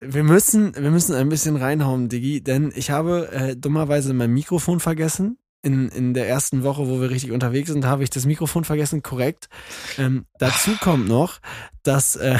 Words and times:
wir 0.00 0.22
müssen, 0.22 0.74
wir 0.74 0.90
müssen 0.90 1.14
ein 1.14 1.28
bisschen 1.28 1.56
reinhauen, 1.56 2.08
Diggi, 2.08 2.42
denn 2.42 2.72
ich 2.74 2.90
habe 2.90 3.30
äh, 3.32 3.56
dummerweise 3.56 4.14
mein 4.14 4.32
Mikrofon 4.32 4.80
vergessen. 4.80 5.38
In, 5.60 5.88
in 5.88 6.14
der 6.14 6.28
ersten 6.28 6.62
Woche, 6.62 6.86
wo 6.86 7.00
wir 7.00 7.10
richtig 7.10 7.32
unterwegs 7.32 7.70
sind, 7.70 7.84
habe 7.84 8.04
ich 8.04 8.10
das 8.10 8.26
Mikrofon 8.26 8.62
vergessen, 8.62 9.02
korrekt. 9.02 9.48
Ähm, 9.98 10.24
dazu 10.38 10.70
kommt 10.80 11.08
noch, 11.08 11.40
dass 11.82 12.14
äh, 12.14 12.38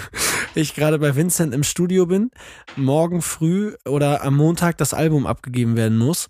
ich 0.54 0.74
gerade 0.74 1.00
bei 1.00 1.16
Vincent 1.16 1.52
im 1.52 1.64
Studio 1.64 2.06
bin, 2.06 2.30
morgen 2.76 3.22
früh 3.22 3.74
oder 3.84 4.22
am 4.22 4.36
Montag 4.36 4.78
das 4.78 4.94
Album 4.94 5.26
abgegeben 5.26 5.76
werden 5.76 5.98
muss. 5.98 6.28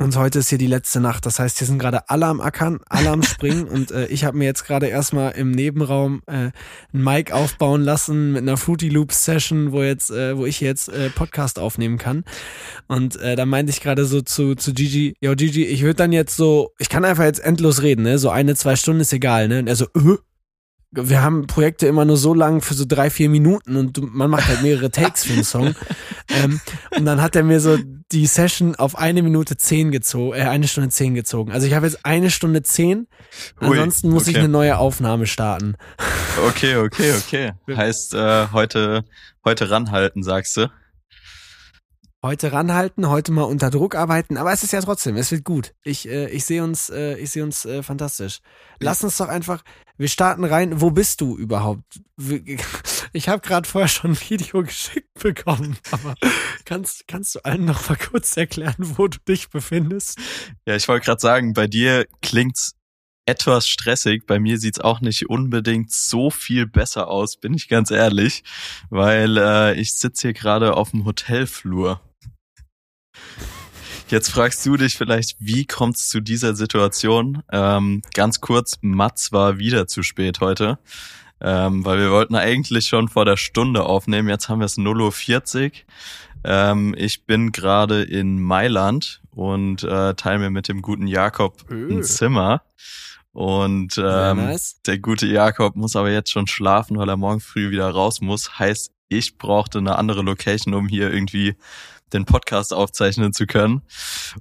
Und 0.00 0.16
heute 0.16 0.38
ist 0.38 0.48
hier 0.48 0.58
die 0.58 0.68
letzte 0.68 1.00
Nacht. 1.00 1.26
Das 1.26 1.40
heißt, 1.40 1.58
hier 1.58 1.66
sind 1.66 1.80
gerade 1.80 2.08
alle 2.08 2.26
am 2.26 2.40
Ackern, 2.40 2.78
alle 2.88 3.10
am 3.10 3.24
Springen. 3.24 3.64
und 3.68 3.90
äh, 3.90 4.06
ich 4.06 4.24
habe 4.24 4.38
mir 4.38 4.44
jetzt 4.44 4.64
gerade 4.64 4.86
erstmal 4.86 5.32
im 5.32 5.50
Nebenraum 5.50 6.22
äh, 6.26 6.32
ein 6.32 6.52
Mic 6.92 7.32
aufbauen 7.32 7.82
lassen 7.82 8.32
mit 8.32 8.42
einer 8.42 8.56
Fruity 8.56 8.90
Loops 8.90 9.24
Session, 9.24 9.72
wo 9.72 9.82
jetzt, 9.82 10.10
äh, 10.12 10.36
wo 10.36 10.46
ich 10.46 10.60
jetzt 10.60 10.88
äh, 10.88 11.10
Podcast 11.10 11.58
aufnehmen 11.58 11.98
kann. 11.98 12.24
Und 12.86 13.16
äh, 13.16 13.34
da 13.34 13.44
meinte 13.44 13.70
ich 13.70 13.80
gerade 13.80 14.04
so 14.04 14.20
zu, 14.22 14.54
zu 14.54 14.72
Gigi, 14.72 15.16
yo 15.20 15.34
Gigi, 15.34 15.64
ich 15.64 15.82
würde 15.82 15.96
dann 15.96 16.12
jetzt 16.12 16.36
so, 16.36 16.72
ich 16.78 16.88
kann 16.88 17.04
einfach 17.04 17.24
jetzt 17.24 17.40
endlos 17.40 17.82
reden, 17.82 18.02
ne? 18.02 18.18
So 18.18 18.30
eine, 18.30 18.54
zwei 18.54 18.76
Stunden 18.76 19.00
ist 19.00 19.12
egal, 19.12 19.48
ne? 19.48 19.58
Und 19.58 19.66
er 19.66 19.74
so, 19.74 19.86
äh, 19.86 20.16
wir 20.90 21.22
haben 21.22 21.46
Projekte 21.46 21.86
immer 21.86 22.04
nur 22.04 22.16
so 22.16 22.32
lang 22.32 22.62
für 22.62 22.74
so 22.74 22.84
drei, 22.86 23.10
vier 23.10 23.28
Minuten 23.28 23.76
und 23.76 24.14
man 24.14 24.30
macht 24.30 24.48
halt 24.48 24.62
mehrere 24.62 24.90
Takes 24.90 25.24
für 25.24 25.34
einen 25.34 25.44
Song. 25.44 25.74
ähm, 26.28 26.60
und 26.96 27.04
dann 27.04 27.20
hat 27.20 27.36
er 27.36 27.42
mir 27.42 27.60
so 27.60 27.78
die 28.10 28.26
Session 28.26 28.74
auf 28.74 28.96
eine 28.96 29.22
Minute 29.22 29.58
zehn 29.58 29.90
gezogen, 29.90 30.38
äh, 30.38 30.44
eine 30.44 30.66
Stunde 30.66 30.88
zehn 30.88 31.14
gezogen. 31.14 31.52
Also 31.52 31.66
ich 31.66 31.74
habe 31.74 31.86
jetzt 31.86 32.06
eine 32.06 32.30
Stunde 32.30 32.62
zehn, 32.62 33.06
ansonsten 33.56 34.08
Ui, 34.08 34.14
muss 34.14 34.22
okay. 34.22 34.30
ich 34.30 34.38
eine 34.38 34.48
neue 34.48 34.78
Aufnahme 34.78 35.26
starten. 35.26 35.76
Okay, 36.46 36.76
okay, 36.76 37.12
okay. 37.18 37.52
Heißt 37.76 38.14
äh, 38.14 38.46
heute, 38.52 39.04
heute 39.44 39.70
ranhalten, 39.70 40.22
sagst 40.22 40.56
du? 40.56 40.70
Heute 42.22 42.52
ranhalten, 42.52 43.08
heute 43.08 43.32
mal 43.32 43.44
unter 43.44 43.70
Druck 43.70 43.94
arbeiten, 43.94 44.36
aber 44.36 44.52
es 44.52 44.62
ist 44.62 44.72
ja 44.72 44.80
trotzdem, 44.80 45.16
es 45.16 45.30
wird 45.30 45.44
gut. 45.44 45.74
Ich, 45.84 46.08
äh, 46.08 46.28
ich 46.30 46.44
sehe 46.44 46.64
uns, 46.64 46.90
äh, 46.90 47.16
ich 47.18 47.30
sehe 47.30 47.44
uns 47.44 47.64
äh, 47.64 47.82
fantastisch. 47.82 48.40
Lass 48.80 49.04
uns 49.04 49.16
doch 49.18 49.28
einfach, 49.28 49.62
wir 49.96 50.08
starten 50.08 50.44
rein. 50.44 50.80
Wo 50.80 50.90
bist 50.90 51.20
du 51.20 51.36
überhaupt? 51.36 52.00
Ich 53.14 53.30
habe 53.30 53.40
gerade 53.40 53.66
vorher 53.66 53.88
schon 53.88 54.10
ein 54.10 54.20
Video 54.28 54.62
geschickt 54.62 55.14
bekommen, 55.14 55.78
aber 55.90 56.14
kannst, 56.66 57.08
kannst 57.08 57.34
du 57.34 57.40
allen 57.42 57.64
noch 57.64 57.88
mal 57.88 57.96
kurz 57.96 58.36
erklären, 58.36 58.74
wo 58.78 59.08
du 59.08 59.16
dich 59.26 59.48
befindest? 59.48 60.18
Ja, 60.66 60.76
ich 60.76 60.86
wollte 60.88 61.06
gerade 61.06 61.20
sagen, 61.20 61.54
bei 61.54 61.66
dir 61.66 62.06
klingt's 62.20 62.74
etwas 63.24 63.66
stressig. 63.66 64.26
Bei 64.26 64.38
mir 64.38 64.58
sieht's 64.58 64.80
auch 64.80 65.00
nicht 65.00 65.28
unbedingt 65.28 65.90
so 65.90 66.30
viel 66.30 66.66
besser 66.66 67.08
aus, 67.08 67.38
bin 67.38 67.54
ich 67.54 67.68
ganz 67.68 67.90
ehrlich, 67.90 68.44
weil 68.90 69.38
äh, 69.38 69.74
ich 69.80 69.94
sitze 69.94 70.28
hier 70.28 70.32
gerade 70.34 70.76
auf 70.76 70.90
dem 70.90 71.06
Hotelflur. 71.06 72.00
Jetzt 74.08 74.30
fragst 74.30 74.64
du 74.64 74.76
dich 74.76 74.96
vielleicht, 74.96 75.36
wie 75.38 75.66
kommt's 75.66 76.08
zu 76.08 76.20
dieser 76.20 76.54
Situation? 76.54 77.42
Ähm, 77.52 78.02
ganz 78.14 78.40
kurz, 78.40 78.78
Mats 78.80 79.32
war 79.32 79.58
wieder 79.58 79.86
zu 79.86 80.02
spät 80.02 80.40
heute, 80.40 80.78
ähm, 81.42 81.84
weil 81.84 81.98
wir 81.98 82.10
wollten 82.10 82.34
eigentlich 82.34 82.88
schon 82.88 83.08
vor 83.08 83.26
der 83.26 83.36
Stunde 83.36 83.84
aufnehmen. 83.84 84.28
Jetzt 84.30 84.48
haben 84.48 84.60
wir 84.60 84.64
es 84.64 84.78
0.40 84.78 85.64
Uhr. 85.64 85.70
Ähm, 86.44 86.94
ich 86.96 87.26
bin 87.26 87.52
gerade 87.52 88.02
in 88.02 88.40
Mailand 88.40 89.20
und 89.30 89.82
äh, 89.82 90.14
teile 90.14 90.38
mir 90.38 90.50
mit 90.50 90.68
dem 90.68 90.80
guten 90.80 91.06
Jakob 91.06 91.70
ein 91.70 92.02
Zimmer. 92.02 92.62
Und 93.32 93.98
ähm, 93.98 94.36
nice. 94.38 94.80
der 94.86 94.98
gute 94.98 95.26
Jakob 95.26 95.76
muss 95.76 95.96
aber 95.96 96.10
jetzt 96.10 96.30
schon 96.30 96.46
schlafen, 96.46 96.96
weil 96.96 97.08
er 97.08 97.16
morgen 97.16 97.40
früh 97.40 97.70
wieder 97.70 97.90
raus 97.90 98.20
muss. 98.20 98.58
Heißt, 98.58 98.90
ich 99.08 99.38
brauchte 99.38 99.78
eine 99.78 99.96
andere 99.96 100.22
Location, 100.22 100.74
um 100.74 100.88
hier 100.88 101.12
irgendwie 101.12 101.56
den 102.12 102.24
Podcast 102.24 102.72
aufzeichnen 102.72 103.32
zu 103.32 103.46
können. 103.46 103.82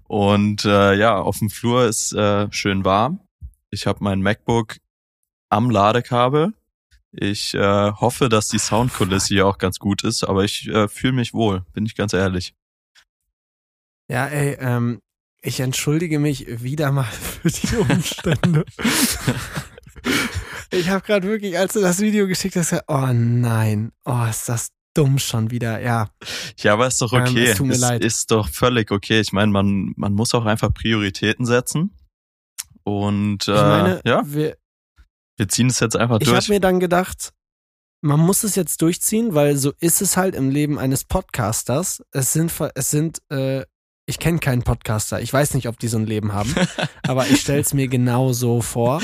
Und 0.07 0.65
äh, 0.65 0.93
ja, 0.95 1.17
auf 1.17 1.39
dem 1.39 1.49
Flur 1.49 1.85
ist 1.85 2.13
äh, 2.13 2.51
schön 2.51 2.85
warm. 2.85 3.19
Ich 3.69 3.87
habe 3.87 4.03
mein 4.03 4.21
MacBook 4.21 4.77
am 5.49 5.69
Ladekabel. 5.69 6.53
Ich 7.11 7.53
äh, 7.53 7.91
hoffe, 7.91 8.29
dass 8.29 8.49
die 8.49 8.59
Soundkulisse 8.59 9.29
hier 9.29 9.47
auch 9.47 9.57
ganz 9.57 9.79
gut 9.79 10.03
ist, 10.03 10.23
aber 10.23 10.43
ich 10.43 10.67
äh, 10.67 10.87
fühle 10.87 11.13
mich 11.13 11.33
wohl, 11.33 11.65
bin 11.73 11.85
ich 11.85 11.95
ganz 11.95 12.13
ehrlich. 12.13 12.53
Ja, 14.09 14.27
ey, 14.27 14.57
ähm, 14.59 15.01
ich 15.41 15.59
entschuldige 15.59 16.19
mich 16.19 16.61
wieder 16.61 16.91
mal 16.91 17.03
für 17.41 17.49
die 17.49 17.75
Umstände. 17.77 18.65
ich 20.71 20.89
habe 20.89 21.05
gerade 21.05 21.27
wirklich, 21.27 21.57
als 21.57 21.73
du 21.73 21.81
das 21.81 21.99
Video 21.99 22.27
geschickt 22.27 22.55
hast, 22.55 22.69
gesagt, 22.69 22.85
oh 22.87 23.07
nein, 23.13 23.91
oh, 24.05 24.25
ist 24.29 24.49
das 24.49 24.69
dumm 24.97 25.19
schon 25.19 25.51
wieder, 25.51 25.79
ja. 25.79 26.09
Ja, 26.59 26.73
aber 26.73 26.87
ist 26.87 27.01
doch 27.01 27.13
ähm, 27.13 27.21
okay. 27.21 27.45
Ähm, 27.45 27.51
es 27.51 27.57
tut 27.57 27.67
mir 27.67 27.73
ist, 27.73 27.79
leid. 27.81 28.03
ist 28.03 28.31
doch 28.31 28.49
völlig 28.49 28.91
okay. 28.91 29.19
Ich 29.19 29.31
meine, 29.31 29.51
man, 29.51 29.93
man 29.95 30.13
muss 30.13 30.33
auch 30.33 30.45
einfach 30.45 30.73
Prioritäten 30.73 31.45
setzen. 31.45 31.95
Und 32.83 33.47
äh, 33.47 33.51
meine, 33.51 34.01
ja, 34.05 34.23
wir, 34.25 34.57
wir 35.37 35.47
ziehen 35.47 35.67
es 35.67 35.79
jetzt 35.79 35.95
einfach 35.95 36.19
durch. 36.19 36.31
Ich 36.31 36.35
habe 36.35 36.53
mir 36.53 36.59
dann 36.59 36.79
gedacht, 36.79 37.33
man 38.01 38.19
muss 38.19 38.43
es 38.43 38.55
jetzt 38.55 38.81
durchziehen, 38.81 39.33
weil 39.33 39.57
so 39.57 39.73
ist 39.79 40.01
es 40.01 40.17
halt 40.17 40.35
im 40.35 40.49
Leben 40.49 40.79
eines 40.79 41.03
Podcasters. 41.03 42.03
Es 42.11 42.33
sind, 42.33 42.53
es 42.75 42.89
sind, 42.89 43.21
äh, 43.29 43.65
ich 44.05 44.19
kenne 44.19 44.39
keinen 44.39 44.63
Podcaster. 44.63 45.21
Ich 45.21 45.33
weiß 45.33 45.53
nicht, 45.53 45.67
ob 45.67 45.77
die 45.79 45.89
so 45.89 45.97
ein 45.97 46.05
Leben 46.05 46.33
haben, 46.33 46.55
aber 47.07 47.27
ich 47.27 47.41
stelle 47.41 47.61
es 47.61 47.73
mir 47.73 47.87
genau 47.87 48.33
so 48.33 48.61
vor. 48.61 49.01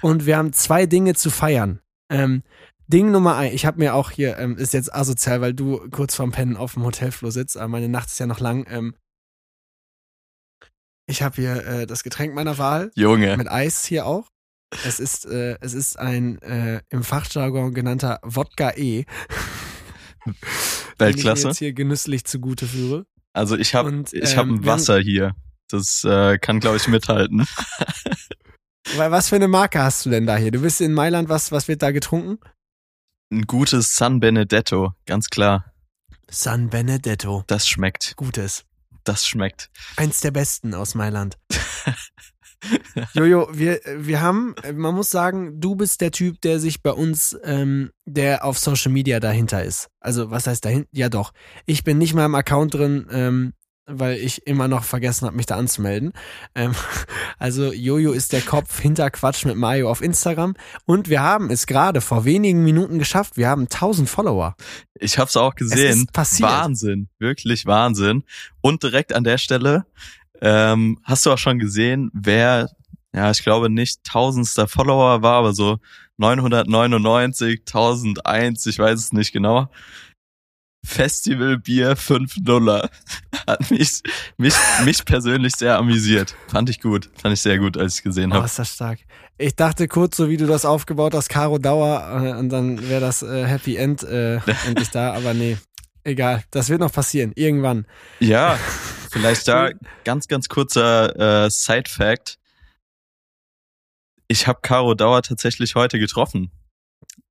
Und 0.00 0.26
wir 0.26 0.36
haben 0.36 0.52
zwei 0.52 0.86
Dinge 0.86 1.14
zu 1.14 1.30
feiern. 1.30 1.80
Ähm, 2.10 2.42
Ding 2.86 3.10
Nummer 3.10 3.36
eins, 3.36 3.54
ich 3.54 3.66
habe 3.66 3.78
mir 3.78 3.94
auch 3.94 4.10
hier, 4.10 4.38
ähm, 4.38 4.56
ist 4.56 4.74
jetzt 4.74 4.94
asozial, 4.94 5.40
weil 5.40 5.54
du 5.54 5.88
kurz 5.90 6.14
vorm 6.14 6.32
Pennen 6.32 6.56
auf 6.56 6.74
dem 6.74 6.84
Hotelflur 6.84 7.32
sitzt, 7.32 7.56
aber 7.56 7.68
meine 7.68 7.88
Nacht 7.88 8.08
ist 8.08 8.18
ja 8.18 8.26
noch 8.26 8.40
lang. 8.40 8.66
Ähm, 8.68 8.94
ich 11.06 11.22
habe 11.22 11.36
hier 11.36 11.66
äh, 11.66 11.86
das 11.86 12.02
Getränk 12.02 12.34
meiner 12.34 12.58
Wahl. 12.58 12.90
Junge. 12.94 13.36
Mit 13.36 13.50
Eis 13.50 13.84
hier 13.84 14.06
auch. 14.06 14.28
Es 14.84 14.98
ist, 15.00 15.26
äh, 15.26 15.56
es 15.60 15.74
ist 15.74 15.98
ein 15.98 16.40
äh, 16.42 16.82
im 16.88 17.04
Fachjargon 17.04 17.74
genannter 17.74 18.18
Wodka 18.22 18.72
E. 18.76 19.04
Weltklasse. 20.98 20.98
Den 20.98 21.18
ich 21.18 21.44
jetzt 21.44 21.58
hier 21.58 21.72
genüsslich 21.72 22.24
zugute 22.24 22.66
führe. 22.66 23.06
Also 23.32 23.56
ich 23.56 23.74
habe 23.74 23.90
ähm, 23.90 24.04
ich 24.10 24.36
habe 24.36 24.50
ein 24.50 24.64
Wasser 24.64 24.98
hier. 24.98 25.34
Das 25.68 26.04
äh, 26.04 26.38
kann 26.38 26.60
glaube 26.60 26.76
ich 26.76 26.88
mithalten. 26.88 27.46
Weil 28.96 29.10
was 29.10 29.28
für 29.28 29.36
eine 29.36 29.48
Marke 29.48 29.82
hast 29.82 30.04
du 30.06 30.10
denn 30.10 30.26
da 30.26 30.36
hier? 30.36 30.50
Du 30.50 30.60
bist 30.60 30.80
in 30.80 30.92
Mailand, 30.92 31.28
was 31.28 31.52
was 31.52 31.68
wird 31.68 31.82
da 31.82 31.90
getrunken? 31.90 32.38
Ein 33.34 33.46
gutes 33.46 33.96
San 33.96 34.20
Benedetto, 34.20 34.92
ganz 35.06 35.28
klar. 35.28 35.72
San 36.30 36.70
Benedetto. 36.70 37.44
Das 37.46 37.68
schmeckt. 37.68 38.14
Gutes. 38.16 38.64
Das 39.02 39.26
schmeckt. 39.26 39.70
Eins 39.96 40.20
der 40.20 40.30
besten 40.30 40.72
aus 40.72 40.94
Mailand. 40.94 41.36
Jojo, 43.12 43.48
wir, 43.52 43.80
wir 43.84 44.22
haben, 44.22 44.54
man 44.72 44.94
muss 44.94 45.10
sagen, 45.10 45.60
du 45.60 45.74
bist 45.74 46.00
der 46.00 46.12
Typ, 46.12 46.40
der 46.40 46.60
sich 46.60 46.82
bei 46.82 46.92
uns, 46.92 47.36
ähm, 47.44 47.90
der 48.06 48.44
auf 48.44 48.58
Social 48.58 48.90
Media 48.90 49.20
dahinter 49.20 49.62
ist. 49.62 49.88
Also, 50.00 50.30
was 50.30 50.46
heißt 50.46 50.64
dahinter? 50.64 50.88
Ja, 50.92 51.10
doch. 51.10 51.32
Ich 51.66 51.84
bin 51.84 51.98
nicht 51.98 52.14
mal 52.14 52.24
im 52.24 52.34
Account 52.34 52.72
drin, 52.72 53.06
ähm, 53.10 53.52
weil 53.86 54.16
ich 54.16 54.46
immer 54.46 54.68
noch 54.68 54.84
vergessen 54.84 55.26
habe, 55.26 55.36
mich 55.36 55.46
da 55.46 55.56
anzumelden. 55.56 56.12
Ähm, 56.54 56.74
also 57.38 57.72
Jojo 57.72 58.12
ist 58.12 58.32
der 58.32 58.40
Kopf 58.40 58.80
hinter 58.80 59.10
Quatsch 59.10 59.44
mit 59.44 59.56
Mario 59.56 59.90
auf 59.90 60.02
Instagram 60.02 60.54
und 60.86 61.08
wir 61.08 61.22
haben 61.22 61.50
es 61.50 61.66
gerade 61.66 62.00
vor 62.00 62.24
wenigen 62.24 62.64
Minuten 62.64 62.98
geschafft. 62.98 63.36
Wir 63.36 63.48
haben 63.48 63.62
1000 63.62 64.08
Follower. 64.08 64.56
Ich 64.94 65.18
habe 65.18 65.28
es 65.28 65.36
auch 65.36 65.54
gesehen. 65.54 65.90
Es 65.90 65.96
ist 65.96 66.12
passiert. 66.12 66.50
Wahnsinn, 66.50 67.08
wirklich 67.18 67.66
Wahnsinn. 67.66 68.24
Und 68.60 68.82
direkt 68.82 69.14
an 69.14 69.24
der 69.24 69.38
Stelle 69.38 69.86
ähm, 70.40 70.98
hast 71.04 71.26
du 71.26 71.32
auch 71.32 71.38
schon 71.38 71.58
gesehen, 71.58 72.10
wer, 72.14 72.70
ja, 73.14 73.30
ich 73.30 73.42
glaube 73.42 73.70
nicht 73.70 74.04
tausendster 74.04 74.68
Follower 74.68 75.22
war, 75.22 75.34
aber 75.34 75.52
so 75.52 75.78
999, 76.16 77.60
1001, 77.66 78.66
ich 78.66 78.78
weiß 78.78 78.98
es 78.98 79.12
nicht 79.12 79.32
genau. 79.32 79.68
Festivalbier 80.84 81.96
5 81.96 82.36
Nuller. 82.44 82.90
Hat 83.46 83.70
mich, 83.70 84.02
mich, 84.36 84.54
mich 84.84 85.04
persönlich 85.04 85.56
sehr 85.56 85.78
amüsiert. 85.78 86.36
Fand 86.48 86.68
ich 86.68 86.80
gut. 86.80 87.10
Fand 87.20 87.32
ich 87.32 87.40
sehr 87.40 87.58
gut, 87.58 87.76
als 87.76 87.96
ich 87.96 88.02
gesehen 88.02 88.32
habe. 88.32 88.42
Oh, 88.42 88.46
ist 88.46 88.58
das 88.58 88.74
stark. 88.74 89.00
Ich 89.38 89.56
dachte 89.56 89.88
kurz, 89.88 90.16
so 90.16 90.28
wie 90.28 90.36
du 90.36 90.46
das 90.46 90.64
aufgebaut 90.64 91.14
hast, 91.14 91.28
Caro 91.28 91.58
Dauer, 91.58 92.22
äh, 92.22 92.38
und 92.38 92.50
dann 92.50 92.88
wäre 92.88 93.00
das 93.00 93.22
äh, 93.22 93.46
Happy 93.46 93.76
End 93.76 94.02
äh, 94.04 94.36
endlich 94.66 94.90
da, 94.90 95.14
aber 95.14 95.34
nee. 95.34 95.56
Egal, 96.04 96.44
das 96.50 96.68
wird 96.68 96.80
noch 96.80 96.92
passieren, 96.92 97.32
irgendwann. 97.34 97.86
Ja, 98.20 98.58
vielleicht 99.10 99.48
da 99.48 99.70
ganz, 100.04 100.28
ganz 100.28 100.48
kurzer 100.48 101.46
äh, 101.46 101.50
Side-Fact. 101.50 102.38
Ich 104.28 104.46
habe 104.46 104.60
Caro 104.62 104.94
Dauer 104.94 105.22
tatsächlich 105.22 105.74
heute 105.74 105.98
getroffen. 105.98 106.50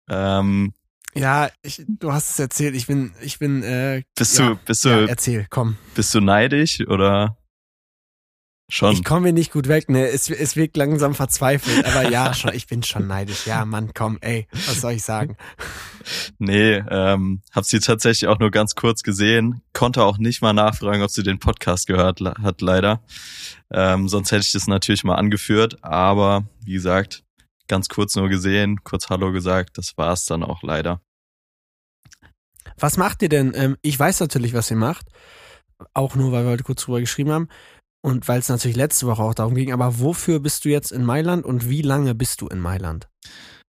Ähm, 0.09 0.73
ja, 1.15 1.50
ich, 1.62 1.83
du 1.88 2.12
hast 2.12 2.31
es 2.31 2.39
erzählt. 2.39 2.75
Ich 2.75 2.88
bin, 2.88 3.13
ich 3.21 3.39
bin. 3.39 3.63
Äh, 3.63 4.04
bist 4.15 4.38
ja, 4.39 4.50
du, 4.50 4.56
bist 4.65 4.86
du? 4.86 4.89
Ja, 4.89 5.06
erzähl, 5.06 5.48
komm. 5.50 5.77
Bist 5.95 6.13
du 6.13 6.21
neidisch 6.21 6.80
oder? 6.88 7.38
Schon. 8.69 8.94
Ich 8.94 9.04
komme 9.04 9.27
mir 9.27 9.33
nicht 9.33 9.51
gut 9.51 9.68
weg, 9.68 9.89
ne? 9.89 10.07
Es, 10.07 10.30
es 10.30 10.56
wirkt 10.56 10.77
langsam 10.77 11.13
verzweifelt, 11.13 11.86
aber 11.86 12.10
ja, 12.10 12.33
schon, 12.33 12.54
ich 12.54 12.65
bin 12.65 12.81
schon 12.81 13.06
neidisch. 13.06 13.45
Ja, 13.45 13.65
Mann, 13.65 13.94
komm, 13.94 14.18
ey, 14.21 14.48
was 14.51 14.81
soll 14.81 14.94
ich 14.94 15.04
sagen? 15.04 15.38
Nee, 16.38 16.83
ähm, 16.89 17.42
hab 17.54 17.63
sie 17.63 17.80
tatsächlich 17.80 18.27
auch 18.27 18.38
nur 18.38 18.51
ganz 18.51 18.75
kurz 18.75 19.04
gesehen, 19.04 19.62
konnte 19.71 20.04
auch 20.04 20.18
nicht 20.18 20.42
mal 20.42 20.51
nachfragen, 20.51 21.01
ob 21.01 21.10
sie 21.10 21.24
den 21.24 21.39
Podcast 21.39 21.88
gehört 21.88 22.19
hat, 22.19 22.60
leider. 22.60 23.01
Ähm, 23.71 24.10
sonst 24.10 24.33
hätte 24.33 24.42
ich 24.42 24.51
das 24.51 24.68
natürlich 24.68 25.06
mal 25.06 25.15
angeführt, 25.15 25.81
aber 25.81 26.44
wie 26.65 26.74
gesagt, 26.74 27.24
ganz 27.73 27.89
kurz 27.89 28.15
nur 28.15 28.29
gesehen, 28.29 28.83
kurz 28.83 29.09
Hallo 29.09 29.31
gesagt, 29.31 29.79
das 29.79 29.97
war's 29.97 30.25
dann 30.25 30.43
auch 30.43 30.61
leider. 30.61 31.01
Was 32.77 32.97
macht 32.97 33.23
ihr 33.23 33.29
denn? 33.29 33.51
Ähm, 33.55 33.77
ich 33.81 33.97
weiß 33.97 34.19
natürlich, 34.19 34.53
was 34.53 34.69
ihr 34.69 34.77
macht, 34.77 35.07
auch 35.95 36.13
nur, 36.13 36.31
weil 36.31 36.43
wir 36.45 36.51
heute 36.51 36.63
kurz 36.63 36.83
drüber 36.83 36.99
geschrieben 36.99 37.31
haben 37.31 37.47
und 38.05 38.27
weil 38.27 38.37
es 38.37 38.49
natürlich 38.49 38.77
letzte 38.77 39.07
Woche 39.07 39.23
auch 39.23 39.33
darum 39.33 39.55
ging, 39.55 39.73
aber 39.73 39.99
wofür 39.99 40.39
bist 40.39 40.65
du 40.65 40.69
jetzt 40.69 40.91
in 40.91 41.03
Mailand 41.03 41.45
und 41.45 41.67
wie 41.67 41.81
lange 41.81 42.13
bist 42.13 42.41
du 42.41 42.47
in 42.47 42.59
Mailand? 42.59 43.09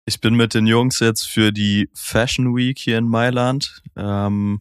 Ich 0.06 0.20
bin 0.20 0.34
mit 0.34 0.54
den 0.54 0.66
Jungs 0.66 0.98
jetzt 0.98 1.28
für 1.28 1.52
die 1.52 1.88
Fashion 1.94 2.56
Week 2.56 2.76
hier 2.76 2.98
in 2.98 3.08
Mailand. 3.08 3.80
Ähm, 3.94 4.60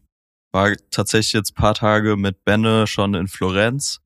war 0.51 0.73
tatsächlich 0.91 1.33
jetzt 1.33 1.55
paar 1.55 1.73
Tage 1.73 2.17
mit 2.17 2.45
Benne 2.45 2.85
schon 2.85 3.15
in 3.15 3.27
Florenz. 3.27 3.99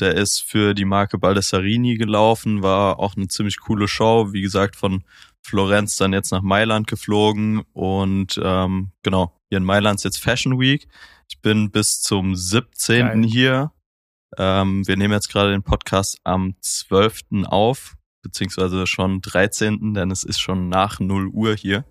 Der 0.00 0.14
ist 0.14 0.42
für 0.42 0.74
die 0.74 0.84
Marke 0.84 1.18
Baldessarini 1.18 1.96
gelaufen, 1.96 2.62
war 2.62 2.98
auch 2.98 3.16
eine 3.16 3.28
ziemlich 3.28 3.60
coole 3.60 3.88
Show. 3.88 4.32
Wie 4.32 4.42
gesagt, 4.42 4.76
von 4.76 5.04
Florenz 5.42 5.96
dann 5.96 6.12
jetzt 6.12 6.30
nach 6.30 6.42
Mailand 6.42 6.86
geflogen 6.86 7.62
und 7.72 8.40
ähm, 8.42 8.92
genau, 9.02 9.32
hier 9.48 9.58
in 9.58 9.64
Mailand 9.64 10.00
ist 10.00 10.04
jetzt 10.04 10.22
Fashion 10.22 10.58
Week. 10.58 10.88
Ich 11.28 11.40
bin 11.40 11.70
bis 11.70 12.00
zum 12.00 12.36
17. 12.36 13.06
Geil. 13.06 13.24
hier. 13.24 13.72
Ähm, 14.38 14.86
wir 14.86 14.96
nehmen 14.96 15.12
jetzt 15.12 15.28
gerade 15.28 15.50
den 15.50 15.62
Podcast 15.62 16.18
am 16.24 16.54
12. 16.60 17.44
auf 17.46 17.96
beziehungsweise 18.22 18.86
schon 18.86 19.20
13., 19.20 19.94
denn 19.94 20.10
es 20.10 20.24
ist 20.24 20.40
schon 20.40 20.68
nach 20.68 21.00
0 21.00 21.28
Uhr 21.28 21.54
hier. 21.54 21.84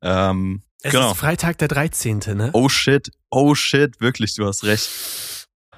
Ähm, 0.00 0.62
es 0.82 0.92
genau. 0.92 1.12
ist 1.12 1.18
Freitag 1.18 1.58
der 1.58 1.68
13., 1.68 2.18
ne? 2.34 2.50
Oh 2.52 2.68
shit, 2.68 3.10
oh 3.30 3.54
shit, 3.54 4.00
wirklich, 4.00 4.34
du 4.36 4.46
hast 4.46 4.64
recht. 4.64 4.88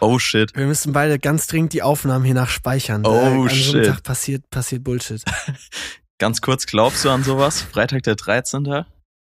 Oh 0.01 0.19
shit. 0.19 0.55
Wir 0.57 0.67
müssen 0.67 0.93
beide 0.93 1.19
ganz 1.19 1.47
dringend 1.47 1.73
die 1.73 1.83
Aufnahmen 1.83 2.25
hier 2.25 2.35
nach 2.35 2.49
speichern. 2.49 3.05
Oh 3.05 3.43
an 3.43 3.51
shit. 3.51 3.85
So 3.85 3.93
Tag 3.93 4.03
passiert, 4.03 4.49
passiert 4.51 4.85
Bullshit. 4.85 5.23
ganz 6.19 6.41
kurz, 6.41 6.67
glaubst 6.67 7.05
du 7.05 7.11
an 7.11 7.25
sowas? 7.25 7.63
Freitag 7.63 8.03
der 8.05 8.15
13.? 8.15 8.85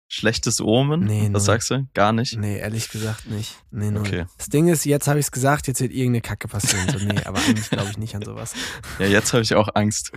Schlechtes 0.08 0.60
Omen? 0.60 1.04
Nee, 1.04 1.30
Was 1.32 1.46
sagst 1.46 1.70
du? 1.70 1.86
Gar 1.94 2.12
nicht? 2.12 2.36
Nee, 2.36 2.58
ehrlich 2.58 2.90
gesagt 2.90 3.26
nicht. 3.30 3.56
Nee, 3.70 3.90
null. 3.90 4.02
Okay. 4.02 4.26
Das 4.36 4.48
Ding 4.48 4.68
ist, 4.68 4.84
jetzt 4.84 5.08
habe 5.08 5.18
ich 5.18 5.24
es 5.24 5.32
gesagt, 5.32 5.68
jetzt 5.68 5.80
wird 5.80 5.90
irgendeine 5.90 6.20
Kacke 6.20 6.48
passieren. 6.48 6.86
So, 6.90 6.98
nee, 6.98 7.22
aber 7.24 7.38
eigentlich 7.38 7.70
glaube 7.70 7.88
ich 7.90 7.96
nicht 7.96 8.14
an 8.14 8.22
sowas. 8.22 8.52
Ja, 8.98 9.06
jetzt 9.06 9.32
habe 9.32 9.42
ich 9.42 9.54
auch 9.54 9.70
Angst. 9.74 10.12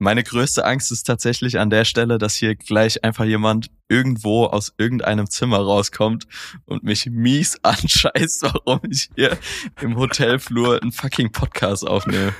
Meine 0.00 0.22
größte 0.22 0.64
Angst 0.64 0.92
ist 0.92 1.04
tatsächlich 1.04 1.58
an 1.58 1.70
der 1.70 1.84
Stelle, 1.84 2.18
dass 2.18 2.36
hier 2.36 2.54
gleich 2.54 3.02
einfach 3.02 3.24
jemand 3.24 3.68
irgendwo 3.88 4.44
aus 4.44 4.72
irgendeinem 4.78 5.28
Zimmer 5.28 5.58
rauskommt 5.58 6.28
und 6.66 6.84
mich 6.84 7.06
mies 7.06 7.58
anscheißt, 7.62 8.42
warum 8.42 8.80
ich 8.88 9.10
hier 9.16 9.36
im 9.80 9.96
Hotelflur 9.96 10.80
einen 10.80 10.92
fucking 10.92 11.32
Podcast 11.32 11.86
aufnehme. 11.86 12.32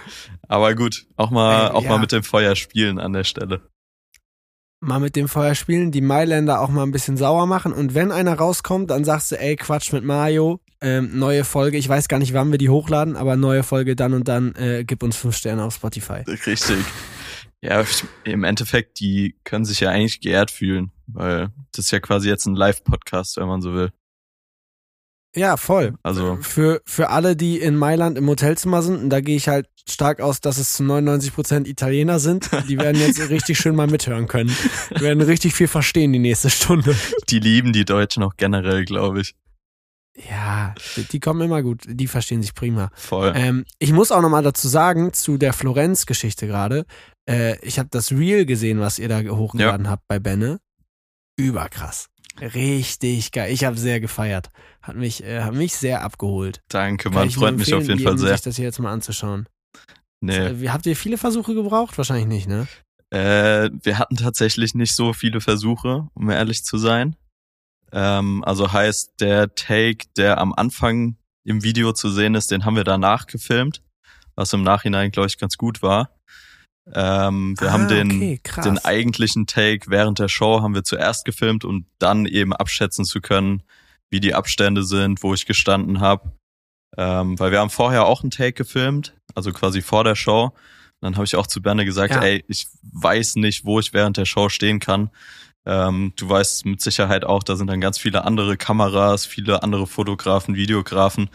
Aber 0.46 0.76
gut, 0.76 1.06
auch 1.16 1.30
mal, 1.30 1.66
äh, 1.66 1.70
auch 1.70 1.82
ja. 1.82 1.90
mal 1.90 1.98
mit 1.98 2.12
dem 2.12 2.22
Feuer 2.22 2.54
spielen 2.54 3.00
an 3.00 3.12
der 3.12 3.24
Stelle 3.24 3.60
mal 4.80 5.00
mit 5.00 5.16
dem 5.16 5.26
Feuer 5.28 5.56
spielen, 5.56 5.90
die 5.90 6.00
Mailänder 6.00 6.60
auch 6.60 6.68
mal 6.68 6.84
ein 6.84 6.92
bisschen 6.92 7.16
sauer 7.16 7.46
machen 7.46 7.72
und 7.72 7.94
wenn 7.94 8.12
einer 8.12 8.34
rauskommt, 8.34 8.90
dann 8.90 9.04
sagst 9.04 9.32
du, 9.32 9.40
ey, 9.40 9.56
Quatsch 9.56 9.92
mit 9.92 10.04
Mario, 10.04 10.60
ähm, 10.80 11.18
neue 11.18 11.42
Folge, 11.42 11.78
ich 11.78 11.88
weiß 11.88 12.06
gar 12.06 12.18
nicht, 12.18 12.32
wann 12.32 12.52
wir 12.52 12.58
die 12.58 12.68
hochladen, 12.68 13.16
aber 13.16 13.34
neue 13.34 13.64
Folge 13.64 13.96
dann 13.96 14.14
und 14.14 14.28
dann, 14.28 14.54
äh, 14.54 14.84
gib 14.84 15.02
uns 15.02 15.16
fünf 15.16 15.36
Sterne 15.36 15.64
auf 15.64 15.74
Spotify. 15.74 16.22
Richtig. 16.28 16.60
Ja, 17.60 17.84
im 18.24 18.44
Endeffekt, 18.44 19.00
die 19.00 19.36
können 19.44 19.64
sich 19.64 19.80
ja 19.80 19.90
eigentlich 19.90 20.20
geehrt 20.20 20.50
fühlen, 20.50 20.92
weil 21.06 21.48
das 21.72 21.86
ist 21.86 21.90
ja 21.90 21.98
quasi 21.98 22.28
jetzt 22.28 22.46
ein 22.46 22.54
Live-Podcast, 22.54 23.36
wenn 23.36 23.48
man 23.48 23.62
so 23.62 23.74
will. 23.74 23.92
Ja, 25.34 25.56
voll. 25.56 25.94
Also 26.02 26.38
für, 26.40 26.80
für 26.86 27.10
alle, 27.10 27.36
die 27.36 27.58
in 27.58 27.76
Mailand 27.76 28.16
im 28.16 28.28
Hotelzimmer 28.28 28.82
sind, 28.82 29.02
und 29.02 29.10
da 29.10 29.20
gehe 29.20 29.36
ich 29.36 29.48
halt 29.48 29.68
stark 29.88 30.20
aus, 30.20 30.40
dass 30.40 30.58
es 30.58 30.72
zu 30.72 30.84
99 30.84 31.34
Prozent 31.34 31.68
Italiener 31.68 32.18
sind, 32.18 32.50
die 32.68 32.78
werden 32.78 33.00
jetzt 33.06 33.20
richtig 33.28 33.58
schön 33.58 33.76
mal 33.76 33.86
mithören 33.86 34.26
können. 34.26 34.54
Die 34.96 35.00
werden 35.00 35.22
richtig 35.22 35.54
viel 35.54 35.68
verstehen 35.68 36.12
die 36.12 36.18
nächste 36.18 36.50
Stunde. 36.50 36.96
Die 37.28 37.40
lieben 37.40 37.72
die 37.72 37.84
Deutschen 37.84 38.22
auch 38.22 38.36
generell, 38.36 38.84
glaube 38.84 39.20
ich. 39.20 39.34
Ja, 40.28 40.74
die 41.12 41.20
kommen 41.20 41.42
immer 41.42 41.62
gut, 41.62 41.84
die 41.86 42.08
verstehen 42.08 42.42
sich 42.42 42.54
prima. 42.54 42.90
Voll. 42.94 43.32
Ähm, 43.36 43.64
ich 43.78 43.92
muss 43.92 44.10
auch 44.10 44.20
nochmal 44.20 44.42
dazu 44.42 44.66
sagen, 44.66 45.12
zu 45.12 45.38
der 45.38 45.52
Florenz-Geschichte 45.52 46.48
gerade, 46.48 46.86
äh, 47.28 47.58
ich 47.60 47.78
habe 47.78 47.88
das 47.90 48.10
Reel 48.10 48.46
gesehen, 48.46 48.80
was 48.80 48.98
ihr 48.98 49.08
da 49.08 49.20
hochgeladen 49.20 49.86
ja. 49.86 49.92
habt 49.92 50.08
bei 50.08 50.18
Benne. 50.18 50.60
Überkrass. 51.36 52.08
Richtig 52.40 53.32
geil. 53.32 53.52
Ich 53.52 53.64
habe 53.64 53.76
sehr 53.76 54.00
gefeiert. 54.00 54.50
Hat 54.82 54.96
mich, 54.96 55.22
äh, 55.22 55.42
hat 55.42 55.54
mich 55.54 55.76
sehr 55.76 56.02
abgeholt. 56.02 56.62
Danke, 56.68 57.10
man 57.10 57.30
freut 57.30 57.56
mich 57.56 57.72
auf 57.74 57.86
jeden 57.86 58.00
Fall 58.00 58.18
sehr. 58.18 58.32
sich 58.32 58.40
das 58.42 58.56
hier 58.56 58.64
jetzt 58.64 58.78
mal 58.78 58.92
anzuschauen. 58.92 59.48
Nee. 60.20 60.54
So, 60.54 60.72
habt 60.72 60.86
ihr 60.86 60.96
viele 60.96 61.18
Versuche 61.18 61.54
gebraucht? 61.54 61.98
Wahrscheinlich 61.98 62.26
nicht, 62.26 62.48
ne? 62.48 62.66
Äh, 63.10 63.70
wir 63.82 63.98
hatten 63.98 64.16
tatsächlich 64.16 64.74
nicht 64.74 64.94
so 64.94 65.12
viele 65.12 65.40
Versuche, 65.40 66.08
um 66.14 66.30
ehrlich 66.30 66.64
zu 66.64 66.78
sein. 66.78 67.16
Ähm, 67.92 68.42
also 68.44 68.72
heißt, 68.72 69.20
der 69.20 69.54
Take, 69.54 70.06
der 70.16 70.38
am 70.38 70.52
Anfang 70.52 71.16
im 71.44 71.62
Video 71.62 71.92
zu 71.92 72.10
sehen 72.10 72.34
ist, 72.34 72.50
den 72.50 72.64
haben 72.64 72.76
wir 72.76 72.84
danach 72.84 73.26
gefilmt, 73.26 73.82
was 74.34 74.52
im 74.52 74.62
Nachhinein, 74.62 75.10
glaube 75.10 75.28
ich, 75.28 75.38
ganz 75.38 75.56
gut 75.56 75.82
war. 75.82 76.10
Ähm, 76.94 77.54
wir 77.58 77.68
ah, 77.68 77.72
haben 77.72 77.88
den, 77.88 78.10
okay, 78.10 78.40
den 78.64 78.78
eigentlichen 78.78 79.46
Take 79.46 79.90
während 79.90 80.18
der 80.18 80.28
Show 80.28 80.62
haben 80.62 80.74
wir 80.74 80.84
zuerst 80.84 81.24
gefilmt, 81.24 81.64
um 81.64 81.86
dann 81.98 82.26
eben 82.26 82.52
abschätzen 82.52 83.04
zu 83.04 83.20
können, 83.20 83.62
wie 84.10 84.20
die 84.20 84.34
Abstände 84.34 84.82
sind, 84.84 85.22
wo 85.22 85.34
ich 85.34 85.46
gestanden 85.46 86.00
habe. 86.00 86.32
Ähm, 86.96 87.38
weil 87.38 87.52
wir 87.52 87.60
haben 87.60 87.70
vorher 87.70 88.06
auch 88.06 88.22
einen 88.22 88.30
Take 88.30 88.52
gefilmt, 88.52 89.14
also 89.34 89.52
quasi 89.52 89.82
vor 89.82 90.04
der 90.04 90.14
Show. 90.14 90.52
dann 91.00 91.14
habe 91.16 91.26
ich 91.26 91.36
auch 91.36 91.46
zu 91.46 91.60
Berne 91.60 91.84
gesagt, 91.84 92.14
ja. 92.14 92.22
ey, 92.22 92.44
ich 92.48 92.66
weiß 92.82 93.36
nicht, 93.36 93.64
wo 93.64 93.78
ich 93.78 93.92
während 93.92 94.16
der 94.16 94.24
Show 94.24 94.48
stehen 94.48 94.80
kann. 94.80 95.10
Ähm, 95.66 96.14
du 96.16 96.28
weißt 96.28 96.64
mit 96.64 96.80
Sicherheit 96.80 97.24
auch, 97.24 97.42
da 97.42 97.54
sind 97.54 97.66
dann 97.66 97.80
ganz 97.80 97.98
viele 97.98 98.24
andere 98.24 98.56
Kameras, 98.56 99.26
viele 99.26 99.62
andere 99.62 99.86
Fotografen, 99.86 100.54
Videografen. 100.54 101.28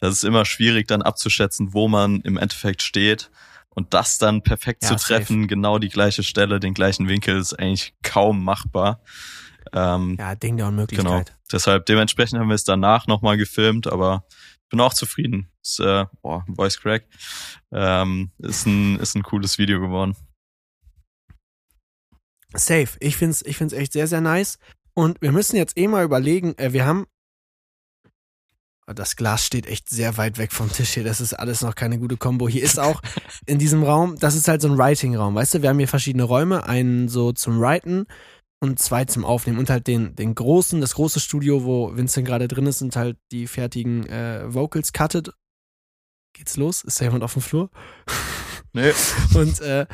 Das 0.00 0.14
ist 0.14 0.24
immer 0.24 0.46
schwierig 0.46 0.88
dann 0.88 1.02
abzuschätzen, 1.02 1.74
wo 1.74 1.86
man 1.86 2.20
im 2.22 2.38
Endeffekt 2.38 2.82
steht. 2.82 3.30
Und 3.74 3.92
das 3.92 4.18
dann 4.18 4.42
perfekt 4.42 4.84
ja, 4.84 4.90
zu 4.90 4.96
treffen, 4.96 5.42
safe. 5.42 5.46
genau 5.48 5.78
die 5.78 5.88
gleiche 5.88 6.22
Stelle, 6.22 6.60
den 6.60 6.74
gleichen 6.74 7.08
Winkel, 7.08 7.36
ist 7.36 7.54
eigentlich 7.54 7.94
kaum 8.02 8.44
machbar. 8.44 9.02
Ähm, 9.72 10.16
ja, 10.18 10.34
Ding 10.34 10.56
der 10.56 10.68
Unmöglichkeit. 10.68 11.26
Genau. 11.26 11.38
Deshalb, 11.50 11.86
dementsprechend 11.86 12.38
haben 12.38 12.48
wir 12.48 12.54
es 12.54 12.64
danach 12.64 13.06
nochmal 13.06 13.36
gefilmt, 13.36 13.86
aber 13.86 14.24
ich 14.62 14.68
bin 14.70 14.80
auch 14.80 14.94
zufrieden. 14.94 15.50
Ist, 15.62 15.80
äh, 15.80 16.06
boah, 16.22 16.44
Voice 16.54 16.80
Crack. 16.80 17.06
Ähm, 17.72 18.30
ist, 18.38 18.66
ein, 18.66 18.98
ist 19.00 19.16
ein 19.16 19.22
cooles 19.22 19.58
Video 19.58 19.80
geworden. 19.80 20.16
Safe. 22.54 22.88
Ich 23.00 23.16
find's, 23.16 23.42
ich 23.42 23.56
find's 23.56 23.74
echt 23.74 23.92
sehr, 23.92 24.06
sehr 24.06 24.20
nice. 24.20 24.58
Und 24.94 25.20
wir 25.20 25.32
müssen 25.32 25.56
jetzt 25.56 25.76
eh 25.76 25.88
mal 25.88 26.04
überlegen, 26.04 26.56
äh, 26.56 26.72
wir 26.72 26.86
haben 26.86 27.06
das 28.86 29.16
Glas 29.16 29.44
steht 29.44 29.66
echt 29.66 29.88
sehr 29.88 30.16
weit 30.16 30.38
weg 30.38 30.52
vom 30.52 30.70
Tisch 30.70 30.90
hier. 30.94 31.04
Das 31.04 31.20
ist 31.20 31.32
alles 31.34 31.62
noch 31.62 31.74
keine 31.74 31.98
gute 31.98 32.16
Kombo. 32.16 32.48
Hier 32.48 32.62
ist 32.62 32.78
auch 32.78 33.00
in 33.46 33.58
diesem 33.58 33.82
Raum, 33.82 34.16
das 34.18 34.34
ist 34.34 34.48
halt 34.48 34.60
so 34.60 34.68
ein 34.68 34.78
Writing-Raum. 34.78 35.34
Weißt 35.34 35.54
du, 35.54 35.62
wir 35.62 35.70
haben 35.70 35.78
hier 35.78 35.88
verschiedene 35.88 36.24
Räume. 36.24 36.66
Einen 36.66 37.08
so 37.08 37.32
zum 37.32 37.60
Writen 37.60 38.06
und 38.60 38.78
zwei 38.78 39.04
zum 39.04 39.24
Aufnehmen. 39.24 39.58
Und 39.58 39.70
halt 39.70 39.86
den, 39.86 40.14
den 40.16 40.34
großen, 40.34 40.80
das 40.80 40.94
große 40.94 41.20
Studio, 41.20 41.64
wo 41.64 41.96
Vincent 41.96 42.26
gerade 42.26 42.48
drin 42.48 42.66
ist 42.66 42.82
und 42.82 42.94
halt 42.96 43.16
die 43.32 43.46
fertigen 43.46 44.06
äh, 44.06 44.52
Vocals 44.52 44.92
cuttet. 44.92 45.30
Geht's 46.36 46.56
los? 46.56 46.82
Ist 46.82 47.00
da 47.00 47.04
jemand 47.04 47.24
auf 47.24 47.32
dem 47.32 47.42
Flur? 47.42 47.70
Nee. 48.72 48.92
und 49.34 49.60
äh, 49.60 49.86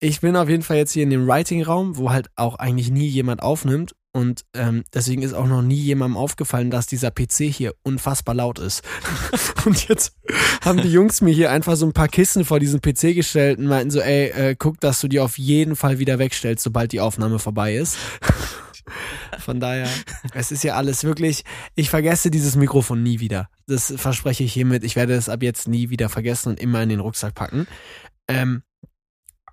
ich 0.00 0.20
bin 0.20 0.36
auf 0.36 0.48
jeden 0.48 0.62
Fall 0.62 0.76
jetzt 0.76 0.92
hier 0.92 1.02
in 1.02 1.10
dem 1.10 1.26
Writing-Raum, 1.26 1.96
wo 1.96 2.10
halt 2.10 2.30
auch 2.36 2.54
eigentlich 2.54 2.90
nie 2.90 3.08
jemand 3.08 3.42
aufnimmt. 3.42 3.94
Und 4.18 4.44
ähm, 4.52 4.82
deswegen 4.92 5.22
ist 5.22 5.32
auch 5.32 5.46
noch 5.46 5.62
nie 5.62 5.76
jemandem 5.76 6.16
aufgefallen, 6.16 6.72
dass 6.72 6.88
dieser 6.88 7.12
PC 7.12 7.44
hier 7.52 7.74
unfassbar 7.84 8.34
laut 8.34 8.58
ist. 8.58 8.82
und 9.64 9.86
jetzt 9.86 10.12
haben 10.60 10.82
die 10.82 10.90
Jungs 10.90 11.20
mir 11.20 11.32
hier 11.32 11.52
einfach 11.52 11.76
so 11.76 11.86
ein 11.86 11.92
paar 11.92 12.08
Kissen 12.08 12.44
vor 12.44 12.58
diesen 12.58 12.80
PC 12.80 13.14
gestellt 13.14 13.60
und 13.60 13.66
meinten 13.66 13.92
so, 13.92 14.00
ey, 14.00 14.30
äh, 14.30 14.56
guck, 14.58 14.80
dass 14.80 15.00
du 15.00 15.06
die 15.06 15.20
auf 15.20 15.38
jeden 15.38 15.76
Fall 15.76 16.00
wieder 16.00 16.18
wegstellst, 16.18 16.64
sobald 16.64 16.90
die 16.90 16.98
Aufnahme 16.98 17.38
vorbei 17.38 17.76
ist. 17.76 17.96
Von 19.38 19.60
daher, 19.60 19.88
es 20.34 20.50
ist 20.50 20.64
ja 20.64 20.74
alles 20.74 21.04
wirklich, 21.04 21.44
ich 21.76 21.88
vergesse 21.88 22.32
dieses 22.32 22.56
Mikrofon 22.56 23.04
nie 23.04 23.20
wieder. 23.20 23.48
Das 23.68 23.94
verspreche 23.96 24.42
ich 24.42 24.52
hiermit. 24.52 24.82
Ich 24.82 24.96
werde 24.96 25.14
es 25.14 25.28
ab 25.28 25.44
jetzt 25.44 25.68
nie 25.68 25.90
wieder 25.90 26.08
vergessen 26.08 26.48
und 26.48 26.60
immer 26.60 26.82
in 26.82 26.88
den 26.88 26.98
Rucksack 26.98 27.36
packen. 27.36 27.68
Ähm, 28.26 28.62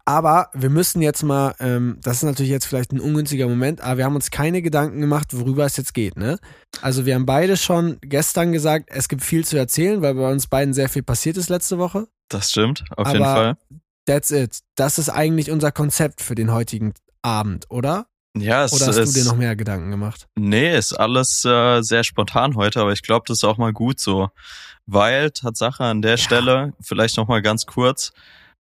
aber 0.06 0.50
wir 0.54 0.70
müssen 0.70 1.02
jetzt 1.02 1.24
mal, 1.24 1.56
ähm, 1.60 1.98
das 2.04 2.18
ist 2.18 2.24
natürlich 2.24 2.52
jetzt 2.52 2.66
vielleicht 2.66 2.92
ein 2.92 3.00
ungünstiger 3.00 3.48
Moment, 3.48 3.82
aber 3.82 3.98
wir 3.98 4.06
haben 4.06 4.16
uns 4.16 4.30
keine 4.30 4.62
Gedanken 4.62 5.02
gemacht, 5.02 5.30
worüber 5.32 5.66
es 5.66 5.78
jetzt 5.78 5.94
geht, 5.94 6.16
ne? 6.16 6.38
Also 6.82 7.06
wir 7.06 7.16
haben 7.16 7.26
beide 7.26 7.58
schon 7.58 7.98
gestern 8.02 8.52
gesagt, 8.52 8.90
es 8.92 9.10
gibt 9.10 9.24
viel 9.24 9.44
zu 9.46 9.58
erzählen, 9.58 10.02
weil 10.02 10.14
bei 10.14 10.32
uns 10.32 10.48
beiden 10.48 10.74
sehr 10.74 10.90
viel 10.90 11.04
passiert 11.04 11.38
ist 11.38 11.50
letzte 11.50 11.80
Woche. 11.80 12.08
Das 12.30 12.52
stimmt, 12.52 12.84
auf 12.92 13.08
aber 13.08 13.14
jeden 13.14 13.26
Fall. 13.26 13.58
That's 14.06 14.30
it. 14.30 14.60
Das 14.76 15.00
ist 15.00 15.10
eigentlich 15.10 15.50
unser 15.50 15.72
Konzept 15.72 16.22
für 16.22 16.36
den 16.36 16.52
heutigen 16.52 16.94
Abend, 17.24 17.66
oder? 17.70 18.06
Ja, 18.38 18.66
es 18.66 18.74
Oder 18.74 18.88
hast 18.88 18.98
ist, 18.98 19.16
du 19.16 19.22
dir 19.22 19.26
noch 19.26 19.38
mehr 19.38 19.56
Gedanken 19.56 19.90
gemacht? 19.92 20.28
Nee, 20.36 20.78
ist 20.78 20.94
alles 20.94 21.46
äh, 21.46 21.82
sehr 21.82 22.04
spontan 22.04 22.56
heute, 22.56 22.82
aber 22.82 22.92
ich 22.92 23.02
glaube, 23.02 23.24
das 23.28 23.38
ist 23.38 23.44
auch 23.46 23.58
mal 23.58 23.72
gut 23.72 24.00
so. 24.00 24.30
Weil, 24.86 25.32
Tatsache 25.32 25.86
an 25.86 26.02
der 26.02 26.18
Stelle, 26.18 26.74
vielleicht 26.82 27.18
noch 27.18 27.28
mal 27.28 27.42
ganz 27.42 27.66
kurz, 27.66 28.12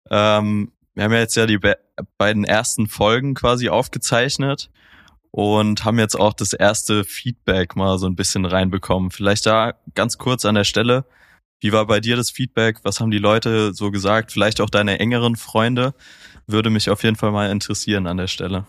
ähm, 0.09 0.71
wir 0.93 1.03
haben 1.03 1.13
ja 1.13 1.19
jetzt 1.19 1.35
ja 1.35 1.45
die 1.45 1.57
be 1.57 1.77
beiden 2.17 2.43
ersten 2.43 2.87
Folgen 2.87 3.35
quasi 3.35 3.69
aufgezeichnet 3.69 4.69
und 5.31 5.85
haben 5.85 5.99
jetzt 5.99 6.19
auch 6.19 6.33
das 6.33 6.53
erste 6.53 7.03
Feedback 7.03 7.75
mal 7.75 7.97
so 7.97 8.07
ein 8.07 8.15
bisschen 8.15 8.45
reinbekommen. 8.45 9.11
Vielleicht 9.11 9.45
da 9.45 9.73
ganz 9.93 10.17
kurz 10.17 10.45
an 10.45 10.55
der 10.55 10.63
Stelle, 10.63 11.05
wie 11.61 11.71
war 11.71 11.85
bei 11.85 11.99
dir 11.99 12.15
das 12.15 12.31
Feedback? 12.31 12.79
Was 12.83 12.99
haben 12.99 13.11
die 13.11 13.19
Leute 13.19 13.73
so 13.73 13.91
gesagt? 13.91 14.31
Vielleicht 14.31 14.59
auch 14.61 14.69
deine 14.69 14.99
engeren 14.99 15.35
Freunde? 15.35 15.93
Würde 16.47 16.69
mich 16.69 16.89
auf 16.89 17.03
jeden 17.03 17.15
Fall 17.15 17.31
mal 17.31 17.51
interessieren 17.51 18.07
an 18.07 18.17
der 18.17 18.27
Stelle. 18.27 18.65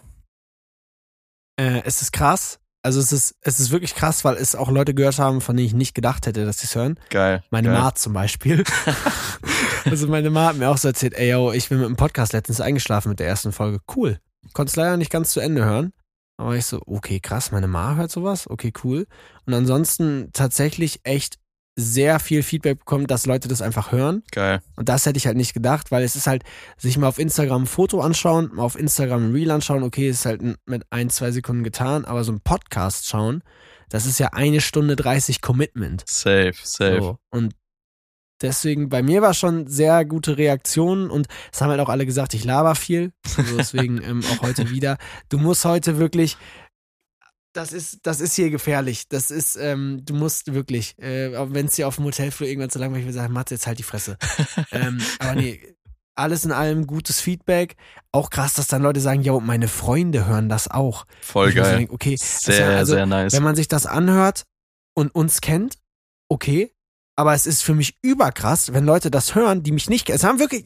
Äh, 1.57 1.83
es 1.85 2.03
ist 2.03 2.13
krass. 2.13 2.61
Also 2.85 2.99
es 2.99 3.13
ist, 3.13 3.37
es 3.43 3.61
ist 3.61 3.71
wirklich 3.71 3.95
krass, 3.95 4.25
weil 4.25 4.37
es 4.37 4.57
auch 4.57 4.69
Leute 4.69 4.93
gehört 4.93 5.19
haben, 5.21 5.41
von 5.41 5.57
denen 5.57 5.69
ich 5.69 5.75
nicht 5.75 5.95
gedacht 5.95 6.27
hätte, 6.27 6.45
dass 6.45 6.59
sie 6.59 6.67
es 6.67 6.75
hören. 6.75 6.99
Geil. 7.11 7.45
Meine 7.51 7.69
geil. 7.69 7.79
Ma 7.79 7.95
zum 7.95 8.13
Beispiel. 8.13 8.65
also 9.85 10.09
meine 10.09 10.31
Ma 10.31 10.47
hat 10.47 10.57
mir 10.57 10.69
auch 10.69 10.79
so 10.79 10.89
erzählt, 10.89 11.15
ey 11.15 11.31
yo, 11.31 11.53
ich 11.53 11.69
bin 11.69 11.79
mit 11.79 11.87
dem 11.87 11.97
Podcast 11.97 12.33
letztens 12.33 12.61
eingeschlafen 12.61 13.11
mit 13.11 13.21
der 13.21 13.29
ersten 13.29 13.53
Folge. 13.53 13.79
Cool. 13.95 14.19
Konnte 14.53 14.71
es 14.71 14.77
leider 14.77 14.97
nicht 14.97 15.13
ganz 15.13 15.31
zu 15.31 15.39
Ende 15.39 15.65
hören. 15.65 15.93
Aber 16.39 16.57
ich 16.57 16.67
so, 16.67 16.83
okay, 16.87 17.21
krass, 17.21 17.53
meine 17.53 17.69
Ma 17.69 17.95
hört 17.95 18.11
sowas. 18.11 18.51
Okay, 18.51 18.73
cool. 18.83 19.07
Und 19.47 19.55
ansonsten 19.55 20.31
tatsächlich 20.33 21.01
echt 21.05 21.39
sehr 21.77 22.21
viel 22.21 22.43
Feedback 22.43 22.81
bekommen, 22.81 23.07
dass 23.07 23.27
Leute 23.27 23.49
das 23.49 23.63
einfach 23.63 23.93
hören. 23.93 24.23
Geil. 24.31 24.61
Und 24.77 24.89
das 24.89 25.07
hätte 25.07 25.17
ich 25.17 25.27
halt 25.27 25.37
nicht 25.37 25.55
gedacht, 25.55 25.91
weil 25.91 26.03
es 26.03 26.17
ist 26.17 26.27
halt, 26.27 26.43
sich 26.77 26.99
mal 26.99 27.09
auf 27.09 27.19
Instagram 27.19 27.63
ein 27.63 27.67
Foto 27.67 28.01
anschauen, 28.01 28.51
mal 28.55 28.63
auf 28.63 28.79
Instagram 28.79 29.29
ein 29.29 29.33
Reel 29.33 29.51
anschauen, 29.51 29.83
okay, 29.83 30.09
ist 30.09 30.27
halt 30.27 30.43
mit 30.67 30.85
ein, 30.91 31.09
zwei 31.11 31.31
Sekunden 31.31 31.65
getan, 31.65 32.05
aber 32.05 32.25
so 32.25 32.33
ein 32.33 32.41
Podcast 32.41 33.07
schauen, 33.07 33.43
das 33.89 34.07
ist 34.07 34.19
ja 34.19 34.29
eine 34.33 34.61
Stunde 34.61 34.97
30 34.97 35.41
Commitment. 35.41 36.05
Safe, 36.07 36.55
safe. 36.63 37.01
So. 37.01 37.19
Und 37.31 37.55
deswegen, 38.43 38.89
bei 38.89 39.03
mir 39.03 39.23
war 39.23 39.35
schon 39.35 39.67
sehr 39.67 40.05
gute 40.05 40.37
Reaktionen 40.37 41.11
und 41.11 41.27
es 41.53 41.61
haben 41.61 41.71
halt 41.71 41.81
auch 41.81 41.89
alle 41.89 42.07
gesagt, 42.07 42.35
ich 42.35 42.45
laber 42.45 42.75
viel. 42.75 43.13
Also 43.37 43.57
deswegen 43.57 44.03
ähm, 44.05 44.23
auch 44.25 44.43
heute 44.43 44.71
wieder. 44.71 44.99
Du 45.29 45.39
musst 45.39 45.65
heute 45.65 45.99
wirklich, 45.99 46.37
das 47.53 47.73
ist, 47.73 48.01
das 48.03 48.21
ist 48.21 48.35
hier 48.35 48.51
gefährlich. 48.51 49.09
Das 49.09 49.31
ist, 49.31 49.57
ähm, 49.57 50.03
du 50.05 50.15
musst 50.15 50.53
wirklich, 50.55 50.99
äh, 50.99 51.33
wenn 51.53 51.67
es 51.67 51.75
dir 51.75 51.89
auf 51.89 51.97
dem 51.97 52.05
Hotelflur 52.05 52.49
irgendwann 52.49 52.71
zu 52.71 52.79
langweilig 52.79 53.05
wird, 53.05 53.15
sagen, 53.15 53.33
Matze, 53.33 53.55
jetzt 53.55 53.67
halt 53.67 53.79
die 53.79 53.85
Fresse. 53.85 54.17
ähm, 54.73 55.01
aber 55.19 55.35
nee, 55.35 55.61
alles 56.15 56.45
in 56.45 56.53
allem 56.53 56.87
gutes 56.87 57.21
Feedback. 57.21 57.77
Auch 58.11 58.31
krass, 58.31 58.55
dass 58.55 58.69
dann 58.69 58.83
Leute 58.83 59.01
sagen, 59.01 59.23
yo, 59.23 59.41
meine 59.41 59.69
Freunde 59.69 60.27
hören 60.27 60.49
das 60.49 60.69
auch. 60.69 61.07
Voll 61.21 61.53
geil. 61.53 61.79
denke, 61.79 61.93
okay, 61.93 62.15
ist 62.15 62.43
sehr, 62.43 62.73
ja, 62.73 62.77
also, 62.79 62.95
sehr 62.95 63.07
nice. 63.07 63.33
wenn 63.33 63.43
man 63.43 63.57
sich 63.57 63.69
das 63.69 63.87
anhört 63.87 64.45
und 64.95 65.15
uns 65.15 65.41
kennt, 65.41 65.79
okay. 66.29 66.72
Aber 67.15 67.35
es 67.35 67.47
ist 67.47 67.63
für 67.63 67.75
mich 67.75 67.99
überkrass, 68.03 68.73
wenn 68.73 68.85
Leute 68.87 69.11
das 69.11 69.35
hören, 69.35 69.63
die 69.63 69.73
mich 69.73 69.91
nicht 69.91 70.07
kennen. 70.07 70.17
Es 70.17 70.25
haben 70.25 70.39
wirklich, 70.39 70.65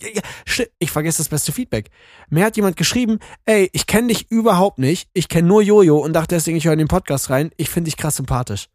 ich 0.78 0.90
vergesse 0.92 1.18
das 1.18 1.28
beste 1.28 1.50
Feedback. 1.52 1.90
Mir 2.30 2.44
hat 2.44 2.56
jemand 2.56 2.76
geschrieben, 2.76 3.18
ey, 3.46 3.68
ich 3.72 3.86
kenne 3.86 4.08
dich 4.08 4.30
überhaupt 4.30 4.78
nicht. 4.78 5.08
Ich 5.12 5.28
kenne 5.28 5.48
nur 5.48 5.60
Jojo 5.62 5.98
und 5.98 6.12
dachte 6.12 6.36
deswegen, 6.36 6.56
ich 6.56 6.64
höre 6.64 6.74
in 6.74 6.78
den 6.78 6.88
Podcast 6.88 7.30
rein. 7.30 7.50
Ich 7.56 7.68
finde 7.68 7.88
dich 7.88 7.96
krass 7.96 8.16
sympathisch. 8.16 8.68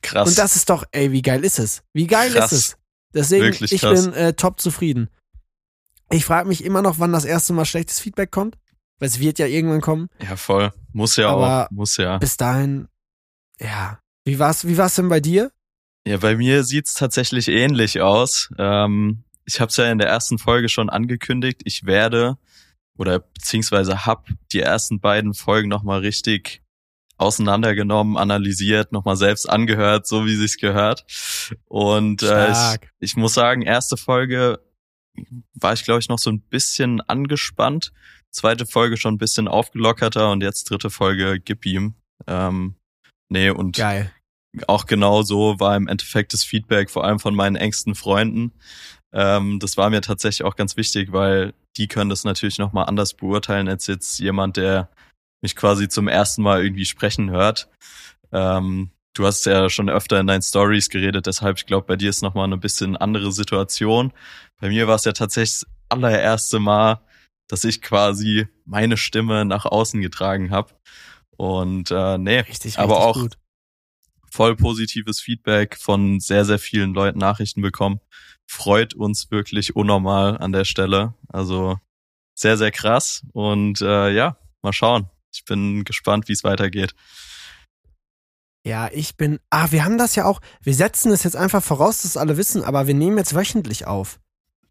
Krass. 0.00 0.28
Und 0.28 0.38
das 0.38 0.56
ist 0.56 0.70
doch, 0.70 0.84
ey, 0.92 1.12
wie 1.12 1.22
geil 1.22 1.44
ist 1.44 1.58
es? 1.58 1.82
Wie 1.92 2.06
geil 2.06 2.30
Krass. 2.32 2.52
ist 2.52 2.58
es? 2.58 2.76
Deswegen, 3.12 3.44
Wirklich 3.44 3.72
ich 3.72 3.80
krass. 3.82 4.04
bin 4.04 4.14
äh, 4.14 4.32
top 4.32 4.60
zufrieden. 4.60 5.08
Ich 6.10 6.24
frage 6.24 6.48
mich 6.48 6.64
immer 6.64 6.82
noch, 6.82 6.98
wann 6.98 7.12
das 7.12 7.24
erste 7.24 7.52
Mal 7.52 7.64
schlechtes 7.64 8.00
Feedback 8.00 8.30
kommt. 8.30 8.56
Weil 8.98 9.08
es 9.08 9.18
wird 9.18 9.38
ja 9.38 9.46
irgendwann 9.46 9.80
kommen. 9.80 10.08
ja, 10.22 10.36
voll. 10.36 10.72
Muss 10.92 11.16
ja 11.16 11.28
Aber 11.30 11.66
auch. 11.66 11.70
Muss 11.70 11.96
ja. 11.96 12.18
Bis 12.18 12.36
dahin, 12.36 12.88
ja. 13.60 13.98
Wie 14.24 14.38
war's, 14.38 14.66
wie 14.66 14.78
war's 14.78 14.94
denn 14.94 15.08
bei 15.08 15.20
dir? 15.20 15.50
Ja, 16.06 16.18
bei 16.18 16.36
mir 16.36 16.64
sieht's 16.64 16.94
tatsächlich 16.94 17.48
ähnlich 17.48 18.00
aus. 18.00 18.50
Ähm, 18.58 19.24
ich 19.46 19.60
habe 19.60 19.70
es 19.70 19.76
ja 19.76 19.90
in 19.90 19.98
der 19.98 20.08
ersten 20.08 20.38
Folge 20.38 20.68
schon 20.68 20.90
angekündigt. 20.90 21.62
Ich 21.64 21.86
werde 21.86 22.36
oder 22.96 23.20
beziehungsweise 23.20 24.06
hab 24.06 24.28
die 24.52 24.60
ersten 24.60 25.00
beiden 25.00 25.34
Folgen 25.34 25.68
nochmal 25.68 26.00
richtig 26.00 26.62
auseinandergenommen, 27.16 28.16
analysiert, 28.16 28.92
nochmal 28.92 29.16
selbst 29.16 29.48
angehört, 29.48 30.06
so 30.06 30.26
wie 30.26 30.34
sich's 30.34 30.56
gehört. 30.56 31.04
Und 31.66 32.22
äh, 32.22 32.52
ich, 32.52 32.80
ich 32.98 33.16
muss 33.16 33.34
sagen, 33.34 33.62
erste 33.62 33.96
Folge 33.96 34.60
war 35.54 35.72
ich, 35.72 35.84
glaube 35.84 36.00
ich, 36.00 36.08
noch 36.08 36.18
so 36.18 36.30
ein 36.30 36.40
bisschen 36.40 37.00
angespannt. 37.00 37.92
Zweite 38.30 38.66
Folge 38.66 38.96
schon 38.96 39.14
ein 39.14 39.18
bisschen 39.18 39.46
aufgelockerter 39.46 40.32
und 40.32 40.42
jetzt 40.42 40.68
dritte 40.68 40.90
Folge 40.90 41.40
gib 41.40 41.64
ihm. 41.66 41.94
Ähm, 42.26 42.74
nee, 43.28 43.50
und 43.50 43.76
Geil. 43.76 44.12
Auch 44.66 44.86
genau 44.86 45.22
so 45.22 45.58
war 45.60 45.76
im 45.76 45.88
Endeffekt 45.88 46.32
das 46.32 46.44
Feedback, 46.44 46.90
vor 46.90 47.04
allem 47.04 47.18
von 47.18 47.34
meinen 47.34 47.56
engsten 47.56 47.94
Freunden. 47.94 48.52
Ähm, 49.12 49.58
das 49.60 49.76
war 49.76 49.90
mir 49.90 50.00
tatsächlich 50.00 50.44
auch 50.44 50.56
ganz 50.56 50.76
wichtig, 50.76 51.12
weil 51.12 51.54
die 51.76 51.88
können 51.88 52.10
das 52.10 52.24
natürlich 52.24 52.58
nochmal 52.58 52.86
anders 52.86 53.14
beurteilen 53.14 53.68
als 53.68 53.86
jetzt 53.86 54.18
jemand, 54.18 54.56
der 54.56 54.88
mich 55.40 55.56
quasi 55.56 55.88
zum 55.88 56.08
ersten 56.08 56.42
Mal 56.42 56.64
irgendwie 56.64 56.84
sprechen 56.84 57.30
hört. 57.30 57.68
Ähm, 58.32 58.90
du 59.14 59.26
hast 59.26 59.46
ja 59.46 59.68
schon 59.70 59.88
öfter 59.88 60.18
in 60.18 60.26
deinen 60.26 60.42
Stories 60.42 60.88
geredet, 60.88 61.26
deshalb 61.26 61.58
ich 61.58 61.66
glaube, 61.66 61.86
bei 61.86 61.96
dir 61.96 62.10
ist 62.10 62.22
nochmal 62.22 62.44
eine 62.44 62.58
bisschen 62.58 62.96
andere 62.96 63.30
Situation. 63.32 64.12
Bei 64.60 64.68
mir 64.68 64.88
war 64.88 64.96
es 64.96 65.04
ja 65.04 65.12
tatsächlich 65.12 65.60
das 65.60 65.66
allererste 65.88 66.58
Mal, 66.58 67.00
dass 67.48 67.64
ich 67.64 67.82
quasi 67.82 68.48
meine 68.64 68.96
Stimme 68.96 69.44
nach 69.44 69.64
außen 69.64 70.00
getragen 70.00 70.50
habe. 70.50 70.72
Und 71.36 71.90
äh, 71.90 72.18
nee, 72.18 72.40
Richtig, 72.40 72.78
aber 72.78 72.94
richtig 72.94 73.06
auch 73.06 73.20
gut. 73.20 73.38
Voll 74.34 74.56
positives 74.56 75.20
Feedback 75.20 75.76
von 75.78 76.18
sehr, 76.18 76.44
sehr 76.44 76.58
vielen 76.58 76.92
Leuten 76.92 77.18
Nachrichten 77.18 77.62
bekommen. 77.62 78.00
Freut 78.46 78.92
uns 78.92 79.30
wirklich 79.30 79.76
unnormal 79.76 80.38
an 80.38 80.50
der 80.50 80.64
Stelle. 80.64 81.14
Also 81.28 81.78
sehr, 82.34 82.56
sehr 82.58 82.72
krass. 82.72 83.22
Und 83.32 83.80
äh, 83.80 84.10
ja, 84.10 84.36
mal 84.60 84.72
schauen. 84.72 85.08
Ich 85.32 85.44
bin 85.44 85.84
gespannt, 85.84 86.28
wie 86.28 86.32
es 86.32 86.42
weitergeht. 86.42 86.94
Ja, 88.66 88.90
ich 88.92 89.16
bin. 89.16 89.38
Ah, 89.50 89.70
wir 89.70 89.84
haben 89.84 89.98
das 89.98 90.16
ja 90.16 90.24
auch. 90.24 90.40
Wir 90.62 90.74
setzen 90.74 91.12
es 91.12 91.22
jetzt 91.22 91.36
einfach 91.36 91.62
voraus, 91.62 92.02
dass 92.02 92.16
alle 92.16 92.36
wissen, 92.36 92.64
aber 92.64 92.86
wir 92.86 92.94
nehmen 92.94 93.18
jetzt 93.18 93.34
wöchentlich 93.34 93.86
auf. 93.86 94.18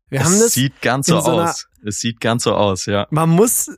Wir 0.10 0.20
es 0.20 0.26
haben 0.26 0.40
das. 0.40 0.54
sieht 0.54 0.82
ganz 0.82 1.08
so 1.08 1.22
so 1.22 1.32
aus. 1.32 1.68
Es 1.86 2.00
sieht 2.00 2.20
ganz 2.20 2.44
so 2.44 2.54
aus, 2.54 2.86
ja. 2.86 3.08
Man 3.12 3.30
muss, 3.30 3.72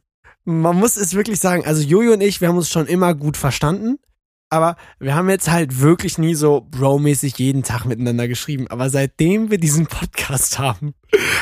man 0.46 0.78
muss 0.78 0.96
es 0.98 1.14
wirklich 1.14 1.40
sagen. 1.40 1.66
Also 1.66 1.84
Jojo 1.84 2.14
und 2.14 2.22
ich, 2.22 2.42
wir 2.42 2.48
haben 2.48 2.58
uns 2.58 2.72
schon 2.72 2.88
immer 2.88 3.14
gut 3.14 3.38
verstanden. 3.38 4.00
Aber 4.50 4.76
wir 5.00 5.16
haben 5.16 5.30
jetzt 5.30 5.50
halt 5.50 5.82
wirklich 5.82 6.18
nie 6.18 6.36
so 6.36 6.68
Bro-mäßig 6.70 7.38
jeden 7.40 7.64
Tag 7.64 7.86
miteinander 7.86 8.28
geschrieben. 8.28 8.68
Aber 8.70 8.90
seitdem 8.90 9.50
wir 9.50 9.58
diesen 9.58 9.88
Podcast 9.88 10.60
haben, 10.60 10.94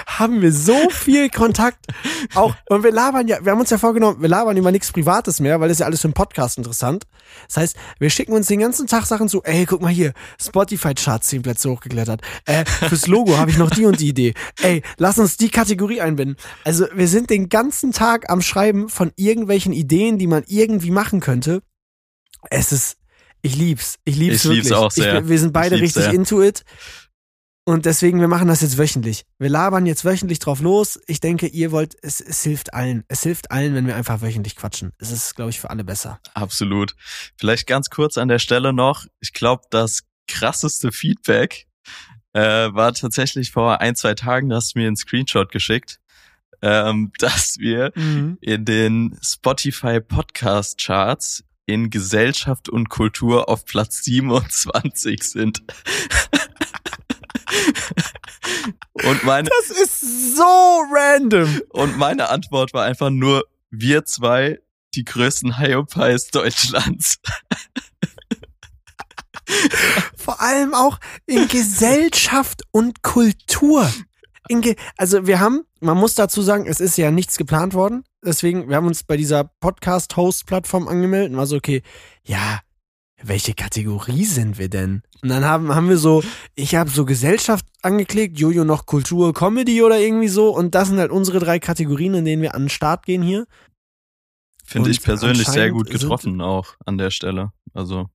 haben 0.08 0.42
wir 0.42 0.54
so 0.54 0.90
viel 0.90 1.30
Kontakt. 1.30 1.86
Auch, 2.34 2.56
und 2.70 2.84
wir 2.84 2.92
labern 2.92 3.28
ja, 3.28 3.44
wir 3.44 3.52
haben 3.52 3.60
uns 3.60 3.70
ja 3.70 3.78
vorgenommen, 3.78 4.22
wir 4.22 4.30
labern 4.30 4.56
über 4.56 4.72
nichts 4.72 4.92
Privates 4.92 5.40
mehr, 5.40 5.60
weil 5.60 5.68
das 5.68 5.76
ist 5.76 5.80
ja 5.80 5.86
alles 5.86 6.02
für 6.02 6.08
einen 6.08 6.14
Podcast 6.14 6.58
interessant. 6.58 7.04
Das 7.48 7.58
heißt, 7.58 7.76
wir 8.00 8.10
schicken 8.10 8.34
uns 8.34 8.48
den 8.48 8.60
ganzen 8.60 8.88
Tag 8.88 9.06
Sachen 9.06 9.28
zu, 9.28 9.44
ey, 9.44 9.66
guck 9.66 9.82
mal 9.82 9.92
hier, 9.92 10.14
Spotify-Charts 10.42 11.28
10 11.28 11.42
Plätze 11.42 11.70
hochgeklettert. 11.70 12.22
Äh, 12.46 12.66
fürs 12.66 13.08
Logo 13.08 13.38
habe 13.38 13.52
ich 13.52 13.58
noch 13.58 13.70
die 13.70 13.86
und 13.86 14.00
die 14.00 14.10
Idee. 14.10 14.34
Ey, 14.62 14.82
lass 14.98 15.20
uns 15.20 15.38
die 15.38 15.50
Kategorie 15.50 16.02
einbinden. 16.02 16.38
Also, 16.64 16.86
wir 16.94 17.08
sind 17.08 17.30
den 17.30 17.50
ganzen 17.50 17.92
Tag 17.92 18.30
am 18.30 18.42
Schreiben 18.42 18.88
von 18.90 19.12
irgendwelchen 19.16 19.74
Ideen, 19.74 20.18
die 20.18 20.28
man 20.28 20.44
irgendwie 20.48 20.92
machen 20.92 21.20
könnte. 21.20 21.62
Es 22.50 22.72
ist, 22.72 22.98
ich 23.42 23.56
lieb's. 23.56 24.00
Ich 24.06 24.16
lieb's 24.16 24.38
Ich 24.38 24.44
wirklich. 24.46 24.64
lieb's 24.64 24.72
auch 24.76 24.92
sehr. 24.92 25.22
Ich, 25.22 25.28
wir 25.30 25.40
sind 25.40 25.54
beide 25.54 25.76
richtig 25.80 26.04
sehr. 26.04 26.14
into 26.14 26.42
it. 26.42 26.64
Und 27.66 27.86
deswegen, 27.86 28.20
wir 28.20 28.28
machen 28.28 28.50
das 28.50 28.60
jetzt 28.62 28.78
wöchentlich. 28.78 29.24
Wir 29.40 29.48
labern 29.50 29.86
jetzt 29.86 30.04
wöchentlich 30.04 30.40
drauf 30.40 30.60
los. 30.60 31.00
Ich 31.08 31.22
denke, 31.22 31.48
ihr 31.48 31.72
wollt, 31.72 31.96
es, 32.02 32.20
es 32.20 32.44
hilft 32.44 32.74
allen. 32.74 33.06
Es 33.08 33.24
hilft 33.24 33.52
allen, 33.52 33.74
wenn 33.74 33.88
wir 33.88 33.96
einfach 33.96 34.22
wöchentlich 34.22 34.58
quatschen. 34.58 34.92
Es 34.98 35.12
ist, 35.12 35.36
glaube 35.36 35.50
ich, 35.52 35.62
für 35.62 35.70
alle 35.70 35.86
besser. 35.86 36.20
Absolut. 36.34 36.94
Vielleicht 37.38 37.66
ganz 37.66 37.90
kurz 37.90 38.18
an 38.18 38.28
der 38.28 38.40
Stelle 38.40 38.74
noch. 38.74 39.06
Ich 39.22 39.32
glaube, 39.32 39.64
das 39.70 40.02
krasseste 40.28 40.92
Feedback 40.92 41.68
äh, 42.34 42.42
war 42.42 42.94
tatsächlich 42.94 43.52
vor 43.52 43.80
ein, 43.80 43.96
zwei 43.96 44.14
Tagen, 44.14 44.50
da 44.50 44.58
hast 44.58 44.76
du 44.76 44.80
mir 44.80 44.88
einen 44.88 44.98
Screenshot 44.98 45.50
geschickt, 45.50 46.00
ähm, 46.62 47.14
dass 47.18 47.58
wir 47.60 47.94
in 47.96 48.66
den 48.66 49.18
Spotify 49.22 50.02
Podcast 50.02 50.80
Charts 50.82 51.46
in 51.66 51.90
Gesellschaft 51.90 52.70
und 52.70 52.90
Kultur 52.90 53.50
auf 53.50 53.66
Platz 53.66 54.04
27 54.04 55.24
sind. 55.24 55.64
und 58.94 59.24
meine 59.24 59.50
Das 59.50 59.70
ist 59.78 60.36
so 60.36 60.44
random. 60.94 61.62
und 61.70 61.98
meine 61.98 62.30
Antwort 62.30 62.74
war 62.74 62.84
einfach 62.86 63.10
nur 63.10 63.46
wir 63.70 64.06
zwei 64.06 64.60
die 64.96 65.06
größten 65.06 65.60
Hyopies 65.60 66.28
Deutschlands. 66.28 67.18
Vor 70.16 70.42
allem 70.42 70.74
auch 70.74 71.00
in 71.26 71.48
Gesellschaft 71.48 72.62
und 72.72 73.02
Kultur. 73.02 73.92
Ge 74.48 74.76
also 74.98 75.26
wir 75.26 75.40
haben, 75.40 75.66
man 75.80 75.98
muss 75.98 76.16
dazu 76.16 76.42
sagen, 76.42 76.66
es 76.68 76.80
ist 76.80 76.98
ja 76.98 77.12
nichts 77.12 77.38
geplant 77.38 77.74
worden. 77.74 78.04
Deswegen, 78.26 78.70
wir 78.70 78.76
haben 78.76 78.88
uns 78.88 79.04
bei 79.04 79.18
dieser 79.18 79.44
Podcast-Host-Plattform 79.44 80.88
angemeldet 80.88 81.32
und 81.32 81.38
war 81.38 81.48
so, 81.48 81.56
okay, 81.56 81.82
ja, 82.24 82.62
welche 83.22 83.54
Kategorie 83.54 84.26
sind 84.26 84.58
wir 84.58 84.70
denn? 84.70 85.02
Und 85.22 85.30
dann 85.30 85.46
haben, 85.46 85.74
haben 85.74 85.88
wir 85.90 85.98
so, 85.98 86.24
ich 86.56 86.76
habe 86.76 86.90
so 86.90 87.06
Gesellschaft 87.06 87.66
angeklickt, 87.82 88.38
Jojo 88.38 88.66
noch 88.66 88.86
Kultur, 88.86 89.34
Comedy 89.34 89.82
oder 89.82 90.00
irgendwie 90.00 90.28
so. 90.28 90.50
Und 90.50 90.76
das 90.76 90.90
sind 90.90 91.00
halt 91.00 91.12
unsere 91.12 91.40
drei 91.40 91.60
Kategorien, 91.60 92.14
in 92.16 92.26
denen 92.26 92.42
wir 92.42 92.56
an 92.56 92.64
den 92.64 92.70
Start 92.70 93.06
gehen 93.06 93.22
hier. 93.22 93.46
Finde 94.66 94.90
Und 94.90 94.92
ich 94.92 95.02
persönlich 95.02 95.48
sehr 95.48 95.72
gut 95.72 95.90
getroffen 95.90 96.42
auch 96.42 96.76
an 96.86 96.98
der 96.98 97.12
Stelle. 97.12 97.52
Also, 97.74 98.10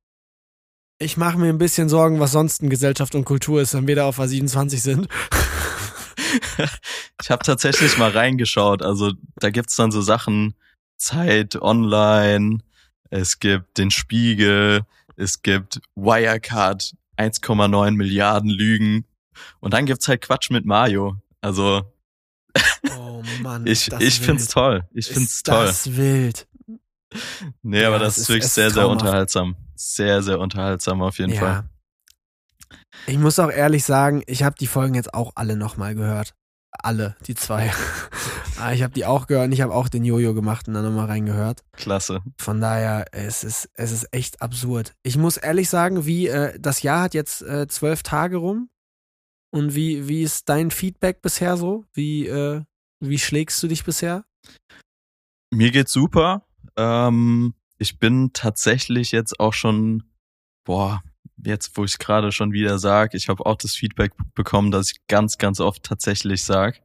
Ich 0.99 1.17
mache 1.17 1.39
mir 1.39 1.49
ein 1.49 1.59
bisschen 1.59 1.89
Sorgen, 1.89 2.21
was 2.21 2.33
sonst 2.33 2.63
in 2.63 2.71
Gesellschaft 2.71 3.15
und 3.15 3.25
Kultur 3.25 3.61
ist, 3.63 3.75
wenn 3.75 3.87
wir 3.87 3.97
da 3.97 4.07
auf 4.07 4.19
A27 4.19 4.79
sind. 4.79 5.09
ich 7.21 7.31
habe 7.31 7.45
tatsächlich 7.45 7.97
mal 7.99 8.11
reingeschaut. 8.11 8.83
Also, 8.83 9.13
da 9.37 9.51
gibt's 9.51 9.77
dann 9.77 9.91
so 9.91 10.01
Sachen, 10.03 10.55
Zeit 10.99 11.57
online, 11.61 12.59
es 13.11 13.39
gibt 13.39 13.79
den 13.79 13.91
Spiegel, 13.91 14.83
es 15.17 15.43
gibt 15.43 15.81
Wirecard, 15.95 16.95
1,9 17.17 17.93
Milliarden 17.93 18.51
Lügen. 18.51 19.05
Und 19.61 19.73
dann 19.75 19.87
gibt's 19.87 20.09
halt 20.09 20.23
Quatsch 20.23 20.51
mit 20.51 20.65
Mario. 20.67 21.17
Also, 21.41 21.93
Oh 22.97 23.23
Mann. 23.43 23.67
ich, 23.67 23.89
ich 23.93 24.01
ist 24.01 24.25
find's 24.25 24.45
wild. 24.47 24.51
toll. 24.53 24.89
Ich 24.93 25.07
find's 25.07 25.35
ist 25.37 25.47
toll. 25.47 25.67
Das 25.67 25.97
wild. 25.97 26.47
Nee, 27.63 27.83
Ja, 27.83 27.89
aber 27.89 27.99
das 28.01 28.17
ist 28.17 28.23
ist- 28.25 28.29
wirklich 28.31 28.45
ist 28.45 28.55
sehr, 28.55 28.71
sehr 28.71 28.89
unterhaltsam. 28.89 29.57
Sehr, 29.77 30.23
sehr 30.23 30.41
unterhaltsam 30.41 31.01
auf 31.03 31.19
jeden 31.19 31.35
Fall. 31.35 31.69
Ich 33.09 33.17
muss 33.17 33.39
auch 33.39 33.51
ehrlich 33.51 33.85
sagen, 33.85 34.23
ich 34.27 34.43
habe 34.43 34.57
die 34.61 34.67
Folgen 34.67 34.95
jetzt 34.95 35.15
auch 35.15 35.33
alle 35.35 35.57
nochmal 35.57 35.95
gehört. 35.95 36.35
Alle, 36.71 37.17
die 37.27 37.35
zwei. 37.35 37.73
Aber 38.59 38.73
ich 38.75 38.83
habe 38.83 38.93
die 38.93 39.07
auch 39.07 39.27
gehört 39.27 39.47
und 39.47 39.53
ich 39.53 39.63
habe 39.63 39.73
auch 39.73 39.89
den 39.89 40.05
Jojo 40.05 40.35
gemacht 40.35 40.69
und 40.69 40.75
dann 40.75 40.85
nochmal 40.85 41.07
reingehört. 41.07 41.65
Klasse. 41.73 42.21
Von 42.39 42.61
daher, 42.61 43.07
es 43.13 43.45
ist, 43.45 43.71
es 43.73 43.93
ist 43.93 44.13
echt 44.13 44.43
absurd. 44.43 44.95
Ich 45.03 45.17
muss 45.17 45.39
ehrlich 45.39 45.71
sagen, 45.71 46.05
wie, 46.05 46.27
äh, 46.27 46.61
das 46.61 46.83
Jahr 46.83 47.05
hat 47.05 47.15
jetzt 47.15 47.41
äh, 47.41 47.67
zwölf 47.67 48.03
Tage 48.03 48.37
rum. 48.37 48.69
Und 49.51 49.75
wie, 49.75 50.07
wie 50.07 50.23
ist 50.23 50.51
dein 50.51 50.71
Feedback 50.71 51.23
bisher 51.23 51.57
so? 51.57 51.87
Wie, 51.95 52.27
äh, 52.27 52.63
wie 53.01 53.19
schlägst 53.19 53.63
du 53.63 53.69
dich 53.69 53.85
bisher? 53.85 54.27
Mir 55.51 55.71
geht's 55.71 55.93
super. 55.93 56.47
Ähm, 56.77 57.55
ich 57.79 57.99
bin 57.99 58.35
tatsächlich 58.35 59.13
jetzt 59.13 59.41
auch 59.41 59.55
schon, 59.55 60.03
boah, 60.67 61.03
jetzt 61.45 61.77
wo 61.77 61.85
ich 61.85 61.99
gerade 61.99 62.33
schon 62.33 62.53
wieder 62.53 62.79
sag, 62.79 63.15
ich 63.15 63.29
habe 63.29 63.45
auch 63.47 63.57
das 63.57 63.75
Feedback 63.75 64.13
bekommen, 64.35 64.71
dass 64.71 64.91
ich 64.93 64.99
ganz, 65.09 65.39
ganz 65.39 65.61
oft 65.61 65.83
tatsächlich 65.83 66.45
sag. 66.45 66.81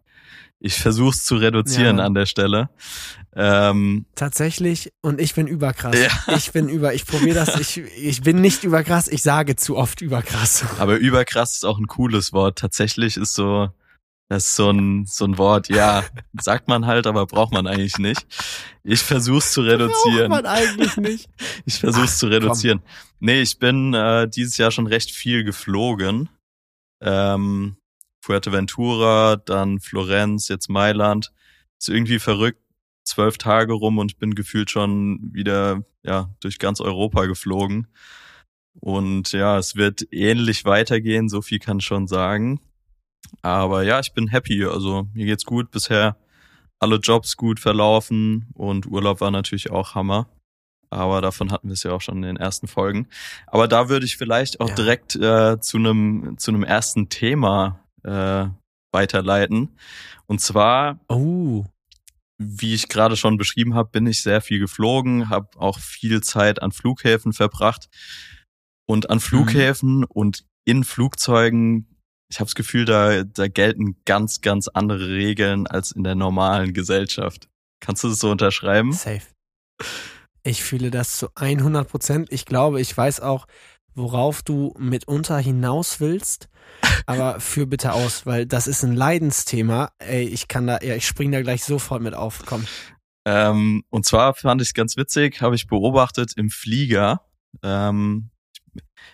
Ich 0.60 0.75
versuch's 0.79 1.25
zu 1.25 1.36
reduzieren 1.36 1.98
Ja. 1.98 2.05
an 2.05 2.13
der 2.13 2.25
Stelle. 2.25 2.69
Ähm, 3.36 4.05
Tatsächlich, 4.15 4.93
und 5.01 5.19
ich 5.19 5.33
bin 5.36 5.48
überkrass. 5.48 5.95
Ja. 6.00 6.36
Ich 6.38 6.51
bin 6.51 6.69
über, 6.69 6.93
ich 6.93 7.05
probiere 7.05 7.36
das, 7.36 7.60
ich, 7.60 7.77
ich 7.98 8.22
bin 8.22 8.39
nicht 8.39 8.63
überkrass, 8.63 9.07
ich 9.10 9.22
sage 9.24 9.55
zu 9.57 9.75
oft 9.75 10.01
überkrass. 10.01 10.63
aber 10.79 10.95
überkrass 10.98 11.55
ist 11.55 11.65
auch 11.65 11.77
ein 11.79 11.88
cooles 11.88 12.31
Wort. 12.31 12.60
Tatsächlich 12.60 13.17
ist 13.17 13.33
so, 13.33 13.69
das 14.30 14.46
ist 14.46 14.56
so 14.56 14.70
ein, 14.70 15.06
so 15.06 15.25
ein 15.25 15.38
Wort, 15.38 15.70
ja, 15.70 16.03
sagt 16.42 16.68
man 16.68 16.86
halt, 16.86 17.08
aber 17.08 17.25
braucht 17.25 17.53
man 17.53 17.68
eigentlich 17.68 17.98
nicht. 17.98 18.25
Ich 18.84 19.01
versuch's 19.01 19.53
zu 19.53 19.62
reduzieren. 19.62 20.30
Braucht 20.30 20.44
man 20.44 20.46
eigentlich 20.46 20.98
nicht. 20.98 21.30
Ich 21.65 21.80
versuch's 21.80 22.13
Ach, 22.15 22.20
zu 22.20 22.27
reduzieren. 22.27 22.82
Nee, 23.20 23.42
ich 23.42 23.60
bin 23.60 23.94
äh, 23.94 24.27
dieses 24.27 24.58
Jahr 24.58 24.72
schon 24.72 24.88
recht 24.88 25.12
viel 25.12 25.44
geflogen. 25.44 26.30
Ähm, 27.01 27.77
Fuerteventura, 28.22 29.36
dann 29.38 29.80
Florenz, 29.80 30.48
jetzt 30.48 30.70
Mailand. 30.70 31.32
Ist 31.80 31.89
irgendwie 31.89 32.20
verrückt. 32.20 32.60
Zwölf 33.06 33.38
Tage 33.38 33.74
rum 33.74 33.98
und 33.98 34.12
ich 34.13 34.18
bin 34.18 34.34
gefühlt 34.34 34.72
schon 34.72 35.20
wieder 35.34 35.84
ja 36.03 36.34
durch 36.39 36.58
ganz 36.58 36.80
Europa 36.80 37.25
geflogen. 37.25 37.88
Und 38.80 39.34
ja, 39.34 39.58
es 39.58 39.75
wird 39.75 40.08
ähnlich 40.12 40.65
weitergehen, 40.65 41.30
so 41.30 41.42
viel 41.42 41.60
kann 41.60 41.80
ich 41.80 41.86
schon 41.86 42.08
sagen. 42.08 42.62
Aber 43.42 43.84
ja, 43.84 44.00
ich 44.00 44.13
bin 44.13 44.27
happy. 44.27 44.66
Also 44.66 45.07
mir 45.14 45.25
geht's 45.25 45.46
gut 45.46 45.72
bisher. 45.72 46.18
Alle 46.79 46.98
Jobs 46.98 47.38
gut 47.38 47.59
verlaufen 47.59 48.48
und 48.53 48.86
Urlaub 48.88 49.22
war 49.22 49.31
natürlich 49.31 49.72
auch 49.72 49.96
Hammer. 49.96 50.27
Aber 50.90 51.22
davon 51.22 51.51
hatten 51.51 51.70
wir 51.70 51.74
es 51.74 51.83
ja 51.83 51.92
auch 51.92 52.01
schon 52.01 52.18
in 52.18 52.22
den 52.24 52.38
ersten 52.38 52.68
Folgen. 52.68 53.07
Aber 53.48 53.68
da 53.68 53.90
würde 53.90 54.05
ich 54.05 54.18
vielleicht 54.18 54.59
auch 54.62 54.70
Ja. 54.70 54.75
direkt 54.75 55.16
äh, 55.16 55.59
zu 55.59 55.77
einem 55.77 56.36
zu 56.38 56.51
einem 56.51 56.64
ersten 56.64 57.09
Thema 57.09 57.79
äh, 58.03 58.46
weiterleiten. 58.92 59.77
Und 60.27 60.40
zwar, 60.42 61.00
Oh. 61.09 61.66
wie 62.38 62.74
ich 62.75 62.90
gerade 62.90 63.16
schon 63.18 63.38
beschrieben 63.38 63.74
habe, 63.75 63.90
bin 63.90 64.05
ich 64.05 64.22
sehr 64.22 64.42
viel 64.42 64.59
geflogen, 64.59 65.29
habe 65.29 65.48
auch 65.57 65.79
viel 65.79 66.22
Zeit 66.22 66.62
an 66.62 66.72
Flughäfen 66.72 67.33
verbracht. 67.33 67.90
Und 68.86 69.09
an 69.09 69.20
Flughäfen 69.20 70.03
und 70.03 70.46
in 70.66 70.83
Flugzeugen, 70.83 71.88
ich 72.33 72.39
habe 72.39 72.48
das 72.48 72.55
Gefühl, 72.55 72.85
da, 72.85 73.24
da 73.24 73.48
gelten 73.48 73.96
ganz, 74.05 74.41
ganz 74.41 74.67
andere 74.67 75.07
Regeln 75.07 75.67
als 75.67 75.91
in 75.91 76.03
der 76.03 76.15
normalen 76.15 76.74
Gesellschaft. 76.74 77.48
Kannst 77.79 78.03
du 78.03 78.07
das 78.07 78.17
so 78.17 78.31
unterschreiben? 78.31 78.91
Safe. 78.91 79.22
Ich 80.41 80.63
fühle 80.63 80.89
das 80.89 81.17
zu 81.19 81.29
100 81.35 81.87
Prozent. 81.87 82.31
Ich 82.31 82.46
glaube, 82.46 82.81
ich 82.81 82.98
weiß 82.98 83.19
auch, 83.19 83.46
worauf 83.93 84.41
du 84.41 84.74
mitunter 84.79 85.37
hinaus 85.37 86.00
willst. 86.00 86.50
Aber 87.05 87.39
führ 87.39 87.67
bitte 87.67 87.93
aus, 87.93 88.25
weil 88.25 88.48
das 88.48 88.65
ist 88.65 88.83
ein 88.83 88.96
Leidensthema. 88.96 89.91
Ey, 90.00 90.24
ich 90.24 90.48
kann 90.48 90.65
da, 90.65 90.79
ja, 90.81 90.96
ich 90.96 91.05
spring 91.05 91.31
da 91.31 91.43
gleich 91.43 91.63
sofort 91.63 92.01
mit 92.01 92.15
auf. 92.15 92.41
Komm. 92.48 92.65
Ähm, 93.25 93.83
und 93.91 94.07
zwar 94.07 94.33
fand 94.33 94.59
ich 94.59 94.69
es 94.69 94.74
ganz 94.74 94.98
witzig, 94.98 95.39
habe 95.41 95.53
ich 95.53 95.67
beobachtet 95.67 96.33
im 96.35 96.50
Flieger. 96.50 97.22
Ähm, 97.61 98.31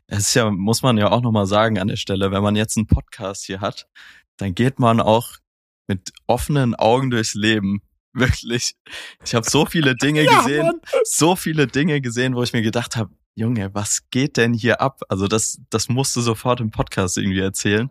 es 0.07 0.19
ist 0.19 0.33
ja, 0.35 0.49
muss 0.51 0.81
man 0.81 0.97
ja 0.97 1.11
auch 1.11 1.21
nochmal 1.21 1.45
sagen 1.45 1.79
an 1.79 1.87
der 1.87 1.95
Stelle, 1.97 2.31
wenn 2.31 2.43
man 2.43 2.55
jetzt 2.55 2.77
einen 2.77 2.87
Podcast 2.87 3.45
hier 3.45 3.61
hat, 3.61 3.87
dann 4.37 4.55
geht 4.55 4.79
man 4.79 4.99
auch 4.99 5.37
mit 5.87 6.11
offenen 6.27 6.75
Augen 6.75 7.09
durchs 7.09 7.33
Leben. 7.33 7.81
Wirklich. 8.13 8.75
Ich 9.23 9.35
habe 9.35 9.49
so 9.49 9.65
viele 9.65 9.95
Dinge 9.95 10.25
gesehen, 10.37 10.65
Mann. 10.65 10.79
so 11.03 11.35
viele 11.35 11.67
Dinge 11.67 12.01
gesehen, 12.01 12.35
wo 12.35 12.43
ich 12.43 12.53
mir 12.53 12.61
gedacht 12.61 12.95
habe, 12.95 13.11
Junge, 13.35 13.73
was 13.73 14.09
geht 14.09 14.35
denn 14.37 14.53
hier 14.53 14.81
ab? 14.81 15.01
Also 15.07 15.27
das, 15.27 15.59
das 15.69 15.87
musst 15.87 16.15
du 16.15 16.21
sofort 16.21 16.59
im 16.59 16.71
Podcast 16.71 17.17
irgendwie 17.17 17.39
erzählen. 17.39 17.89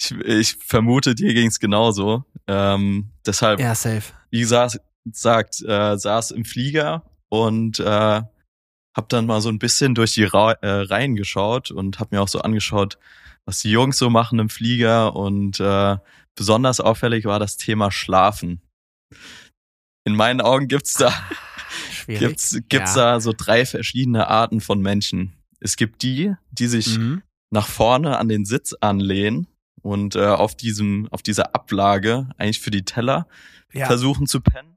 Ich, 0.00 0.12
ich 0.12 0.56
vermute, 0.56 1.14
dir 1.14 1.34
ging's 1.34 1.58
genauso. 1.58 2.24
Ähm, 2.46 3.10
deshalb 3.26 3.58
Ja, 3.58 3.74
safe. 3.74 4.12
wie 4.30 4.40
gesagt, 4.40 4.78
sagt, 5.10 5.62
äh, 5.62 5.96
saß 5.98 6.30
im 6.30 6.44
Flieger 6.44 7.02
und 7.28 7.80
äh, 7.80 8.22
hab 8.98 9.08
dann 9.08 9.26
mal 9.26 9.40
so 9.40 9.48
ein 9.48 9.58
bisschen 9.60 9.94
durch 9.94 10.12
die 10.14 10.24
Ra 10.24 10.52
äh, 10.60 10.68
Reihen 10.68 11.14
geschaut 11.14 11.70
und 11.70 12.00
hab 12.00 12.10
mir 12.12 12.20
auch 12.20 12.28
so 12.28 12.40
angeschaut, 12.40 12.98
was 13.46 13.60
die 13.60 13.70
Jungs 13.70 13.96
so 13.96 14.10
machen 14.10 14.38
im 14.40 14.48
Flieger 14.50 15.14
und 15.14 15.60
äh, 15.60 15.96
besonders 16.34 16.80
auffällig 16.80 17.24
war 17.24 17.38
das 17.38 17.56
Thema 17.56 17.90
Schlafen. 17.92 18.60
In 20.04 20.16
meinen 20.16 20.40
Augen 20.40 20.68
gibt's 20.68 20.94
da 20.94 21.10
Schwierig. 21.92 22.20
gibt's 22.20 22.58
gibt's 22.68 22.94
Ja. 22.96 23.12
da 23.14 23.20
so 23.20 23.32
drei 23.36 23.64
verschiedene 23.66 24.26
Arten 24.28 24.60
von 24.60 24.80
Menschen. 24.80 25.32
Es 25.60 25.76
gibt 25.76 26.02
die, 26.02 26.34
die 26.50 26.66
sich 26.66 26.98
Mhm. 26.98 27.22
nach 27.52 27.68
vorne 27.68 28.18
an 28.18 28.28
den 28.28 28.44
Sitz 28.44 28.74
anlehnen 28.80 29.46
und 29.82 30.16
äh, 30.16 30.26
auf 30.26 30.56
diesem 30.56 31.08
auf 31.12 31.22
dieser 31.22 31.54
Ablage 31.54 32.28
eigentlich 32.36 32.60
für 32.60 32.70
die 32.72 32.84
Teller 32.84 33.28
Ja. 33.72 33.86
versuchen 33.86 34.26
zu 34.26 34.40
pennen. 34.40 34.76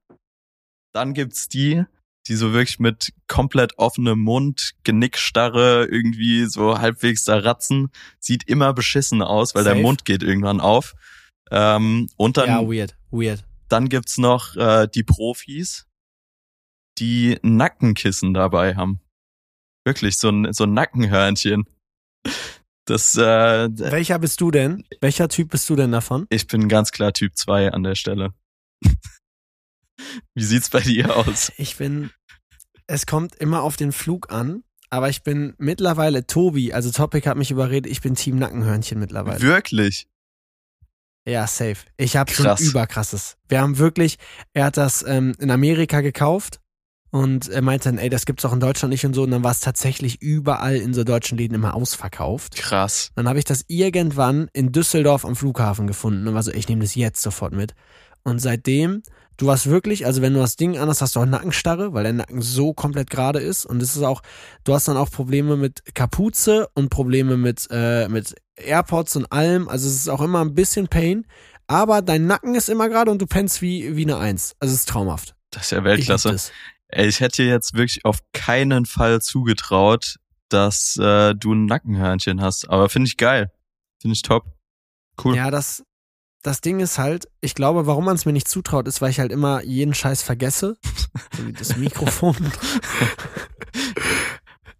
Dann 0.94 1.14
gibt's 1.14 1.48
die, 1.50 1.84
die 2.28 2.36
so 2.36 2.54
wirklich 2.54 2.80
mit 2.80 3.14
komplett 3.28 3.78
offenem 3.78 4.20
Mund, 4.20 4.74
Genickstarre, 4.84 5.86
irgendwie 5.86 6.46
so 6.46 6.80
halbwegs 6.80 7.24
da 7.24 7.38
ratzen. 7.38 7.90
Sieht 8.20 8.48
immer 8.48 8.74
beschissen 8.74 9.22
aus, 9.22 9.56
weil 9.56 9.64
Safe. 9.64 9.76
der 9.76 9.84
Mund 9.84 10.06
geht 10.06 10.24
irgendwann 10.24 10.62
auf. 10.62 10.94
Ähm, 11.50 12.10
und 12.18 12.38
dann, 12.38 12.48
ja, 12.48 12.62
weird, 12.62 12.96
weird. 13.10 13.44
dann 13.70 13.90
gibt's 13.90 14.18
noch 14.18 14.56
äh, 14.56 14.88
die 14.88 15.04
Profis, 15.04 15.88
die 17.00 17.40
Nackenkissen 17.42 18.34
dabei 18.34 18.76
haben. 18.76 19.02
Wirklich, 19.84 20.18
so 20.18 20.30
ein, 20.30 20.54
so 20.54 20.66
ein 20.66 20.74
Nackenhörnchen. 20.74 21.66
Das, 22.86 23.16
äh, 23.16 23.70
Welcher 23.72 24.20
bist 24.20 24.42
du 24.42 24.52
denn? 24.52 24.86
Welcher 25.02 25.28
Typ 25.28 25.50
bist 25.50 25.70
du 25.70 25.76
denn 25.76 25.92
davon? 25.92 26.28
ich 26.30 26.48
bin 26.48 26.70
ganz 26.70 26.92
klar 26.92 27.14
Typ 27.14 27.36
2 27.36 27.72
an 27.72 27.84
der 27.84 27.96
Stelle. 27.96 28.34
Wie 30.36 30.44
sieht's 30.44 30.70
bei 30.70 30.82
dir 30.82 31.16
aus? 31.16 31.52
Ich 31.58 31.78
bin, 31.78 32.12
es 32.88 33.06
kommt 33.06 33.36
immer 33.36 33.64
auf 33.64 33.78
den 33.78 33.92
Flug 33.92 34.32
an, 34.32 34.64
aber 34.90 35.10
ich 35.10 35.24
bin 35.24 35.54
mittlerweile 35.58 36.28
Tobi, 36.28 36.74
also 36.74 36.92
Topic 36.92 37.28
hat 37.28 37.38
mich 37.38 37.52
überredet, 37.52 37.92
ich 37.92 38.02
bin 38.02 38.16
Team 38.16 38.38
Nackenhörnchen 38.38 39.00
mittlerweile. 39.00 39.42
Wirklich? 39.42 40.08
Ja, 41.26 41.46
safe. 41.46 41.78
Ich 41.98 42.18
habe 42.18 42.32
schon 42.32 42.46
Krass. 42.46 42.62
überkrasses. 42.62 43.38
Wir 43.48 43.62
haben 43.62 43.78
wirklich, 43.78 44.18
er 44.54 44.66
hat 44.66 44.78
das 44.78 45.04
ähm, 45.08 45.34
in 45.40 45.52
Amerika 45.52 46.02
gekauft 46.02 46.60
und 47.12 47.50
er 47.50 47.62
meinte 47.62 47.90
dann, 47.90 48.00
ey, 48.00 48.10
das 48.10 48.26
gibt's 48.26 48.44
auch 48.46 48.54
in 48.54 48.60
Deutschland 48.60 48.92
nicht 48.92 49.06
und 49.06 49.14
so. 49.14 49.24
Und 49.24 49.32
dann 49.32 49.44
war 49.44 49.52
es 49.52 49.60
tatsächlich 49.60 50.22
überall 50.22 50.78
in 50.78 50.94
so 50.94 51.04
deutschen 51.04 51.38
Läden 51.38 51.54
immer 51.54 51.76
ausverkauft. 51.76 52.56
Krass. 52.56 53.12
Dann 53.16 53.28
habe 53.28 53.38
ich 53.38 53.46
das 53.46 53.66
irgendwann 53.68 54.50
in 54.54 54.72
Düsseldorf 54.72 55.26
am 55.26 55.36
Flughafen 55.36 55.88
gefunden 55.88 56.28
und 56.28 56.34
war 56.34 56.42
so, 56.42 56.52
ich 56.52 56.70
nehme 56.70 56.82
das 56.82 56.96
jetzt 56.96 57.22
sofort 57.22 57.54
mit. 57.54 57.76
Und 58.24 58.40
seitdem 58.40 59.04
Du 59.42 59.50
hast 59.50 59.66
wirklich, 59.66 60.06
also 60.06 60.22
wenn 60.22 60.36
du 60.36 60.40
das 60.40 60.56
Ding 60.56 60.78
anhast, 60.78 61.02
hast 61.02 61.16
du 61.16 61.20
auch 61.20 61.26
Nackenstarre, 61.26 61.94
weil 61.94 62.04
der 62.04 62.14
Nacken 62.14 62.44
so 62.44 62.76
komplett 62.76 63.10
gerade 63.10 63.40
ist. 63.40 63.66
Und 63.66 63.82
es 63.82 63.96
ist 63.96 64.04
auch, 64.04 64.22
du 64.66 64.76
hast 64.76 64.88
dann 64.88 64.98
auch 64.98 65.10
Probleme 65.10 65.58
mit 65.58 65.96
Kapuze 65.96 66.68
und 66.76 66.90
Probleme 66.90 67.38
mit, 67.38 67.68
äh, 67.72 68.08
mit 68.08 68.36
AirPods 68.56 69.16
und 69.16 69.32
allem. 69.32 69.68
Also 69.68 69.88
es 69.88 69.96
ist 69.96 70.10
auch 70.10 70.22
immer 70.22 70.42
ein 70.42 70.54
bisschen 70.54 70.90
Pain. 70.90 71.26
Aber 71.66 72.04
dein 72.04 72.28
Nacken 72.28 72.54
ist 72.54 72.70
immer 72.70 72.88
gerade 72.88 73.10
und 73.10 73.20
du 73.20 73.26
pennst 73.26 73.64
wie, 73.64 73.98
wie 73.98 74.04
eine 74.04 74.20
Eins. 74.20 74.54
Also 74.60 74.76
es 74.76 74.82
ist 74.82 74.90
traumhaft. 74.90 75.34
Das 75.50 75.64
ist 75.64 75.72
ja 75.72 75.84
Weltklasse. 75.84 76.36
Ich 76.36 76.52
Ey, 76.90 77.08
ich 77.08 77.20
hätte 77.20 77.42
dir 77.42 77.50
jetzt 77.50 77.74
wirklich 77.74 78.06
auf 78.06 78.20
keinen 78.34 78.86
Fall 78.86 79.24
zugetraut, 79.24 80.18
dass 80.50 80.98
äh, 80.98 81.34
du 81.34 81.56
ein 81.56 81.66
Nackenhörnchen 81.66 82.42
hast. 82.42 82.70
Aber 82.70 82.90
finde 82.90 83.08
ich 83.08 83.18
geil. 83.18 83.52
Finde 84.00 84.14
ich 84.14 84.22
top. 84.22 84.46
Cool. 85.24 85.36
Ja, 85.36 85.50
das, 85.50 85.84
das 86.42 86.62
Ding 86.62 86.80
ist 86.80 86.98
halt, 86.98 87.28
ich 87.40 87.56
glaube, 87.56 87.88
warum 87.88 88.06
man 88.06 88.16
es 88.16 88.26
mir 88.26 88.34
nicht 88.34 88.48
zutraut, 88.48 88.88
ist, 88.88 89.02
weil 89.02 89.12
ich 89.12 89.20
halt 89.20 89.32
immer 89.32 89.64
jeden 89.64 89.94
Scheiß 89.94 90.24
vergesse. 90.24 90.78
so 91.38 91.46
wie 91.48 91.54
das 91.54 91.78
Mikrofon. 91.78 92.36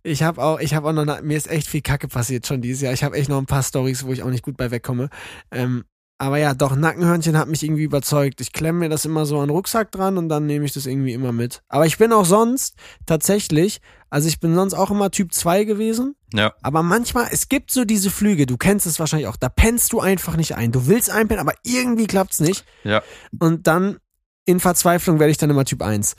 ich 0.04 0.24
habe 0.24 0.44
auch, 0.44 0.60
ich 0.60 0.74
habe 0.74 0.90
auch 0.90 0.94
noch, 0.94 1.22
mir 1.22 1.38
ist 1.38 1.50
echt 1.50 1.68
viel 1.68 1.82
Kacke 1.82 2.08
passiert 2.08 2.48
schon 2.48 2.62
dieses 2.62 2.82
Jahr. 2.82 2.94
Ich 2.94 3.04
habe 3.04 3.16
echt 3.16 3.30
noch 3.30 3.38
ein 3.38 3.46
paar 3.46 3.64
Stories, 3.64 4.06
wo 4.06 4.12
ich 4.12 4.24
auch 4.24 4.30
nicht 4.30 4.44
gut 4.44 4.58
bei 4.58 4.72
wegkomme. 4.72 5.10
Ähm, 5.52 5.86
aber 6.22 6.38
ja, 6.38 6.54
doch, 6.54 6.76
Nackenhörnchen 6.76 7.36
hat 7.36 7.48
mich 7.48 7.64
irgendwie 7.64 7.82
überzeugt. 7.82 8.42
Ich 8.42 8.54
klemme 8.54 8.78
mir 8.78 8.90
das 8.90 9.06
immer 9.06 9.26
so 9.26 9.40
an 9.40 9.48
den 9.48 9.56
Rucksack 9.56 9.92
dran 9.92 10.20
und 10.20 10.30
dann 10.30 10.46
nehme 10.46 10.66
ich 10.66 10.72
das 10.72 10.86
irgendwie 10.86 11.14
immer 11.14 11.32
mit. 11.32 11.64
Aber 11.68 11.88
ich 11.88 11.98
bin 11.98 12.14
auch 12.14 12.26
sonst 12.26 12.76
tatsächlich, 13.08 13.82
also 14.12 14.28
ich 14.28 14.40
bin 14.40 14.54
sonst 14.54 14.76
auch 14.76 14.92
immer 14.92 15.10
Typ 15.10 15.34
2 15.34 15.64
gewesen. 15.64 16.14
Ja. 16.32 16.54
Aber 16.62 16.84
manchmal, 16.84 17.30
es 17.32 17.50
gibt 17.50 17.72
so 17.72 17.86
diese 17.86 18.12
Flüge, 18.12 18.46
du 18.46 18.56
kennst 18.56 18.86
es 18.86 19.00
wahrscheinlich 19.00 19.28
auch, 19.30 19.36
da 19.36 19.50
pennst 19.50 19.94
du 19.94 20.00
einfach 20.00 20.38
nicht 20.38 20.56
ein. 20.56 20.72
Du 20.72 20.86
willst 20.86 21.10
einpennen, 21.10 21.42
aber 21.42 21.58
irgendwie 21.64 22.06
klappt's 22.06 22.40
nicht. 22.40 22.66
Ja. 22.84 23.02
Und 23.40 23.66
dann 23.66 23.98
in 24.46 24.60
Verzweiflung 24.60 25.18
werde 25.20 25.32
ich 25.32 25.40
dann 25.40 25.50
immer 25.50 25.66
Typ 25.66 25.82
1. 25.82 26.16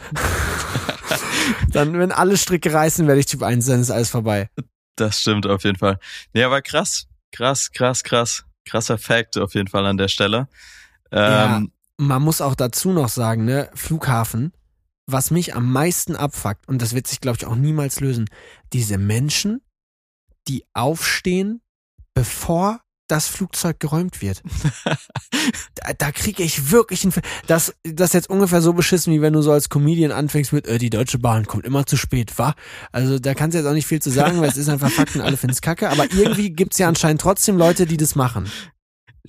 dann, 1.68 1.96
wenn 1.96 2.10
alle 2.10 2.36
Stricke 2.38 2.74
reißen, 2.74 3.06
werde 3.06 3.20
ich 3.20 3.26
Typ 3.26 3.44
1, 3.44 3.66
dann 3.66 3.80
ist 3.80 3.92
alles 3.92 4.10
vorbei. 4.10 4.50
Das 4.96 5.20
stimmt 5.20 5.46
auf 5.46 5.62
jeden 5.62 5.78
Fall. 5.78 6.00
Nee, 6.32 6.42
aber 6.42 6.60
krass. 6.60 7.06
Krass, 7.30 7.70
krass, 7.70 8.02
krass 8.02 8.44
krasser 8.64 8.98
Fact 8.98 9.38
auf 9.38 9.55
jeden 9.55 9.68
Fall 9.68 9.87
an 9.87 9.96
der 9.96 10.09
Stelle. 10.09 10.48
Ähm, 11.11 11.20
ja, 11.20 11.62
man 11.98 12.22
muss 12.22 12.40
auch 12.40 12.55
dazu 12.55 12.92
noch 12.92 13.09
sagen, 13.09 13.44
ne, 13.44 13.70
Flughafen, 13.75 14.53
was 15.07 15.31
mich 15.31 15.55
am 15.55 15.70
meisten 15.70 16.16
abfuckt, 16.16 16.68
und 16.68 16.81
das 16.81 16.94
wird 16.94 17.07
sich, 17.07 17.20
glaube 17.20 17.37
ich, 17.38 17.46
auch 17.46 17.57
niemals 17.57 18.01
lösen, 18.01 18.31
diese 18.72 18.98
Menschen, 18.98 19.62
die 20.48 20.64
aufstehen, 20.72 21.61
bevor 22.14 22.81
das 23.12 23.29
Flugzeug 23.29 23.79
geräumt 23.79 24.22
wird. 24.22 24.42
da, 25.75 25.92
da 25.92 26.12
kriege 26.12 26.42
ich 26.42 26.70
wirklich 26.70 27.05
ein. 27.05 27.12
Das, 27.46 27.75
das 27.85 28.09
ist 28.09 28.14
jetzt 28.14 28.31
ungefähr 28.31 28.62
so 28.62 28.72
beschissen, 28.72 29.12
wie 29.12 29.20
wenn 29.20 29.35
du 29.35 29.42
so 29.42 29.53
als 29.53 29.68
Comedian 29.68 30.12
anfängst 30.12 30.55
mit, 30.55 30.66
äh, 30.66 30.79
die 30.79 30.88
Deutsche 30.88 31.18
Bahn 31.18 31.46
kommt 31.46 31.66
immer 31.66 31.85
zu 31.85 31.98
spät, 31.98 32.38
wa? 32.38 32.55
Also 32.90 33.18
da 33.18 33.35
kannst 33.35 33.55
du 33.55 33.59
jetzt 33.59 33.68
auch 33.68 33.75
nicht 33.75 33.87
viel 33.87 34.01
zu 34.01 34.11
sagen, 34.11 34.40
weil 34.40 34.48
es 34.48 34.57
ist 34.57 34.70
einfach 34.70 34.90
Fakten, 34.90 35.20
alle 35.20 35.37
finden 35.37 35.53
es 35.53 35.61
kacke. 35.61 35.90
Aber 35.90 36.11
irgendwie 36.11 36.51
gibt's 36.51 36.79
ja 36.79 36.88
anscheinend 36.88 37.20
trotzdem 37.20 37.59
Leute, 37.59 37.85
die 37.85 37.98
das 37.98 38.14
machen. 38.14 38.51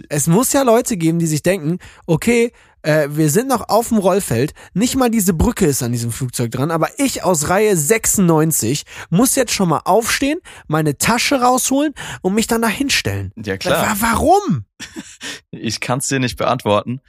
Es 0.08 0.28
muss 0.28 0.54
ja 0.54 0.64
Leute 0.64 0.96
geben, 0.96 1.20
die 1.20 1.28
sich 1.28 1.44
denken, 1.44 1.80
okay, 2.08 2.54
äh, 2.84 3.08
wir 3.10 3.30
sind 3.30 3.48
noch 3.48 3.70
auf 3.70 3.90
dem 3.90 3.98
Rollfeld, 3.98 4.54
nicht 4.74 4.96
mal 4.96 5.10
diese 5.10 5.34
Brücke 5.34 5.66
ist 5.66 5.82
an 5.82 5.92
diesem 5.92 6.12
Flugzeug 6.12 6.52
dran, 6.52 6.70
aber 6.70 6.90
ich 7.00 7.24
aus 7.24 7.50
Reihe 7.50 7.76
96 7.76 8.84
muss 9.10 9.36
jetzt 9.36 9.54
schon 9.54 9.70
mal 9.70 9.82
aufstehen, 9.86 10.40
meine 10.68 10.98
Tasche 10.98 11.42
rausholen 11.42 11.94
und 12.22 12.36
mich 12.36 12.48
dann 12.48 12.62
da 12.62 12.68
hinstellen. 12.68 13.32
Ja 13.36 13.58
klar. 13.58 13.98
Warum? 14.00 14.66
Ich 15.52 15.80
kann 15.80 16.00
es 16.00 16.08
dir 16.08 16.20
nicht 16.20 16.38
beantworten. 16.38 17.00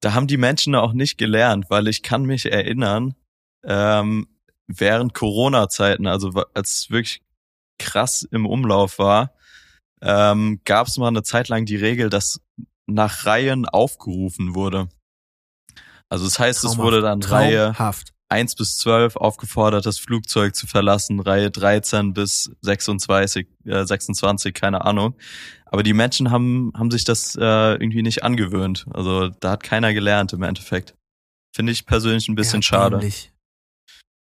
Da 0.00 0.12
haben 0.12 0.26
die 0.26 0.36
Menschen 0.36 0.74
auch 0.74 0.92
nicht 0.92 1.16
gelernt, 1.16 1.66
weil 1.70 1.88
ich 1.88 2.02
kann 2.02 2.24
mich 2.24 2.52
erinnern, 2.52 3.14
ähm, 3.64 4.26
während 4.66 5.14
Corona-Zeiten, 5.14 6.06
also 6.06 6.32
als 6.52 6.72
es 6.72 6.90
wirklich 6.90 7.22
krass 7.78 8.28
im 8.30 8.44
Umlauf 8.44 8.98
war, 8.98 9.32
ähm, 10.02 10.60
gab 10.64 10.88
es 10.88 10.98
mal 10.98 11.08
eine 11.08 11.22
Zeit 11.22 11.48
lang 11.48 11.64
die 11.64 11.76
Regel, 11.76 12.10
dass 12.10 12.42
nach 12.86 13.24
Reihen 13.24 13.66
aufgerufen 13.66 14.54
wurde. 14.54 14.88
Also 16.08 16.24
das 16.24 16.38
heißt, 16.38 16.60
Traumhaft. 16.60 16.78
es 16.78 16.84
wurde 16.84 17.00
dann 17.00 17.22
Reihe 17.22 17.74
1 18.28 18.54
bis 18.56 18.78
12 18.78 19.16
aufgefordert, 19.16 19.86
das 19.86 19.98
Flugzeug 19.98 20.54
zu 20.54 20.66
verlassen, 20.66 21.20
Reihe 21.20 21.50
13 21.50 22.14
bis 22.14 22.50
26, 22.62 23.46
äh, 23.66 23.84
26, 23.84 24.54
keine 24.54 24.84
Ahnung. 24.84 25.14
Aber 25.66 25.82
die 25.82 25.92
Menschen 25.92 26.30
haben, 26.30 26.72
haben 26.76 26.90
sich 26.90 27.04
das 27.04 27.36
äh, 27.36 27.40
irgendwie 27.40 28.02
nicht 28.02 28.22
angewöhnt. 28.22 28.86
Also 28.92 29.28
da 29.28 29.52
hat 29.52 29.62
keiner 29.62 29.92
gelernt 29.92 30.32
im 30.32 30.42
Endeffekt. 30.42 30.94
Finde 31.54 31.72
ich 31.72 31.86
persönlich 31.86 32.28
ein 32.28 32.34
bisschen 32.34 32.60
ja, 32.60 32.62
schade. 32.62 32.96
Ähnlich. 32.96 33.33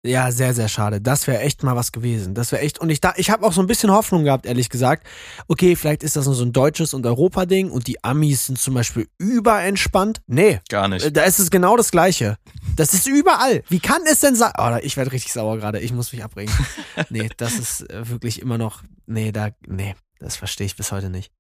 Ja, 0.05 0.31
sehr, 0.31 0.53
sehr 0.53 0.67
schade. 0.67 1.01
Das 1.01 1.27
wäre 1.27 1.41
echt 1.41 1.63
mal 1.63 1.75
was 1.75 1.91
gewesen. 1.91 2.33
Das 2.33 2.51
wäre 2.51 2.62
echt. 2.62 2.79
Und 2.79 2.89
ich 2.89 3.01
da, 3.01 3.13
ich 3.17 3.29
habe 3.29 3.45
auch 3.45 3.51
so 3.51 3.62
ein 3.62 3.67
bisschen 3.67 3.91
Hoffnung 3.91 4.23
gehabt, 4.23 4.45
ehrlich 4.45 4.69
gesagt. 4.69 5.07
Okay, 5.47 5.75
vielleicht 5.75 6.03
ist 6.03 6.15
das 6.15 6.25
nur 6.25 6.36
so 6.36 6.45
ein 6.45 6.53
deutsches 6.53 6.93
und 6.93 7.05
Europa-Ding 7.05 7.71
und 7.71 7.88
die 7.88 8.03
Amis 8.03 8.45
sind 8.45 8.60
zum 8.60 8.75
Beispiel 8.75 9.07
überentspannt. 9.17 10.21
Nee. 10.27 10.62
Gar 10.69 10.88
nicht. 10.88 11.15
Da 11.15 11.23
ist 11.23 11.39
es 11.39 11.49
genau 11.49 11.75
das 11.75 11.91
Gleiche. 11.91 12.38
Das 12.75 12.93
ist 12.93 13.07
überall. 13.07 13.63
Wie 13.69 13.79
kann 13.79 14.01
es 14.10 14.19
denn 14.19 14.36
sein? 14.36 14.53
Oh, 14.57 14.77
ich 14.81 14.97
werde 14.97 15.12
richtig 15.12 15.33
sauer 15.33 15.57
gerade. 15.57 15.79
Ich 15.79 15.91
muss 15.91 16.13
mich 16.13 16.23
abbringen. 16.23 16.53
nee, 17.10 17.29
das 17.38 17.55
ist 17.55 17.89
äh, 17.89 18.07
wirklich 18.07 18.41
immer 18.41 18.57
noch. 18.57 18.83
Nee, 19.07 19.31
da. 19.31 19.49
Nee, 19.65 19.95
das 20.19 20.38
verstehe 20.38 20.67
ich 20.67 20.75
bis 20.75 20.91
heute 20.91 21.10
nicht. 21.10 21.31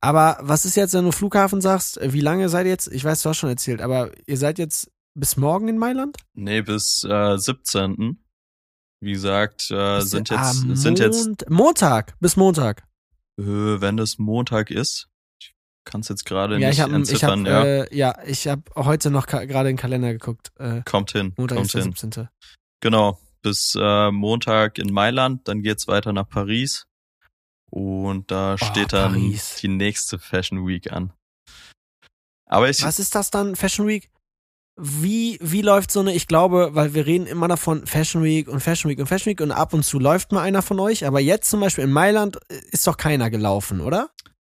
Aber 0.00 0.38
was 0.40 0.64
ist 0.64 0.76
jetzt, 0.76 0.94
wenn 0.94 1.04
du 1.04 1.12
Flughafen 1.12 1.60
sagst? 1.60 2.00
Wie 2.02 2.20
lange 2.20 2.48
seid 2.48 2.64
ihr 2.66 2.72
jetzt? 2.72 2.88
Ich 2.88 3.04
weiß, 3.04 3.22
du 3.22 3.28
hast 3.28 3.36
schon 3.36 3.50
erzählt, 3.50 3.82
aber 3.82 4.10
ihr 4.26 4.38
seid 4.38 4.58
jetzt 4.58 4.90
bis 5.20 5.36
morgen 5.36 5.68
in 5.68 5.78
Mailand? 5.78 6.16
Nee, 6.34 6.62
bis 6.62 7.04
äh, 7.04 7.36
17. 7.36 8.24
Wie 9.02 9.12
gesagt, 9.12 9.70
äh, 9.70 10.00
sind 10.00 10.30
jetzt 10.30 10.40
ah, 10.40 10.52
sind 10.52 10.98
jetzt 10.98 11.48
Montag 11.48 12.18
bis 12.20 12.36
Montag. 12.36 12.82
Äh, 13.38 13.44
wenn 13.44 13.98
es 13.98 14.18
Montag 14.18 14.70
ist, 14.70 15.08
ich 15.40 15.54
kann 15.84 16.00
es 16.00 16.08
jetzt 16.08 16.24
gerade 16.24 16.58
ja, 16.58 16.68
nicht 16.68 16.78
ich 16.78 16.82
hab, 16.82 16.92
entziffern. 16.92 17.46
Ich 17.46 17.52
hab, 17.52 17.64
ja. 17.64 17.84
Äh, 17.84 17.96
ja, 17.96 18.18
ich 18.26 18.48
habe 18.48 18.62
heute 18.74 19.10
noch 19.10 19.26
gerade 19.26 19.70
in 19.70 19.76
den 19.76 19.80
Kalender 19.80 20.12
geguckt. 20.12 20.52
Äh, 20.58 20.82
kommt 20.84 21.12
hin. 21.12 21.32
Montag 21.36 21.56
kommt 21.56 21.66
ist 21.66 21.74
der 21.74 21.82
hin. 21.82 21.92
17. 21.96 22.28
Genau, 22.80 23.18
bis 23.42 23.74
äh, 23.80 24.10
Montag 24.10 24.78
in 24.78 24.92
Mailand, 24.92 25.48
dann 25.48 25.62
geht's 25.62 25.86
weiter 25.88 26.12
nach 26.12 26.28
Paris 26.28 26.86
und 27.70 28.30
da 28.30 28.54
oh, 28.54 28.56
steht 28.58 28.92
dann 28.92 29.12
Paris. 29.12 29.56
die 29.62 29.68
nächste 29.68 30.18
Fashion 30.18 30.66
Week 30.66 30.92
an. 30.92 31.12
Aber 32.46 32.68
ich, 32.68 32.82
Was 32.82 32.98
ist 32.98 33.14
das 33.14 33.30
dann, 33.30 33.54
Fashion 33.56 33.86
Week? 33.86 34.10
Wie, 34.76 35.38
wie 35.42 35.62
läuft 35.62 35.90
so 35.90 36.00
eine, 36.00 36.14
ich 36.14 36.26
glaube, 36.26 36.70
weil 36.72 36.94
wir 36.94 37.06
reden 37.06 37.26
immer 37.26 37.48
davon 37.48 37.86
Fashion 37.86 38.22
Week 38.22 38.48
und 38.48 38.60
Fashion 38.60 38.90
Week 38.90 38.98
und 38.98 39.06
Fashion 39.06 39.30
Week 39.30 39.40
und 39.40 39.52
ab 39.52 39.74
und 39.74 39.84
zu 39.84 39.98
läuft 39.98 40.32
mal 40.32 40.42
einer 40.42 40.62
von 40.62 40.80
euch, 40.80 41.06
aber 41.06 41.20
jetzt 41.20 41.50
zum 41.50 41.60
Beispiel 41.60 41.84
in 41.84 41.92
Mailand 41.92 42.36
äh, 42.48 42.60
ist 42.70 42.86
doch 42.86 42.96
keiner 42.96 43.30
gelaufen, 43.30 43.80
oder? 43.80 44.10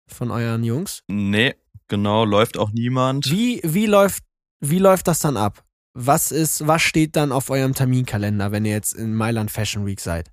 Von 0.06 0.30
euren 0.30 0.64
Jungs? 0.64 1.02
Nee, 1.08 1.54
genau, 1.88 2.24
läuft 2.24 2.58
auch 2.58 2.70
niemand. 2.70 3.30
Wie, 3.30 3.60
wie 3.64 3.86
läuft, 3.86 4.24
wie 4.60 4.78
läuft 4.78 5.08
das 5.08 5.20
dann 5.20 5.36
ab? 5.36 5.64
Was 5.94 6.30
ist, 6.30 6.66
was 6.66 6.82
steht 6.82 7.16
dann 7.16 7.32
auf 7.32 7.50
eurem 7.50 7.74
Terminkalender, 7.74 8.52
wenn 8.52 8.64
ihr 8.64 8.72
jetzt 8.72 8.92
in 8.92 9.14
Mailand 9.14 9.50
Fashion 9.50 9.86
Week 9.86 10.00
seid? 10.00 10.30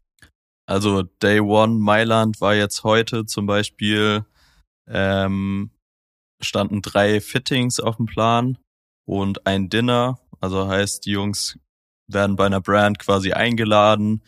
Also 0.65 1.03
Day 1.03 1.39
One 1.39 1.75
Mailand 1.75 2.41
war 2.41 2.53
jetzt 2.53 2.83
heute 2.83 3.25
zum 3.25 3.45
Beispiel, 3.45 4.25
ähm, 4.87 5.71
standen 6.41 6.81
drei 6.81 7.21
Fittings 7.21 7.79
auf 7.79 7.97
dem 7.97 8.05
Plan 8.05 8.57
und 9.07 9.47
ein 9.47 9.69
Dinner. 9.69 10.19
Also 10.39 10.67
heißt, 10.67 11.05
die 11.05 11.11
Jungs 11.11 11.57
werden 12.07 12.35
bei 12.35 12.45
einer 12.45 12.61
Brand 12.61 12.99
quasi 12.99 13.33
eingeladen, 13.33 14.21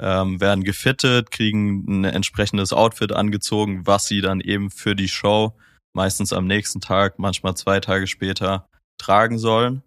ähm, 0.00 0.40
werden 0.40 0.64
gefittet, 0.64 1.30
kriegen 1.30 1.84
ein 1.86 2.04
entsprechendes 2.04 2.72
Outfit 2.72 3.12
angezogen, 3.12 3.86
was 3.86 4.06
sie 4.06 4.20
dann 4.20 4.40
eben 4.40 4.70
für 4.70 4.96
die 4.96 5.08
Show 5.08 5.54
meistens 5.92 6.32
am 6.32 6.46
nächsten 6.46 6.80
Tag, 6.80 7.18
manchmal 7.18 7.54
zwei 7.54 7.78
Tage 7.78 8.06
später 8.06 8.68
tragen 8.98 9.38
sollen. 9.38 9.82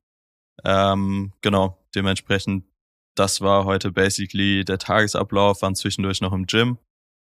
Ähm, 0.64 1.34
genau, 1.42 1.78
dementsprechend, 1.96 2.66
das 3.16 3.42
war 3.42 3.66
heute 3.66 3.92
basically 3.92 4.64
der 4.64 4.78
Tagesablauf, 4.78 5.62
waren 5.64 5.76
zwischendurch 5.76 6.22
noch 6.22 6.34
im 6.34 6.46
Gym. 6.46 6.78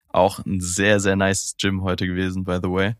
Auch 0.08 0.40
ein 0.44 0.60
sehr, 0.60 1.00
sehr 1.00 1.16
nice 1.16 1.54
Gym 1.58 1.82
heute 1.82 2.06
gewesen, 2.06 2.44
by 2.44 2.58
the 2.62 2.68
way. 2.68 2.96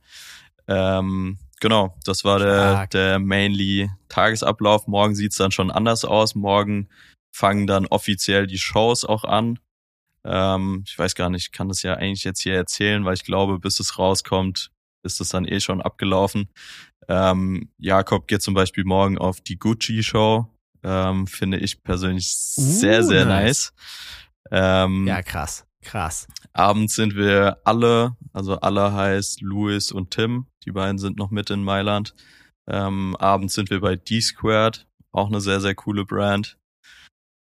Ähm, 0.68 1.38
Genau, 1.62 1.96
das 2.04 2.24
war 2.24 2.40
der, 2.40 2.88
der 2.88 3.20
mainly 3.20 3.88
Tagesablauf. 4.08 4.88
Morgen 4.88 5.14
sieht's 5.14 5.36
dann 5.36 5.52
schon 5.52 5.70
anders 5.70 6.04
aus. 6.04 6.34
Morgen 6.34 6.88
fangen 7.30 7.68
dann 7.68 7.86
offiziell 7.86 8.48
die 8.48 8.58
Shows 8.58 9.04
auch 9.04 9.22
an. 9.22 9.60
Ähm, 10.24 10.82
ich 10.88 10.98
weiß 10.98 11.14
gar 11.14 11.30
nicht, 11.30 11.46
ich 11.46 11.52
kann 11.52 11.68
das 11.68 11.84
ja 11.84 11.94
eigentlich 11.94 12.24
jetzt 12.24 12.40
hier 12.40 12.56
erzählen, 12.56 13.04
weil 13.04 13.14
ich 13.14 13.22
glaube, 13.22 13.60
bis 13.60 13.78
es 13.78 13.96
rauskommt, 13.96 14.72
ist 15.04 15.20
es 15.20 15.28
dann 15.28 15.44
eh 15.44 15.60
schon 15.60 15.80
abgelaufen. 15.80 16.48
Ähm, 17.06 17.70
Jakob 17.78 18.26
geht 18.26 18.42
zum 18.42 18.54
Beispiel 18.54 18.82
morgen 18.82 19.16
auf 19.16 19.40
die 19.40 19.56
Gucci-Show. 19.56 20.48
Ähm, 20.82 21.28
finde 21.28 21.58
ich 21.58 21.84
persönlich 21.84 22.36
sehr, 22.36 23.02
uh, 23.02 23.06
sehr 23.06 23.24
nice. 23.24 23.72
nice. 24.50 24.50
Ähm, 24.50 25.06
ja, 25.06 25.22
krass. 25.22 25.64
Krass. 25.80 26.26
Abends 26.54 26.96
sind 26.96 27.14
wir 27.14 27.58
alle, 27.62 28.16
also 28.32 28.58
alle 28.58 28.92
heißt 28.92 29.42
Louis 29.42 29.92
und 29.92 30.10
Tim. 30.10 30.48
Die 30.64 30.72
beiden 30.72 30.98
sind 30.98 31.16
noch 31.18 31.30
mit 31.30 31.50
in 31.50 31.64
Mailand. 31.64 32.14
Ähm, 32.68 33.16
abends 33.18 33.54
sind 33.54 33.70
wir 33.70 33.80
bei 33.80 33.96
D-Squared 33.96 34.86
auch 35.12 35.28
eine 35.28 35.40
sehr, 35.40 35.60
sehr 35.60 35.74
coole 35.74 36.04
Brand. 36.04 36.58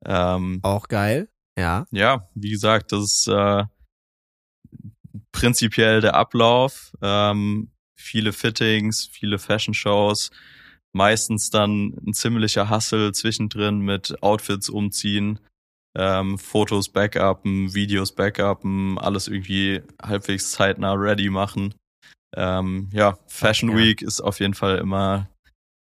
Ähm, 0.05 0.59
auch 0.63 0.87
geil, 0.87 1.29
ja. 1.57 1.85
Ja, 1.91 2.29
wie 2.33 2.49
gesagt, 2.49 2.91
das 2.91 3.03
ist 3.03 3.27
äh, 3.27 3.65
prinzipiell 5.31 6.01
der 6.01 6.15
Ablauf. 6.15 6.93
Ähm, 7.01 7.71
viele 7.99 8.33
Fittings, 8.33 9.07
viele 9.11 9.39
Fashion-Shows, 9.39 10.31
meistens 10.93 11.49
dann 11.49 11.95
ein 12.05 12.13
ziemlicher 12.13 12.69
Hustle 12.69 13.11
zwischendrin 13.11 13.79
mit 13.79 14.23
Outfits 14.23 14.69
umziehen, 14.69 15.39
ähm, 15.95 16.37
Fotos 16.37 16.89
backuppen, 16.89 17.73
Videos 17.73 18.13
backuppen, 18.15 18.97
alles 18.97 19.27
irgendwie 19.27 19.81
halbwegs 20.01 20.51
zeitnah 20.51 20.93
ready 20.93 21.29
machen. 21.29 21.75
Ähm, 22.35 22.89
ja, 22.93 23.17
Fashion. 23.27 23.75
Week 23.75 24.01
ist 24.01 24.21
auf 24.21 24.39
jeden 24.39 24.53
Fall 24.53 24.77
immer 24.77 25.29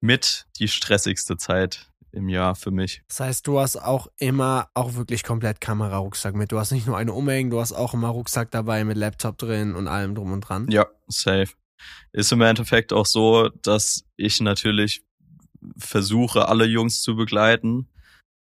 mit 0.02 0.46
die 0.60 0.68
stressigste 0.68 1.38
Zeit 1.38 1.90
im 2.12 2.30
Jahr 2.30 2.56
für 2.56 2.72
mich. 2.72 3.02
Das 3.10 3.20
heißt, 3.20 3.48
du 3.48 3.60
hast 3.60 3.78
auch 3.78 4.08
immer 4.18 4.70
auch 4.74 4.96
wirklich 4.96 5.24
komplett 5.24 5.60
Kamerarucksack 5.60 6.36
mit. 6.36 6.52
Du 6.52 6.60
hast 6.60 6.72
nicht 6.72 6.88
nur 6.88 6.98
eine 6.98 7.14
umhängen, 7.14 7.52
du 7.52 7.60
hast 7.60 7.74
auch 7.74 7.94
immer 7.94 8.10
Rucksack 8.10 8.52
dabei 8.52 8.84
mit 8.86 8.98
Laptop 8.98 9.38
drin 9.38 9.76
und 9.76 9.88
allem 9.88 10.16
drum 10.16 10.32
und 10.32 10.42
dran. 10.42 10.68
Ja, 10.70 10.88
safe. 11.08 11.52
Ist 12.14 12.32
im 12.32 12.42
Endeffekt 12.42 12.94
auch 12.94 13.06
so, 13.06 13.50
dass 13.62 14.06
ich 14.16 14.40
natürlich 14.40 15.04
versuche, 15.78 16.48
alle 16.48 16.66
Jungs 16.66 17.02
zu 17.02 17.16
begleiten. 17.16 17.90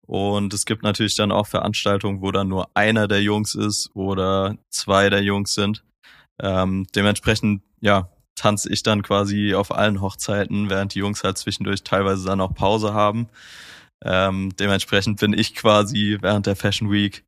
Und 0.05 0.53
es 0.53 0.65
gibt 0.65 0.83
natürlich 0.83 1.15
dann 1.15 1.31
auch 1.31 1.47
Veranstaltungen, 1.47 2.21
wo 2.21 2.31
dann 2.31 2.49
nur 2.49 2.69
einer 2.75 3.07
der 3.07 3.23
Jungs 3.23 3.55
ist 3.55 3.89
oder 3.93 4.57
zwei 4.69 5.09
der 5.09 5.23
Jungs 5.23 5.53
sind. 5.53 5.83
Ähm, 6.43 6.85
dementsprechend, 6.93 7.63
ja, 7.79 8.09
tanze 8.35 8.71
ich 8.71 8.83
dann 8.83 9.01
quasi 9.01 9.55
auf 9.55 9.71
allen 9.71 10.01
Hochzeiten, 10.01 10.69
während 10.69 10.93
die 10.93 10.99
Jungs 10.99 11.23
halt 11.23 11.37
zwischendurch 11.37 11.83
teilweise 11.83 12.25
dann 12.25 12.41
auch 12.41 12.53
Pause 12.53 12.93
haben. 12.93 13.29
Ähm, 14.03 14.53
dementsprechend 14.59 15.19
bin 15.19 15.33
ich 15.33 15.55
quasi 15.55 16.17
während 16.19 16.45
der 16.45 16.57
Fashion 16.57 16.91
Week 16.91 17.23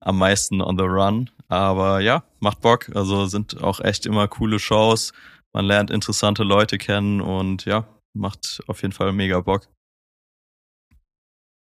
am 0.00 0.18
meisten 0.18 0.62
on 0.62 0.78
the 0.78 0.84
run. 0.84 1.30
Aber 1.48 2.00
ja, 2.00 2.24
macht 2.40 2.60
Bock. 2.62 2.90
Also 2.94 3.26
sind 3.26 3.62
auch 3.62 3.80
echt 3.80 4.06
immer 4.06 4.28
coole 4.28 4.58
Shows. 4.58 5.12
Man 5.52 5.66
lernt 5.66 5.90
interessante 5.90 6.42
Leute 6.42 6.78
kennen 6.78 7.20
und 7.20 7.66
ja, 7.66 7.86
macht 8.14 8.62
auf 8.66 8.82
jeden 8.82 8.92
Fall 8.92 9.12
mega 9.12 9.40
Bock. 9.40 9.68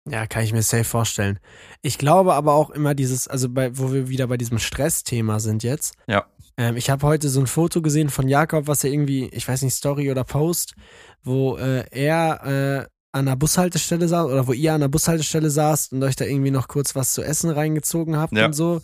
Ja, 0.10 0.26
kann 0.26 0.44
ich 0.44 0.54
mir 0.54 0.62
safe 0.62 0.86
vorstellen. 0.86 1.38
Ich 1.82 1.98
glaube 1.98 2.34
aber 2.34 2.54
auch 2.54 2.70
immer 2.70 2.96
dieses, 2.96 3.28
also 3.28 3.50
bei, 3.50 3.78
wo 3.78 3.92
wir 3.92 4.08
wieder 4.08 4.28
bei 4.28 4.38
diesem 4.38 4.58
Stressthema 4.58 5.40
sind 5.42 5.64
jetzt. 5.64 5.96
Ja. 6.08 6.26
Ähm, 6.58 6.76
ich 6.76 6.90
habe 6.90 7.06
heute 7.06 7.30
so 7.30 7.40
ein 7.40 7.48
Foto 7.48 7.82
gesehen 7.82 8.10
von 8.10 8.28
Jakob, 8.28 8.68
was 8.68 8.84
er 8.84 8.92
irgendwie, 8.92 9.28
ich 9.30 9.48
weiß 9.48 9.62
nicht, 9.62 9.76
Story 9.76 10.12
oder 10.12 10.24
Post, 10.24 10.76
wo 11.24 11.58
äh, 11.58 11.86
er 11.92 12.86
äh, 12.86 12.88
an 13.12 13.28
der 13.28 13.36
Bushaltestelle 13.36 14.08
saß 14.08 14.28
oder 14.28 14.48
wo 14.48 14.54
ihr 14.54 14.74
an 14.74 14.82
der 14.82 14.88
Bushaltestelle 14.88 15.50
saßt 15.50 15.94
und 15.94 16.04
euch 16.04 16.16
da 16.16 16.26
irgendwie 16.26 16.52
noch 16.52 16.68
kurz 16.68 16.96
was 16.96 17.14
zu 17.14 17.24
essen 17.24 17.50
reingezogen 17.50 18.18
habt 18.18 18.34
ja. 18.34 18.48
und 18.48 18.54
so. 18.54 18.82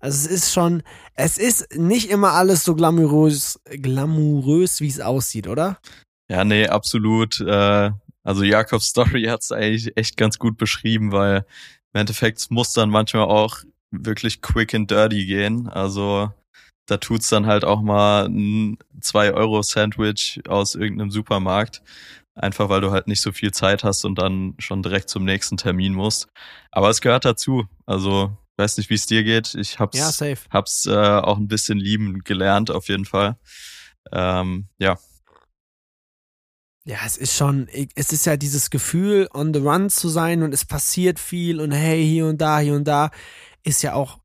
Also 0.00 0.26
es 0.26 0.26
ist 0.26 0.52
schon, 0.52 0.82
es 1.14 1.38
ist 1.38 1.76
nicht 1.76 2.10
immer 2.10 2.32
alles 2.32 2.62
so 2.64 2.74
glamourös, 2.74 3.58
glamourös, 3.64 4.80
wie 4.80 4.88
es 4.88 5.00
aussieht, 5.00 5.48
oder? 5.48 5.78
Ja, 6.30 6.44
nee, 6.44 6.68
absolut. 6.68 7.40
Äh, 7.40 7.90
also 8.22 8.44
Jakobs 8.44 8.86
Story 8.86 9.24
hat 9.24 9.42
es 9.42 9.50
eigentlich 9.50 9.96
echt 9.96 10.16
ganz 10.16 10.38
gut 10.38 10.56
beschrieben, 10.56 11.10
weil 11.10 11.44
im 11.92 12.00
Endeffekt 12.00 12.50
muss 12.50 12.74
dann 12.74 12.90
manchmal 12.90 13.24
auch 13.24 13.58
wirklich 13.90 14.40
quick 14.42 14.74
and 14.74 14.90
dirty 14.90 15.24
gehen. 15.24 15.68
Also 15.68 16.30
da 16.88 16.96
tut's 16.96 17.28
dann 17.28 17.46
halt 17.46 17.64
auch 17.64 17.82
mal 17.82 18.26
ein 18.26 18.78
2-Euro-Sandwich 19.00 20.40
aus 20.48 20.74
irgendeinem 20.74 21.10
Supermarkt. 21.10 21.82
Einfach 22.34 22.68
weil 22.68 22.80
du 22.80 22.90
halt 22.90 23.08
nicht 23.08 23.20
so 23.20 23.32
viel 23.32 23.52
Zeit 23.52 23.84
hast 23.84 24.04
und 24.04 24.18
dann 24.18 24.54
schon 24.58 24.82
direkt 24.82 25.10
zum 25.10 25.24
nächsten 25.24 25.56
Termin 25.56 25.92
musst. 25.92 26.28
Aber 26.70 26.88
es 26.88 27.00
gehört 27.00 27.24
dazu. 27.24 27.66
Also, 27.84 28.36
weiß 28.56 28.78
nicht, 28.78 28.90
wie 28.90 28.94
es 28.94 29.06
dir 29.06 29.22
geht. 29.22 29.54
Ich 29.54 29.78
hab's, 29.78 29.98
ja, 29.98 30.34
hab's 30.50 30.86
äh, 30.86 30.96
auch 30.96 31.36
ein 31.36 31.48
bisschen 31.48 31.78
lieben 31.78 32.20
gelernt, 32.20 32.70
auf 32.70 32.88
jeden 32.88 33.04
Fall. 33.04 33.36
Ähm, 34.12 34.68
ja. 34.78 34.98
Ja, 36.84 36.98
es 37.04 37.18
ist 37.18 37.36
schon, 37.36 37.68
es 37.96 38.12
ist 38.12 38.24
ja 38.24 38.38
dieses 38.38 38.70
Gefühl, 38.70 39.28
on 39.34 39.52
the 39.52 39.60
run 39.60 39.90
zu 39.90 40.08
sein 40.08 40.42
und 40.42 40.54
es 40.54 40.64
passiert 40.64 41.18
viel 41.18 41.60
und 41.60 41.72
hey, 41.72 42.02
hier 42.02 42.26
und 42.26 42.40
da, 42.40 42.60
hier 42.60 42.74
und 42.74 42.84
da, 42.84 43.10
ist 43.62 43.82
ja 43.82 43.92
auch 43.92 44.20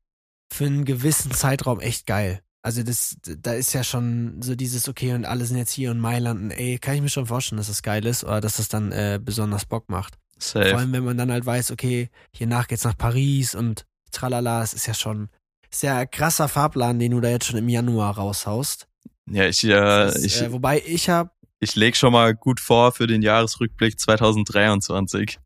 für 0.54 0.66
einen 0.66 0.86
gewissen 0.86 1.32
Zeitraum 1.32 1.82
echt 1.82 2.06
geil. 2.06 2.42
Also 2.64 2.82
das, 2.82 3.18
da 3.22 3.54
ist 3.54 3.74
ja 3.74 3.84
schon 3.84 4.42
so 4.42 4.56
dieses, 4.56 4.88
okay, 4.88 5.14
und 5.14 5.26
alle 5.26 5.46
sind 5.46 5.58
jetzt 5.58 5.74
hier 5.74 5.92
in 5.92 6.00
Mailand 6.00 6.40
und 6.40 6.52
ey, 6.52 6.80
kann 6.80 6.96
ich 6.96 7.02
mir 7.02 7.10
schon 7.10 7.26
vorstellen, 7.26 7.58
dass 7.58 7.68
das 7.68 7.84
geil 7.84 8.06
ist 8.06 8.24
oder 8.24 8.40
dass 8.40 8.56
das 8.56 8.70
dann 8.70 8.94
äh, 8.94 9.20
besonders 9.22 9.66
Bock 9.66 9.90
macht. 9.90 10.18
Safe. 10.40 10.70
Vor 10.70 10.80
allem, 10.80 10.94
wenn 10.94 11.04
man 11.04 11.18
dann 11.18 11.32
halt 11.32 11.46
weiß, 11.46 11.72
okay, 11.72 12.10
hier 12.32 12.48
nach 12.48 12.68
geht's 12.68 12.86
nach 12.86 12.98
Paris 12.98 13.54
und 13.54 13.86
tralala, 14.12 14.62
das 14.62 14.74
ist 14.74 14.88
ja 14.88 14.94
schon 14.94 15.30
sehr 15.70 16.08
krasser 16.08 16.48
Fahrplan, 16.48 17.00
den 17.00 17.12
du 17.12 17.20
da 17.20 17.30
jetzt 17.30 17.48
schon 17.48 17.60
im 17.60 17.68
Januar 17.68 18.16
raushaust. 18.16 18.88
Ja, 19.26 19.46
ich, 19.46 19.64
äh, 19.66 20.08
ist, 20.08 20.26
ich, 20.26 20.42
äh, 20.42 20.52
wobei 20.52 20.82
ich 20.86 21.10
habe 21.10 21.32
ich 21.60 21.76
leg 21.76 21.96
schon 21.96 22.12
mal 22.12 22.36
gut 22.36 22.60
vor 22.60 22.92
für 22.92 23.08
den 23.08 23.22
Jahresrückblick 23.22 23.98
2023. 23.98 25.40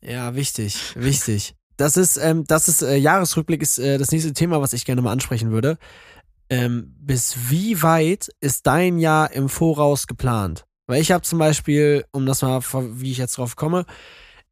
ja, 0.00 0.34
wichtig, 0.36 0.94
wichtig. 0.94 1.56
Das 1.82 1.96
ist, 1.96 2.16
ähm, 2.16 2.44
das 2.46 2.68
ist 2.68 2.82
äh, 2.82 2.94
Jahresrückblick 2.94 3.60
ist 3.60 3.80
äh, 3.80 3.98
das 3.98 4.12
nächste 4.12 4.32
Thema, 4.32 4.60
was 4.60 4.72
ich 4.72 4.84
gerne 4.84 5.02
mal 5.02 5.10
ansprechen 5.10 5.50
würde. 5.50 5.78
Ähm, 6.48 6.94
bis 7.00 7.50
wie 7.50 7.82
weit 7.82 8.30
ist 8.38 8.68
dein 8.68 9.00
Jahr 9.00 9.32
im 9.32 9.48
Voraus 9.48 10.06
geplant? 10.06 10.64
Weil 10.86 11.00
ich 11.00 11.10
habe 11.10 11.22
zum 11.22 11.40
Beispiel, 11.40 12.04
um 12.12 12.24
das 12.24 12.42
mal, 12.42 12.62
wie 12.62 13.10
ich 13.10 13.18
jetzt 13.18 13.36
drauf 13.36 13.56
komme, 13.56 13.84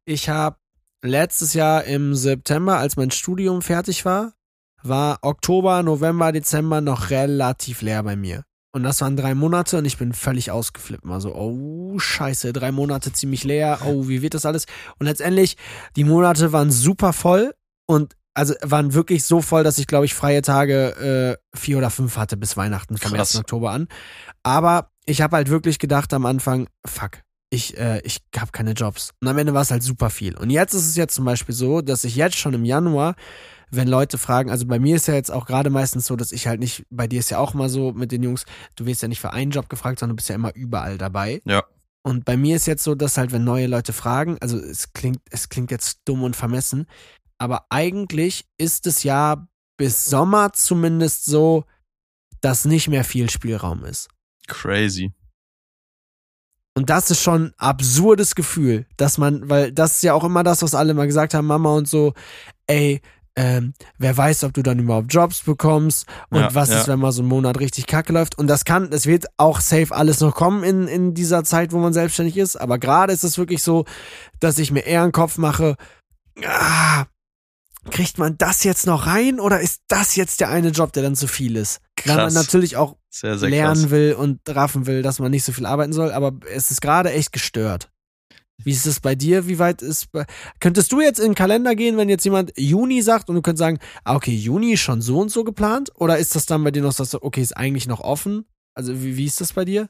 ich 0.03 0.27
habe 0.27 0.57
letztes 1.03 1.53
Jahr 1.53 1.85
im 1.85 2.15
September, 2.15 2.79
als 2.79 2.97
mein 2.97 3.11
Studium 3.11 3.61
fertig 3.61 4.03
war, 4.03 4.33
war 4.83 5.19
Oktober, 5.21 5.83
November, 5.83 6.33
Dezember 6.33 6.81
noch 6.81 7.11
relativ 7.11 7.81
leer 7.81 8.03
bei 8.03 8.17
mir. 8.17 8.43
Und 8.73 8.83
das 8.83 9.01
waren 9.01 9.17
drei 9.17 9.35
Monate 9.35 9.77
und 9.77 9.85
ich 9.85 9.97
bin 9.97 10.13
völlig 10.13 10.49
ausgeflippt. 10.49 11.05
Also, 11.05 11.35
oh, 11.35 11.99
scheiße, 11.99 12.53
drei 12.53 12.71
Monate 12.71 13.11
ziemlich 13.11 13.43
leer. 13.43 13.79
Oh, 13.85 14.07
wie 14.07 14.21
wird 14.21 14.33
das 14.33 14.45
alles? 14.45 14.65
Und 14.97 15.07
letztendlich, 15.07 15.57
die 15.97 16.05
Monate 16.05 16.53
waren 16.53 16.71
super 16.71 17.11
voll 17.11 17.53
und 17.85 18.15
also 18.33 18.53
waren 18.61 18.93
wirklich 18.93 19.25
so 19.25 19.41
voll, 19.41 19.65
dass 19.65 19.77
ich, 19.77 19.87
glaube 19.87 20.05
ich, 20.05 20.13
freie 20.13 20.41
Tage 20.41 21.37
äh, 21.53 21.57
vier 21.57 21.77
oder 21.77 21.89
fünf 21.89 22.15
hatte 22.15 22.37
bis 22.37 22.55
Weihnachten 22.55 22.97
vom 22.97 23.11
Krass. 23.11 23.35
1. 23.35 23.41
Oktober 23.41 23.71
an. 23.71 23.87
Aber 24.43 24.91
ich 25.05 25.21
habe 25.21 25.35
halt 25.35 25.49
wirklich 25.49 25.79
gedacht 25.79 26.13
am 26.13 26.25
Anfang, 26.25 26.67
fuck, 26.85 27.23
ich, 27.49 27.77
äh, 27.77 27.99
ich 28.05 28.21
habe 28.37 28.51
keine 28.51 28.71
Jobs. 28.71 29.11
Und 29.19 29.27
am 29.27 29.37
Ende 29.37 29.53
war 29.53 29.61
es 29.61 29.71
halt 29.71 29.83
super 29.83 30.09
viel. 30.09 30.37
Und 30.37 30.49
jetzt 30.49 30.73
ist 30.73 30.87
es 30.87 30.95
jetzt 30.95 31.13
zum 31.13 31.25
Beispiel 31.25 31.53
so, 31.53 31.81
dass 31.81 32.05
ich 32.05 32.15
jetzt 32.15 32.37
schon 32.37 32.53
im 32.53 32.63
Januar 32.63 33.15
wenn 33.71 33.87
Leute 33.87 34.17
fragen, 34.17 34.51
also 34.51 34.65
bei 34.65 34.79
mir 34.79 34.97
ist 34.97 35.07
ja 35.07 35.13
jetzt 35.13 35.31
auch 35.31 35.45
gerade 35.45 35.69
meistens 35.69 36.05
so, 36.05 36.15
dass 36.15 36.31
ich 36.31 36.47
halt 36.47 36.59
nicht, 36.59 36.85
bei 36.89 37.07
dir 37.07 37.19
ist 37.19 37.31
ja 37.31 37.39
auch 37.39 37.53
mal 37.53 37.69
so 37.69 37.93
mit 37.93 38.11
den 38.11 38.21
Jungs, 38.21 38.45
du 38.75 38.85
wirst 38.85 39.01
ja 39.01 39.07
nicht 39.07 39.21
für 39.21 39.33
einen 39.33 39.51
Job 39.51 39.69
gefragt, 39.69 39.99
sondern 39.99 40.15
du 40.15 40.17
bist 40.17 40.29
ja 40.29 40.35
immer 40.35 40.53
überall 40.55 40.97
dabei. 40.97 41.41
Ja. 41.45 41.63
Und 42.03 42.25
bei 42.25 42.35
mir 42.35 42.55
ist 42.55 42.67
jetzt 42.67 42.83
so, 42.83 42.95
dass 42.95 43.17
halt, 43.17 43.31
wenn 43.31 43.43
neue 43.43 43.67
Leute 43.67 43.93
fragen, 43.93 44.37
also 44.41 44.57
es 44.57 44.91
klingt, 44.93 45.19
es 45.29 45.49
klingt 45.49 45.71
jetzt 45.71 45.99
dumm 46.05 46.23
und 46.23 46.35
vermessen, 46.35 46.87
aber 47.37 47.65
eigentlich 47.69 48.45
ist 48.57 48.87
es 48.87 49.03
ja 49.03 49.47
bis 49.77 50.05
Sommer 50.05 50.53
zumindest 50.53 51.25
so, 51.25 51.65
dass 52.41 52.65
nicht 52.65 52.87
mehr 52.87 53.03
viel 53.03 53.29
Spielraum 53.29 53.85
ist. 53.85 54.09
Crazy. 54.47 55.11
Und 56.73 56.89
das 56.89 57.11
ist 57.11 57.21
schon 57.21 57.47
ein 57.47 57.53
absurdes 57.57 58.35
Gefühl, 58.35 58.85
dass 58.97 59.17
man, 59.17 59.49
weil 59.49 59.71
das 59.71 59.95
ist 59.95 60.03
ja 60.03 60.13
auch 60.13 60.23
immer 60.23 60.43
das, 60.43 60.61
was 60.61 60.73
alle 60.73 60.93
mal 60.93 61.07
gesagt 61.07 61.33
haben, 61.33 61.47
Mama 61.47 61.73
und 61.75 61.87
so, 61.87 62.13
ey, 62.67 63.01
ähm, 63.35 63.73
wer 63.97 64.15
weiß, 64.15 64.43
ob 64.43 64.53
du 64.53 64.61
dann 64.61 64.79
überhaupt 64.79 65.13
Jobs 65.13 65.41
bekommst 65.41 66.05
und 66.29 66.41
ja, 66.41 66.53
was 66.53 66.69
ja. 66.69 66.79
ist, 66.79 66.87
wenn 66.87 66.99
mal 66.99 67.11
so 67.11 67.23
ein 67.23 67.27
Monat 67.27 67.59
richtig 67.59 67.87
kacke 67.87 68.11
läuft. 68.11 68.37
Und 68.37 68.47
das 68.47 68.65
kann, 68.65 68.91
es 68.91 69.05
wird 69.05 69.25
auch 69.37 69.61
safe 69.61 69.95
alles 69.95 70.19
noch 70.19 70.35
kommen 70.35 70.63
in, 70.63 70.87
in 70.87 71.13
dieser 71.13 71.43
Zeit, 71.43 71.71
wo 71.71 71.77
man 71.79 71.93
selbstständig 71.93 72.37
ist. 72.37 72.55
Aber 72.55 72.77
gerade 72.77 73.13
ist 73.13 73.23
es 73.23 73.37
wirklich 73.37 73.63
so, 73.63 73.85
dass 74.39 74.57
ich 74.57 74.71
mir 74.71 74.81
eher 74.81 75.03
einen 75.03 75.13
Kopf 75.13 75.37
mache, 75.37 75.75
ah, 76.45 77.05
kriegt 77.89 78.17
man 78.17 78.37
das 78.37 78.63
jetzt 78.63 78.85
noch 78.85 79.07
rein 79.07 79.39
oder 79.39 79.59
ist 79.59 79.81
das 79.87 80.15
jetzt 80.15 80.39
der 80.39 80.49
eine 80.49 80.69
Job, 80.69 80.93
der 80.93 81.03
dann 81.03 81.15
zu 81.15 81.27
viel 81.27 81.55
ist? 81.55 81.79
Krass. 81.95 82.17
Weil 82.17 82.25
man 82.25 82.33
natürlich 82.33 82.75
auch 82.75 82.97
sehr, 83.09 83.37
sehr 83.37 83.49
lernen 83.49 83.81
krass. 83.81 83.91
will 83.91 84.13
und 84.13 84.39
raffen 84.47 84.85
will, 84.85 85.01
dass 85.01 85.19
man 85.19 85.31
nicht 85.31 85.43
so 85.43 85.51
viel 85.51 85.65
arbeiten 85.65 85.93
soll, 85.93 86.11
aber 86.11 86.33
es 86.53 86.71
ist 86.71 86.81
gerade 86.81 87.11
echt 87.11 87.31
gestört. 87.31 87.90
Wie 88.63 88.71
ist 88.71 88.85
es 88.85 88.99
bei 88.99 89.15
dir? 89.15 89.47
Wie 89.47 89.59
weit 89.59 89.81
ist. 89.81 90.11
Bei 90.11 90.25
könntest 90.59 90.91
du 90.91 91.01
jetzt 91.01 91.19
in 91.19 91.31
den 91.31 91.35
Kalender 91.35 91.75
gehen, 91.75 91.97
wenn 91.97 92.09
jetzt 92.09 92.25
jemand 92.25 92.51
Juni 92.57 93.01
sagt 93.01 93.29
und 93.29 93.35
du 93.35 93.41
könntest 93.41 93.59
sagen, 93.59 93.79
ah, 94.03 94.15
okay, 94.15 94.33
Juni 94.33 94.73
ist 94.73 94.81
schon 94.81 95.01
so 95.01 95.19
und 95.19 95.29
so 95.29 95.43
geplant? 95.43 95.91
Oder 95.95 96.17
ist 96.17 96.35
das 96.35 96.45
dann 96.45 96.63
bei 96.63 96.71
dir 96.71 96.81
noch 96.81 96.91
so, 96.91 97.21
okay, 97.21 97.41
ist 97.41 97.57
eigentlich 97.57 97.87
noch 97.87 97.99
offen? 97.99 98.45
Also, 98.73 99.01
wie, 99.03 99.17
wie 99.17 99.25
ist 99.25 99.41
das 99.41 99.53
bei 99.53 99.65
dir? 99.65 99.89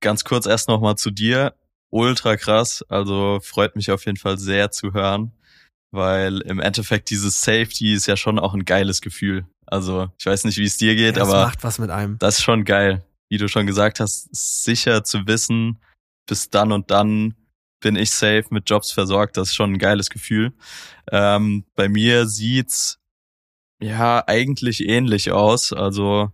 Ganz 0.00 0.24
kurz 0.24 0.46
erst 0.46 0.68
nochmal 0.68 0.96
zu 0.96 1.10
dir. 1.10 1.54
Ultra 1.90 2.36
krass. 2.36 2.84
Also, 2.88 3.40
freut 3.42 3.76
mich 3.76 3.90
auf 3.90 4.06
jeden 4.06 4.18
Fall 4.18 4.38
sehr 4.38 4.70
zu 4.70 4.92
hören, 4.92 5.32
weil 5.90 6.40
im 6.42 6.60
Endeffekt 6.60 7.10
dieses 7.10 7.40
Safety 7.40 7.94
ist 7.94 8.06
ja 8.06 8.16
schon 8.16 8.38
auch 8.38 8.54
ein 8.54 8.64
geiles 8.64 9.00
Gefühl. 9.00 9.46
Also, 9.66 10.08
ich 10.18 10.26
weiß 10.26 10.44
nicht, 10.44 10.58
wie 10.58 10.64
es 10.64 10.76
dir 10.76 10.94
geht, 10.94 11.16
ja, 11.16 11.22
aber. 11.22 11.32
Das 11.32 11.46
macht 11.46 11.64
was 11.64 11.78
mit 11.78 11.90
einem. 11.90 12.18
Das 12.18 12.38
ist 12.38 12.44
schon 12.44 12.64
geil. 12.64 13.04
Wie 13.28 13.38
du 13.38 13.48
schon 13.48 13.66
gesagt 13.66 13.98
hast, 14.00 14.28
sicher 14.32 15.04
zu 15.04 15.26
wissen, 15.26 15.80
bis 16.26 16.50
dann 16.50 16.70
und 16.70 16.90
dann 16.90 17.34
bin 17.82 17.96
ich 17.96 18.10
safe 18.10 18.46
mit 18.50 18.68
Jobs 18.70 18.90
versorgt. 18.92 19.36
Das 19.36 19.48
ist 19.48 19.54
schon 19.54 19.74
ein 19.74 19.78
geiles 19.78 20.08
Gefühl. 20.08 20.52
Ähm, 21.10 21.64
bei 21.74 21.88
mir 21.88 22.26
sieht's 22.26 22.98
ja 23.80 24.24
eigentlich 24.26 24.88
ähnlich 24.88 25.30
aus. 25.30 25.72
Also 25.72 26.32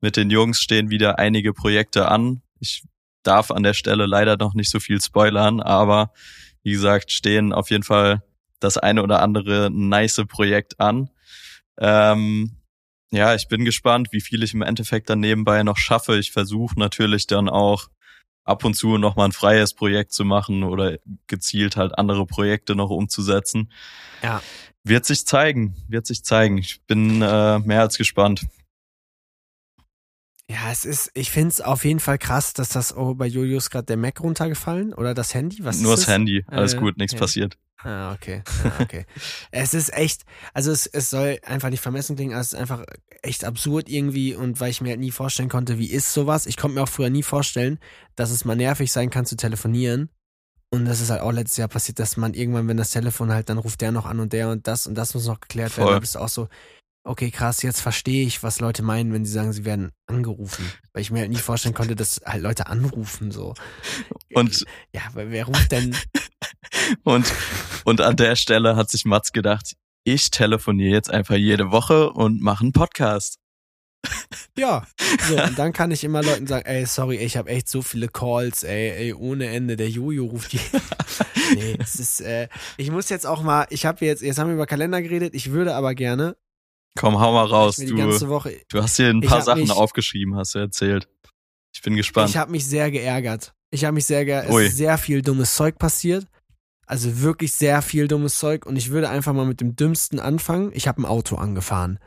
mit 0.00 0.16
den 0.16 0.30
Jungs 0.30 0.60
stehen 0.60 0.90
wieder 0.90 1.18
einige 1.18 1.52
Projekte 1.52 2.08
an. 2.08 2.42
Ich 2.60 2.84
darf 3.22 3.50
an 3.50 3.62
der 3.62 3.74
Stelle 3.74 4.06
leider 4.06 4.36
noch 4.36 4.54
nicht 4.54 4.70
so 4.70 4.80
viel 4.80 5.00
spoilern, 5.00 5.60
aber 5.60 6.12
wie 6.62 6.72
gesagt, 6.72 7.12
stehen 7.12 7.52
auf 7.52 7.70
jeden 7.70 7.82
Fall 7.82 8.22
das 8.60 8.78
eine 8.78 9.02
oder 9.02 9.20
andere 9.20 9.70
nice 9.70 10.22
Projekt 10.28 10.80
an. 10.80 11.10
Ähm, 11.78 12.56
ja, 13.10 13.34
ich 13.34 13.48
bin 13.48 13.64
gespannt, 13.64 14.08
wie 14.12 14.20
viel 14.20 14.42
ich 14.42 14.54
im 14.54 14.62
Endeffekt 14.62 15.10
dann 15.10 15.20
nebenbei 15.20 15.62
noch 15.62 15.76
schaffe. 15.76 16.18
Ich 16.18 16.32
versuche 16.32 16.78
natürlich 16.78 17.26
dann 17.26 17.48
auch 17.48 17.88
ab 18.44 18.64
und 18.64 18.74
zu 18.74 18.98
noch 18.98 19.16
mal 19.16 19.24
ein 19.24 19.32
freies 19.32 19.74
Projekt 19.74 20.12
zu 20.12 20.24
machen 20.24 20.62
oder 20.62 20.98
gezielt 21.26 21.76
halt 21.76 21.98
andere 21.98 22.26
Projekte 22.26 22.74
noch 22.74 22.90
umzusetzen. 22.90 23.70
Ja. 24.22 24.42
Wird 24.84 25.06
sich 25.06 25.26
zeigen, 25.26 25.74
wird 25.88 26.06
sich 26.06 26.24
zeigen. 26.24 26.58
Ich 26.58 26.82
bin 26.82 27.22
äh, 27.22 27.58
mehr 27.60 27.80
als 27.80 27.96
gespannt. 27.96 28.46
Ja, 30.48 30.70
es 30.70 30.84
ist, 30.84 31.10
ich 31.14 31.30
finde 31.30 31.48
es 31.48 31.60
auf 31.62 31.86
jeden 31.86 32.00
Fall 32.00 32.18
krass, 32.18 32.52
dass 32.52 32.68
das 32.68 32.94
oh, 32.94 33.14
bei 33.14 33.26
Julius 33.26 33.70
gerade 33.70 33.86
der 33.86 33.96
Mac 33.96 34.20
runtergefallen 34.20 34.92
oder 34.92 35.14
das 35.14 35.32
Handy. 35.32 35.64
Was 35.64 35.80
Nur 35.80 35.92
das 35.92 36.02
es? 36.02 36.08
Handy, 36.08 36.44
alles 36.48 36.74
Äh, 36.74 36.78
gut, 36.78 36.98
nichts 36.98 37.14
ja. 37.14 37.18
passiert. 37.18 37.56
Ah, 37.82 38.12
okay. 38.12 38.42
Ah, 38.64 38.82
okay. 38.82 39.04
es 39.50 39.74
ist 39.74 39.92
echt, 39.92 40.22
also 40.54 40.70
es, 40.70 40.86
es 40.86 41.10
soll 41.10 41.38
einfach 41.44 41.70
nicht 41.70 41.80
vermessen 41.82 42.16
klingen, 42.16 42.32
aber 42.32 42.40
es 42.40 42.52
ist 42.52 42.58
einfach 42.58 42.84
echt 43.22 43.44
absurd 43.44 43.88
irgendwie 43.88 44.34
und 44.34 44.60
weil 44.60 44.70
ich 44.70 44.80
mir 44.80 44.90
halt 44.90 45.00
nie 45.00 45.10
vorstellen 45.10 45.48
konnte, 45.48 45.78
wie 45.78 45.90
ist 45.90 46.12
sowas. 46.12 46.46
Ich 46.46 46.56
konnte 46.56 46.76
mir 46.76 46.82
auch 46.82 46.88
früher 46.88 47.10
nie 47.10 47.22
vorstellen, 47.22 47.78
dass 48.16 48.30
es 48.30 48.44
mal 48.44 48.56
nervig 48.56 48.90
sein 48.92 49.10
kann 49.10 49.26
zu 49.26 49.36
telefonieren. 49.36 50.08
Und 50.70 50.86
das 50.86 51.00
ist 51.00 51.10
halt 51.10 51.20
auch 51.20 51.30
letztes 51.30 51.58
Jahr 51.58 51.68
passiert, 51.68 51.98
dass 52.00 52.16
man 52.16 52.34
irgendwann, 52.34 52.66
wenn 52.66 52.76
das 52.76 52.90
Telefon 52.90 53.32
halt, 53.32 53.48
dann 53.48 53.58
ruft 53.58 53.80
der 53.80 53.92
noch 53.92 54.06
an 54.06 54.18
und 54.18 54.32
der 54.32 54.48
und 54.50 54.66
das 54.66 54.86
und 54.86 54.96
das 54.96 55.14
muss 55.14 55.26
noch 55.26 55.40
geklärt 55.40 55.76
werden. 55.76 55.86
Voll. 55.86 55.94
Da 55.94 56.00
bist 56.00 56.14
du 56.16 56.18
auch 56.18 56.28
so, 56.28 56.48
okay, 57.04 57.30
krass, 57.30 57.62
jetzt 57.62 57.80
verstehe 57.80 58.26
ich, 58.26 58.42
was 58.42 58.60
Leute 58.60 58.82
meinen, 58.82 59.12
wenn 59.12 59.24
sie 59.24 59.32
sagen, 59.32 59.52
sie 59.52 59.64
werden 59.64 59.92
angerufen. 60.06 60.64
Weil 60.92 61.02
ich 61.02 61.10
mir 61.10 61.20
halt 61.20 61.30
nie 61.30 61.36
vorstellen 61.36 61.74
konnte, 61.74 61.94
dass 61.94 62.20
halt 62.24 62.42
Leute 62.42 62.66
anrufen, 62.66 63.30
so. 63.30 63.54
Und, 64.34 64.64
Ja, 64.92 65.02
weil 65.12 65.30
wer 65.30 65.44
ruft 65.44 65.70
denn? 65.70 65.94
und, 67.04 67.32
und 67.84 68.00
an 68.00 68.16
der 68.16 68.36
Stelle 68.36 68.76
hat 68.76 68.90
sich 68.90 69.04
Mats 69.04 69.32
gedacht, 69.32 69.74
ich 70.04 70.30
telefoniere 70.30 70.92
jetzt 70.92 71.10
einfach 71.10 71.36
jede 71.36 71.70
Woche 71.70 72.10
und 72.10 72.40
mache 72.40 72.62
einen 72.64 72.72
Podcast. 72.72 73.38
Ja, 74.56 74.86
so, 75.28 75.42
und 75.42 75.58
dann 75.58 75.72
kann 75.72 75.90
ich 75.90 76.04
immer 76.04 76.22
Leuten 76.22 76.46
sagen, 76.46 76.66
ey, 76.66 76.84
sorry, 76.84 77.16
ich 77.16 77.36
habe 77.36 77.48
echt 77.48 77.68
so 77.68 77.80
viele 77.80 78.08
Calls, 78.08 78.62
ey, 78.62 78.90
ey, 78.90 79.14
ohne 79.14 79.48
Ende, 79.48 79.76
der 79.76 79.88
Jojo 79.88 80.26
ruft 80.26 80.52
die. 80.52 80.60
nee, 81.54 81.76
es 81.78 81.94
ist, 81.96 82.20
äh, 82.20 82.48
ich 82.76 82.90
muss 82.90 83.08
jetzt 83.08 83.26
auch 83.26 83.42
mal, 83.42 83.66
ich 83.70 83.86
habe 83.86 84.04
jetzt, 84.04 84.22
jetzt 84.22 84.38
haben 84.38 84.48
wir 84.48 84.54
über 84.54 84.66
Kalender 84.66 85.00
geredet, 85.00 85.34
ich 85.34 85.50
würde 85.52 85.74
aber 85.74 85.94
gerne, 85.94 86.36
Komm, 86.96 87.18
hau 87.18 87.32
mal 87.32 87.46
raus. 87.46 87.76
Du, 87.76 87.96
Woche, 88.28 88.60
du 88.68 88.82
hast 88.82 88.96
hier 88.96 89.08
ein 89.08 89.20
paar 89.20 89.42
Sachen 89.42 89.62
mich- 89.62 89.70
aufgeschrieben, 89.72 90.36
hast 90.36 90.54
du 90.54 90.60
erzählt. 90.60 91.08
Ich 91.74 91.82
bin 91.82 91.96
gespannt. 91.96 92.30
ich 92.30 92.36
habe 92.36 92.52
mich 92.52 92.66
sehr 92.66 92.90
geärgert. 92.90 93.52
Ich 93.70 93.84
habe 93.84 93.94
mich 93.94 94.06
sehr 94.06 94.24
geärgert, 94.24 94.54
es 94.54 94.68
ist 94.68 94.76
sehr 94.76 94.96
viel 94.96 95.20
dummes 95.22 95.56
Zeug 95.56 95.76
passiert. 95.76 96.26
Also 96.86 97.20
wirklich 97.20 97.52
sehr 97.52 97.82
viel 97.82 98.08
dummes 98.08 98.38
Zeug 98.38 98.66
und 98.66 98.76
ich 98.76 98.90
würde 98.90 99.08
einfach 99.08 99.32
mal 99.32 99.46
mit 99.46 99.60
dem 99.60 99.76
Dümmsten 99.76 100.20
anfangen. 100.20 100.70
Ich 100.74 100.86
habe 100.86 101.02
ein 101.02 101.06
Auto 101.06 101.36
angefahren. 101.36 101.98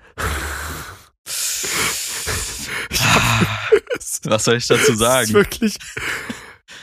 Was 4.23 4.43
soll 4.43 4.57
ich 4.57 4.67
dazu 4.67 4.81
Es 4.83 4.89
ist 4.89 4.99
sagen? 4.99 5.33
wirklich, 5.33 5.77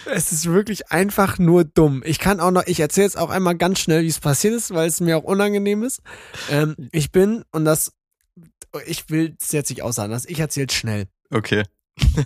es 0.07 0.33
ist 0.33 0.46
wirklich 0.46 0.90
einfach 0.90 1.38
nur 1.38 1.64
dumm. 1.64 2.02
Ich 2.04 2.18
kann 2.18 2.40
auch 2.40 2.50
noch, 2.50 2.66
ich 2.66 2.80
erzähle 2.80 3.07
jetzt 3.07 3.18
auch 3.18 3.30
einmal 3.30 3.57
ganz 3.57 3.80
schnell, 3.80 4.02
wie 4.02 4.09
es 4.09 4.20
passiert 4.20 4.54
ist, 4.54 4.72
weil 4.72 4.88
es 4.88 5.00
mir 5.00 5.18
auch 5.18 5.24
unangenehm 5.24 5.83
ist. 5.83 6.00
Ähm, 6.50 6.74
ich 6.92 7.12
bin, 7.12 7.44
und 7.52 7.64
das, 7.64 7.92
ich 8.87 9.09
will 9.11 9.37
es 9.40 9.52
jetzt 9.52 9.70
nicht 9.70 9.83
aussagen 9.83 10.12
lassen, 10.12 10.30
ich 10.30 10.40
erzähle 10.40 10.70
schnell. 10.70 11.07
Okay. 11.30 11.64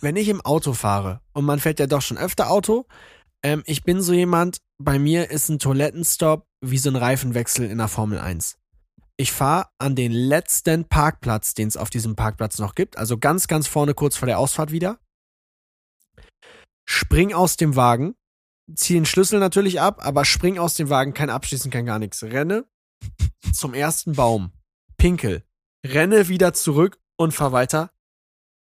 Wenn 0.00 0.16
ich 0.16 0.28
im 0.28 0.40
Auto 0.40 0.72
fahre, 0.72 1.20
und 1.32 1.44
man 1.44 1.58
fährt 1.58 1.78
ja 1.78 1.86
doch 1.86 2.02
schon 2.02 2.16
öfter 2.16 2.50
Auto, 2.50 2.86
ähm, 3.42 3.62
ich 3.66 3.82
bin 3.84 4.00
so 4.00 4.12
jemand, 4.12 4.58
bei 4.78 4.98
mir 4.98 5.30
ist 5.30 5.48
ein 5.48 5.58
Toilettenstopp 5.58 6.46
wie 6.60 6.78
so 6.78 6.90
ein 6.90 6.96
Reifenwechsel 6.96 7.68
in 7.68 7.78
der 7.78 7.88
Formel 7.88 8.18
1. 8.18 8.58
Ich 9.16 9.32
fahre 9.32 9.68
an 9.78 9.96
den 9.96 10.12
letzten 10.12 10.88
Parkplatz, 10.88 11.54
den 11.54 11.66
es 11.66 11.76
auf 11.76 11.90
diesem 11.90 12.14
Parkplatz 12.14 12.58
noch 12.58 12.74
gibt, 12.74 12.96
also 12.96 13.18
ganz, 13.18 13.48
ganz 13.48 13.66
vorne 13.66 13.94
kurz 13.94 14.16
vor 14.16 14.26
der 14.26 14.38
Ausfahrt 14.38 14.70
wieder. 14.70 15.00
Spring 16.88 17.34
aus 17.34 17.56
dem 17.56 17.74
Wagen, 17.74 18.14
ziehe 18.74 19.00
den 19.00 19.06
Schlüssel 19.06 19.40
natürlich 19.40 19.80
ab, 19.80 20.04
aber 20.06 20.24
spring 20.24 20.58
aus 20.58 20.74
dem 20.74 20.88
Wagen, 20.88 21.14
kein 21.14 21.30
Abschließen, 21.30 21.70
kein 21.70 21.86
gar 21.86 21.98
nichts. 21.98 22.22
Renne 22.22 22.64
zum 23.52 23.74
ersten 23.74 24.12
Baum, 24.12 24.52
pinkel, 24.96 25.44
renne 25.84 26.28
wieder 26.28 26.54
zurück 26.54 27.00
und 27.16 27.32
fahr 27.32 27.52
weiter. 27.52 27.90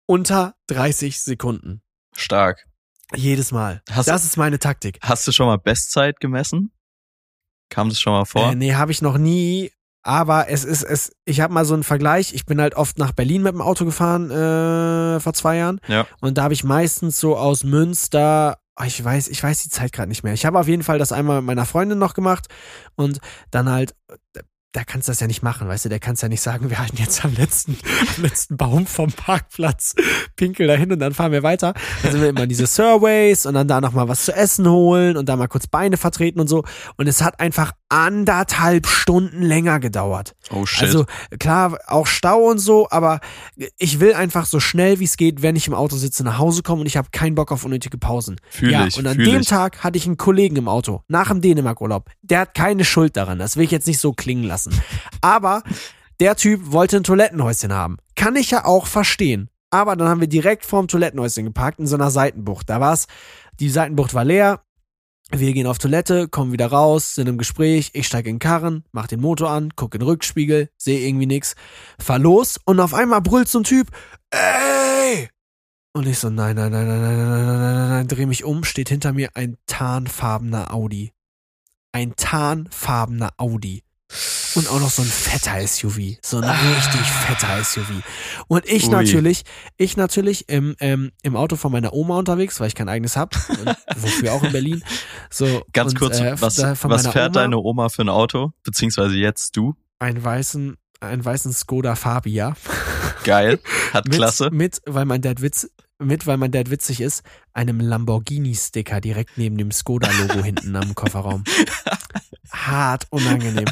Unter 0.06 0.56
30 0.66 1.20
Sekunden. 1.20 1.82
Stark. 2.14 2.66
Jedes 3.16 3.52
Mal. 3.52 3.82
Hast- 3.90 4.08
das 4.08 4.24
ist 4.24 4.36
meine 4.36 4.58
Taktik. 4.58 4.98
Hast 5.02 5.26
du 5.26 5.32
schon 5.32 5.46
mal 5.46 5.58
Bestzeit 5.58 6.20
gemessen? 6.20 6.72
Kam 7.70 7.88
das 7.88 7.98
schon 8.00 8.12
mal 8.12 8.24
vor? 8.24 8.50
Äh, 8.52 8.54
nee, 8.54 8.74
habe 8.74 8.92
ich 8.92 9.02
noch 9.02 9.18
nie. 9.18 9.70
Aber 10.04 10.48
es 10.48 10.64
ist 10.64 10.82
es. 10.82 11.12
Ich 11.24 11.40
habe 11.40 11.54
mal 11.54 11.64
so 11.64 11.74
einen 11.74 11.84
Vergleich. 11.84 12.34
Ich 12.34 12.44
bin 12.44 12.60
halt 12.60 12.74
oft 12.74 12.98
nach 12.98 13.12
Berlin 13.12 13.42
mit 13.42 13.52
dem 13.54 13.60
Auto 13.62 13.84
gefahren 13.84 14.30
äh, 14.30 15.20
vor 15.20 15.32
zwei 15.32 15.56
Jahren. 15.58 15.80
Ja. 15.86 16.06
Und 16.20 16.38
da 16.38 16.42
habe 16.42 16.54
ich 16.54 16.64
meistens 16.64 17.20
so 17.20 17.36
aus 17.36 17.62
Münster. 17.62 18.58
oh, 18.80 18.84
Ich 18.84 19.02
weiß, 19.02 19.28
ich 19.28 19.40
weiß 19.42 19.62
die 19.62 19.68
Zeit 19.68 19.92
gerade 19.92 20.08
nicht 20.08 20.24
mehr. 20.24 20.32
Ich 20.34 20.44
habe 20.44 20.58
auf 20.58 20.66
jeden 20.66 20.82
Fall 20.82 20.98
das 20.98 21.12
einmal 21.12 21.36
mit 21.36 21.46
meiner 21.46 21.66
Freundin 21.66 21.98
noch 21.98 22.14
gemacht 22.14 22.48
und 22.96 23.18
dann 23.52 23.70
halt. 23.70 23.94
Da 24.74 24.84
kannst 24.84 25.06
du 25.06 25.12
das 25.12 25.20
ja 25.20 25.26
nicht 25.26 25.42
machen, 25.42 25.68
weißt 25.68 25.84
du, 25.84 25.88
der 25.90 26.00
kannst 26.00 26.22
ja 26.22 26.30
nicht 26.30 26.40
sagen, 26.40 26.70
wir 26.70 26.78
halten 26.78 26.96
jetzt 26.96 27.26
am 27.26 27.34
letzten, 27.34 27.76
am 28.16 28.22
letzten 28.22 28.56
Baum 28.56 28.86
vom 28.86 29.12
Parkplatz, 29.12 29.94
pinkel 30.34 30.66
dahin 30.66 30.90
und 30.90 30.98
dann 30.98 31.12
fahren 31.12 31.30
wir 31.30 31.42
weiter. 31.42 31.74
Dann 32.02 32.12
sind 32.12 32.22
wir 32.22 32.30
immer 32.30 32.46
diese 32.46 32.66
Surveys 32.66 33.44
und 33.44 33.52
dann 33.52 33.68
da 33.68 33.82
nochmal 33.82 34.08
was 34.08 34.24
zu 34.24 34.34
essen 34.34 34.66
holen 34.66 35.18
und 35.18 35.28
da 35.28 35.36
mal 35.36 35.46
kurz 35.48 35.66
Beine 35.66 35.98
vertreten 35.98 36.40
und 36.40 36.48
so. 36.48 36.64
Und 36.96 37.06
es 37.06 37.20
hat 37.20 37.38
einfach 37.38 37.72
anderthalb 37.92 38.86
Stunden 38.86 39.42
länger 39.42 39.78
gedauert. 39.78 40.34
Oh 40.50 40.64
shit. 40.64 40.84
Also 40.84 41.04
klar, 41.38 41.78
auch 41.86 42.06
Stau 42.06 42.48
und 42.48 42.58
so, 42.58 42.88
aber 42.90 43.20
ich 43.76 44.00
will 44.00 44.14
einfach 44.14 44.46
so 44.46 44.60
schnell 44.60 44.98
wie 44.98 45.04
es 45.04 45.18
geht, 45.18 45.42
wenn 45.42 45.56
ich 45.56 45.68
im 45.68 45.74
Auto 45.74 45.96
sitze, 45.96 46.24
nach 46.24 46.38
Hause 46.38 46.62
kommen 46.62 46.80
und 46.80 46.86
ich 46.86 46.96
habe 46.96 47.08
keinen 47.12 47.34
Bock 47.34 47.52
auf 47.52 47.66
unnötige 47.66 47.98
Pausen. 47.98 48.40
Fühl 48.48 48.72
ja, 48.72 48.86
ich, 48.86 48.96
und 48.98 49.06
an 49.06 49.18
dem 49.18 49.40
ich. 49.40 49.46
Tag 49.46 49.84
hatte 49.84 49.98
ich 49.98 50.06
einen 50.06 50.16
Kollegen 50.16 50.56
im 50.56 50.68
Auto, 50.68 51.02
nach 51.08 51.28
dem 51.28 51.42
Dänemark-Urlaub. 51.42 52.08
Der 52.22 52.40
hat 52.40 52.54
keine 52.54 52.86
Schuld 52.86 53.14
daran, 53.14 53.38
das 53.38 53.58
will 53.58 53.64
ich 53.64 53.70
jetzt 53.70 53.86
nicht 53.86 54.00
so 54.00 54.14
klingen 54.14 54.44
lassen. 54.44 54.72
Aber 55.20 55.62
der 56.18 56.34
Typ 56.36 56.72
wollte 56.72 56.96
ein 56.96 57.04
Toilettenhäuschen 57.04 57.74
haben. 57.74 57.98
Kann 58.16 58.36
ich 58.36 58.50
ja 58.50 58.64
auch 58.64 58.86
verstehen. 58.86 59.50
Aber 59.70 59.96
dann 59.96 60.08
haben 60.08 60.20
wir 60.20 60.28
direkt 60.28 60.64
vorm 60.64 60.88
Toilettenhäuschen 60.88 61.44
geparkt, 61.44 61.78
in 61.78 61.86
so 61.86 61.96
einer 61.96 62.10
Seitenbucht. 62.10 62.70
Da 62.70 62.80
war's, 62.80 63.06
die 63.60 63.68
Seitenbucht 63.68 64.14
war 64.14 64.24
leer, 64.24 64.60
wir 65.34 65.52
gehen 65.54 65.66
auf 65.66 65.78
Toilette, 65.78 66.28
kommen 66.28 66.52
wieder 66.52 66.66
raus, 66.66 67.14
sind 67.14 67.28
im 67.28 67.38
Gespräch, 67.38 67.90
ich 67.94 68.06
steige 68.06 68.28
in 68.28 68.36
den 68.36 68.40
Karren, 68.40 68.84
mach 68.92 69.06
den 69.06 69.20
Motor 69.20 69.50
an, 69.50 69.70
guck 69.76 69.94
in 69.94 70.00
den 70.00 70.08
Rückspiegel, 70.08 70.68
sehe 70.76 71.00
irgendwie 71.00 71.26
nix, 71.26 71.54
fahr 71.98 72.18
los 72.18 72.60
und 72.64 72.80
auf 72.80 72.94
einmal 72.94 73.22
brüllt 73.22 73.48
so 73.48 73.60
ein 73.60 73.64
Typ, 73.64 73.88
ey! 74.30 75.28
Und 75.94 76.06
ich 76.06 76.18
so, 76.18 76.30
nein, 76.30 76.56
nein, 76.56 76.72
nein, 76.72 76.86
nein, 76.86 77.00
nein, 77.00 77.16
nein, 77.16 77.28
nein, 77.28 77.46
nein, 77.46 77.78
nein, 77.78 77.88
nein, 77.90 78.08
dreh 78.08 78.26
mich 78.26 78.44
um, 78.44 78.64
steht 78.64 78.88
hinter 78.88 79.12
mir 79.12 79.30
ein 79.34 79.56
tarnfarbener 79.66 80.72
Audi. 80.72 81.12
Ein 81.92 82.14
tarnfarbener 82.16 83.34
Audi. 83.36 83.82
Und 84.54 84.68
auch 84.68 84.80
noch 84.80 84.90
so 84.90 85.02
ein 85.02 85.08
fetter 85.08 85.66
SUV. 85.66 86.18
So 86.22 86.38
ein 86.38 86.44
richtig 86.44 87.00
fetter 87.00 87.64
SUV. 87.64 88.02
Und 88.48 88.66
ich 88.66 88.84
Ui. 88.84 88.90
natürlich, 88.90 89.44
ich 89.76 89.96
natürlich 89.96 90.48
im, 90.48 90.76
ähm, 90.80 91.12
im 91.22 91.36
Auto 91.36 91.56
von 91.56 91.72
meiner 91.72 91.92
Oma 91.92 92.18
unterwegs, 92.18 92.60
weil 92.60 92.68
ich 92.68 92.74
kein 92.74 92.88
eigenes 92.88 93.16
hab. 93.16 93.34
Und 93.48 93.76
wofür 93.96 94.32
auch 94.32 94.42
in 94.42 94.52
Berlin. 94.52 94.84
So, 95.30 95.62
Ganz 95.72 95.92
und, 95.92 95.98
kurz, 95.98 96.20
äh, 96.20 96.40
was, 96.40 96.58
was 96.58 97.06
fährt 97.08 97.30
Oma 97.30 97.40
deine 97.40 97.58
Oma 97.58 97.88
für 97.88 98.02
ein 98.02 98.08
Auto? 98.08 98.52
Beziehungsweise 98.62 99.16
jetzt 99.16 99.56
du? 99.56 99.74
Einen 99.98 100.22
weißen, 100.22 100.76
einen 101.00 101.24
weißen 101.24 101.52
Skoda 101.52 101.94
Fabia. 101.94 102.54
Geil. 103.24 103.60
Hat 103.92 104.06
Mit, 104.06 104.16
klasse. 104.16 104.50
Mit, 104.50 104.82
weil 104.86 105.04
mein 105.04 105.22
Dad 105.22 105.40
witz, 105.40 105.68
mit, 105.98 106.26
weil 106.26 106.36
mein 106.36 106.50
Dad 106.50 106.70
witzig 106.70 107.00
ist, 107.00 107.22
einem 107.52 107.80
Lamborghini-Sticker 107.80 109.00
direkt 109.00 109.38
neben 109.38 109.56
dem 109.56 109.70
Skoda-Logo 109.70 110.42
hinten 110.42 110.74
am 110.76 110.94
Kofferraum. 110.94 111.44
Hart 112.52 113.06
unangenehm. 113.10 113.64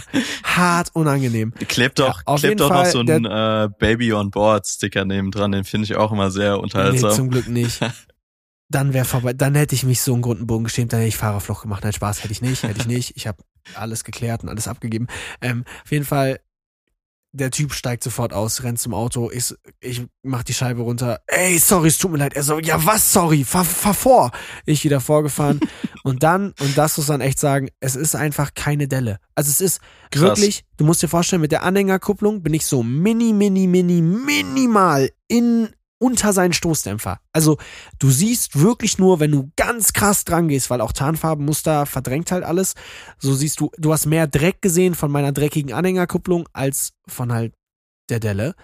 Hart 0.43 0.91
unangenehm. 0.95 1.53
Klebt 1.69 1.99
doch, 1.99 2.23
Ja, 2.27 2.37
klebt 2.37 2.61
doch 2.61 2.71
noch 2.71 2.77
Fall, 2.83 2.91
so 2.91 3.01
ein 3.01 3.25
äh, 3.27 3.69
Baby 3.79 4.13
on 4.13 4.31
Board 4.31 4.67
Sticker 4.67 5.05
neben 5.05 5.31
dran. 5.31 5.53
Den 5.53 5.65
finde 5.65 5.85
ich 5.85 5.97
auch 5.97 6.13
immer 6.13 6.31
sehr 6.31 6.55
Nee, 6.55 6.61
unterhaltsam. 6.63 7.13
zum 7.13 7.31
Glück 7.31 7.47
nicht. 7.49 7.81
Dann 8.73 8.93
wäre 8.93 9.05
vorbei. 9.05 9.33
Dann 9.33 9.55
hätte 9.57 9.75
ich 9.75 9.83
mich 9.85 10.01
so 10.01 10.13
einen 10.13 10.23
Grundenbogen 10.23 10.63
geschämt, 10.65 10.93
dann 10.93 11.01
hätte 11.01 11.09
ich 11.09 11.17
Fahrerflucht 11.17 11.63
gemacht. 11.63 11.83
Nein, 11.83 11.93
Spaß 11.93 12.23
hätte 12.23 12.33
ich 12.33 12.41
nicht, 12.41 12.63
hätte 12.63 12.79
ich 12.81 12.87
nicht. 12.87 13.17
Ich 13.17 13.27
habe 13.27 13.39
alles 13.75 14.05
geklärt 14.05 14.45
und 14.45 14.49
alles 14.49 14.69
abgegeben. 14.69 15.09
Ähm, 15.41 15.65
auf 15.85 15.91
jeden 15.91 16.05
Fall, 16.05 16.39
der 17.33 17.51
Typ 17.51 17.73
steigt 17.73 18.03
sofort 18.03 18.33
aus, 18.33 18.63
rennt 18.63 18.81
zum 18.81 18.95
Auto. 18.95 19.31
Ich, 19.31 19.55
ich 19.81 20.03
mach 20.23 20.43
die 20.43 20.55
Scheibe 20.55 20.83
runter. 20.83 21.21
Ey, 21.27 21.59
sorry, 21.59 21.89
es 21.89 21.99
tut 21.99 22.11
mir 22.11 22.19
leid. 22.19 22.35
Er 22.35 22.43
so, 22.43 22.59
ja 22.59 22.85
was, 22.85 23.13
sorry, 23.13 23.45
fahr, 23.45 23.65
fahr 23.65 23.95
vor. 23.95 24.31
Ich 24.67 24.85
wieder 24.85 25.01
vorgefahren 25.01 25.61
Und 26.03 26.23
dann, 26.23 26.55
und 26.61 26.77
das 26.77 26.97
muss 26.97 27.09
man 27.09 27.21
echt 27.21 27.39
sagen, 27.39 27.69
es 27.81 27.95
ist 27.97 28.15
einfach 28.15 28.55
keine 28.55 28.89
Delle. 28.89 29.19
Also 29.35 29.51
es 29.51 29.61
ist 29.61 29.81
Krass. 30.11 30.23
wirklich, 30.23 30.65
du 30.77 30.85
musst 30.85 31.03
dir 31.03 31.09
vorstellen, 31.09 31.43
mit 31.43 31.53
der 31.53 31.63
Anhängerkupplung 31.63 32.43
bin 32.43 32.55
ich 32.55 32.67
so 32.67 32.83
mini, 32.83 33.33
mini, 33.33 33.67
mini, 33.67 34.01
minimal 34.01 35.11
in, 35.29 35.69
unter 36.01 36.33
seinen 36.33 36.53
Stoßdämpfer. 36.53 37.21
Also 37.33 37.59
du 37.99 38.11
siehst 38.11 38.59
wirklich 38.59 38.99
nur, 38.99 39.21
wenn 39.21 39.31
du 39.31 39.53
ganz 39.57 39.93
krass 39.93 40.25
dran 40.25 40.49
gehst, 40.49 40.71
weil 40.71 40.81
auch 40.81 40.93
Tarnfarbenmuster 40.93 41.87
verdrängt 41.87 42.33
halt 42.33 42.43
alles, 42.43 42.75
so 43.19 43.35
siehst 43.35 43.61
du, 43.61 43.71
du 43.79 43.93
hast 43.93 44.07
mehr 44.07 44.27
Dreck 44.27 44.63
gesehen 44.63 44.95
von 44.95 45.11
meiner 45.11 45.33
dreckigen 45.33 45.73
Anhängerkupplung 45.73 46.49
als 46.53 46.95
von 47.07 47.33
halt 47.33 47.55
der 48.09 48.21
Delle. 48.21 48.55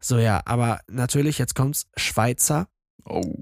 So 0.00 0.18
ja, 0.18 0.40
aber 0.44 0.80
natürlich, 0.88 1.38
jetzt 1.38 1.54
kommt's, 1.54 1.86
Schweizer 1.96 2.68
Oh, 3.04 3.34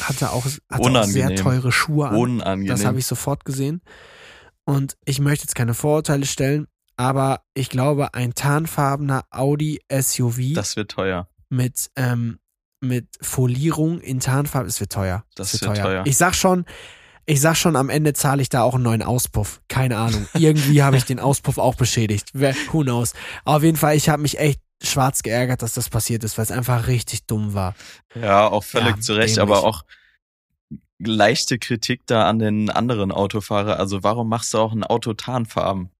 hatte 0.00 0.30
auch, 0.30 0.46
hatte 0.70 1.00
auch 1.00 1.04
sehr 1.04 1.34
teure 1.36 1.72
Schuhe 1.72 2.08
an. 2.08 2.16
unangenehm. 2.16 2.68
Das 2.68 2.84
habe 2.84 2.98
ich 2.98 3.06
sofort 3.06 3.44
gesehen. 3.44 3.82
Und 4.64 4.96
ich 5.04 5.20
möchte 5.20 5.44
jetzt 5.44 5.54
keine 5.54 5.74
Vorurteile 5.74 6.24
stellen, 6.26 6.68
aber 6.96 7.42
ich 7.54 7.68
glaube, 7.68 8.14
ein 8.14 8.34
tarnfarbener 8.34 9.24
Audi 9.30 9.80
SUV 9.92 10.54
das 10.54 10.76
wird 10.76 10.92
teuer. 10.92 11.28
mit, 11.50 11.90
ähm, 11.96 12.38
mit 12.84 13.08
Folierung 13.20 14.00
in 14.00 14.20
Tarnfarbe, 14.20 14.68
es 14.68 14.80
wird 14.80 14.92
teuer. 14.92 15.24
Das 15.34 15.54
Es 15.54 15.62
wird 15.62 15.76
teuer. 15.76 16.02
Ich 16.06 16.16
sag 16.16 16.34
schon, 16.34 16.64
ich 17.26 17.40
sag 17.40 17.56
schon, 17.56 17.76
am 17.76 17.88
Ende 17.88 18.12
zahle 18.12 18.42
ich 18.42 18.48
da 18.48 18.62
auch 18.62 18.74
einen 18.74 18.84
neuen 18.84 19.02
Auspuff. 19.02 19.62
Keine 19.68 19.96
Ahnung. 19.96 20.26
Irgendwie 20.34 20.82
habe 20.82 20.96
ich 20.96 21.04
den 21.04 21.20
Auspuff 21.20 21.58
auch 21.58 21.74
beschädigt. 21.74 22.28
Wer, 22.34 22.54
who 22.70 22.82
knows. 22.82 23.14
Auf 23.44 23.62
jeden 23.62 23.76
Fall, 23.76 23.96
ich 23.96 24.08
habe 24.08 24.22
mich 24.22 24.38
echt 24.38 24.60
schwarz 24.82 25.22
geärgert, 25.22 25.62
dass 25.62 25.74
das 25.74 25.88
passiert 25.88 26.24
ist, 26.24 26.36
weil 26.36 26.44
es 26.44 26.50
einfach 26.50 26.86
richtig 26.86 27.26
dumm 27.26 27.54
war. 27.54 27.74
Ja, 28.14 28.48
auch 28.48 28.64
völlig 28.64 28.96
Ja, 28.96 29.00
zu 29.00 29.14
Recht, 29.14 29.38
aber 29.38 29.64
auch 29.64 29.84
leichte 30.98 31.58
Kritik 31.58 32.02
da 32.06 32.28
an 32.28 32.38
den 32.38 32.70
anderen 32.70 33.12
Autofahrer. 33.12 33.78
Also 33.78 34.02
warum 34.02 34.28
machst 34.28 34.54
du 34.54 34.58
auch 34.58 34.72
ein 34.72 34.84
Auto 34.84 35.14
Tarnfarben? 35.14 35.90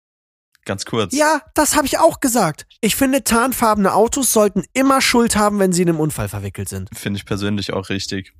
Ganz 0.64 0.84
kurz. 0.86 1.14
Ja, 1.14 1.42
das 1.54 1.76
habe 1.76 1.86
ich 1.86 1.98
auch 1.98 2.20
gesagt. 2.20 2.66
Ich 2.80 2.96
finde, 2.96 3.22
tarnfarbene 3.22 3.92
Autos 3.92 4.32
sollten 4.32 4.64
immer 4.72 5.00
Schuld 5.00 5.36
haben, 5.36 5.58
wenn 5.58 5.72
sie 5.72 5.82
in 5.82 5.90
einem 5.90 6.00
Unfall 6.00 6.28
verwickelt 6.28 6.68
sind. 6.68 6.88
Finde 6.96 7.18
ich 7.18 7.26
persönlich 7.26 7.72
auch 7.72 7.90
richtig. 7.90 8.34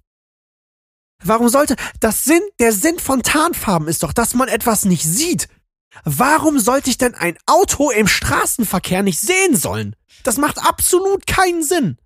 Warum 1.22 1.48
sollte 1.48 1.76
das 2.00 2.24
Sinn, 2.24 2.42
der 2.60 2.72
Sinn 2.72 2.98
von 2.98 3.22
Tarnfarben 3.22 3.88
ist 3.88 4.02
doch, 4.02 4.12
dass 4.12 4.34
man 4.34 4.48
etwas 4.48 4.84
nicht 4.84 5.04
sieht. 5.04 5.48
Warum 6.04 6.58
sollte 6.58 6.90
ich 6.90 6.98
denn 6.98 7.14
ein 7.14 7.38
Auto 7.46 7.90
im 7.90 8.08
Straßenverkehr 8.08 9.02
nicht 9.02 9.20
sehen 9.20 9.56
sollen? 9.56 9.94
Das 10.24 10.38
macht 10.38 10.58
absolut 10.58 11.26
keinen 11.26 11.62
Sinn. 11.62 11.98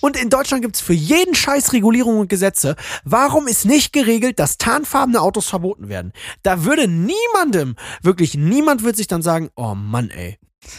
Und 0.00 0.16
in 0.16 0.30
Deutschland 0.30 0.62
gibt's 0.62 0.80
für 0.80 0.92
jeden 0.92 1.34
Scheiß 1.34 1.72
Regulierungen 1.72 2.20
und 2.20 2.28
Gesetze. 2.28 2.76
Warum 3.04 3.46
ist 3.46 3.64
nicht 3.64 3.92
geregelt, 3.92 4.38
dass 4.38 4.58
tarnfarbene 4.58 5.20
Autos 5.20 5.48
verboten 5.48 5.88
werden? 5.88 6.12
Da 6.42 6.64
würde 6.64 6.88
niemandem, 6.88 7.76
wirklich 8.02 8.34
niemand 8.34 8.82
wird 8.82 8.96
sich 8.96 9.06
dann 9.06 9.22
sagen, 9.22 9.50
oh 9.56 9.74
Mann 9.74 10.10
ey, 10.10 10.38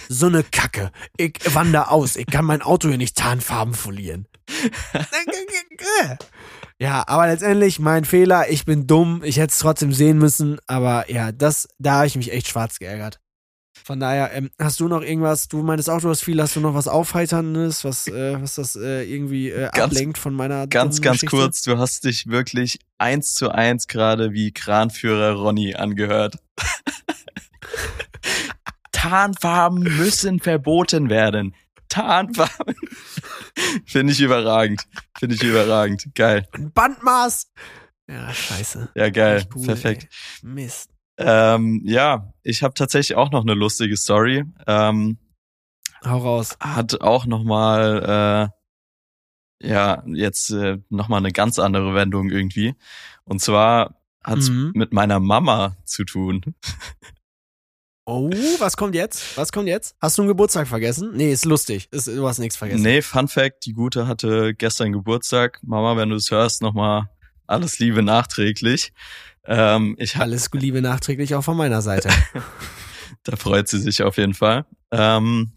so 0.09 0.27
eine 0.27 0.43
Kacke. 0.43 0.91
Ich 1.17 1.39
wander 1.53 1.91
aus, 1.91 2.15
ich 2.15 2.27
kann 2.27 2.45
mein 2.45 2.61
Auto 2.61 2.89
hier 2.89 2.97
nicht 2.97 3.17
tarnfarben 3.17 3.73
folieren. 3.73 4.27
Ja, 6.79 7.03
aber 7.07 7.25
letztendlich 7.25 7.79
mein 7.79 8.05
Fehler, 8.05 8.49
ich 8.49 8.65
bin 8.65 8.85
dumm, 8.85 9.23
ich 9.23 9.37
hätte 9.37 9.51
es 9.51 9.57
trotzdem 9.57 9.93
sehen 9.93 10.19
müssen, 10.19 10.59
aber 10.67 11.11
ja, 11.11 11.31
das, 11.31 11.67
da 11.79 11.95
habe 11.95 12.07
ich 12.07 12.15
mich 12.15 12.31
echt 12.31 12.47
schwarz 12.47 12.77
geärgert. 12.77 13.19
Von 13.87 14.01
daher, 14.01 14.33
ähm, 14.33 14.49
hast 14.59 14.81
du 14.81 14.89
noch 14.89 15.01
irgendwas, 15.01 15.47
du 15.47 15.63
meintest 15.63 15.89
auch, 15.89 16.01
du 16.01 16.09
hast 16.09 16.21
viel, 16.21 16.41
hast 16.41 16.57
du 16.57 16.59
noch 16.59 16.73
was 16.73 16.89
Aufheiterndes, 16.89 17.85
was, 17.85 18.07
äh, 18.07 18.35
was 18.41 18.55
das 18.55 18.75
äh, 18.75 19.03
irgendwie 19.09 19.49
äh, 19.49 19.69
Ganz- 19.71 19.93
ablenkt 19.95 20.17
von 20.17 20.33
meiner 20.33 20.67
Ganz, 20.67 20.99
ganz 21.01 21.21
Geschichte? 21.21 21.37
kurz, 21.37 21.61
du 21.61 21.77
hast 21.77 22.03
dich 22.03 22.27
wirklich 22.27 22.79
eins 22.97 23.33
zu 23.33 23.49
eins 23.49 23.87
gerade 23.87 24.33
wie 24.33 24.51
Kranführer 24.51 25.35
Ronny 25.35 25.75
angehört. 25.75 26.35
Tarnfarben 28.91 29.83
müssen 29.83 30.41
verboten 30.41 31.09
werden. 31.09 31.55
Tarnfarben. 31.87 32.75
Finde 33.85 34.11
ich 34.11 34.19
überragend. 34.19 34.85
Finde 35.17 35.35
ich 35.35 35.43
überragend. 35.43 36.09
Geil. 36.13 36.45
Ein 36.51 36.73
Bandmaß! 36.73 37.53
Ja, 38.09 38.33
scheiße. 38.33 38.89
Ja, 38.95 39.09
geil. 39.09 39.45
Cool, 39.55 39.65
Perfekt. 39.65 40.09
Ey. 40.43 40.49
Mist. 40.49 40.89
Ähm, 41.17 41.81
ja, 41.85 42.33
ich 42.43 42.63
habe 42.63 42.73
tatsächlich 42.73 43.17
auch 43.17 43.31
noch 43.31 43.41
eine 43.41 43.53
lustige 43.53 43.97
Story. 43.97 44.43
Ähm, 44.67 45.17
Hau 46.05 46.19
raus. 46.19 46.55
hat 46.59 47.01
auch 47.01 47.25
noch 47.25 47.43
mal 47.43 48.51
äh, 49.61 49.67
ja 49.67 50.03
jetzt 50.05 50.51
äh, 50.51 50.77
noch 50.89 51.07
mal 51.07 51.17
eine 51.17 51.31
ganz 51.31 51.57
andere 51.59 51.95
Wendung 51.95 52.29
irgendwie. 52.29 52.75
Und 53.23 53.41
zwar 53.41 53.99
hat's 54.23 54.49
Mhm. 54.49 54.71
mit 54.75 54.93
meiner 54.93 55.19
Mama 55.19 55.77
zu 55.85 56.03
tun. 56.05 56.43
Oh, 58.09 58.29
was 58.59 58.77
kommt 58.77 58.95
jetzt? 58.95 59.35
Was 59.37 59.51
kommt 59.51 59.67
jetzt? 59.67 59.95
Hast 59.99 60.17
du 60.17 60.21
einen 60.21 60.29
Geburtstag 60.29 60.67
vergessen? 60.67 61.11
Nee, 61.15 61.31
ist 61.33 61.43
lustig. 61.43 61.89
Ist, 61.91 62.07
du 62.07 62.25
hast 62.25 62.39
nichts 62.39 62.55
vergessen. 62.55 62.81
Nee, 62.83 63.01
Fun 63.01 63.27
Fact, 63.27 63.65
die 63.65 63.73
Gute 63.73 64.07
hatte 64.07 64.53
gestern 64.53 64.93
Geburtstag. 64.93 65.59
Mama, 65.61 65.97
wenn 65.97 66.09
du 66.09 66.15
es 66.15 66.31
hörst, 66.31 66.61
noch 66.61 66.73
mal 66.73 67.09
alles 67.47 67.79
Liebe 67.79 68.03
nachträglich. 68.03 68.93
Ähm, 69.47 69.95
ich 69.97 70.17
Alles 70.17 70.49
Liebe 70.51 70.81
nachträglich 70.81 71.33
auch 71.35 71.43
von 71.43 71.57
meiner 71.57 71.81
Seite. 71.81 72.09
da 73.23 73.35
freut 73.37 73.67
sie 73.67 73.79
sich 73.79 74.03
auf 74.03 74.17
jeden 74.17 74.33
Fall. 74.33 74.65
Ähm, 74.91 75.53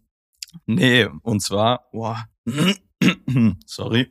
nee, 0.66 1.07
und 1.22 1.43
zwar, 1.43 1.88
boah, 1.93 2.24
sorry. 3.66 4.11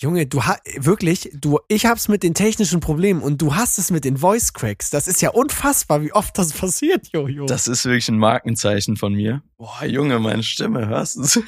Junge, 0.00 0.26
du 0.26 0.42
hast 0.42 0.62
wirklich, 0.78 1.30
du, 1.34 1.60
ich 1.68 1.86
hab's 1.86 2.08
mit 2.08 2.24
den 2.24 2.34
technischen 2.34 2.80
Problemen 2.80 3.22
und 3.22 3.40
du 3.40 3.54
hast 3.54 3.78
es 3.78 3.92
mit 3.92 4.04
den 4.04 4.16
Voice 4.16 4.52
Cracks. 4.52 4.90
Das 4.90 5.06
ist 5.06 5.22
ja 5.22 5.30
unfassbar, 5.30 6.02
wie 6.02 6.12
oft 6.12 6.36
das 6.36 6.52
passiert, 6.58 7.08
Jojo. 7.12 7.46
Das 7.46 7.68
ist 7.68 7.84
wirklich 7.84 8.08
ein 8.08 8.18
Markenzeichen 8.18 8.96
von 8.96 9.12
mir. 9.12 9.42
Boah, 9.58 9.84
Junge, 9.84 10.18
meine 10.18 10.42
Stimme, 10.42 10.88
hörst 10.88 11.16
du's? 11.16 11.38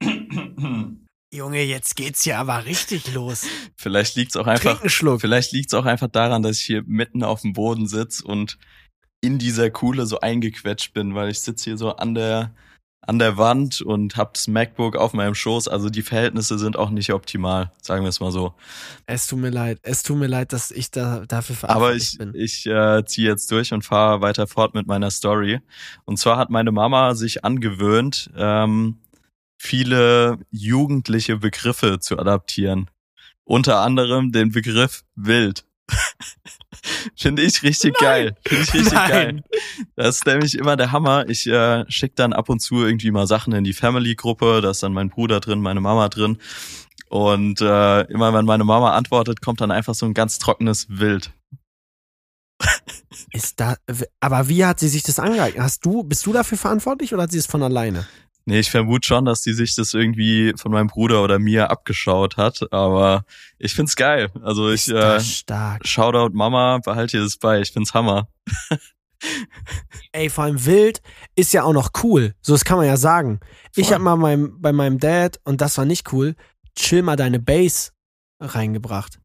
Junge, 1.32 1.62
jetzt 1.62 1.94
geht's 1.96 2.24
ja 2.24 2.40
aber 2.40 2.64
richtig 2.64 3.12
los. 3.12 3.46
Vielleicht 3.76 4.16
liegt's 4.16 4.36
auch 4.36 4.46
einfach, 4.46 4.80
vielleicht 4.80 5.52
liegt's 5.52 5.74
auch 5.74 5.84
einfach 5.84 6.08
daran, 6.08 6.42
dass 6.42 6.58
ich 6.58 6.64
hier 6.64 6.82
mitten 6.86 7.22
auf 7.22 7.42
dem 7.42 7.52
Boden 7.52 7.86
sitz 7.86 8.20
und 8.20 8.58
in 9.20 9.38
dieser 9.38 9.68
Kuhle 9.70 10.06
so 10.06 10.20
eingequetscht 10.20 10.94
bin, 10.94 11.14
weil 11.14 11.30
ich 11.30 11.40
sitz 11.40 11.64
hier 11.64 11.76
so 11.76 11.94
an 11.96 12.14
der 12.14 12.54
an 13.08 13.18
der 13.18 13.38
Wand 13.38 13.80
und 13.80 14.16
hab 14.18 14.34
das 14.34 14.48
MacBook 14.48 14.94
auf 14.96 15.14
meinem 15.14 15.34
Schoß. 15.34 15.66
Also 15.68 15.88
die 15.88 16.02
Verhältnisse 16.02 16.58
sind 16.58 16.76
auch 16.76 16.90
nicht 16.90 17.12
optimal, 17.14 17.72
sagen 17.80 18.02
wir 18.02 18.10
es 18.10 18.20
mal 18.20 18.32
so. 18.32 18.52
Es 19.06 19.26
tut 19.26 19.38
mir 19.38 19.48
leid. 19.48 19.78
Es 19.82 20.02
tut 20.02 20.18
mir 20.18 20.26
leid, 20.26 20.52
dass 20.52 20.70
ich 20.70 20.90
da 20.90 21.24
dafür 21.26 21.56
Aber 21.62 21.94
verantwortlich 21.94 22.12
ich, 22.12 22.18
bin. 22.18 22.34
ich 22.34 22.66
äh, 22.66 23.04
ziehe 23.06 23.28
jetzt 23.28 23.50
durch 23.50 23.72
und 23.72 23.82
fahre 23.82 24.20
weiter 24.20 24.46
fort 24.46 24.74
mit 24.74 24.86
meiner 24.86 25.10
Story. 25.10 25.60
Und 26.04 26.18
zwar 26.18 26.36
hat 26.36 26.50
meine 26.50 26.70
Mama 26.70 27.14
sich 27.14 27.46
angewöhnt, 27.46 28.30
ähm, 28.36 28.98
viele 29.58 30.38
jugendliche 30.50 31.36
Begriffe 31.36 31.98
zu 32.00 32.18
adaptieren. 32.18 32.90
Unter 33.44 33.80
anderem 33.80 34.32
den 34.32 34.52
Begriff 34.52 35.04
wild. 35.16 35.64
Finde 37.16 37.42
ich 37.42 37.62
richtig 37.62 37.96
geil. 37.98 38.36
Finde 38.46 38.64
ich 38.64 38.74
richtig 38.74 38.92
Nein. 38.92 39.10
geil. 39.10 39.44
Das 39.96 40.16
ist 40.16 40.26
nämlich 40.26 40.56
immer 40.56 40.76
der 40.76 40.92
Hammer. 40.92 41.28
Ich 41.28 41.46
äh, 41.46 41.84
schicke 41.90 42.14
dann 42.14 42.32
ab 42.32 42.48
und 42.48 42.60
zu 42.60 42.84
irgendwie 42.84 43.10
mal 43.10 43.26
Sachen 43.26 43.52
in 43.52 43.64
die 43.64 43.72
Family-Gruppe. 43.72 44.60
Da 44.62 44.70
ist 44.70 44.82
dann 44.82 44.92
mein 44.92 45.08
Bruder 45.08 45.40
drin, 45.40 45.60
meine 45.60 45.80
Mama 45.80 46.08
drin. 46.08 46.38
Und 47.08 47.60
äh, 47.60 48.02
immer 48.02 48.34
wenn 48.34 48.44
meine 48.44 48.64
Mama 48.64 48.92
antwortet, 48.92 49.40
kommt 49.40 49.60
dann 49.60 49.70
einfach 49.70 49.94
so 49.94 50.06
ein 50.06 50.14
ganz 50.14 50.38
trockenes 50.38 50.86
Wild. 50.88 51.32
Ist 53.32 53.60
da, 53.60 53.76
aber 54.20 54.48
wie 54.48 54.64
hat 54.64 54.80
sie 54.80 54.88
sich 54.88 55.02
das 55.02 55.18
angeeignet? 55.18 55.62
Hast 55.62 55.84
du, 55.84 56.02
bist 56.02 56.26
du 56.26 56.32
dafür 56.32 56.58
verantwortlich 56.58 57.14
oder 57.14 57.24
hat 57.24 57.30
sie 57.30 57.38
es 57.38 57.46
von 57.46 57.62
alleine? 57.62 58.06
Nee, 58.48 58.60
ich 58.60 58.70
vermute 58.70 59.06
schon, 59.06 59.26
dass 59.26 59.42
die 59.42 59.52
sich 59.52 59.74
das 59.74 59.92
irgendwie 59.92 60.54
von 60.56 60.72
meinem 60.72 60.86
Bruder 60.86 61.22
oder 61.22 61.38
mir 61.38 61.70
abgeschaut 61.70 62.38
hat, 62.38 62.72
aber 62.72 63.26
ich 63.58 63.74
find's 63.74 63.94
geil. 63.94 64.30
Also 64.42 64.70
ich 64.70 64.88
äh, 64.88 65.20
stark. 65.20 65.86
Shoutout 65.86 66.34
Mama, 66.34 66.78
behalt 66.78 67.12
dir 67.12 67.20
das 67.20 67.36
bei, 67.36 67.60
ich 67.60 67.72
find's 67.72 67.92
Hammer. 67.92 68.26
Ey, 70.12 70.30
vor 70.30 70.44
allem 70.44 70.64
wild 70.64 71.02
ist 71.34 71.52
ja 71.52 71.62
auch 71.62 71.74
noch 71.74 71.90
cool. 72.02 72.34
So, 72.40 72.54
das 72.54 72.64
kann 72.64 72.78
man 72.78 72.86
ja 72.86 72.96
sagen. 72.96 73.40
Ich 73.76 73.88
Voll. 73.88 73.96
habe 73.96 74.04
mal 74.04 74.16
meinem, 74.16 74.58
bei 74.58 74.72
meinem 74.72 74.98
Dad, 74.98 75.38
und 75.44 75.60
das 75.60 75.76
war 75.76 75.84
nicht 75.84 76.10
cool, 76.14 76.34
chill 76.74 77.02
mal 77.02 77.16
deine 77.16 77.40
Base 77.40 77.90
reingebracht. 78.40 79.20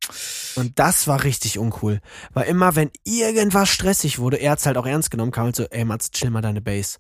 Und 0.55 0.79
das 0.79 1.07
war 1.07 1.23
richtig 1.23 1.57
uncool. 1.57 2.01
Weil 2.33 2.49
immer, 2.49 2.75
wenn 2.75 2.91
irgendwas 3.05 3.69
stressig 3.69 4.19
wurde, 4.19 4.35
er 4.35 4.51
hat's 4.51 4.65
halt 4.65 4.75
auch 4.75 4.85
ernst 4.85 5.11
genommen, 5.11 5.31
kam 5.31 5.45
halt 5.45 5.55
so, 5.55 5.63
ey 5.63 5.85
Mats, 5.85 6.11
chill 6.11 6.29
mal 6.29 6.41
deine 6.41 6.61
Base. 6.61 6.97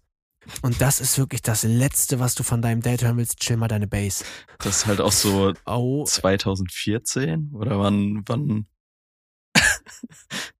Und 0.61 0.81
das 0.81 0.99
ist 0.99 1.17
wirklich 1.17 1.41
das 1.41 1.63
Letzte, 1.63 2.19
was 2.19 2.35
du 2.35 2.43
von 2.43 2.61
deinem 2.61 2.81
Dad 2.81 3.01
hören 3.01 3.17
willst, 3.17 3.39
chill 3.39 3.57
mal 3.57 3.67
deine 3.67 3.87
Base. 3.87 4.23
Das 4.59 4.77
ist 4.77 4.87
halt 4.87 5.01
auch 5.01 5.11
so 5.11 5.53
Oh, 5.65 6.05
2014 6.05 7.51
oder 7.53 7.79
wann 7.79 8.23
wann 8.27 8.67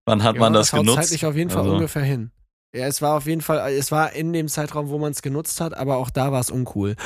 wann 0.04 0.22
hat 0.22 0.36
ja, 0.36 0.40
man 0.40 0.52
das, 0.52 0.72
haut 0.72 0.80
genutzt? 0.80 1.02
zeitlich 1.02 1.26
auf 1.26 1.36
jeden 1.36 1.50
Fall 1.50 1.62
Also, 1.62 1.74
ungefähr 1.74 2.02
hin. 2.02 2.30
Ja, 2.74 2.86
es 2.86 3.02
war 3.02 3.16
auf 3.16 3.26
jeden 3.26 3.40
Fall, 3.40 3.72
es 3.72 3.92
war 3.92 4.12
in 4.12 4.32
dem 4.32 4.48
Zeitraum, 4.48 4.88
wo 4.88 4.98
man 4.98 5.12
es 5.12 5.22
genutzt 5.22 5.60
hat, 5.60 5.74
aber 5.74 5.96
auch 5.96 6.10
da 6.10 6.32
war 6.32 6.40
es 6.40 6.50
uncool. 6.50 6.96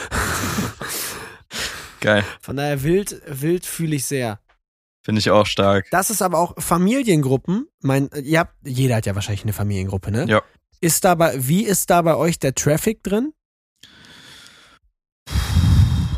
Geil. 2.00 2.24
Von 2.40 2.56
daher 2.56 2.82
wild, 2.82 3.20
wild 3.26 3.66
fühle 3.66 3.96
ich 3.96 4.06
sehr. 4.06 4.40
Finde 5.02 5.20
ich 5.20 5.30
auch 5.30 5.46
stark. 5.46 5.86
Das 5.90 6.10
ist 6.10 6.22
aber 6.22 6.38
auch 6.38 6.54
Familiengruppen. 6.58 7.66
Mein, 7.80 8.10
ihr 8.22 8.40
habt, 8.40 8.54
jeder 8.64 8.96
hat 8.96 9.06
ja 9.06 9.14
wahrscheinlich 9.14 9.42
eine 9.42 9.52
Familiengruppe, 9.52 10.10
ne? 10.10 10.26
Ja. 10.28 10.42
Ist 10.80 11.04
da 11.04 11.14
bei, 11.14 11.34
wie 11.36 11.64
ist 11.64 11.90
da 11.90 12.02
bei 12.02 12.14
euch 12.14 12.38
der 12.38 12.54
Traffic 12.54 13.02
drin? 13.02 13.32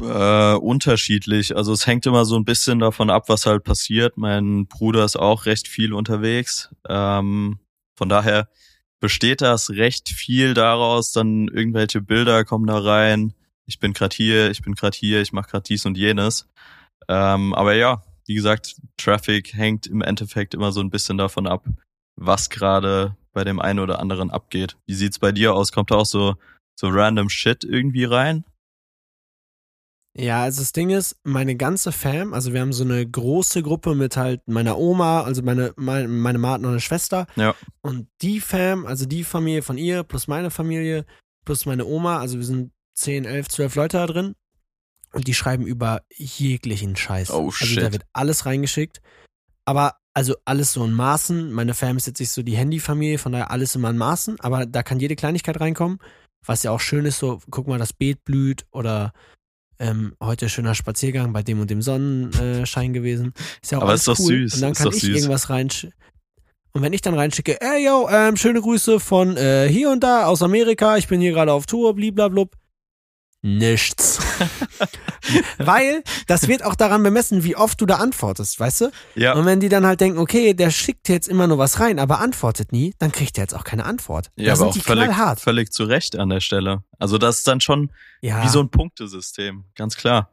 Äh, 0.02 0.54
unterschiedlich. 0.54 1.56
Also 1.56 1.72
es 1.72 1.86
hängt 1.86 2.06
immer 2.06 2.24
so 2.24 2.36
ein 2.36 2.44
bisschen 2.44 2.78
davon 2.78 3.10
ab, 3.10 3.28
was 3.28 3.46
halt 3.46 3.64
passiert. 3.64 4.16
Mein 4.16 4.66
Bruder 4.66 5.04
ist 5.04 5.16
auch 5.16 5.46
recht 5.46 5.68
viel 5.68 5.92
unterwegs. 5.92 6.70
Ähm, 6.88 7.58
von 7.96 8.08
daher 8.08 8.48
besteht 8.98 9.40
das 9.40 9.70
recht 9.70 10.10
viel 10.10 10.54
daraus, 10.54 11.12
dann 11.12 11.48
irgendwelche 11.48 12.02
Bilder 12.02 12.44
kommen 12.44 12.66
da 12.66 12.78
rein. 12.78 13.34
Ich 13.66 13.78
bin 13.78 13.92
gerade 13.94 14.14
hier, 14.14 14.50
ich 14.50 14.62
bin 14.62 14.74
gerade 14.74 14.96
hier, 14.96 15.22
ich 15.22 15.32
mache 15.32 15.50
gerade 15.50 15.64
dies 15.64 15.86
und 15.86 15.96
jenes. 15.96 16.48
Ähm, 17.08 17.54
aber 17.54 17.74
ja, 17.74 18.02
wie 18.26 18.34
gesagt, 18.34 18.76
Traffic 18.98 19.54
hängt 19.54 19.86
im 19.86 20.02
Endeffekt 20.02 20.54
immer 20.54 20.72
so 20.72 20.80
ein 20.80 20.90
bisschen 20.90 21.18
davon 21.18 21.46
ab, 21.46 21.66
was 22.16 22.50
gerade 22.50 23.16
bei 23.32 23.44
dem 23.44 23.60
einen 23.60 23.78
oder 23.78 23.98
anderen 24.00 24.30
abgeht. 24.30 24.76
Wie 24.86 24.94
sieht's 24.94 25.18
bei 25.18 25.32
dir 25.32 25.54
aus? 25.54 25.72
Kommt 25.72 25.90
da 25.90 25.96
auch 25.96 26.06
so 26.06 26.34
so 26.74 26.88
random 26.88 27.28
Shit 27.28 27.62
irgendwie 27.64 28.04
rein? 28.04 28.44
Ja, 30.16 30.42
also 30.42 30.60
das 30.62 30.72
Ding 30.72 30.90
ist, 30.90 31.16
meine 31.22 31.54
ganze 31.56 31.92
Fam, 31.92 32.34
also 32.34 32.52
wir 32.52 32.60
haben 32.60 32.72
so 32.72 32.82
eine 32.82 33.06
große 33.08 33.62
Gruppe 33.62 33.94
mit 33.94 34.16
halt 34.16 34.46
meiner 34.48 34.76
Oma, 34.76 35.22
also 35.22 35.42
meine, 35.42 35.72
meine, 35.76 36.08
meine 36.08 36.38
Ma 36.38 36.52
hat 36.54 36.62
noch 36.62 36.70
eine 36.70 36.80
Schwester. 36.80 37.26
Ja. 37.36 37.54
Und 37.80 38.08
die 38.20 38.40
Fam, 38.40 38.86
also 38.86 39.06
die 39.06 39.22
Familie 39.22 39.62
von 39.62 39.78
ihr, 39.78 40.02
plus 40.02 40.26
meine 40.26 40.50
Familie, 40.50 41.06
plus 41.44 41.64
meine 41.64 41.84
Oma, 41.86 42.18
also 42.18 42.38
wir 42.38 42.44
sind 42.44 42.72
10, 42.94 43.24
11, 43.24 43.48
12 43.50 43.74
Leute 43.76 43.96
da 43.98 44.06
drin. 44.06 44.34
Und 45.12 45.26
die 45.28 45.34
schreiben 45.34 45.66
über 45.66 46.02
jeglichen 46.12 46.96
Scheiß. 46.96 47.30
Oh, 47.30 47.46
Also 47.46 47.50
shit. 47.66 47.82
da 47.82 47.92
wird 47.92 48.04
alles 48.12 48.46
reingeschickt. 48.46 49.00
Aber 49.64 49.99
also 50.20 50.34
alles 50.44 50.74
so 50.74 50.84
in 50.84 50.92
Maßen. 50.92 51.50
Meine 51.50 51.72
Fam 51.72 51.96
ist 51.96 52.06
jetzt 52.06 52.20
nicht 52.20 52.30
so 52.30 52.42
die 52.42 52.54
Handyfamilie, 52.54 53.16
von 53.16 53.32
daher 53.32 53.50
alles 53.50 53.74
immer 53.74 53.88
in 53.88 53.96
Maßen. 53.96 54.38
Aber 54.40 54.66
da 54.66 54.82
kann 54.82 55.00
jede 55.00 55.16
Kleinigkeit 55.16 55.58
reinkommen. 55.58 55.98
Was 56.44 56.62
ja 56.62 56.72
auch 56.72 56.80
schön 56.80 57.06
ist, 57.06 57.18
so, 57.18 57.40
guck 57.50 57.66
mal, 57.66 57.78
das 57.78 57.94
Beet 57.94 58.22
blüht 58.24 58.66
oder 58.70 59.14
ähm, 59.78 60.14
heute 60.22 60.50
schöner 60.50 60.74
Spaziergang 60.74 61.32
bei 61.32 61.42
dem 61.42 61.58
und 61.58 61.70
dem 61.70 61.80
Sonnenschein 61.80 62.92
gewesen. 62.92 63.32
Ist 63.62 63.72
ja 63.72 63.78
auch 63.78 63.82
Aber 63.82 63.92
alles 63.92 64.02
ist 64.02 64.08
doch 64.08 64.18
cool. 64.18 64.42
süß, 64.48 64.54
Und 64.56 64.60
dann 64.60 64.74
kann 64.74 64.88
ich 64.88 65.00
süß. 65.00 65.16
irgendwas 65.16 65.48
reinsch 65.48 65.88
und 66.72 66.82
wenn 66.82 66.92
ich 66.92 67.00
dann 67.00 67.14
reinschicke, 67.14 67.60
ey 67.60 67.84
yo, 67.86 68.08
ähm, 68.10 68.36
schöne 68.36 68.60
Grüße 68.60 69.00
von 69.00 69.36
äh, 69.36 69.68
hier 69.68 69.90
und 69.90 70.04
da 70.04 70.26
aus 70.26 70.40
Amerika, 70.42 70.96
ich 70.98 71.08
bin 71.08 71.20
hier 71.20 71.32
gerade 71.32 71.52
auf 71.52 71.66
Tour, 71.66 71.94
bliblablub. 71.96 72.54
Nichts. 73.42 74.20
Weil 75.58 76.02
das 76.26 76.48
wird 76.48 76.64
auch 76.64 76.74
daran 76.74 77.02
bemessen, 77.02 77.44
wie 77.44 77.56
oft 77.56 77.80
du 77.80 77.86
da 77.86 77.96
antwortest, 77.96 78.58
weißt 78.58 78.80
du? 78.82 78.90
Ja. 79.14 79.34
Und 79.34 79.44
wenn 79.46 79.60
die 79.60 79.68
dann 79.68 79.86
halt 79.86 80.00
denken, 80.00 80.18
okay, 80.18 80.54
der 80.54 80.70
schickt 80.70 81.08
jetzt 81.08 81.28
immer 81.28 81.46
nur 81.46 81.58
was 81.58 81.80
rein, 81.80 81.98
aber 81.98 82.20
antwortet 82.20 82.72
nie, 82.72 82.94
dann 82.98 83.12
kriegt 83.12 83.36
der 83.36 83.44
jetzt 83.44 83.54
auch 83.54 83.64
keine 83.64 83.84
Antwort. 83.84 84.30
Ja, 84.36 84.54
da 84.54 84.60
aber 84.60 84.70
auch 84.70 84.76
völlig, 84.76 85.04
knallhart. 85.04 85.40
völlig 85.40 85.72
zu 85.72 85.84
Recht 85.84 86.16
an 86.16 86.28
der 86.30 86.40
Stelle. 86.40 86.82
Also 86.98 87.18
das 87.18 87.38
ist 87.38 87.48
dann 87.48 87.60
schon 87.60 87.92
Ja, 88.22 88.42
wie 88.44 88.48
so 88.48 88.60
ein 88.60 88.70
Punktesystem, 88.70 89.64
ganz 89.74 89.96
klar. 89.96 90.30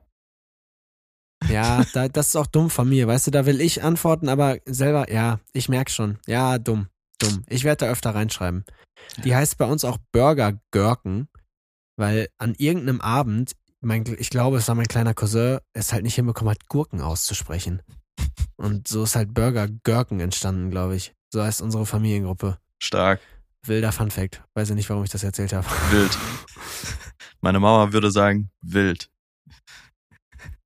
ja 1.50 1.84
da, 1.94 2.08
das 2.08 2.30
ist 2.30 2.36
auch 2.36 2.48
dumm 2.48 2.70
von 2.70 2.90
mir, 2.90 3.08
weißt 3.08 3.28
du, 3.28 3.32
da 3.32 3.46
will 3.46 3.62
ich 3.62 3.84
antworten, 3.84 4.30
aber 4.30 4.58
selber, 4.66 5.12
ja, 5.12 5.40
ich 5.54 5.70
merk 5.70 5.90
schon. 5.92 6.18
Ja, 6.26 6.58
dumm, 6.58 6.88
dumm. 7.20 7.44
Ich 7.48 7.64
werde 7.64 7.86
da 7.86 7.92
öfter 7.92 8.16
reinschreiben. 8.16 8.66
Die 9.24 9.36
heißt 9.36 9.58
bei 9.58 9.66
uns 9.66 9.86
auch 9.86 9.98
Burger 10.12 10.60
Gurken, 10.72 11.30
weil 11.96 12.28
an 12.38 12.56
irgendeinem 12.58 13.02
Abend, 13.02 13.54
mein, 13.82 14.04
ich 14.18 14.30
glaube, 14.30 14.58
es 14.58 14.68
war 14.68 14.76
mein 14.76 14.88
kleiner 14.88 15.14
Cousin, 15.14 15.60
es 15.74 15.94
halt 15.94 16.04
nicht 16.04 16.16
hinbekommen 16.16 16.52
hat, 16.52 16.68
Gurken 16.68 17.02
auszusprechen. 17.02 17.82
Und 18.56 18.88
so 18.88 19.04
ist 19.04 19.16
halt 19.16 19.34
Burger 19.34 19.68
Gurken 19.84 20.20
entstanden, 20.20 20.72
glaube 20.72 20.96
ich. 20.96 21.14
So 21.32 21.44
heißt 21.44 21.62
unsere 21.62 21.86
Familiengruppe. 21.86 22.58
Stark, 22.82 23.20
Wilder 23.66 23.92
Fun 23.92 24.12
Fact. 24.12 24.42
Weiß 24.56 24.70
ja 24.70 24.76
nicht, 24.76 24.90
warum 24.90 25.04
ich 25.04 25.10
das 25.10 25.24
erzählt 25.24 25.54
habe. 25.54 25.66
wild. 25.92 26.18
Meine 27.42 27.60
Mama 27.60 27.94
würde 27.94 28.12
sagen, 28.12 28.50
wild. 28.62 29.10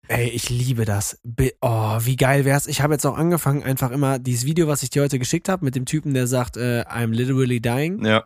Ey, 0.08 0.28
ich 0.28 0.50
liebe 0.50 0.84
das. 0.84 1.20
Oh, 1.62 1.98
wie 2.02 2.18
geil 2.18 2.44
wär's. 2.44 2.68
Ich 2.68 2.82
habe 2.82 2.94
jetzt 2.94 3.06
auch 3.06 3.18
angefangen, 3.18 3.64
einfach 3.64 3.92
immer 3.92 4.20
dieses 4.20 4.46
Video, 4.46 4.68
was 4.68 4.84
ich 4.84 4.90
dir 4.90 5.04
heute 5.04 5.20
geschickt 5.20 5.48
habe, 5.48 5.64
mit 5.64 5.76
dem 5.76 5.86
Typen, 5.86 6.14
der 6.14 6.28
sagt, 6.28 6.58
äh, 6.58 6.82
I'm 6.82 7.12
literally 7.12 7.62
dying. 7.62 8.04
Ja, 8.04 8.26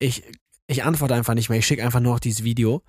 Ich, 0.00 0.22
ich 0.66 0.84
antworte 0.84 1.14
einfach 1.14 1.34
nicht 1.34 1.48
mehr. 1.48 1.58
Ich 1.58 1.66
schicke 1.66 1.82
einfach 1.82 2.00
nur 2.00 2.12
noch 2.12 2.20
dieses 2.20 2.44
Video. 2.44 2.82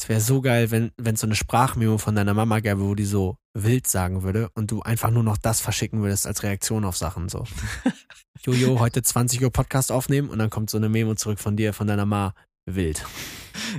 Es 0.00 0.08
wäre 0.08 0.20
so 0.22 0.40
geil, 0.40 0.70
wenn 0.70 0.92
es 0.96 1.20
so 1.20 1.26
eine 1.26 1.36
Sprachmemo 1.36 1.98
von 1.98 2.14
deiner 2.14 2.32
Mama 2.32 2.60
gäbe, 2.60 2.80
wo 2.80 2.94
die 2.94 3.04
so 3.04 3.36
wild 3.52 3.86
sagen 3.86 4.22
würde 4.22 4.48
und 4.54 4.70
du 4.70 4.80
einfach 4.80 5.10
nur 5.10 5.22
noch 5.22 5.36
das 5.36 5.60
verschicken 5.60 6.00
würdest 6.00 6.26
als 6.26 6.42
Reaktion 6.42 6.86
auf 6.86 6.96
Sachen 6.96 7.28
so. 7.28 7.44
Jojo, 8.42 8.80
heute 8.80 9.02
20 9.02 9.42
Uhr 9.42 9.52
Podcast 9.52 9.92
aufnehmen 9.92 10.30
und 10.30 10.38
dann 10.38 10.48
kommt 10.48 10.70
so 10.70 10.78
eine 10.78 10.88
Memo 10.88 11.16
zurück 11.16 11.38
von 11.38 11.54
dir, 11.54 11.74
von 11.74 11.86
deiner 11.86 12.06
Ma. 12.06 12.32
Wild. 12.64 13.04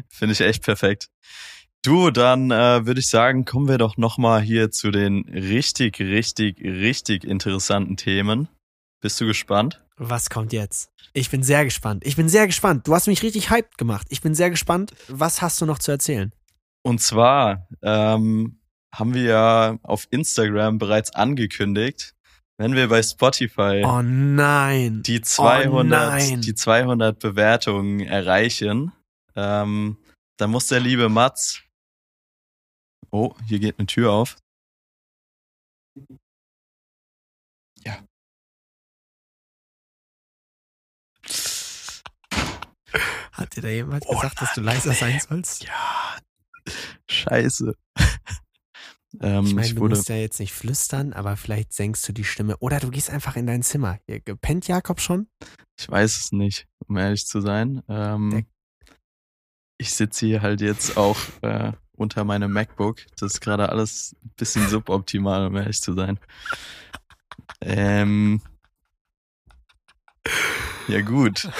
finde 0.09 0.33
ich 0.33 0.41
echt 0.41 0.61
perfekt. 0.61 1.07
Du, 1.83 2.11
dann 2.11 2.51
äh, 2.51 2.85
würde 2.85 2.99
ich 2.99 3.09
sagen, 3.09 3.43
kommen 3.43 3.67
wir 3.67 3.79
doch 3.79 3.97
nochmal 3.97 4.41
hier 4.41 4.69
zu 4.69 4.91
den 4.91 5.27
richtig, 5.27 5.99
richtig, 5.99 6.61
richtig 6.61 7.23
interessanten 7.23 7.97
Themen. 7.97 8.47
Bist 9.01 9.19
du 9.19 9.25
gespannt? 9.25 9.83
Was 10.03 10.31
kommt 10.31 10.51
jetzt? 10.51 10.89
Ich 11.13 11.29
bin 11.29 11.43
sehr 11.43 11.63
gespannt. 11.63 12.03
Ich 12.07 12.15
bin 12.15 12.27
sehr 12.27 12.47
gespannt. 12.47 12.87
Du 12.87 12.95
hast 12.95 13.05
mich 13.05 13.21
richtig 13.21 13.51
hyped 13.51 13.77
gemacht. 13.77 14.07
Ich 14.09 14.21
bin 14.21 14.33
sehr 14.33 14.49
gespannt. 14.49 14.93
Was 15.07 15.43
hast 15.43 15.61
du 15.61 15.67
noch 15.67 15.77
zu 15.77 15.91
erzählen? 15.91 16.33
Und 16.81 17.01
zwar 17.01 17.67
ähm, 17.83 18.59
haben 18.91 19.13
wir 19.13 19.21
ja 19.23 19.77
auf 19.83 20.07
Instagram 20.09 20.79
bereits 20.79 21.13
angekündigt, 21.13 22.15
wenn 22.57 22.73
wir 22.73 22.89
bei 22.89 23.03
Spotify 23.03 23.83
Oh 23.85 24.01
nein. 24.01 25.03
die 25.03 25.21
200, 25.21 26.09
nein. 26.09 26.41
die 26.41 26.55
200 26.55 27.19
Bewertungen 27.19 27.99
erreichen, 27.99 28.91
ähm, 29.35 29.97
dann 30.37 30.49
muss 30.49 30.65
der 30.65 30.79
liebe 30.79 31.09
Mats. 31.09 31.61
Oh, 33.11 33.35
hier 33.47 33.59
geht 33.59 33.77
eine 33.77 33.85
Tür 33.85 34.13
auf. 34.13 34.37
Hat 43.31 43.55
dir 43.55 43.61
da 43.61 43.69
jemand 43.69 44.05
Oh 44.07 44.15
gesagt, 44.15 44.41
dass 44.41 44.53
du 44.53 44.61
leiser 44.61 44.93
sein 44.93 45.19
sollst? 45.19 45.63
Ja. 45.63 46.17
Scheiße. 47.09 47.75
ähm, 49.21 49.45
Ich 49.45 49.53
meine, 49.53 49.67
ich 49.67 49.75
du 49.75 49.81
wurde, 49.81 49.95
musst 49.95 50.09
ja 50.09 50.15
jetzt 50.15 50.39
nicht 50.39 50.53
flüstern, 50.53 51.13
aber 51.13 51.37
vielleicht 51.37 51.73
senkst 51.73 52.07
du 52.07 52.13
die 52.13 52.23
Stimme. 52.23 52.57
Oder 52.57 52.79
du 52.79 52.89
gehst 52.89 53.09
einfach 53.09 53.35
in 53.35 53.47
dein 53.47 53.63
Zimmer. 53.63 53.99
Hier, 54.05 54.19
Pennt 54.19 54.67
Jakob 54.67 54.99
schon? 54.99 55.27
ich 55.79 55.89
weiß 55.89 56.17
es 56.17 56.31
nicht, 56.31 56.67
um 56.87 56.97
ehrlich 56.97 57.25
zu 57.25 57.41
sein. 57.41 57.81
Ähm, 57.87 58.45
ich 59.77 59.93
sitze 59.93 60.27
hier 60.27 60.41
halt 60.41 60.61
jetzt 60.61 60.95
auch 60.97 61.17
äh, 61.41 61.71
unter 61.93 62.23
meinem 62.23 62.51
MacBook. 62.51 62.99
Das 63.17 63.33
ist 63.33 63.41
gerade 63.41 63.69
alles 63.69 64.15
ein 64.23 64.33
bisschen 64.37 64.67
suboptimal, 64.67 65.47
um 65.47 65.55
ehrlich 65.55 65.81
zu 65.81 65.93
sein. 65.93 66.19
Ähm, 67.61 68.41
ja 70.87 71.01
gut. 71.01 71.49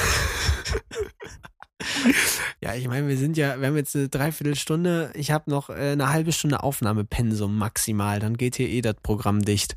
Ja, 2.64 2.76
ich 2.76 2.88
meine, 2.88 3.08
wir 3.08 3.18
sind 3.18 3.38
ja, 3.38 3.60
wir 3.60 3.68
haben 3.68 3.76
jetzt 3.76 3.96
eine 3.96 4.08
Dreiviertelstunde. 4.08 5.12
Ich 5.16 5.32
habe 5.32 5.50
noch 5.50 5.72
äh, 5.72 5.94
eine 5.94 6.10
halbe 6.10 6.32
Stunde 6.32 6.62
Aufnahmepensum 6.62 7.58
maximal. 7.58 8.20
Dann 8.20 8.38
geht 8.38 8.56
hier 8.56 8.70
eh 8.70 8.82
das 8.82 8.96
Programm 9.02 9.42
dicht. 9.42 9.76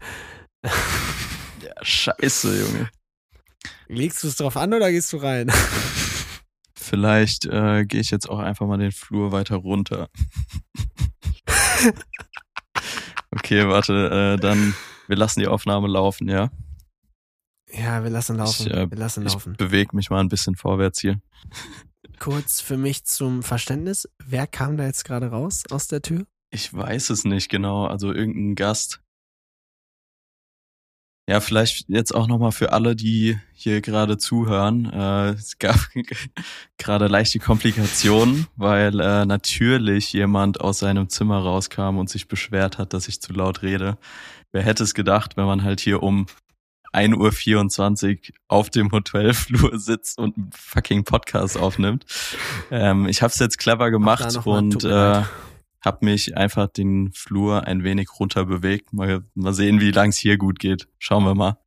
Ja, 0.63 0.71
scheiße, 1.81 2.61
Junge. 2.61 2.91
Legst 3.89 4.23
du 4.23 4.29
es 4.29 4.37
drauf 4.37 4.59
an 4.59 4.75
oder 4.75 4.91
gehst 4.91 5.13
du 5.15 5.17
rein? 5.17 5.51
Vielleicht 6.75 7.47
äh, 7.47 7.87
gehe 7.87 8.01
ich 8.01 8.11
jetzt 8.11 8.29
auch 8.29 8.39
einfach 8.39 8.67
mal 8.67 8.77
den 8.77 8.93
Flur 8.93 9.33
weiter 9.33 9.57
runter. 9.57 10.11
okay, 13.31 13.67
warte, 13.67 14.37
äh, 14.37 14.41
dann 14.41 14.75
wir 15.07 15.17
lassen 15.17 15.41
die 15.41 15.49
Aufnahme 15.49 15.89
laufen, 15.89 16.29
ja? 16.29 16.51
Ja, 17.73 18.03
wir 18.03 18.11
lassen 18.11 18.37
laufen. 18.37 18.67
Ich, 18.67 18.73
äh, 18.73 18.91
wir 18.91 18.99
lassen 18.99 19.27
Ich 19.27 19.33
laufen. 19.33 19.55
bewege 19.57 19.97
mich 19.97 20.11
mal 20.11 20.21
ein 20.21 20.29
bisschen 20.29 20.55
vorwärts 20.57 21.01
hier. 21.01 21.21
Kurz 22.25 22.63
für 22.63 22.79
mich 22.79 23.05
zum 23.05 23.43
Verständnis. 23.43 24.09
Wer 24.19 24.47
kam 24.47 24.79
da 24.79 24.87
jetzt 24.87 25.05
gerade 25.05 25.27
raus 25.27 25.65
aus 25.71 25.89
der 25.89 26.01
Tür? 26.01 26.25
Ich 26.51 26.73
weiß 26.73 27.11
es 27.11 27.27
nicht 27.27 27.51
genau, 27.51 27.85
also 27.85 28.15
irgendein 28.15 28.55
Gast. 28.55 29.03
Ja, 31.29 31.41
vielleicht 31.41 31.85
jetzt 31.89 32.15
auch 32.15 32.27
nochmal 32.27 32.53
für 32.53 32.73
alle, 32.73 32.97
die 32.97 33.39
hier 33.53 33.83
gerade 33.83 34.17
zuhören. 34.17 34.91
Äh, 34.91 35.33
es 35.33 35.59
gab 35.59 35.77
gerade 36.79 37.09
leichte 37.09 37.41
Komplikationen, 37.41 38.47
weil 38.57 38.99
äh, 39.01 39.27
natürlich 39.27 40.11
jemand 40.15 40.63
aus 40.63 40.79
seinem 40.79 41.11
Zimmer 41.11 41.41
rauskam 41.41 41.99
und 41.99 42.09
sich 42.09 42.27
beschwert 42.27 42.79
hat, 42.79 42.95
dass 42.95 43.07
ich 43.07 43.21
zu 43.21 43.35
laut 43.35 43.61
rede. 43.61 43.99
Wer 44.51 44.63
hätte 44.63 44.83
es 44.83 44.95
gedacht, 44.95 45.37
wenn 45.37 45.45
man 45.45 45.63
halt 45.63 45.81
hier 45.81 46.03
um 46.03 46.25
1.24 46.95 48.11
Uhr 48.11 48.35
auf 48.49 48.71
dem 48.71 48.93
Hotelflur 48.93 49.79
sitzt 49.79 50.19
und 50.19 50.37
einen 50.37 50.51
fucking 50.55 51.05
Podcast 51.05 51.59
aufnimmt. 51.59 52.07
Ähm, 52.71 53.07
ich 53.09 53.23
habe 53.23 53.33
es 53.33 53.39
jetzt 53.39 53.59
clever 53.59 53.91
gemacht 53.91 54.47
und 54.47 54.85
äh, 54.85 54.89
leid. 54.89 55.27
hab 55.81 56.03
mich 56.03 56.37
einfach 56.37 56.69
den 56.69 57.13
Flur 57.13 57.67
ein 57.67 57.85
wenig 57.85 58.09
runter 58.19 58.45
bewegt. 58.45 58.93
Mal, 58.93 59.25
mal 59.35 59.53
sehen, 59.53 59.81
wie 59.81 59.91
lang 59.91 60.11
es 60.11 60.19
hier 60.19 60.37
gut 60.39 60.59
geht. 60.59 60.89
Schauen 60.99 61.25
wir 61.25 61.35
mal. 61.35 61.59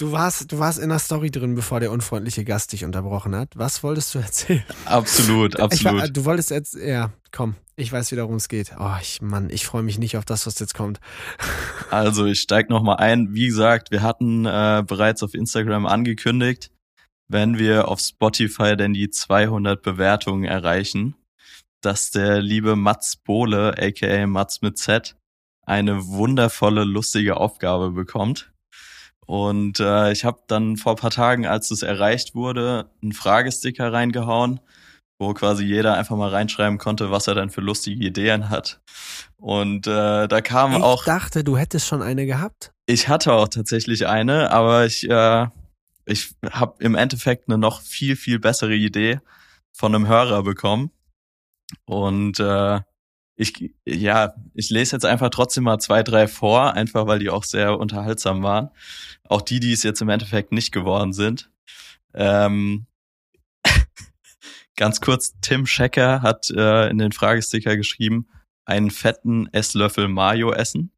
Du 0.00 0.12
warst, 0.12 0.50
du 0.50 0.58
warst 0.58 0.78
in 0.78 0.88
der 0.88 0.98
Story 0.98 1.30
drin, 1.30 1.54
bevor 1.54 1.78
der 1.78 1.92
unfreundliche 1.92 2.42
Gast 2.42 2.72
dich 2.72 2.86
unterbrochen 2.86 3.36
hat. 3.36 3.50
Was 3.54 3.82
wolltest 3.82 4.14
du 4.14 4.18
erzählen? 4.20 4.64
Absolut, 4.86 5.60
absolut. 5.60 6.00
War, 6.00 6.08
du 6.08 6.24
wolltest 6.24 6.48
jetzt, 6.48 6.74
ja, 6.74 7.12
komm, 7.32 7.54
ich 7.76 7.92
weiß 7.92 8.10
wieder, 8.10 8.22
worum 8.22 8.36
es 8.36 8.48
geht. 8.48 8.72
Oh, 8.80 8.94
ich, 9.02 9.20
Mann, 9.20 9.50
ich 9.50 9.66
freue 9.66 9.82
mich 9.82 9.98
nicht 9.98 10.16
auf 10.16 10.24
das, 10.24 10.46
was 10.46 10.58
jetzt 10.58 10.74
kommt. 10.74 11.00
Also, 11.90 12.24
ich 12.24 12.40
steig 12.40 12.70
noch 12.70 12.84
mal 12.84 12.94
ein. 12.94 13.34
Wie 13.34 13.48
gesagt, 13.48 13.90
wir 13.90 14.00
hatten 14.00 14.46
äh, 14.46 14.84
bereits 14.86 15.24
auf 15.24 15.34
Instagram 15.34 15.86
angekündigt, 15.86 16.70
wenn 17.28 17.58
wir 17.58 17.88
auf 17.88 17.98
Spotify 17.98 18.76
denn 18.76 18.94
die 18.94 19.10
200 19.10 19.82
Bewertungen 19.82 20.44
erreichen, 20.44 21.16
dass 21.82 22.12
der 22.12 22.40
liebe 22.40 22.76
Mats 22.76 23.16
Bohle, 23.16 23.74
aka 23.76 24.26
Mats 24.28 24.62
mit 24.62 24.78
Z, 24.78 25.16
eine 25.66 26.06
wundervolle, 26.06 26.84
lustige 26.84 27.38
Aufgabe 27.38 27.90
bekommt. 27.90 28.49
Und 29.30 29.78
äh, 29.78 30.10
ich 30.10 30.24
habe 30.24 30.40
dann 30.48 30.76
vor 30.76 30.96
paar 30.96 31.12
Tagen, 31.12 31.46
als 31.46 31.70
es 31.70 31.82
erreicht 31.82 32.34
wurde, 32.34 32.90
einen 33.00 33.12
Fragesticker 33.12 33.92
reingehauen, 33.92 34.58
wo 35.20 35.32
quasi 35.34 35.62
jeder 35.62 35.94
einfach 35.94 36.16
mal 36.16 36.30
reinschreiben 36.30 36.78
konnte, 36.78 37.12
was 37.12 37.28
er 37.28 37.36
dann 37.36 37.48
für 37.48 37.60
lustige 37.60 38.04
Ideen 38.04 38.50
hat. 38.50 38.80
Und 39.36 39.86
äh, 39.86 40.26
da 40.26 40.40
kam 40.40 40.72
ich 40.72 40.82
auch. 40.82 41.02
Ich 41.02 41.06
dachte, 41.06 41.44
du 41.44 41.56
hättest 41.56 41.86
schon 41.86 42.02
eine 42.02 42.26
gehabt. 42.26 42.72
Ich 42.86 43.06
hatte 43.06 43.32
auch 43.34 43.46
tatsächlich 43.46 44.08
eine, 44.08 44.50
aber 44.50 44.84
ich, 44.84 45.08
äh, 45.08 45.46
ich 46.06 46.34
habe 46.50 46.82
im 46.82 46.96
Endeffekt 46.96 47.48
eine 47.48 47.56
noch 47.56 47.82
viel, 47.82 48.16
viel 48.16 48.40
bessere 48.40 48.74
Idee 48.74 49.20
von 49.70 49.94
einem 49.94 50.08
Hörer 50.08 50.42
bekommen. 50.42 50.90
Und 51.84 52.40
äh, 52.40 52.80
ich, 53.40 53.72
ja, 53.86 54.34
ich 54.52 54.68
lese 54.68 54.94
jetzt 54.96 55.06
einfach 55.06 55.30
trotzdem 55.30 55.64
mal 55.64 55.78
zwei, 55.78 56.02
drei 56.02 56.28
vor, 56.28 56.74
einfach 56.74 57.06
weil 57.06 57.18
die 57.18 57.30
auch 57.30 57.44
sehr 57.44 57.78
unterhaltsam 57.78 58.42
waren. 58.42 58.68
Auch 59.28 59.40
die, 59.40 59.60
die 59.60 59.72
es 59.72 59.82
jetzt 59.82 60.02
im 60.02 60.10
Endeffekt 60.10 60.52
nicht 60.52 60.72
geworden 60.72 61.14
sind. 61.14 61.50
Ähm, 62.12 62.86
ganz 64.76 65.00
kurz, 65.00 65.34
Tim 65.40 65.66
Schecker 65.66 66.20
hat 66.20 66.50
äh, 66.50 66.90
in 66.90 66.98
den 66.98 67.12
Fragesticker 67.12 67.78
geschrieben, 67.78 68.28
einen 68.66 68.90
fetten 68.90 69.48
Esslöffel 69.52 70.08
Mayo 70.08 70.52
essen. 70.52 70.92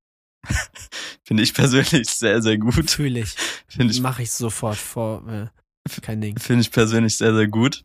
Finde 1.25 1.45
ich 1.45 1.55
persönlich 1.55 2.09
sehr, 2.09 2.43
sehr 2.43 2.59
gut. 2.59 2.91
Fühle 2.91 3.21
ich. 3.21 3.37
Finde 3.69 3.95
ich. 3.95 4.01
Mache 4.01 4.23
ich 4.23 4.33
sofort 4.33 4.77
vor. 4.77 5.25
Äh, 5.29 6.01
kein 6.01 6.21
Ding. 6.21 6.37
Finde 6.39 6.63
ich 6.63 6.73
persönlich 6.73 7.17
sehr, 7.17 7.35
sehr 7.35 7.47
gut. 7.47 7.85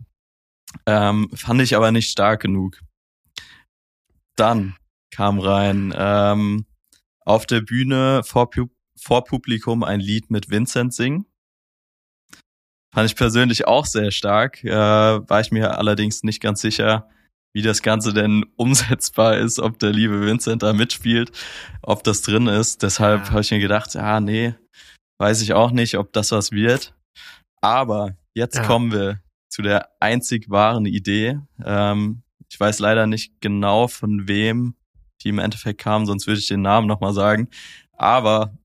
Ähm, 0.88 1.30
fand 1.36 1.62
ich 1.62 1.76
aber 1.76 1.92
nicht 1.92 2.10
stark 2.10 2.42
genug. 2.42 2.82
Dann 4.38 4.76
kam 5.12 5.40
rein 5.40 5.94
ähm, 5.98 6.66
auf 7.26 7.46
der 7.46 7.62
Bühne 7.62 8.22
vor, 8.24 8.50
vor 8.96 9.24
Publikum 9.26 9.84
ein 9.84 10.00
Lied 10.00 10.30
mit 10.32 10.50
Vincent 10.50 10.94
singen. 10.94 11.26
Fand 12.94 13.10
ich 13.10 13.16
persönlich 13.16 13.68
auch 13.68 13.86
sehr 13.86 14.12
stark. 14.12 14.64
Äh, 14.64 14.72
war 14.72 15.42
ich 15.42 15.52
mir 15.52 15.78
allerdings 15.78 16.24
nicht 16.24 16.42
ganz 16.42 16.62
sicher, 16.62 17.10
wie 17.54 17.62
das 17.62 17.82
Ganze 17.82 18.14
denn 18.14 18.46
umsetzbar 18.56 19.38
ist, 19.38 19.60
ob 19.60 19.80
der 19.80 19.92
liebe 19.92 20.22
Vincent 20.22 20.64
da 20.64 20.74
mitspielt, 20.74 21.32
ob 21.82 22.04
das 22.04 22.22
drin 22.22 22.48
ist. 22.48 22.84
Deshalb 22.84 23.26
ja. 23.26 23.30
habe 23.32 23.42
ich 23.42 23.52
mir 23.52 23.60
gedacht, 23.60 23.96
ah 23.96 24.20
nee, 24.20 24.56
weiß 25.20 25.42
ich 25.42 25.54
auch 25.54 25.72
nicht, 25.72 25.98
ob 25.98 26.14
das 26.14 26.32
was 26.32 26.52
wird. 26.52 26.96
Aber 27.62 28.16
jetzt 28.34 28.58
ja. 28.58 28.64
kommen 28.64 28.92
wir 28.92 29.20
zu 29.50 29.64
der 29.64 29.90
einzig 30.00 30.50
wahren 30.50 30.86
Idee. 30.86 31.40
Ähm, 31.66 32.22
ich 32.50 32.60
weiß 32.60 32.80
leider 32.80 33.08
nicht 33.08 33.42
genau, 33.42 33.88
von 33.88 34.28
wem 34.28 34.76
die 35.24 35.30
im 35.30 35.40
Endeffekt 35.40 35.82
kam, 35.82 36.06
sonst 36.06 36.28
würde 36.28 36.40
ich 36.40 36.48
den 36.48 36.62
Namen 36.62 36.88
nochmal 36.88 37.14
sagen. 37.14 37.50
Aber 37.94 38.58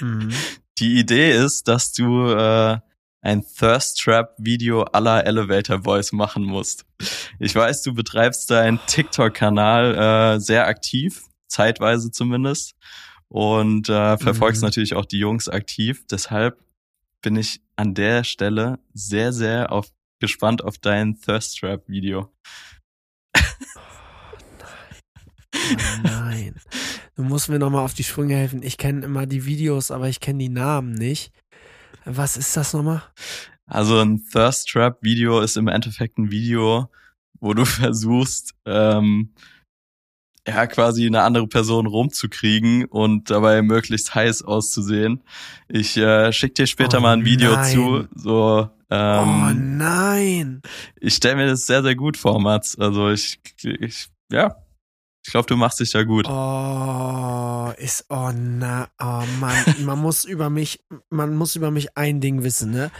mhm. 0.00 0.32
die 0.78 0.98
Idee 0.98 1.32
ist, 1.32 1.68
dass 1.68 1.92
du 1.92 2.28
äh, 2.28 2.78
ein 3.22 3.44
Thirst 3.44 4.00
Trap 4.00 4.34
Video 4.38 4.82
aller 4.82 5.26
Elevator 5.26 5.78
Boys 5.78 6.12
machen 6.12 6.44
musst. 6.44 6.86
Ich 7.38 7.54
weiß, 7.54 7.82
du 7.82 7.92
betreibst 7.92 8.50
deinen 8.50 8.80
TikTok-Kanal 8.86 10.36
äh, 10.36 10.40
sehr 10.40 10.66
aktiv, 10.66 11.24
zeitweise 11.48 12.10
zumindest, 12.10 12.76
und 13.28 13.88
äh, 13.88 14.16
verfolgst 14.18 14.62
mhm. 14.62 14.68
natürlich 14.68 14.94
auch 14.94 15.04
die 15.04 15.18
Jungs 15.18 15.48
aktiv. 15.48 16.04
Deshalb 16.10 16.58
bin 17.20 17.36
ich 17.36 17.60
an 17.76 17.94
der 17.94 18.24
Stelle 18.24 18.78
sehr, 18.94 19.32
sehr 19.32 19.70
auf, 19.70 19.88
gespannt 20.18 20.64
auf 20.64 20.78
dein 20.78 21.20
Thirst 21.20 21.58
Trap 21.58 21.88
Video. 21.88 22.32
Oh 25.70 26.00
nein. 26.02 26.54
Du 27.16 27.22
musst 27.22 27.48
mir 27.48 27.58
nochmal 27.58 27.84
auf 27.84 27.94
die 27.94 28.04
Sprünge 28.04 28.36
helfen. 28.36 28.62
Ich 28.62 28.78
kenne 28.78 29.04
immer 29.04 29.26
die 29.26 29.44
Videos, 29.44 29.90
aber 29.90 30.08
ich 30.08 30.20
kenne 30.20 30.38
die 30.38 30.48
Namen 30.48 30.92
nicht. 30.92 31.32
Was 32.04 32.36
ist 32.36 32.56
das 32.56 32.72
nochmal? 32.72 33.02
Also 33.66 33.98
ein 34.00 34.24
Thirst 34.30 34.68
Trap 34.68 34.98
Video 35.02 35.40
ist 35.40 35.56
im 35.56 35.68
Endeffekt 35.68 36.18
ein 36.18 36.30
Video, 36.30 36.90
wo 37.40 37.54
du 37.54 37.64
versuchst, 37.66 38.54
ähm, 38.66 39.32
ja, 40.46 40.66
quasi 40.66 41.06
eine 41.06 41.22
andere 41.22 41.46
Person 41.46 41.86
rumzukriegen 41.86 42.86
und 42.86 43.30
dabei 43.30 43.62
möglichst 43.62 44.14
heiß 44.14 44.42
auszusehen. 44.42 45.22
Ich 45.68 45.96
äh, 45.96 46.32
schick 46.32 46.54
dir 46.54 46.66
später 46.66 46.98
oh 46.98 47.02
mal 47.02 47.12
ein 47.12 47.24
Video 47.24 47.52
nein. 47.52 47.72
zu. 47.72 48.08
So, 48.14 48.70
ähm, 48.90 49.28
oh 49.28 49.52
nein. 49.54 50.62
Ich 50.98 51.14
stelle 51.14 51.36
mir 51.36 51.46
das 51.46 51.66
sehr, 51.66 51.82
sehr 51.82 51.94
gut 51.94 52.16
vor, 52.16 52.40
Mats. 52.40 52.78
Also 52.78 53.10
ich, 53.10 53.38
ich 53.62 54.08
ja, 54.32 54.56
ich 55.30 55.32
glaube, 55.32 55.46
du 55.46 55.56
machst 55.56 55.78
dich 55.78 55.92
da 55.92 56.02
gut. 56.02 56.26
Oh, 56.28 57.70
ist, 57.78 58.06
oh 58.08 58.32
na, 58.34 58.88
oh 58.98 59.22
Mann, 59.38 59.64
man 59.78 60.00
muss 60.00 60.24
über 60.24 60.50
mich, 60.50 60.80
man 61.08 61.36
muss 61.36 61.54
über 61.54 61.70
mich 61.70 61.96
ein 61.96 62.20
Ding 62.20 62.42
wissen, 62.42 62.72
ne? 62.72 62.90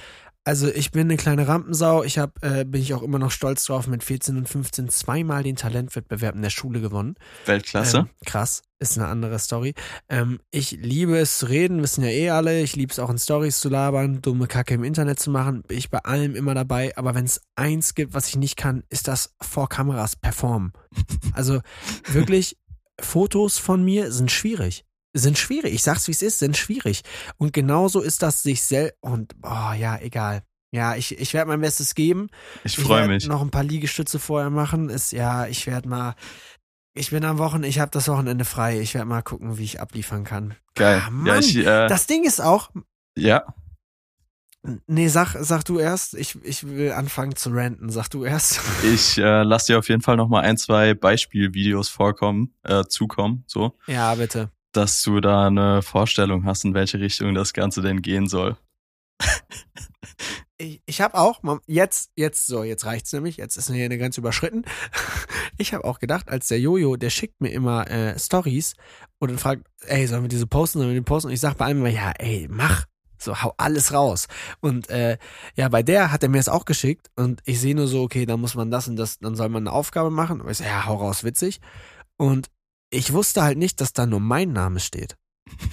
Also 0.44 0.68
ich 0.68 0.90
bin 0.90 1.02
eine 1.02 1.18
kleine 1.18 1.46
Rampensau. 1.48 2.02
Ich 2.02 2.18
habe, 2.18 2.32
äh, 2.40 2.64
bin 2.64 2.80
ich 2.80 2.94
auch 2.94 3.02
immer 3.02 3.18
noch 3.18 3.30
stolz 3.30 3.64
drauf, 3.66 3.86
mit 3.86 4.02
14 4.02 4.38
und 4.38 4.48
15 4.48 4.88
zweimal 4.88 5.42
den 5.42 5.56
Talentwettbewerb 5.56 6.34
in 6.34 6.40
der 6.40 6.50
Schule 6.50 6.80
gewonnen. 6.80 7.14
Weltklasse. 7.44 7.98
Ähm, 7.98 8.10
krass, 8.24 8.62
ist 8.78 8.96
eine 8.96 9.08
andere 9.08 9.38
Story. 9.38 9.74
Ähm, 10.08 10.40
ich 10.50 10.70
liebe 10.70 11.18
es 11.18 11.38
zu 11.38 11.46
reden, 11.46 11.82
wissen 11.82 12.02
ja 12.04 12.10
eh 12.10 12.30
alle. 12.30 12.62
Ich 12.62 12.74
liebe 12.74 12.90
es 12.90 12.98
auch 12.98 13.10
in 13.10 13.18
Stories 13.18 13.60
zu 13.60 13.68
labern, 13.68 14.22
dumme 14.22 14.46
Kacke 14.46 14.74
im 14.74 14.84
Internet 14.84 15.20
zu 15.20 15.30
machen. 15.30 15.62
Bin 15.62 15.76
ich 15.76 15.90
bei 15.90 15.98
allem 15.98 16.34
immer 16.34 16.54
dabei. 16.54 16.96
Aber 16.96 17.14
wenn 17.14 17.26
es 17.26 17.42
eins 17.54 17.94
gibt, 17.94 18.14
was 18.14 18.28
ich 18.28 18.36
nicht 18.36 18.56
kann, 18.56 18.82
ist 18.88 19.08
das 19.08 19.34
vor 19.42 19.68
Kameras 19.68 20.16
performen. 20.16 20.72
Also 21.34 21.60
wirklich, 22.06 22.56
Fotos 22.98 23.58
von 23.58 23.84
mir 23.84 24.10
sind 24.10 24.30
schwierig 24.30 24.84
sind 25.12 25.38
schwierig. 25.38 25.74
Ich 25.74 25.82
sag's 25.82 26.06
wie 26.08 26.12
es 26.12 26.22
ist, 26.22 26.38
sind 26.38 26.56
schwierig. 26.56 27.02
Und 27.36 27.52
genauso 27.52 28.00
ist 28.00 28.22
das 28.22 28.42
sich 28.42 28.62
selbst 28.62 28.96
und 29.00 29.34
oh 29.42 29.72
ja, 29.76 29.98
egal. 30.00 30.42
Ja, 30.72 30.94
ich, 30.94 31.18
ich 31.18 31.34
werde 31.34 31.48
mein 31.48 31.60
Bestes 31.60 31.94
geben. 31.94 32.28
Ich 32.62 32.76
freue 32.76 33.08
mich. 33.08 33.26
Noch 33.26 33.42
ein 33.42 33.50
paar 33.50 33.64
Liegestütze 33.64 34.20
vorher 34.20 34.50
machen. 34.50 34.88
Ist 34.88 35.12
ja, 35.12 35.46
ich 35.46 35.66
werde 35.66 35.88
mal. 35.88 36.14
Ich 36.94 37.10
bin 37.10 37.24
am 37.24 37.38
Wochenende, 37.38 37.68
ich 37.68 37.80
habe 37.80 37.90
das 37.90 38.08
Wochenende 38.08 38.44
frei. 38.44 38.80
Ich 38.80 38.94
werde 38.94 39.06
mal 39.06 39.22
gucken, 39.22 39.58
wie 39.58 39.64
ich 39.64 39.80
abliefern 39.80 40.24
kann. 40.24 40.54
Geil. 40.74 41.02
Ah, 41.04 41.26
ja, 41.26 41.38
ich, 41.38 41.56
äh, 41.56 41.88
das 41.88 42.06
Ding 42.06 42.24
ist 42.24 42.40
auch. 42.40 42.70
Ja. 43.16 43.54
Nee, 44.86 45.08
sag, 45.08 45.36
sag 45.40 45.64
du 45.64 45.78
erst. 45.78 46.14
Ich, 46.14 46.36
ich 46.44 46.66
will 46.66 46.92
anfangen 46.92 47.34
zu 47.34 47.50
ranten. 47.50 47.90
Sag 47.90 48.08
du 48.08 48.24
erst. 48.24 48.60
Ich 48.84 49.18
äh, 49.18 49.42
lass 49.42 49.66
dir 49.66 49.78
auf 49.78 49.88
jeden 49.88 50.02
Fall 50.02 50.16
noch 50.16 50.28
mal 50.28 50.42
ein, 50.42 50.56
zwei 50.56 50.94
Beispielvideos 50.94 51.88
vorkommen, 51.88 52.54
äh, 52.62 52.84
zukommen. 52.84 53.44
So. 53.46 53.76
Ja, 53.86 54.14
bitte 54.14 54.50
dass 54.72 55.02
du 55.02 55.20
da 55.20 55.46
eine 55.46 55.82
Vorstellung 55.82 56.44
hast, 56.44 56.64
in 56.64 56.74
welche 56.74 57.00
Richtung 57.00 57.34
das 57.34 57.52
Ganze 57.52 57.82
denn 57.82 58.02
gehen 58.02 58.28
soll. 58.28 58.56
ich, 60.58 60.82
ich 60.86 61.00
habe 61.00 61.18
auch, 61.18 61.40
jetzt, 61.66 62.10
jetzt, 62.16 62.46
so, 62.46 62.62
jetzt 62.62 62.84
reicht's 62.84 63.12
nämlich, 63.12 63.36
jetzt 63.36 63.56
ist 63.56 63.70
hier 63.70 63.84
eine 63.84 63.98
Grenze 63.98 64.20
überschritten. 64.20 64.64
Ich 65.58 65.74
habe 65.74 65.84
auch 65.84 65.98
gedacht, 65.98 66.30
als 66.30 66.48
der 66.48 66.58
Jojo, 66.58 66.96
der 66.96 67.10
schickt 67.10 67.42
mir 67.42 67.50
immer 67.50 67.86
äh, 67.90 68.18
Stories 68.18 68.76
und 69.18 69.38
fragt, 69.38 69.66
ey, 69.80 70.06
sollen 70.06 70.22
wir 70.22 70.28
diese 70.30 70.46
posten, 70.46 70.78
sollen 70.78 70.90
wir 70.90 70.98
die 70.98 71.04
posten? 71.04 71.28
Und 71.28 71.34
ich 71.34 71.40
sag 71.40 71.58
bei 71.58 71.66
einem 71.66 71.80
immer, 71.80 71.90
ja, 71.90 72.12
ey, 72.18 72.48
mach. 72.50 72.86
So, 73.18 73.42
hau 73.42 73.52
alles 73.58 73.92
raus. 73.92 74.26
Und 74.60 74.88
äh, 74.88 75.18
ja, 75.54 75.68
bei 75.68 75.82
der 75.82 76.12
hat 76.12 76.22
er 76.22 76.30
mir 76.30 76.38
es 76.38 76.48
auch 76.48 76.64
geschickt 76.64 77.10
und 77.16 77.42
ich 77.44 77.60
sehe 77.60 77.74
nur 77.74 77.86
so, 77.88 78.02
okay, 78.02 78.24
dann 78.24 78.40
muss 78.40 78.54
man 78.54 78.70
das 78.70 78.88
und 78.88 78.96
das, 78.96 79.18
dann 79.18 79.36
soll 79.36 79.50
man 79.50 79.66
eine 79.66 79.76
Aufgabe 79.76 80.10
machen. 80.10 80.40
Und 80.40 80.50
ich 80.50 80.56
so, 80.56 80.64
ja, 80.64 80.86
hau 80.86 80.96
raus, 80.96 81.24
witzig. 81.24 81.60
Und 82.16 82.50
ich 82.90 83.12
wusste 83.12 83.42
halt 83.42 83.58
nicht, 83.58 83.80
dass 83.80 83.92
da 83.92 84.06
nur 84.06 84.20
mein 84.20 84.52
Name 84.52 84.80
steht. 84.80 85.16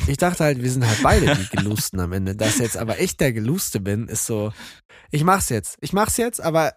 Ich 0.07 0.17
dachte 0.17 0.43
halt, 0.43 0.61
wir 0.61 0.71
sind 0.71 0.87
halt 0.87 1.01
beide 1.03 1.35
die 1.35 1.49
Gelusten 1.57 1.99
am 1.99 2.13
Ende. 2.13 2.35
Dass 2.35 2.57
jetzt 2.59 2.77
aber 2.77 2.99
ich 2.99 3.17
der 3.17 3.33
Geluste 3.33 3.79
bin, 3.79 4.07
ist 4.07 4.25
so, 4.25 4.53
ich 5.11 5.23
mach's 5.23 5.49
jetzt. 5.49 5.77
Ich 5.81 5.93
mach's 5.93 6.17
jetzt, 6.17 6.41
aber 6.41 6.73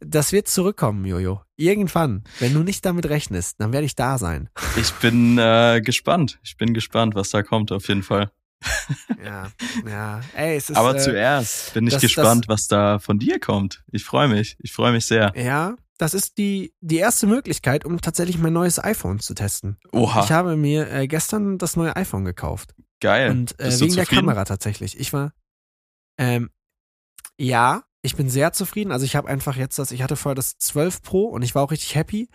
das 0.00 0.32
wird 0.32 0.48
zurückkommen, 0.48 1.04
Jojo. 1.06 1.40
Irgendwann, 1.56 2.24
wenn 2.40 2.52
du 2.52 2.60
nicht 2.60 2.84
damit 2.84 3.06
rechnest, 3.06 3.60
dann 3.60 3.72
werde 3.72 3.86
ich 3.86 3.94
da 3.94 4.18
sein. 4.18 4.50
Ich 4.76 4.92
bin 4.94 5.38
äh, 5.38 5.80
gespannt. 5.82 6.38
Ich 6.42 6.56
bin 6.56 6.74
gespannt, 6.74 7.14
was 7.14 7.30
da 7.30 7.42
kommt, 7.42 7.72
auf 7.72 7.88
jeden 7.88 8.02
Fall. 8.02 8.30
ja, 9.24 9.48
ja. 9.86 10.20
Ey, 10.34 10.56
es 10.56 10.70
ist, 10.70 10.76
Aber 10.76 10.96
äh, 10.96 10.98
zuerst 10.98 11.74
bin 11.74 11.86
ich 11.86 11.94
das, 11.94 12.02
gespannt, 12.02 12.44
das, 12.44 12.48
was 12.48 12.66
da 12.66 12.98
von 12.98 13.18
dir 13.18 13.38
kommt. 13.38 13.84
Ich 13.90 14.04
freue 14.04 14.28
mich. 14.28 14.56
Ich 14.58 14.72
freue 14.72 14.92
mich 14.92 15.06
sehr. 15.06 15.32
Ja, 15.36 15.76
das 15.98 16.14
ist 16.14 16.38
die, 16.38 16.74
die 16.80 16.96
erste 16.96 17.26
Möglichkeit, 17.26 17.84
um 17.84 18.00
tatsächlich 18.00 18.38
mein 18.38 18.52
neues 18.52 18.82
iPhone 18.82 19.20
zu 19.20 19.34
testen. 19.34 19.78
Oha, 19.92 20.24
Ich 20.24 20.32
habe 20.32 20.56
mir 20.56 20.90
äh, 20.90 21.06
gestern 21.06 21.58
das 21.58 21.76
neue 21.76 21.94
iPhone 21.96 22.24
gekauft. 22.24 22.74
geil. 23.00 23.30
Und 23.30 23.58
äh, 23.60 23.78
wegen 23.80 23.94
der? 23.94 24.06
Kamera 24.06 24.44
tatsächlich. 24.44 24.98
Ich 24.98 25.12
war, 25.12 25.32
ähm, 26.18 26.50
ja, 27.38 27.84
ich 28.02 28.16
bin 28.16 28.28
sehr 28.28 28.52
zufrieden. 28.52 28.92
Also 28.92 29.04
ich 29.04 29.16
habe 29.16 29.28
einfach 29.28 29.56
jetzt 29.56 29.78
das, 29.78 29.90
ich 29.90 30.02
hatte 30.02 30.16
vorher 30.16 30.34
das 30.34 30.58
12 30.58 31.02
Pro 31.02 31.24
und 31.26 31.42
ich 31.42 31.54
war 31.54 31.62
auch 31.62 31.70
richtig 31.70 31.94
happy. 31.94 32.28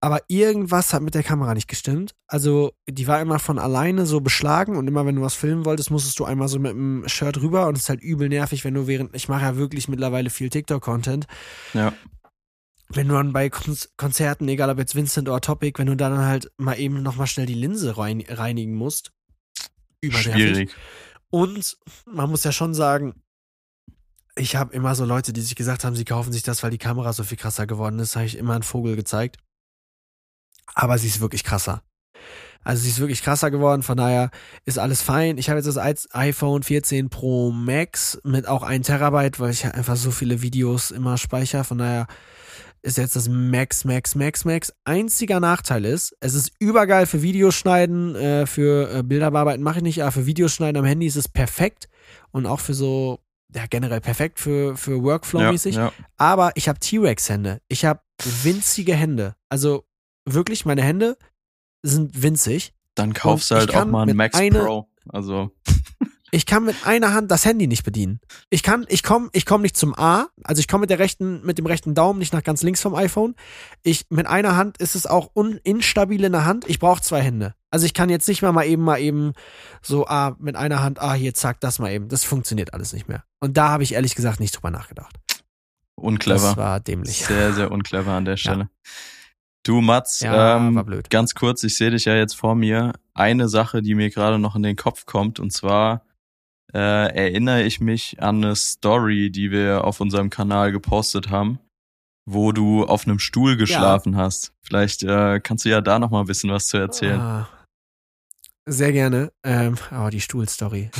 Aber 0.00 0.20
irgendwas 0.28 0.92
hat 0.92 1.02
mit 1.02 1.14
der 1.14 1.22
Kamera 1.22 1.54
nicht 1.54 1.66
gestimmt. 1.68 2.14
Also 2.26 2.72
die 2.86 3.06
war 3.06 3.20
immer 3.22 3.38
von 3.38 3.58
alleine 3.58 4.04
so 4.04 4.20
beschlagen 4.20 4.76
und 4.76 4.86
immer 4.86 5.06
wenn 5.06 5.16
du 5.16 5.22
was 5.22 5.34
filmen 5.34 5.64
wolltest, 5.64 5.90
musstest 5.90 6.18
du 6.18 6.26
einmal 6.26 6.48
so 6.48 6.58
mit 6.58 6.72
dem 6.72 7.04
Shirt 7.06 7.40
rüber 7.40 7.66
und 7.68 7.76
es 7.76 7.84
ist 7.84 7.88
halt 7.88 8.02
übel 8.02 8.28
nervig, 8.28 8.64
wenn 8.64 8.74
du 8.74 8.86
während, 8.86 9.16
ich 9.16 9.28
mache 9.28 9.42
ja 9.42 9.56
wirklich 9.56 9.88
mittlerweile 9.88 10.28
viel 10.28 10.50
TikTok-Content. 10.50 11.26
Ja. 11.72 11.94
Wenn 12.94 13.08
du 13.08 13.14
dann 13.14 13.32
bei 13.32 13.50
Kon 13.50 13.76
Konzerten, 13.96 14.48
egal 14.48 14.70
ob 14.70 14.78
jetzt 14.78 14.94
Vincent 14.94 15.28
oder 15.28 15.40
Topic, 15.40 15.78
wenn 15.78 15.88
du 15.88 15.96
dann 15.96 16.16
halt 16.18 16.52
mal 16.56 16.78
eben 16.78 17.02
nochmal 17.02 17.26
schnell 17.26 17.46
die 17.46 17.54
Linse 17.54 17.98
rein 17.98 18.24
reinigen 18.28 18.74
musst. 18.74 19.12
Schwierig. 20.02 20.70
Und 21.30 21.76
man 22.06 22.30
muss 22.30 22.44
ja 22.44 22.52
schon 22.52 22.74
sagen, 22.74 23.14
ich 24.36 24.56
habe 24.56 24.74
immer 24.74 24.94
so 24.94 25.04
Leute, 25.04 25.32
die 25.32 25.40
sich 25.40 25.56
gesagt 25.56 25.84
haben, 25.84 25.96
sie 25.96 26.04
kaufen 26.04 26.32
sich 26.32 26.42
das, 26.42 26.62
weil 26.62 26.70
die 26.70 26.78
Kamera 26.78 27.12
so 27.12 27.24
viel 27.24 27.38
krasser 27.38 27.66
geworden 27.66 27.98
ist, 27.98 28.16
habe 28.16 28.26
ich 28.26 28.36
immer 28.36 28.54
einen 28.54 28.62
Vogel 28.62 28.96
gezeigt. 28.96 29.38
Aber 30.74 30.98
sie 30.98 31.08
ist 31.08 31.20
wirklich 31.20 31.44
krasser. 31.44 31.82
Also 32.62 32.82
sie 32.82 32.88
ist 32.88 32.98
wirklich 32.98 33.22
krasser 33.22 33.50
geworden, 33.50 33.82
von 33.82 33.96
daher 33.96 34.30
ist 34.64 34.78
alles 34.78 35.02
fein. 35.02 35.36
Ich 35.36 35.50
habe 35.50 35.60
jetzt 35.60 35.66
das 35.66 36.08
iPhone 36.14 36.62
14 36.62 37.10
Pro 37.10 37.50
Max 37.50 38.18
mit 38.24 38.48
auch 38.48 38.62
1 38.62 38.86
Terabyte, 38.86 39.38
weil 39.38 39.50
ich 39.50 39.66
einfach 39.66 39.96
so 39.96 40.10
viele 40.10 40.40
Videos 40.40 40.90
immer 40.90 41.18
speichere. 41.18 41.64
Von 41.64 41.78
daher 41.78 42.06
ist 42.84 42.98
jetzt 42.98 43.16
das 43.16 43.28
Max, 43.28 43.84
Max, 43.84 44.14
Max, 44.14 44.44
Max. 44.44 44.72
Einziger 44.84 45.40
Nachteil 45.40 45.86
ist, 45.86 46.14
es 46.20 46.34
ist 46.34 46.52
übergeil 46.58 47.06
für 47.06 47.22
Videos 47.22 47.54
schneiden, 47.54 48.14
äh, 48.14 48.46
für 48.46 48.98
äh, 48.98 49.02
Bilder 49.02 49.30
bearbeiten 49.30 49.62
mache 49.62 49.78
ich 49.78 49.82
nicht, 49.82 50.02
aber 50.02 50.12
für 50.12 50.26
Videos 50.26 50.52
schneiden 50.52 50.76
am 50.78 50.84
Handy 50.84 51.06
ist 51.06 51.16
es 51.16 51.26
perfekt 51.26 51.88
und 52.30 52.44
auch 52.44 52.60
für 52.60 52.74
so, 52.74 53.20
ja 53.54 53.64
generell 53.68 54.02
perfekt 54.02 54.38
für, 54.38 54.76
für 54.76 55.02
Workflow-mäßig. 55.02 55.76
Ja, 55.76 55.86
ja. 55.86 55.92
Aber 56.18 56.52
ich 56.56 56.68
habe 56.68 56.78
T-Rex-Hände. 56.78 57.62
Ich 57.68 57.86
habe 57.86 58.00
winzige 58.42 58.94
Hände. 58.94 59.34
Also 59.48 59.84
wirklich, 60.26 60.66
meine 60.66 60.82
Hände 60.82 61.16
sind 61.82 62.22
winzig. 62.22 62.74
Dann 62.94 63.14
kaufst 63.14 63.50
du 63.50 63.56
halt 63.56 63.74
auch 63.74 63.86
mal 63.86 64.02
einen 64.02 64.16
Max 64.16 64.38
Pro. 64.38 64.88
Also, 65.08 65.50
Ich 66.34 66.46
kann 66.46 66.64
mit 66.64 66.84
einer 66.84 67.14
Hand 67.14 67.30
das 67.30 67.44
Handy 67.44 67.68
nicht 67.68 67.84
bedienen. 67.84 68.18
Ich 68.50 68.64
kann, 68.64 68.86
ich 68.88 69.04
komme, 69.04 69.28
ich 69.30 69.46
komme 69.46 69.62
nicht 69.62 69.76
zum 69.76 69.96
A. 69.96 70.26
Also 70.42 70.58
ich 70.58 70.66
komme 70.66 70.80
mit 70.80 70.90
der 70.90 70.98
rechten, 70.98 71.46
mit 71.46 71.58
dem 71.58 71.66
rechten 71.66 71.94
Daumen 71.94 72.18
nicht 72.18 72.32
nach 72.32 72.42
ganz 72.42 72.64
links 72.64 72.80
vom 72.82 72.96
iPhone. 72.96 73.36
Ich 73.84 74.06
mit 74.10 74.26
einer 74.26 74.56
Hand 74.56 74.78
ist 74.78 74.96
es 74.96 75.06
auch 75.06 75.30
un, 75.36 75.60
instabil 75.62 76.24
in 76.24 76.32
der 76.32 76.44
Hand. 76.44 76.64
Ich 76.66 76.80
brauche 76.80 77.00
zwei 77.02 77.20
Hände. 77.20 77.54
Also 77.70 77.86
ich 77.86 77.94
kann 77.94 78.10
jetzt 78.10 78.26
nicht 78.26 78.42
mal 78.42 78.50
mal 78.50 78.66
eben 78.66 78.82
mal 78.82 78.98
eben 78.98 79.34
so 79.80 80.08
ah 80.08 80.34
mit 80.40 80.56
einer 80.56 80.82
Hand 80.82 81.00
ah 81.00 81.14
hier 81.14 81.34
zack 81.34 81.60
das 81.60 81.78
mal 81.78 81.92
eben. 81.92 82.08
Das 82.08 82.24
funktioniert 82.24 82.74
alles 82.74 82.92
nicht 82.92 83.06
mehr. 83.06 83.22
Und 83.38 83.56
da 83.56 83.68
habe 83.68 83.84
ich 83.84 83.94
ehrlich 83.94 84.16
gesagt 84.16 84.40
nicht 84.40 84.56
drüber 84.56 84.72
nachgedacht. 84.72 85.14
Das 85.28 85.40
unclever. 85.94 86.56
war 86.56 86.80
dämlich. 86.80 87.26
Sehr, 87.26 87.52
sehr 87.52 87.70
unclever 87.70 88.10
an 88.10 88.24
der 88.24 88.38
Stelle. 88.38 88.70
Du, 89.62 89.80
Mats, 89.80 90.18
Ja, 90.18 90.56
ähm, 90.56 90.84
ganz 91.10 91.34
kurz, 91.34 91.62
ich 91.62 91.76
sehe 91.76 91.92
dich 91.92 92.06
ja 92.06 92.16
jetzt 92.16 92.34
vor 92.34 92.56
mir. 92.56 92.92
Eine 93.14 93.48
Sache, 93.48 93.82
die 93.82 93.94
mir 93.94 94.10
gerade 94.10 94.40
noch 94.40 94.56
in 94.56 94.64
den 94.64 94.74
Kopf 94.74 95.06
kommt, 95.06 95.38
und 95.38 95.52
zwar 95.52 96.02
äh, 96.74 97.14
erinnere 97.14 97.62
ich 97.62 97.80
mich 97.80 98.20
an 98.20 98.44
eine 98.44 98.56
Story, 98.56 99.30
die 99.30 99.50
wir 99.50 99.84
auf 99.84 100.00
unserem 100.00 100.28
Kanal 100.28 100.72
gepostet 100.72 101.30
haben, 101.30 101.60
wo 102.26 102.52
du 102.52 102.84
auf 102.84 103.06
einem 103.06 103.18
Stuhl 103.18 103.56
geschlafen 103.56 104.16
hast. 104.16 104.52
Vielleicht 104.62 105.02
äh, 105.04 105.40
kannst 105.40 105.64
du 105.64 105.68
ja 105.68 105.80
da 105.80 105.98
noch 105.98 106.10
mal 106.10 106.20
ein 106.20 106.26
bisschen 106.26 106.50
was 106.50 106.66
zu 106.66 106.78
erzählen. 106.78 107.20
Ah, 107.20 107.48
sehr 108.66 108.92
gerne. 108.92 109.30
Ähm, 109.44 109.76
oh, 109.92 110.08
die 110.10 110.20
Stuhlstory. 110.20 110.90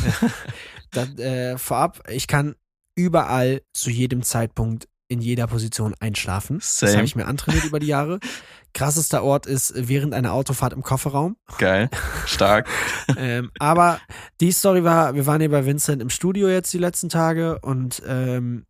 äh, 1.19 1.59
vorab, 1.59 2.09
ich 2.09 2.29
kann 2.29 2.55
überall 2.95 3.63
zu 3.73 3.91
jedem 3.91 4.23
Zeitpunkt 4.23 4.87
in 5.09 5.21
jeder 5.21 5.47
Position 5.47 5.95
einschlafen. 6.01 6.59
Das 6.59 6.79
Same. 6.79 6.95
habe 6.95 7.05
ich 7.05 7.17
mir 7.17 7.27
antrainiert 7.27 7.65
über 7.65 7.81
die 7.81 7.87
Jahre. 7.87 8.21
Krassester 8.73 9.23
Ort 9.23 9.47
ist 9.47 9.73
während 9.77 10.15
einer 10.15 10.33
Autofahrt 10.33 10.73
im 10.73 10.83
Kofferraum. 10.83 11.37
Geil, 11.59 11.89
stark. 12.27 12.69
ähm, 13.17 13.51
aber 13.59 14.01
die 14.41 14.51
Story 14.53 14.83
war, 14.83 15.15
wir 15.15 15.27
waren 15.27 15.41
hier 15.41 15.51
bei 15.51 15.65
Vincent 15.65 16.03
im 16.03 16.11
Studio 16.11 16.49
jetzt 16.49 16.73
die 16.73 16.79
letzten 16.79 17.09
Tage 17.09 17.59
und 17.61 18.03
ähm, 18.07 18.67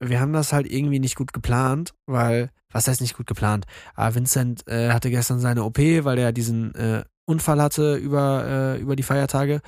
wir 0.00 0.20
haben 0.20 0.32
das 0.32 0.52
halt 0.52 0.70
irgendwie 0.70 0.98
nicht 0.98 1.16
gut 1.16 1.32
geplant, 1.32 1.92
weil, 2.06 2.50
was 2.70 2.88
heißt 2.88 3.00
nicht 3.00 3.16
gut 3.16 3.26
geplant? 3.26 3.66
Aber 3.94 4.14
Vincent 4.14 4.66
äh, 4.66 4.90
hatte 4.90 5.10
gestern 5.10 5.38
seine 5.38 5.64
OP, 5.64 5.78
weil 5.78 6.18
er 6.18 6.32
diesen 6.32 6.74
äh, 6.74 7.04
Unfall 7.24 7.60
hatte 7.60 7.96
über, 7.96 8.44
äh, 8.46 8.80
über 8.80 8.96
die 8.96 9.04
Feiertage. 9.04 9.60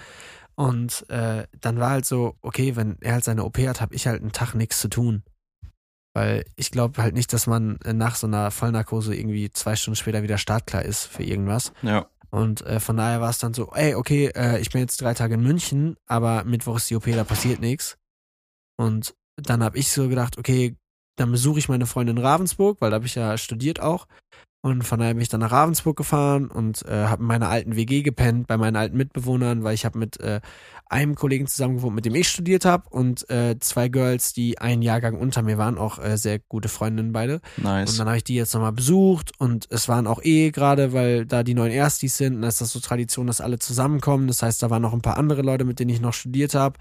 Und 0.56 1.08
äh, 1.10 1.44
dann 1.60 1.78
war 1.78 1.90
halt 1.90 2.06
so, 2.06 2.36
okay, 2.40 2.76
wenn 2.76 2.96
er 3.00 3.14
halt 3.14 3.24
seine 3.24 3.44
OP 3.44 3.58
hat, 3.58 3.80
habe 3.80 3.94
ich 3.94 4.06
halt 4.06 4.22
einen 4.22 4.32
Tag 4.32 4.54
nichts 4.54 4.80
zu 4.80 4.88
tun. 4.88 5.22
Weil 6.14 6.44
ich 6.56 6.70
glaube 6.70 7.02
halt 7.02 7.14
nicht, 7.14 7.32
dass 7.32 7.46
man 7.46 7.76
äh, 7.84 7.92
nach 7.92 8.14
so 8.14 8.26
einer 8.26 8.50
Vollnarkose 8.50 9.14
irgendwie 9.14 9.50
zwei 9.50 9.76
Stunden 9.76 9.96
später 9.96 10.22
wieder 10.22 10.38
startklar 10.38 10.84
ist 10.84 11.04
für 11.04 11.24
irgendwas. 11.24 11.72
Ja, 11.82 12.06
Und 12.30 12.62
äh, 12.62 12.80
von 12.80 12.96
daher 12.96 13.20
war 13.20 13.30
es 13.30 13.38
dann 13.38 13.54
so, 13.54 13.70
ey, 13.74 13.94
okay, 13.94 14.26
äh, 14.34 14.60
ich 14.60 14.70
bin 14.70 14.80
jetzt 14.80 15.00
drei 15.00 15.14
Tage 15.14 15.34
in 15.34 15.42
München, 15.42 15.96
aber 16.06 16.44
Mittwoch 16.44 16.76
ist 16.76 16.90
die 16.90 16.96
OP, 16.96 17.04
da 17.06 17.24
passiert 17.24 17.60
nichts. 17.60 17.96
Und 18.76 19.14
dann 19.36 19.62
habe 19.62 19.78
ich 19.78 19.92
so 19.92 20.08
gedacht, 20.08 20.38
okay, 20.38 20.76
dann 21.16 21.30
besuche 21.30 21.58
ich 21.60 21.68
meine 21.68 21.86
Freundin 21.86 22.16
in 22.16 22.22
Ravensburg, 22.24 22.80
weil 22.80 22.90
da 22.90 22.96
habe 22.96 23.06
ich 23.06 23.14
ja 23.14 23.38
studiert 23.38 23.80
auch. 23.80 24.06
Und 24.64 24.82
von 24.82 24.98
daher 24.98 25.12
bin 25.12 25.20
ich 25.20 25.28
dann 25.28 25.40
nach 25.40 25.52
Ravensburg 25.52 25.94
gefahren 25.94 26.46
und 26.46 26.86
äh, 26.86 27.04
habe 27.04 27.20
in 27.20 27.26
meiner 27.26 27.50
alten 27.50 27.76
WG 27.76 28.00
gepennt, 28.00 28.46
bei 28.46 28.56
meinen 28.56 28.76
alten 28.76 28.96
Mitbewohnern, 28.96 29.62
weil 29.62 29.74
ich 29.74 29.84
habe 29.84 29.98
mit 29.98 30.18
äh, 30.20 30.40
einem 30.86 31.16
Kollegen 31.16 31.46
zusammen 31.46 31.76
gewohnt, 31.76 31.94
mit 31.94 32.06
dem 32.06 32.14
ich 32.14 32.30
studiert 32.30 32.64
habe 32.64 32.88
und 32.88 33.28
äh, 33.28 33.58
zwei 33.60 33.90
Girls, 33.90 34.32
die 34.32 34.56
einen 34.58 34.80
Jahrgang 34.80 35.18
unter 35.18 35.42
mir 35.42 35.58
waren, 35.58 35.76
auch 35.76 35.98
äh, 35.98 36.16
sehr 36.16 36.38
gute 36.38 36.70
Freundinnen 36.70 37.12
beide. 37.12 37.42
Und 37.58 37.64
nice. 37.64 37.98
dann 37.98 38.06
habe 38.06 38.16
ich 38.16 38.24
die 38.24 38.36
jetzt 38.36 38.54
nochmal 38.54 38.72
besucht 38.72 39.32
und 39.36 39.66
es 39.68 39.86
waren 39.86 40.06
auch 40.06 40.22
eh 40.22 40.50
gerade, 40.50 40.94
weil 40.94 41.26
da 41.26 41.42
die 41.42 41.52
neuen 41.52 41.70
Erstis 41.70 42.16
sind, 42.16 42.36
und 42.36 42.40
da 42.40 42.48
ist 42.48 42.62
das 42.62 42.72
so 42.72 42.80
Tradition, 42.80 43.26
dass 43.26 43.42
alle 43.42 43.58
zusammenkommen. 43.58 44.28
Das 44.28 44.42
heißt, 44.42 44.62
da 44.62 44.70
waren 44.70 44.80
noch 44.80 44.94
ein 44.94 45.02
paar 45.02 45.18
andere 45.18 45.42
Leute, 45.42 45.66
mit 45.66 45.78
denen 45.78 45.90
ich 45.90 46.00
noch 46.00 46.14
studiert 46.14 46.54
habe. 46.54 46.78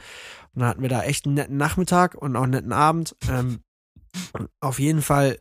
Und 0.54 0.62
dann 0.62 0.70
hatten 0.70 0.84
wir 0.84 0.90
da 0.90 1.04
echt 1.04 1.26
einen 1.26 1.36
netten 1.36 1.58
Nachmittag 1.58 2.16
und 2.16 2.38
auch 2.38 2.44
einen 2.44 2.54
netten 2.54 2.72
Abend. 2.72 3.14
Ähm, 3.30 3.60
und 4.32 4.48
auf 4.62 4.80
jeden 4.80 5.02
Fall, 5.02 5.38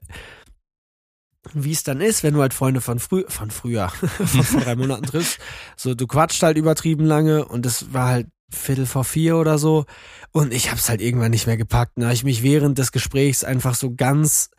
wie 1.54 1.72
es 1.72 1.82
dann 1.82 2.00
ist, 2.00 2.22
wenn 2.22 2.34
du 2.34 2.40
halt 2.40 2.54
Freunde 2.54 2.80
von 2.80 2.98
früh, 2.98 3.24
von 3.28 3.50
früher, 3.50 3.88
von 3.98 4.42
vor 4.42 4.60
drei 4.60 4.76
Monaten 4.76 5.04
triffst, 5.04 5.38
so 5.76 5.94
du 5.94 6.06
quatscht 6.06 6.42
halt 6.42 6.56
übertrieben 6.56 7.04
lange 7.04 7.44
und 7.46 7.66
es 7.66 7.92
war 7.92 8.08
halt 8.08 8.28
Viertel 8.50 8.86
vor 8.86 9.04
vier 9.04 9.38
oder 9.38 9.58
so 9.58 9.86
und 10.30 10.52
ich 10.52 10.70
hab's 10.70 10.88
halt 10.88 11.00
irgendwann 11.00 11.30
nicht 11.30 11.46
mehr 11.46 11.56
gepackt. 11.56 11.92
Da 11.96 12.04
habe 12.04 12.14
ich 12.14 12.24
mich 12.24 12.42
während 12.42 12.78
des 12.78 12.92
Gesprächs 12.92 13.44
einfach 13.44 13.74
so 13.74 13.94
ganz 13.94 14.50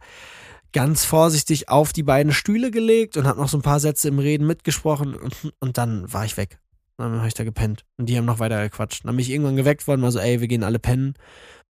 ganz 0.73 1.05
vorsichtig 1.05 1.69
auf 1.69 1.93
die 1.93 2.03
beiden 2.03 2.33
Stühle 2.33 2.71
gelegt 2.71 3.15
und 3.15 3.27
hab 3.27 3.37
noch 3.37 3.47
so 3.47 3.57
ein 3.57 3.61
paar 3.61 3.79
Sätze 3.79 4.07
im 4.07 4.19
Reden 4.19 4.47
mitgesprochen 4.47 5.13
und, 5.13 5.53
und 5.59 5.77
dann 5.77 6.11
war 6.11 6.25
ich 6.25 6.35
weg. 6.35 6.59
Dann 6.97 7.17
habe 7.17 7.27
ich 7.27 7.33
da 7.33 7.43
gepennt 7.43 7.85
und 7.97 8.07
die 8.07 8.17
haben 8.17 8.25
noch 8.25 8.39
weiter 8.39 8.61
gequatscht. 8.61 9.05
Dann 9.05 9.15
bin 9.15 9.23
ich 9.23 9.29
irgendwann 9.29 9.55
geweckt 9.55 9.87
worden, 9.87 10.01
war 10.01 10.11
so, 10.11 10.19
ey, 10.19 10.41
wir 10.41 10.47
gehen 10.47 10.63
alle 10.63 10.79
pennen. 10.79 11.15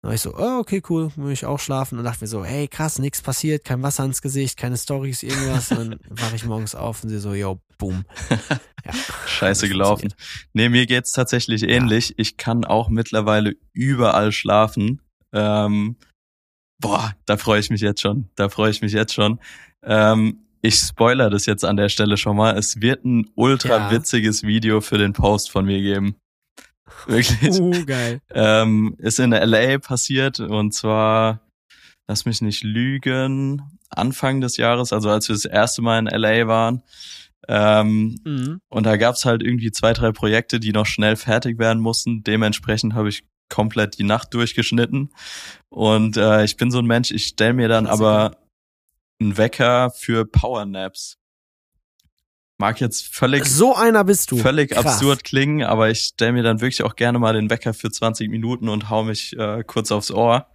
Dann 0.01 0.09
war 0.09 0.15
ich 0.15 0.21
so, 0.21 0.33
oh, 0.37 0.59
okay, 0.59 0.81
cool, 0.89 1.11
will 1.17 1.33
ich 1.33 1.45
auch 1.45 1.59
schlafen. 1.59 1.97
Und 1.99 2.05
dachte 2.05 2.23
mir 2.23 2.27
so, 2.27 2.45
hey, 2.45 2.67
krass, 2.69 2.99
nichts 2.99 3.21
passiert, 3.21 3.65
kein 3.65 3.83
Wasser 3.83 4.05
ins 4.05 4.21
Gesicht, 4.21 4.57
keine 4.57 4.77
Stories, 4.77 5.23
irgendwas. 5.23 5.71
Und 5.71 5.91
dann 5.91 5.99
wache 6.09 6.35
ich 6.37 6.45
morgens 6.45 6.73
auf 6.73 7.03
und 7.03 7.09
sie 7.09 7.19
so, 7.19 7.33
yo, 7.33 7.59
boom. 7.77 8.05
Ja, 8.85 8.93
Scheiße 9.27 9.67
gelaufen. 9.67 10.13
Nee, 10.53 10.69
mir 10.69 10.85
geht's 10.85 11.11
tatsächlich 11.11 11.63
ähnlich. 11.63 12.13
Ich 12.17 12.37
kann 12.37 12.63
auch 12.63 12.87
mittlerweile 12.87 13.57
überall 13.73 14.31
schlafen. 14.31 15.01
Ähm, 15.33 15.97
boah, 16.79 17.13
da 17.25 17.35
freue 17.35 17.59
ich 17.59 17.69
mich 17.69 17.81
jetzt 17.81 17.99
schon. 18.01 18.29
Da 18.35 18.47
freue 18.47 18.71
ich 18.71 18.81
mich 18.81 18.93
jetzt 18.93 19.13
schon. 19.13 19.41
Ähm, 19.83 20.45
ich 20.61 20.75
spoiler 20.75 21.29
das 21.29 21.45
jetzt 21.45 21.65
an 21.65 21.75
der 21.75 21.89
Stelle 21.89 22.15
schon 22.15 22.37
mal. 22.37 22.57
Es 22.57 22.79
wird 22.79 23.03
ein 23.03 23.29
ultra 23.35 23.77
Ja. 23.77 23.91
witziges 23.91 24.43
Video 24.43 24.79
für 24.79 24.97
den 24.97 25.11
Post 25.11 25.51
von 25.51 25.65
mir 25.65 25.81
geben. 25.81 26.15
Wirklich. 27.07 27.59
Uh, 27.59 27.85
geil. 27.85 28.21
ähm, 28.31 28.95
ist 28.99 29.19
in 29.19 29.31
LA 29.31 29.77
passiert 29.79 30.39
und 30.39 30.73
zwar, 30.73 31.41
lass 32.07 32.25
mich 32.25 32.41
nicht 32.41 32.63
lügen, 32.63 33.61
Anfang 33.89 34.41
des 34.41 34.57
Jahres, 34.57 34.93
also 34.93 35.09
als 35.09 35.27
wir 35.29 35.35
das 35.35 35.45
erste 35.45 35.81
Mal 35.81 35.99
in 35.99 36.07
LA 36.07 36.47
waren. 36.47 36.83
Ähm, 37.47 38.19
Mhm. 38.25 38.61
und 38.69 38.85
da 38.85 38.97
gab's 38.97 39.25
halt 39.25 39.41
irgendwie 39.41 39.71
zwei, 39.71 39.93
drei 39.93 40.11
Projekte, 40.11 40.59
die 40.59 40.71
noch 40.71 40.85
schnell 40.85 41.15
fertig 41.15 41.57
werden 41.57 41.79
mussten. 41.81 42.23
Dementsprechend 42.23 42.93
habe 42.93 43.09
ich 43.09 43.23
komplett 43.49 43.97
die 43.97 44.03
Nacht 44.03 44.33
durchgeschnitten. 44.35 45.09
Und 45.69 46.17
äh, 46.17 46.43
ich 46.43 46.57
bin 46.57 46.69
so 46.69 46.77
ein 46.79 46.85
Mensch, 46.85 47.09
ich 47.11 47.25
stell 47.25 47.53
mir 47.53 47.67
dann 47.67 47.87
aber 47.87 48.37
einen 49.19 49.37
Wecker 49.37 49.89
für 49.89 50.25
Powernaps. 50.25 51.17
Mag 52.59 52.81
jetzt 52.81 53.07
völlig, 53.15 53.45
So 53.45 53.73
einer 53.73 54.03
bist 54.03 54.31
du. 54.31 54.37
völlig 54.37 54.71
Krass. 54.71 54.85
absurd 54.85 55.23
klingen, 55.23 55.63
aber 55.63 55.89
ich 55.89 55.99
stell 56.01 56.33
mir 56.33 56.43
dann 56.43 56.59
wirklich 56.59 56.83
auch 56.83 56.95
gerne 56.97 57.17
mal 57.17 57.33
den 57.33 57.49
Wecker 57.49 57.73
für 57.73 57.89
20 57.89 58.29
Minuten 58.29 58.67
und 58.67 58.89
hau 58.89 59.03
mich 59.05 59.33
äh, 59.37 59.63
kurz 59.65 59.91
aufs 59.93 60.11
Ohr. 60.11 60.45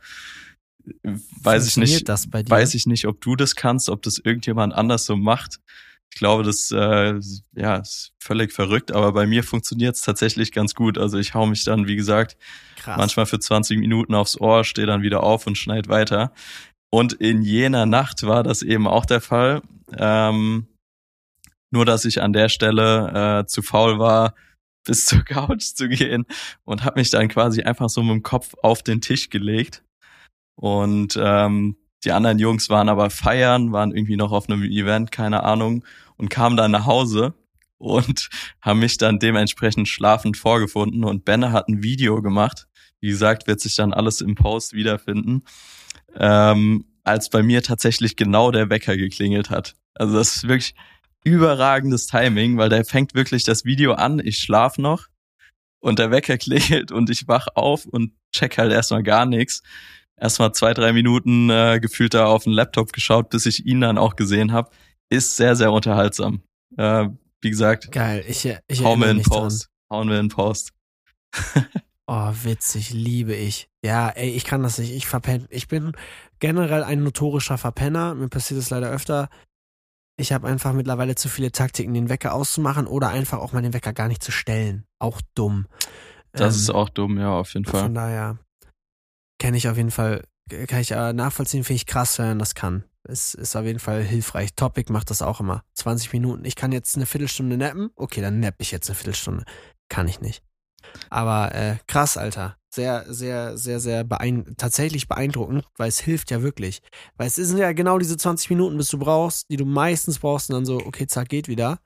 weiß 1.43 1.67
ich 1.67 1.77
nicht, 1.79 2.07
weiß 2.07 2.75
ich 2.75 2.87
nicht, 2.87 3.07
ob 3.07 3.23
du 3.23 3.37
das 3.37 3.55
kannst, 3.57 3.89
ob 3.89 4.03
das 4.03 4.19
irgendjemand 4.19 4.75
anders 4.75 5.07
so 5.07 5.17
macht. 5.17 5.61
Ich 6.13 6.19
glaube, 6.19 6.43
das 6.43 6.71
äh, 6.71 7.15
ja 7.57 7.77
ist 7.77 8.13
völlig 8.21 8.53
verrückt, 8.53 8.93
aber 8.93 9.13
bei 9.13 9.27
mir 9.27 9.43
funktioniert 9.43 9.97
es 9.97 10.03
tatsächlich 10.03 10.53
ganz 10.53 10.75
gut. 10.75 10.99
Also 10.99 11.19
ich 11.19 11.33
hau 11.33 11.47
mich 11.47 11.65
dann, 11.65 11.89
wie 11.89 11.97
gesagt, 11.97 12.37
Krass. 12.77 12.99
manchmal 12.99 13.25
für 13.27 13.41
20 13.41 13.79
Minuten 13.79 14.15
aufs 14.15 14.39
Ohr, 14.39 14.63
stehe 14.65 14.87
dann 14.87 15.01
wieder 15.03 15.23
auf 15.23 15.47
und 15.47 15.57
schneid 15.57 15.89
weiter. 15.89 16.33
Und 16.91 17.15
in 17.15 17.41
jener 17.43 17.87
Nacht 17.87 18.25
war 18.25 18.43
das 18.43 18.61
eben 18.63 18.87
auch 18.87 19.07
der 19.07 19.23
Fall. 19.23 19.63
Ähm, 19.97 20.67
nur, 21.75 21.85
dass 21.85 22.07
ich 22.07 22.23
an 22.23 22.33
der 22.33 22.49
Stelle 22.49 23.43
äh, 23.43 23.47
zu 23.47 23.61
faul 23.61 23.99
war, 23.99 24.35
bis 24.85 25.07
zur 25.07 25.23
Couch 25.25 25.63
zu 25.75 25.89
gehen 25.89 26.25
und 26.65 26.85
habe 26.85 27.01
mich 27.01 27.11
dann 27.11 27.29
quasi 27.29 27.63
einfach 27.63 27.91
so 27.91 28.03
mit 28.03 28.13
dem 28.13 28.23
Kopf 28.23 28.55
auf 28.63 28.83
den 28.83 29.01
Tisch 29.01 29.29
gelegt. 29.29 29.83
Und 30.57 31.19
ähm, 31.21 31.77
die 32.05 32.13
anderen 32.13 32.39
Jungs 32.39 32.71
waren 32.71 32.89
aber 32.89 33.11
feiern, 33.11 33.73
waren 33.73 33.93
irgendwie 33.93 34.17
noch 34.17 34.31
auf 34.31 34.49
einem 34.49 34.63
Event, 34.63 35.11
keine 35.11 35.43
Ahnung, 35.43 35.85
und 36.17 36.29
kamen 36.29 36.57
dann 36.57 36.71
nach 36.71 36.87
Hause 36.87 37.35
und 37.79 38.29
haben 38.61 38.79
mich 38.79 38.97
dann 38.99 39.19
dementsprechend 39.19 39.89
schlafend 39.89 40.37
vorgefunden. 40.37 41.05
Und 41.05 41.25
Benne 41.25 41.53
hat 41.53 41.69
ein 41.69 41.83
Video 41.83 42.23
gemacht. 42.23 42.69
Wie 43.01 43.09
gesagt, 43.09 43.47
wird 43.47 43.61
sich 43.61 43.75
dann 43.75 43.93
alles 43.93 44.21
im 44.21 44.35
Post 44.35 44.75
wiederfinden. 44.75 45.43
Ähm, 46.17 46.85
als 47.03 47.29
bei 47.29 47.43
mir 47.43 47.63
tatsächlich 47.63 48.17
genau 48.17 48.51
der 48.51 48.71
Wecker 48.71 48.97
geklingelt 48.97 49.51
hat. 49.51 49.75
Also 49.95 50.15
das 50.15 50.37
ist 50.37 50.49
wirklich 50.49 50.75
überragendes 51.25 52.07
Timing, 52.07 52.57
weil 52.57 52.69
der 52.69 52.85
fängt 52.85 53.15
wirklich 53.15 53.43
das 53.45 53.65
Video 53.65 53.95
an, 53.95 54.21
ich 54.21 54.39
schlaf 54.39 54.79
noch 54.79 55.09
und 55.81 55.99
der 55.99 56.11
Wecker 56.11 56.39
klingelt 56.39 56.93
und 56.93 57.11
ich 57.11 57.27
wach 57.29 57.49
auf 57.55 57.87
und 57.87 58.13
check 58.33 58.59
halt 58.59 58.73
erstmal 58.73 59.03
gar 59.03 59.27
nichts. 59.27 59.63
Erstmal 60.17 60.53
zwei, 60.53 60.75
drei 60.75 60.93
Minuten 60.93 61.51
äh, 61.51 61.81
gefühlt 61.81 62.15
da 62.15 62.27
auf 62.27 62.45
den 62.45 62.53
Laptop 62.53 62.93
geschaut, 62.93 63.31
bis 63.31 63.47
ich 63.47 63.67
ihn 63.67 63.81
dann 63.81 63.99
auch 63.99 64.15
gesehen 64.15 64.53
habe. 64.53 64.71
Ist 65.11 65.37
sehr, 65.37 65.57
sehr 65.57 65.73
unterhaltsam. 65.73 66.43
Äh, 66.77 67.09
wie 67.41 67.51
gesagt, 67.51 67.91
Geil, 67.91 68.25
ich, 68.27 68.49
ich 68.69 68.85
hauen 68.85 69.01
wir 69.01 69.11
in 69.11 69.19
mich 69.19 69.27
dran. 69.27 69.43
Post. 69.43 69.71
Hauen 69.91 70.09
wir 70.09 70.21
in 70.21 70.29
Post. 70.29 70.73
Oh, 72.07 72.31
witzig, 72.43 72.91
liebe 72.91 73.35
ich. 73.35 73.71
Ja, 73.83 74.11
ey, 74.11 74.29
ich 74.29 74.45
kann 74.45 74.63
das 74.63 74.79
nicht. 74.79 74.93
Ich 74.93 75.07
verpenne. 75.07 75.47
Ich 75.49 75.69
bin 75.69 75.93
generell 76.39 76.85
ein 76.85 77.03
notorischer 77.03 77.57
Verpenner. 77.57 78.15
Mir 78.15 78.29
passiert 78.29 78.61
es 78.61 78.69
leider 78.69 78.91
öfter. 78.91 79.31
Ich 80.17 80.33
habe 80.33 80.47
einfach 80.47 80.73
mittlerweile 80.73 81.15
zu 81.17 81.29
viele 81.29 81.51
Taktiken, 81.51 81.93
den 81.95 82.09
Wecker 82.09 82.35
auszumachen 82.35 82.87
oder 82.87 83.09
einfach 83.09 83.39
auch 83.39 83.53
mal 83.53 83.63
den 83.63 83.73
Wecker 83.73 83.93
gar 83.93 84.09
nicht 84.09 84.23
zu 84.23 84.31
stellen. 84.31 84.85
Auch 84.99 85.21
dumm. 85.35 85.67
Das 86.33 86.55
Ähm, 86.55 86.61
ist 86.61 86.71
auch 86.71 86.89
dumm, 86.89 87.19
ja, 87.19 87.31
auf 87.33 87.53
jeden 87.55 87.65
Fall. 87.67 87.83
Von 87.83 87.95
daher 87.95 88.39
kenne 89.41 89.57
ich 89.57 89.69
auf 89.69 89.77
jeden 89.77 89.91
Fall, 89.91 90.25
kann 90.69 90.81
ich 90.81 90.93
äh, 90.93 91.13
nachvollziehen, 91.13 91.65
finde 91.65 91.77
ich 91.77 91.87
krass, 91.87 92.19
wenn 92.19 92.29
man 92.29 92.39
das 92.39 92.55
kann. 92.55 92.85
Es 93.03 93.35
ist 93.35 93.55
auf 93.57 93.65
jeden 93.65 93.81
Fall 93.81 94.03
hilfreich. 94.03 94.55
Topic 94.55 94.91
macht 94.91 95.11
das 95.11 95.21
auch 95.21 95.41
immer. 95.41 95.63
20 95.75 96.13
Minuten. 96.15 96.45
Ich 96.45 96.57
kann 96.57 96.73
jetzt 96.73 96.97
eine 96.97 97.05
Viertelstunde 97.07 97.57
nappen. 97.59 97.91
Okay, 97.97 98.23
dann 98.23 98.41
napp 98.41 98.55
ich 98.59 98.71
jetzt 98.71 98.89
eine 98.89 98.95
Viertelstunde. 98.95 99.45
Kann 99.91 100.09
ich 100.09 100.21
nicht. 100.23 100.43
Aber 101.11 101.55
äh, 101.55 101.77
krass, 101.87 102.17
Alter. 102.17 102.57
Sehr, 102.75 103.05
sehr, 103.09 103.57
sehr, 103.57 103.79
sehr 103.79 104.03
beein 104.03 104.55
tatsächlich 104.57 105.07
beeindruckend, 105.07 105.65
weil 105.77 105.89
es 105.89 106.01
hilft 106.01 106.31
ja 106.33 106.43
wirklich. 106.43 106.81
Weil 107.17 107.29
es 107.29 107.37
sind 107.37 107.59
ja 107.59 107.73
genau 107.73 107.99
diese 107.99 108.17
20 108.17 108.51
Minuten, 108.51 108.77
bis 108.77 108.89
du 108.89 108.99
brauchst, 108.99 109.49
die 109.49 109.57
du 109.57 109.65
meistens 109.65 110.19
brauchst 110.19 110.51
und 110.51 110.55
dann 110.55 110.65
so, 110.65 110.79
okay, 110.79 111.07
zack, 111.07 111.29
geht 111.29 111.47
wieder. 111.47 111.79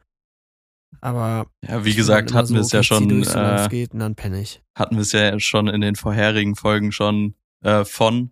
Aber 1.02 1.46
Ja, 1.66 1.84
wie 1.84 1.94
gesagt, 1.94 2.30
immer 2.30 2.38
hatten 2.40 2.54
wir 2.54 2.62
es 2.62 2.72
ja 2.72 2.78
okay, 2.78 2.88
zieh 2.88 2.94
schon, 2.94 3.08
durch, 3.10 3.28
es 3.28 3.34
äh, 3.34 3.68
geht 3.68 3.92
und 3.92 4.00
dann 4.00 4.14
penne 4.14 4.40
ich. 4.40 4.62
hatten 4.74 4.96
wir 4.96 5.02
es 5.02 5.12
ja 5.12 5.38
schon 5.38 5.68
in 5.68 5.82
den 5.82 5.94
vorherigen 5.94 6.56
Folgen 6.56 6.92
schon 6.92 7.34
äh, 7.62 7.84
von. 7.84 8.30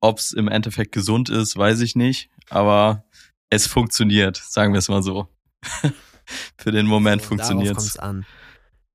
Ob 0.00 0.18
es 0.18 0.32
im 0.32 0.46
Endeffekt 0.46 0.92
gesund 0.92 1.28
ist, 1.28 1.56
weiß 1.56 1.80
ich 1.80 1.96
nicht, 1.96 2.30
aber 2.50 3.04
es 3.50 3.66
funktioniert, 3.66 4.36
sagen 4.36 4.72
wir 4.72 4.78
es 4.78 4.88
mal 4.88 5.02
so. 5.02 5.26
Für 6.56 6.70
den 6.70 6.86
Moment 6.86 7.22
So, 7.22 7.28
funktioniert 7.28 7.76
kommt's 7.76 7.96
an. 7.96 8.24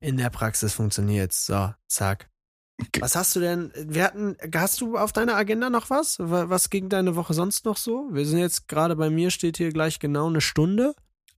In 0.04 0.18
der 0.18 0.30
Praxis 0.30 0.74
funktioniert's. 0.74 1.46
So, 1.46 1.74
zack. 1.88 2.30
Was 3.00 3.16
hast 3.16 3.36
du 3.38 3.40
denn? 3.40 3.72
Wir 3.78 4.04
hatten, 4.04 4.36
hast 4.54 4.82
du 4.82 4.98
auf 4.98 5.14
deiner 5.14 5.36
Agenda 5.38 5.70
noch 5.70 5.90
was? 5.90 6.20
Wa- 6.20 6.50
Was 6.50 6.70
ging 6.70 6.90
deine 6.90 7.16
Woche 7.16 7.34
sonst 7.34 7.64
noch 7.64 7.78
so? 7.78 8.10
Wir 8.12 8.26
sind 8.26 8.40
jetzt 8.40 8.68
gerade 8.68 8.98
bei 8.98 9.10
mir, 9.10 9.32
steht 9.32 9.56
hier 9.56 9.72
gleich 9.72 10.00
genau 10.00 10.28
eine 10.28 10.42
Stunde. 10.42 10.94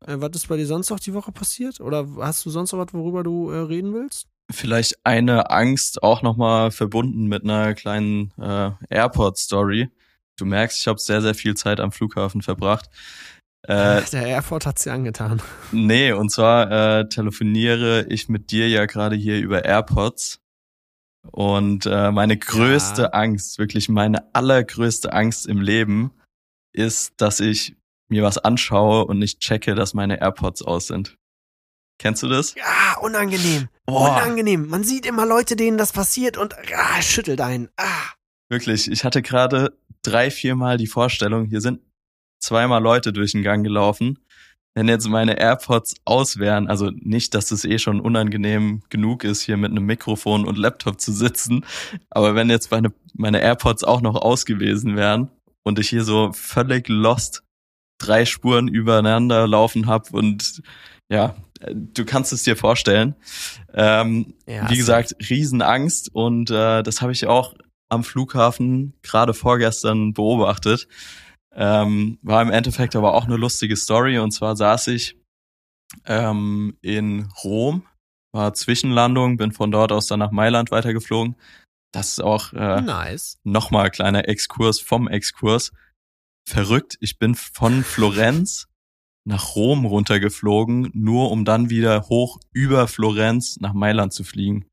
Äh, 0.08 0.16
was 0.18 0.32
ist 0.34 0.48
bei 0.48 0.58
dir 0.58 0.66
sonst 0.66 0.90
noch 0.90 1.00
die 1.00 1.14
Woche 1.14 1.32
passiert? 1.32 1.80
Oder 1.80 2.08
hast 2.18 2.44
du 2.44 2.50
sonst 2.50 2.72
noch 2.72 2.80
was, 2.80 2.92
worüber 2.92 3.22
du 3.24 3.52
äh, 3.52 3.58
reden 3.60 3.94
willst? 3.94 4.26
Vielleicht 4.50 4.96
eine 5.06 5.52
Angst 5.52 6.02
auch 6.02 6.24
nochmal 6.24 6.72
verbunden 6.72 7.28
mit 7.28 7.44
einer 7.44 7.76
kleinen 7.76 8.32
äh, 8.40 8.72
Airport-Story. 8.90 9.90
Du 10.38 10.46
merkst, 10.46 10.80
ich 10.80 10.88
habe 10.88 11.00
sehr, 11.00 11.22
sehr 11.22 11.36
viel 11.36 11.54
Zeit 11.56 11.80
am 11.80 11.92
Flughafen 11.92 12.42
verbracht. 12.42 12.90
Äh, 13.68 14.02
Der 14.12 14.28
Airport 14.28 14.66
hat's 14.66 14.84
dir 14.84 14.94
angetan. 14.94 15.42
Nee, 15.72 16.12
und 16.12 16.30
zwar 16.32 17.00
äh, 17.00 17.10
telefoniere 17.10 18.06
ich 18.10 18.30
mit 18.30 18.52
dir 18.52 18.70
ja 18.70 18.86
gerade 18.86 19.16
hier 19.16 19.40
über 19.40 19.66
AirPods. 19.66 20.40
Und 21.32 21.86
äh, 21.88 22.12
meine 22.12 22.38
größte 22.38 23.02
Ja. 23.04 23.08
Angst, 23.10 23.58
wirklich 23.58 23.90
meine 23.90 24.34
allergrößte 24.36 25.12
Angst 25.12 25.48
im 25.48 25.60
Leben, 25.60 26.12
ist, 26.72 27.14
dass 27.18 27.40
ich 27.40 27.76
mir 28.10 28.22
was 28.22 28.38
anschaue 28.38 29.06
und 29.06 29.18
nicht 29.18 29.40
checke, 29.40 29.74
dass 29.74 29.94
meine 29.96 30.22
AirPods 30.22 30.62
aus 30.62 30.88
sind. 30.88 31.18
Kennst 31.98 32.22
du 32.24 32.28
das? 32.28 32.54
Ja, 32.56 32.98
unangenehm. 33.02 33.70
Boah. 33.86 34.18
Unangenehm. 34.18 34.68
Man 34.68 34.84
sieht 34.84 35.06
immer 35.06 35.26
Leute, 35.26 35.56
denen 35.56 35.78
das 35.78 35.94
passiert 35.94 36.38
und 36.38 36.56
ah, 36.76 37.02
schüttelt 37.02 37.42
einen. 37.42 37.70
Ah. 37.78 38.12
Wirklich, 38.50 38.92
ich 38.92 39.04
hatte 39.04 39.22
gerade 39.22 39.76
drei, 40.04 40.30
viermal 40.30 40.78
die 40.78 40.88
Vorstellung, 40.88 41.46
hier 41.46 41.62
sind 41.62 41.80
zweimal 42.46 42.82
Leute 42.82 43.12
durch 43.12 43.34
den 43.34 43.44
Gang 43.44 43.64
gelaufen. 43.64 44.20
Wenn 44.74 44.90
jetzt 44.90 45.08
meine 45.08 45.40
AirPods 45.40 45.96
aus 46.04 46.38
wären, 46.38 46.68
also 46.68 46.92
nicht, 46.94 47.34
dass 47.34 47.52
es 47.52 47.64
eh 47.64 47.80
schon 47.80 48.02
unangenehm 48.02 48.84
genug 48.90 49.24
ist, 49.24 49.42
hier 49.42 49.56
mit 49.56 49.72
einem 49.72 49.86
Mikrofon 49.86 50.46
und 50.46 50.58
Laptop 50.58 51.00
zu 51.00 51.14
sitzen, 51.14 51.66
aber 52.10 52.36
wenn 52.36 52.50
jetzt 52.50 52.72
meine, 52.72 52.92
meine 53.14 53.40
AirPods 53.40 53.86
auch 53.86 54.02
noch 54.02 54.16
aus 54.16 54.46
gewesen 54.46 54.98
wären 54.98 55.32
und 55.64 55.80
ich 55.80 55.90
hier 55.90 56.04
so 56.04 56.32
völlig 56.34 56.90
lost 56.90 57.44
drei 57.98 58.26
Spuren 58.26 58.68
übereinander 58.68 59.48
laufen 59.48 59.88
hab 59.88 60.14
und 60.14 60.62
ja, 61.10 61.36
du 61.72 62.04
kannst 62.04 62.34
es 62.34 62.44
dir 62.44 62.58
vorstellen. 62.58 63.16
Ähm, 63.74 64.34
Ja, 64.46 64.70
wie 64.70 64.78
gesagt, 64.78 65.16
Riesenangst 65.30 66.14
und 66.14 66.52
äh, 66.52 66.84
das 66.84 67.02
habe 67.02 67.12
ich 67.12 67.28
auch 67.28 67.54
am 67.90 68.04
Flughafen 68.04 68.94
gerade 69.04 69.34
vorgestern 69.34 70.14
beobachtet. 70.14 70.88
Ähm, 71.56 72.20
war 72.22 72.42
im 72.42 72.52
Endeffekt 72.52 72.96
aber 72.96 73.14
auch 73.14 73.26
eine 73.26 73.38
lustige 73.38 73.78
Story 73.78 74.20
und 74.20 74.32
zwar 74.32 74.56
saß 74.56 74.88
ich 74.88 75.18
ähm, 76.06 76.78
in 76.82 77.30
Rom, 77.44 77.86
war 78.34 78.54
Zwischenlandung, 78.54 79.38
bin 79.38 79.54
von 79.54 79.72
dort 79.72 79.92
aus 79.92 80.08
dann 80.08 80.20
nach 80.20 80.32
Mailand 80.32 80.72
weitergeflogen. 80.72 81.36
Das 81.94 82.10
ist 82.10 82.20
auch 82.22 82.52
äh, 82.52 82.82
Nice. 82.82 83.40
nochmal 83.44 83.90
kleiner 83.90 84.28
Exkurs 84.28 84.82
vom 84.82 85.08
Exkurs. 85.08 85.72
Verrückt, 86.48 86.98
ich 87.00 87.18
bin 87.18 87.36
von 87.36 87.84
Florenz 87.84 88.68
nach 89.26 89.56
Rom 89.56 89.86
runtergeflogen, 89.86 90.92
nur 90.94 91.32
um 91.32 91.46
dann 91.46 91.70
wieder 91.70 92.04
hoch 92.10 92.40
über 92.52 92.88
Florenz 92.88 93.58
nach 93.62 93.74
Mailand 93.74 94.14
zu 94.14 94.24
fliegen. 94.24 94.68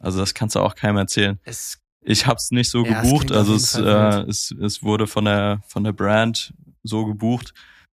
Also 0.00 0.20
das 0.20 0.34
kannst 0.34 0.54
du 0.54 0.60
auch 0.60 0.74
keinem 0.74 0.98
erzählen. 0.98 1.40
Es 1.42 1.80
Ich 2.04 2.26
hab's 2.26 2.50
nicht 2.50 2.70
so 2.70 2.84
Ja, 2.84 3.02
es 3.02 3.02
gebucht, 3.02 3.32
also 3.32 3.54
es, 3.54 3.74
äh, 3.74 4.22
es, 4.28 4.50
es 4.52 4.82
wurde 4.82 5.06
von 5.06 5.24
der 5.24 5.60
von 5.66 5.84
der 5.84 5.92
Brand 5.92 6.54
so 6.82 7.04
gebucht. 7.04 7.54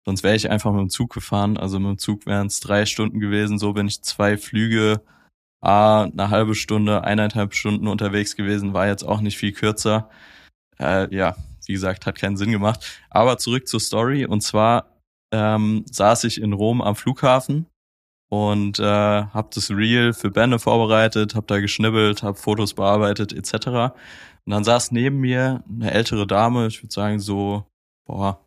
Sonst 0.04 0.22
wäre 0.22 0.36
ich 0.36 0.50
einfach 0.50 0.72
mit 0.72 0.80
dem 0.80 0.90
Zug 0.90 1.12
gefahren. 1.12 1.58
Also 1.58 1.78
mit 1.78 1.90
dem 1.90 1.98
Zug 1.98 2.24
wären 2.24 2.46
es 2.46 2.60
drei 2.60 2.86
Stunden 2.86 3.20
gewesen. 3.20 3.58
So 3.58 3.74
bin 3.74 3.88
ich 3.88 4.02
zwei 4.02 4.38
Flüge, 4.38 5.02
a 5.60 6.04
eine 6.04 6.30
halbe 6.30 6.54
Stunde, 6.54 7.04
eineinhalb 7.04 7.54
Stunden 7.54 7.88
unterwegs 7.88 8.34
gewesen. 8.34 8.72
War 8.72 8.86
jetzt 8.86 9.02
auch 9.02 9.20
nicht 9.20 9.36
viel 9.36 9.52
kürzer. 9.52 10.08
Äh, 10.78 11.14
ja, 11.14 11.36
wie 11.66 11.72
gesagt, 11.74 12.06
hat 12.06 12.18
keinen 12.18 12.38
Sinn 12.38 12.52
gemacht. 12.52 13.02
Aber 13.10 13.36
zurück 13.36 13.68
zur 13.68 13.80
Story. 13.80 14.24
Und 14.24 14.40
zwar 14.40 14.86
ähm, 15.32 15.84
saß 15.90 16.24
ich 16.24 16.40
in 16.40 16.54
Rom 16.54 16.80
am 16.80 16.96
Flughafen 16.96 17.66
und 18.28 18.78
äh, 18.78 18.82
habe 18.82 19.48
das 19.54 19.70
Reel 19.70 20.12
für 20.12 20.30
Bände 20.30 20.58
vorbereitet, 20.58 21.34
habe 21.34 21.46
da 21.46 21.60
geschnibbelt, 21.60 22.22
habe 22.22 22.36
Fotos 22.36 22.74
bearbeitet 22.74 23.32
etc. 23.32 23.66
Und 23.66 24.52
dann 24.52 24.64
saß 24.64 24.92
neben 24.92 25.18
mir 25.18 25.64
eine 25.68 25.90
ältere 25.90 26.26
Dame, 26.26 26.66
ich 26.66 26.82
würde 26.82 26.92
sagen 26.92 27.20
so 27.20 27.64
boah, 28.06 28.44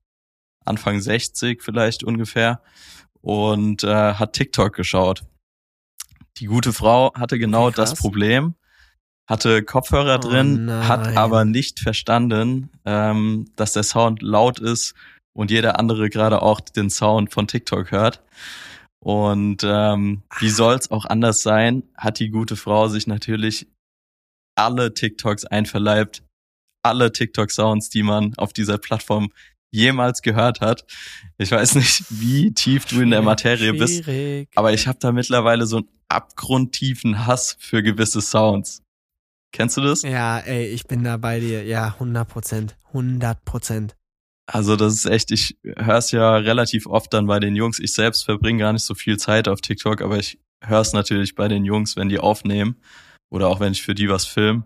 Anfang 0.65 0.99
60 0.99 1.61
vielleicht 1.63 2.03
ungefähr 2.03 2.61
und 3.21 3.83
äh, 3.83 4.13
hat 4.13 4.33
TikTok 4.33 4.73
geschaut. 4.73 5.23
Die 6.37 6.45
gute 6.45 6.73
Frau 6.73 7.13
hatte 7.15 7.39
genau 7.39 7.71
krass. 7.71 7.91
das 7.91 7.99
Problem, 7.99 8.55
hatte 9.27 9.63
Kopfhörer 9.63 10.19
Oh 10.23 10.27
drin, 10.29 10.69
hat 10.71 11.03
nein. 11.03 11.17
aber 11.17 11.45
nicht 11.45 11.79
verstanden, 11.79 12.69
ähm, 12.85 13.45
dass 13.55 13.73
der 13.73 13.83
Sound 13.83 14.21
laut 14.21 14.59
ist 14.59 14.93
und 15.33 15.51
jeder 15.51 15.79
andere 15.79 16.09
gerade 16.09 16.41
auch 16.41 16.59
den 16.59 16.89
Sound 16.89 17.31
von 17.31 17.47
TikTok 17.47 17.91
hört. 17.91 18.21
Und 19.03 19.63
ähm, 19.63 20.21
wie 20.39 20.49
soll's 20.49 20.91
auch 20.91 21.05
anders 21.05 21.41
sein, 21.41 21.83
hat 21.97 22.19
die 22.19 22.29
gute 22.29 22.55
Frau 22.55 22.87
sich 22.87 23.07
natürlich 23.07 23.67
alle 24.55 24.93
TikToks 24.93 25.45
einverleibt, 25.45 26.23
alle 26.83 27.11
TikTok-Sounds, 27.11 27.89
die 27.89 28.03
man 28.03 28.35
auf 28.35 28.53
dieser 28.53 28.77
Plattform 28.77 29.31
jemals 29.71 30.21
gehört 30.21 30.61
hat. 30.61 30.85
Ich 31.37 31.51
weiß 31.51 31.75
nicht, 31.75 32.03
wie 32.09 32.53
tief 32.53 32.85
du 32.85 33.01
in 33.01 33.09
der 33.09 33.21
Materie 33.21 33.73
bist, 33.73 34.03
aber 34.55 34.73
ich 34.73 34.87
habe 34.87 34.99
da 34.99 35.11
mittlerweile 35.11 35.65
so 35.65 35.77
einen 35.77 35.89
abgrundtiefen 36.09 37.25
Hass 37.25 37.57
für 37.59 37.81
gewisse 37.81 38.21
Sounds. 38.21 38.83
Kennst 39.53 39.77
du 39.77 39.81
das? 39.81 40.03
Ja, 40.03 40.39
ey, 40.39 40.67
ich 40.67 40.85
bin 40.85 41.03
da 41.03 41.17
bei 41.17 41.39
dir. 41.39 41.63
Ja, 41.63 41.87
100 41.87 42.27
Prozent. 42.27 42.77
100 42.87 43.43
Prozent. 43.43 43.95
Also 44.53 44.75
das 44.75 44.93
ist 44.93 45.05
echt, 45.05 45.31
ich 45.31 45.55
höre 45.63 45.97
es 45.97 46.11
ja 46.11 46.35
relativ 46.35 46.85
oft 46.85 47.13
dann 47.13 47.25
bei 47.25 47.39
den 47.39 47.55
Jungs. 47.55 47.79
Ich 47.79 47.93
selbst 47.93 48.25
verbringe 48.25 48.59
gar 48.59 48.73
nicht 48.73 48.83
so 48.83 48.95
viel 48.95 49.17
Zeit 49.17 49.47
auf 49.47 49.61
TikTok, 49.61 50.01
aber 50.01 50.19
ich 50.19 50.39
höre 50.61 50.81
es 50.81 50.91
natürlich 50.91 51.35
bei 51.35 51.47
den 51.47 51.63
Jungs, 51.63 51.95
wenn 51.95 52.09
die 52.09 52.19
aufnehmen 52.19 52.75
oder 53.31 53.47
auch 53.47 53.61
wenn 53.61 53.71
ich 53.71 53.81
für 53.81 53.95
die 53.95 54.09
was 54.09 54.25
film. 54.25 54.65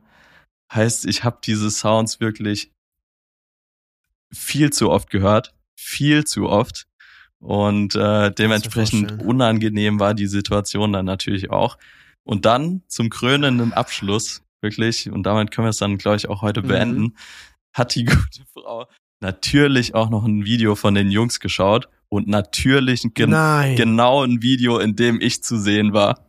Heißt, 0.74 1.06
ich 1.06 1.24
habe 1.24 1.38
diese 1.44 1.70
Sounds 1.70 2.20
wirklich 2.20 2.72
viel 4.34 4.74
zu 4.74 4.90
oft 4.90 5.12
gehört, 5.12 5.54
viel 5.80 6.26
zu 6.26 6.50
oft. 6.50 6.88
Und 7.40 7.94
äh, 7.94 8.32
dementsprechend 8.32 9.22
unangenehm 9.22 10.00
war 10.00 10.16
die 10.16 10.26
Situation 10.26 10.94
dann 10.94 11.06
natürlich 11.06 11.52
auch. 11.52 11.78
Und 12.24 12.46
dann 12.46 12.82
zum 12.88 13.12
krönenden 13.12 13.72
Abschluss, 13.72 14.42
wirklich, 14.64 15.12
und 15.12 15.24
damit 15.24 15.52
können 15.52 15.68
wir 15.68 15.70
es 15.70 15.78
dann, 15.78 16.00
glaube 16.00 16.18
ich, 16.18 16.28
auch 16.28 16.42
heute 16.42 16.64
Mhm. 16.64 16.68
beenden, 16.68 17.18
hat 17.76 17.94
die 17.94 18.06
gute 18.06 18.46
Frau 18.52 18.88
natürlich 19.22 19.96
auch 19.96 20.10
noch 20.10 20.24
ein 20.26 20.46
Video 20.46 20.76
von 20.76 20.94
den 20.96 21.10
Jungs 21.12 21.40
geschaut 21.40 21.88
und 22.10 22.28
natürlich 22.28 23.04
gen 23.14 23.32
Nein. 23.32 23.76
genau 23.76 24.24
ein 24.24 24.42
Video, 24.42 24.78
in 24.80 24.96
dem 24.96 25.20
ich 25.22 25.44
zu 25.44 25.58
sehen 25.60 25.94
war. 25.94 26.26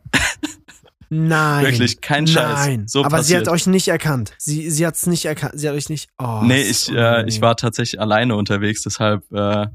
Nein. 1.09 1.63
Wirklich, 1.65 2.01
kein 2.01 2.27
Scheiß. 2.27 2.65
Nein. 2.67 2.87
So 2.87 2.99
Aber 3.05 3.23
sie 3.23 3.33
passiert. 3.33 3.47
hat 3.47 3.53
euch 3.53 3.65
nicht 3.67 3.87
erkannt. 3.87 4.33
Sie, 4.37 4.69
sie 4.69 4.85
hat's 4.85 5.07
nicht 5.07 5.23
erkannt. 5.23 5.53
Sie 5.55 5.67
hat 5.69 5.75
euch 5.75 5.87
nicht. 5.89 6.09
Oh, 6.17 6.41
nee, 6.43 6.61
ich, 6.63 6.89
äh, 6.91 7.25
ich 7.27 7.39
war 7.41 7.55
tatsächlich 7.55 8.01
alleine 8.01 8.35
unterwegs, 8.35 8.81
deshalb 8.83 9.23
äh, 9.31 9.67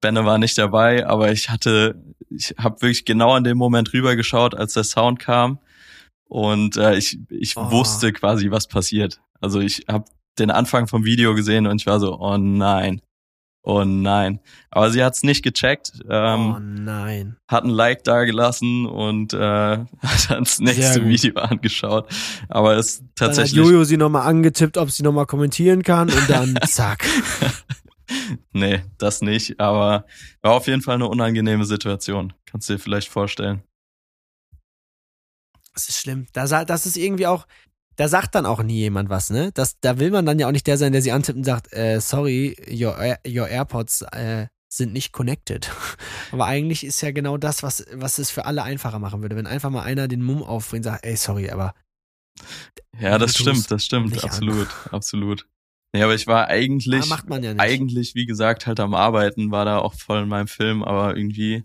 Benne 0.00 0.24
war 0.24 0.38
nicht 0.38 0.58
dabei, 0.58 1.06
aber 1.06 1.30
ich 1.30 1.50
hatte, 1.50 2.02
ich 2.30 2.52
habe 2.58 2.82
wirklich 2.82 3.04
genau 3.04 3.32
an 3.32 3.44
dem 3.44 3.56
Moment 3.56 3.92
rübergeschaut, 3.92 4.54
als 4.56 4.72
der 4.72 4.82
Sound 4.84 5.20
kam 5.20 5.60
und 6.24 6.76
äh, 6.76 6.96
ich, 6.96 7.18
ich 7.30 7.56
Oh. 7.56 7.70
wusste 7.70 8.12
quasi, 8.12 8.50
was 8.50 8.66
passiert. 8.66 9.20
Also 9.40 9.60
ich 9.60 9.84
habe 9.88 10.04
den 10.38 10.50
Anfang 10.50 10.86
vom 10.86 11.04
Video 11.04 11.34
gesehen 11.34 11.66
und 11.66 11.80
ich 11.80 11.86
war 11.86 11.98
so, 12.00 12.18
oh 12.18 12.36
nein, 12.36 13.00
oh 13.62 13.84
nein. 13.84 14.40
Aber 14.70 14.90
sie 14.90 15.02
hat's 15.02 15.22
nicht 15.22 15.42
gecheckt, 15.42 15.92
ähm, 16.08 16.54
oh 16.54 16.58
nein. 16.60 17.36
hat 17.50 17.64
ein 17.64 17.70
Like 17.70 18.04
da 18.04 18.24
gelassen 18.24 18.86
und 18.86 19.32
äh, 19.32 19.38
hat 20.02 20.30
dann 20.30 20.44
das 20.44 20.58
nächste. 20.60 21.04
Video 21.06 21.34
angeschaut. 21.40 22.08
Aber 22.48 22.76
es 22.76 22.86
ist 22.86 22.98
Dann 23.00 23.06
hat 23.06 23.14
tatsächlich 23.36 23.56
Jojo 23.56 23.84
sie 23.84 23.96
nochmal 23.96 24.26
angetippt, 24.26 24.76
ob 24.78 24.90
sie 24.90 25.02
nochmal 25.02 25.26
kommentieren 25.26 25.82
kann 25.82 26.10
und 26.10 26.28
dann 26.30 26.56
zack. 26.66 27.04
Nee, 28.52 28.82
das 28.98 29.20
nicht, 29.20 29.58
aber 29.60 30.06
war 30.40 30.52
auf 30.52 30.68
jeden 30.68 30.80
Fall 30.80 30.94
eine 30.94 31.08
unangenehme 31.08 31.64
Situation. 31.64 32.32
Kannst 32.46 32.68
du 32.68 32.74
dir 32.74 32.78
vielleicht 32.78 33.08
vorstellen. 33.08 33.62
Das 35.74 35.88
ist 35.88 36.00
schlimm. 36.00 36.26
Da, 36.32 36.46
sa- 36.46 36.64
das 36.64 36.86
ist 36.86 36.96
irgendwie 36.96 37.26
auch, 37.26 37.46
da 37.96 38.08
sagt 38.08 38.34
dann 38.34 38.46
auch 38.46 38.62
nie 38.62 38.78
jemand 38.78 39.08
was, 39.08 39.30
ne? 39.30 39.50
Das, 39.54 39.78
da 39.80 39.98
will 39.98 40.10
man 40.10 40.26
dann 40.26 40.38
ja 40.38 40.46
auch 40.48 40.52
nicht 40.52 40.66
der 40.66 40.76
sein, 40.78 40.92
der 40.92 41.02
sie 41.02 41.12
antippt 41.12 41.36
und 41.38 41.44
sagt, 41.44 41.72
äh, 41.72 42.00
sorry, 42.00 42.56
your, 42.70 42.96
your 43.26 43.48
AirPods 43.48 44.02
äh, 44.12 44.46
sind 44.68 44.92
nicht 44.92 45.12
connected. 45.12 45.70
Aber 46.32 46.46
eigentlich 46.46 46.84
ist 46.84 47.00
ja 47.00 47.10
genau 47.10 47.36
das, 47.38 47.62
was, 47.62 47.86
was 47.92 48.18
es 48.18 48.30
für 48.30 48.44
alle 48.44 48.62
einfacher 48.62 48.98
machen 48.98 49.22
würde. 49.22 49.36
Wenn 49.36 49.46
einfach 49.46 49.70
mal 49.70 49.82
einer 49.82 50.08
den 50.08 50.22
Mumm 50.22 50.42
aufbringt 50.42 50.84
und 50.86 50.92
sagt, 50.92 51.06
ey, 51.06 51.16
sorry, 51.16 51.50
aber 51.50 51.74
Ja, 53.00 53.16
das 53.18 53.36
stimmt, 53.36 53.70
das 53.70 53.84
stimmt, 53.84 54.10
nicht 54.10 54.24
an. 54.24 54.30
absolut, 54.30 54.68
absolut. 54.90 55.46
Nee, 55.94 56.02
aber 56.02 56.14
ich 56.14 56.26
war 56.26 56.48
eigentlich, 56.48 57.04
ah, 57.04 57.06
macht 57.06 57.28
man 57.28 57.42
ja 57.42 57.54
nicht. 57.54 57.60
eigentlich, 57.60 58.14
wie 58.14 58.26
gesagt, 58.26 58.66
halt 58.66 58.80
am 58.80 58.92
Arbeiten, 58.92 59.50
war 59.50 59.64
da 59.64 59.78
auch 59.78 59.94
voll 59.94 60.22
in 60.24 60.28
meinem 60.28 60.48
Film, 60.48 60.82
aber 60.82 61.16
irgendwie, 61.16 61.64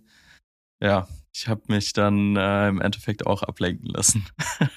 ja, 0.79 1.07
ich 1.33 1.49
habe 1.49 1.63
mich 1.67 1.91
dann 1.91 2.37
äh, 2.37 2.69
im 2.69 2.79
Endeffekt 2.79 3.25
auch 3.25 3.43
ablenken 3.43 3.87
lassen. 3.87 4.25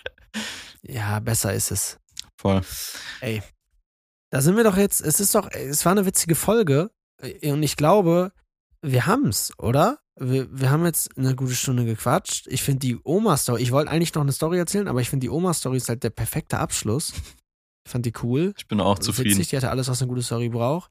Ja, 0.87 1.21
besser 1.21 1.55
ist 1.55 1.71
es. 1.71 1.99
voll. 2.41 2.61
Ey, 3.21 3.43
da 4.31 4.41
sind 4.43 4.57
wir 4.57 4.65
doch 4.65 4.77
jetzt, 4.77 5.01
es 5.01 5.21
ist 5.21 5.35
doch, 5.35 5.51
es 5.51 5.85
war 5.85 5.93
eine 5.93 6.07
witzige 6.07 6.35
Folge 6.35 6.91
äh, 7.23 7.53
und 7.53 7.63
ich 7.63 7.77
glaube, 7.77 8.33
wir 8.83 9.07
haben's, 9.07 9.53
oder? 9.59 9.99
Wir, 10.21 10.47
wir 10.57 10.71
haben 10.71 10.85
jetzt 10.85 11.17
eine 11.19 11.35
gute 11.35 11.55
Stunde 11.55 11.85
gequatscht. 11.85 12.47
Ich 12.49 12.63
finde 12.63 12.81
die 12.81 12.99
Oma-Story, 13.03 13.63
ich 13.63 13.73
wollte 13.73 13.91
eigentlich 13.91 14.15
noch 14.15 14.23
eine 14.23 14.33
Story 14.33 14.59
erzählen, 14.59 14.87
aber 14.89 15.01
ich 15.01 15.09
finde 15.11 15.25
die 15.25 15.31
Oma-Story 15.31 15.77
ist 15.79 15.89
halt 15.89 16.03
der 16.05 16.11
perfekte 16.11 16.59
Abschluss. 16.59 17.13
Ich 17.87 17.91
fand 17.91 18.07
die 18.07 18.13
cool. 18.23 18.55
Ich 18.57 18.67
bin 18.69 18.81
auch 18.81 18.99
zufrieden. 18.99 19.31
Witzig, 19.31 19.49
die 19.49 19.57
hatte 19.57 19.71
alles, 19.71 19.89
was 19.89 20.01
eine 20.01 20.09
gute 20.09 20.23
Story 20.23 20.49
braucht. 20.51 20.91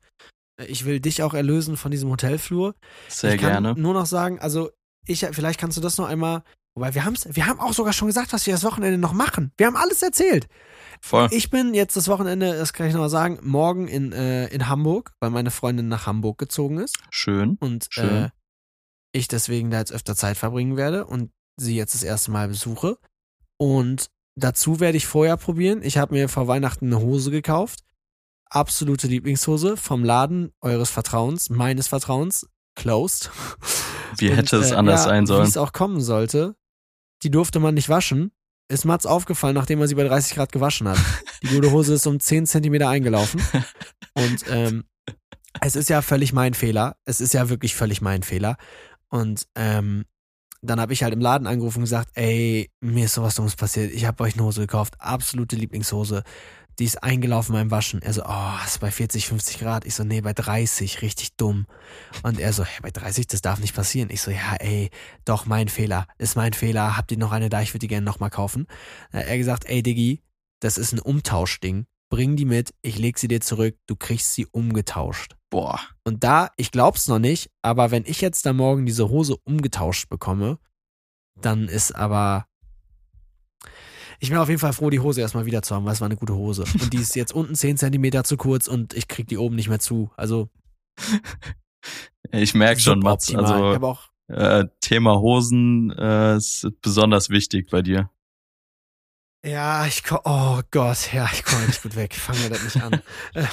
Äh, 0.59 0.65
Ich 0.65 0.85
will 0.85 0.99
dich 0.99 1.21
auch 1.23 1.33
erlösen 1.33 1.77
von 1.77 1.91
diesem 1.91 2.09
Hotelflur. 2.09 2.75
Sehr 3.07 3.35
ich 3.35 3.41
kann 3.41 3.63
gerne. 3.63 3.79
nur 3.79 3.93
noch 3.93 4.05
sagen, 4.05 4.39
also 4.39 4.71
ich, 5.05 5.19
vielleicht 5.31 5.59
kannst 5.59 5.77
du 5.77 5.81
das 5.81 5.97
noch 5.97 6.07
einmal, 6.07 6.43
wobei 6.75 6.93
wir 6.93 7.05
haben's, 7.05 7.27
wir 7.31 7.45
haben 7.45 7.59
auch 7.59 7.73
sogar 7.73 7.93
schon 7.93 8.07
gesagt, 8.07 8.33
was 8.33 8.45
wir 8.45 8.53
das 8.53 8.63
Wochenende 8.63 8.97
noch 8.97 9.13
machen. 9.13 9.51
Wir 9.57 9.67
haben 9.67 9.75
alles 9.75 10.01
erzählt. 10.01 10.47
Voll. 11.01 11.27
Ich 11.31 11.49
bin 11.49 11.73
jetzt 11.73 11.97
das 11.97 12.07
Wochenende, 12.07 12.57
das 12.57 12.71
kann 12.71 12.87
ich 12.87 12.93
noch 12.93 13.01
mal 13.01 13.09
sagen, 13.09 13.39
morgen 13.41 13.87
in, 13.87 14.13
äh, 14.13 14.47
in 14.47 14.69
Hamburg, 14.69 15.11
weil 15.19 15.31
meine 15.31 15.51
Freundin 15.51 15.89
nach 15.89 16.05
Hamburg 16.07 16.37
gezogen 16.37 16.79
ist 16.79 16.97
Schön. 17.09 17.57
und 17.59 17.87
Schön. 17.89 18.25
äh, 18.25 18.29
ich 19.11 19.27
deswegen 19.27 19.69
da 19.69 19.79
jetzt 19.79 19.91
öfter 19.91 20.15
Zeit 20.15 20.37
verbringen 20.37 20.77
werde 20.77 21.05
und 21.05 21.31
sie 21.57 21.75
jetzt 21.75 21.93
das 21.93 22.03
erste 22.03 22.31
Mal 22.31 22.47
besuche. 22.47 22.97
Und 23.57 24.07
dazu 24.35 24.79
werde 24.79 24.97
ich 24.97 25.05
vorher 25.05 25.37
probieren. 25.37 25.83
Ich 25.83 25.97
habe 25.97 26.15
mir 26.15 26.29
vor 26.29 26.47
Weihnachten 26.47 26.87
eine 26.87 26.99
Hose 26.99 27.31
gekauft. 27.31 27.81
Absolute 28.49 29.07
Lieblingshose 29.07 29.77
vom 29.77 30.03
Laden 30.03 30.51
eures 30.61 30.89
Vertrauens, 30.89 31.49
meines 31.49 31.87
Vertrauens, 31.87 32.47
closed. 32.75 33.29
Wie 34.17 34.29
Und, 34.31 34.37
hätte 34.37 34.57
es 34.57 34.71
äh, 34.71 34.75
anders 34.75 35.01
ja, 35.01 35.09
sein 35.09 35.23
Wie 35.23 35.27
sollen? 35.27 35.47
es 35.47 35.57
auch 35.57 35.73
kommen 35.73 36.01
sollte. 36.01 36.55
Die 37.23 37.31
durfte 37.31 37.59
man 37.59 37.73
nicht 37.73 37.89
waschen. 37.89 38.31
Ist 38.69 38.85
Mats 38.85 39.05
aufgefallen, 39.05 39.55
nachdem 39.55 39.81
er 39.81 39.87
sie 39.87 39.95
bei 39.95 40.03
30 40.03 40.35
Grad 40.35 40.51
gewaschen 40.51 40.87
hat. 40.87 40.97
Die 41.43 41.47
gute 41.47 41.71
Hose 41.71 41.93
ist 41.93 42.07
um 42.07 42.19
10 42.19 42.45
Zentimeter 42.45 42.89
eingelaufen. 42.89 43.41
Und 44.13 44.45
ähm, 44.49 44.85
es 45.61 45.75
ist 45.75 45.89
ja 45.89 46.01
völlig 46.01 46.33
mein 46.33 46.53
Fehler. 46.53 46.95
Es 47.05 47.21
ist 47.21 47.33
ja 47.33 47.49
wirklich 47.49 47.75
völlig 47.75 48.01
mein 48.01 48.23
Fehler. 48.23 48.57
Und 49.09 49.47
ähm, 49.55 50.05
dann 50.61 50.79
habe 50.79 50.93
ich 50.93 51.03
halt 51.03 51.13
im 51.13 51.19
Laden 51.19 51.45
angerufen 51.45 51.79
und 51.79 51.83
gesagt, 51.83 52.11
ey, 52.15 52.71
mir 52.79 53.05
ist 53.05 53.13
sowas 53.13 53.35
Dummes 53.35 53.55
passiert. 53.55 53.91
Ich 53.91 54.05
habe 54.05 54.23
euch 54.23 54.35
eine 54.35 54.43
Hose 54.43 54.61
gekauft. 54.61 54.95
Absolute 54.99 55.55
Lieblingshose. 55.55 56.23
Die 56.79 56.85
ist 56.85 57.03
eingelaufen 57.03 57.53
beim 57.53 57.71
Waschen. 57.71 58.01
Er 58.01 58.13
so, 58.13 58.23
oh, 58.25 58.65
ist 58.65 58.79
bei 58.79 58.91
40, 58.91 59.27
50 59.27 59.59
Grad. 59.59 59.85
Ich 59.85 59.95
so, 59.95 60.03
nee, 60.03 60.21
bei 60.21 60.33
30, 60.33 61.01
richtig 61.01 61.35
dumm. 61.35 61.65
Und 62.23 62.39
er 62.39 62.53
so, 62.53 62.63
hey, 62.63 62.79
bei 62.81 62.91
30, 62.91 63.27
das 63.27 63.41
darf 63.41 63.59
nicht 63.59 63.75
passieren. 63.75 64.09
Ich 64.11 64.21
so, 64.21 64.31
ja, 64.31 64.55
ey, 64.59 64.89
doch, 65.25 65.45
mein 65.45 65.67
Fehler. 65.67 66.07
Ist 66.17 66.35
mein 66.35 66.53
Fehler. 66.53 66.97
Habt 66.97 67.11
ihr 67.11 67.17
noch 67.17 67.31
eine 67.31 67.49
da? 67.49 67.61
Ich 67.61 67.71
würde 67.71 67.79
die 67.79 67.87
gerne 67.87 68.05
nochmal 68.05 68.29
kaufen. 68.29 68.67
Da 69.11 69.19
hat 69.19 69.27
er 69.27 69.37
gesagt, 69.37 69.65
ey, 69.65 69.83
Diggi, 69.83 70.21
das 70.59 70.77
ist 70.77 70.93
ein 70.93 70.99
Umtauschding. 70.99 71.85
Bring 72.09 72.35
die 72.35 72.45
mit, 72.45 72.73
ich 72.83 72.99
leg 72.99 73.17
sie 73.17 73.27
dir 73.27 73.41
zurück, 73.41 73.75
du 73.87 73.95
kriegst 73.95 74.35
sie 74.35 74.45
umgetauscht. 74.45 75.35
Boah. 75.49 75.79
Und 76.03 76.23
da, 76.23 76.49
ich 76.57 76.71
glaub's 76.71 77.07
noch 77.07 77.19
nicht, 77.19 77.49
aber 77.61 77.91
wenn 77.91 78.05
ich 78.05 78.21
jetzt 78.21 78.45
da 78.45 78.53
morgen 78.53 78.85
diese 78.85 79.09
Hose 79.09 79.35
umgetauscht 79.43 80.09
bekomme, 80.09 80.59
dann 81.35 81.67
ist 81.67 81.95
aber. 81.95 82.45
Ich 84.23 84.29
bin 84.29 84.37
auf 84.37 84.47
jeden 84.47 84.61
Fall 84.61 84.71
froh, 84.71 84.89
die 84.89 85.01
Hose 85.01 85.19
erstmal 85.19 85.45
wieder 85.45 85.61
zu 85.63 85.75
haben, 85.75 85.83
weil 85.83 85.91
es 85.91 85.99
war 85.99 86.05
eine 86.05 86.15
gute 86.15 86.33
Hose. 86.33 86.63
Und 86.63 86.93
die 86.93 86.99
ist 86.99 87.13
jetzt 87.17 87.33
unten 87.33 87.55
10 87.55 87.75
Zentimeter 87.75 88.23
zu 88.23 88.37
kurz 88.37 88.69
und 88.69 88.93
ich 88.93 89.09
krieg 89.09 89.27
die 89.27 89.37
oben 89.37 89.57
nicht 89.57 89.67
mehr 89.67 89.79
zu. 89.79 90.11
Also. 90.15 90.49
Ich 92.31 92.53
merke 92.53 92.79
schon, 92.79 92.99
Mats, 92.99 93.35
also 93.35 93.53
habe 93.53 93.85
auch 93.85 94.07
äh, 94.29 94.63
Thema 94.79 95.19
Hosen 95.19 95.91
äh, 95.91 96.37
ist 96.37 96.65
besonders 96.81 97.31
wichtig 97.31 97.69
bei 97.69 97.81
dir. 97.81 98.11
Ja, 99.45 99.85
ich 99.87 100.05
komm, 100.05 100.19
oh 100.23 100.61
Gott, 100.71 101.11
ja, 101.11 101.29
ich 101.33 101.43
komme 101.43 101.65
nicht 101.65 101.83
gut 101.83 101.97
weg. 101.97 102.15
Fangen 102.15 102.43
wir 102.43 102.49
das 102.49 102.63
nicht 102.63 102.81
an. 102.81 103.01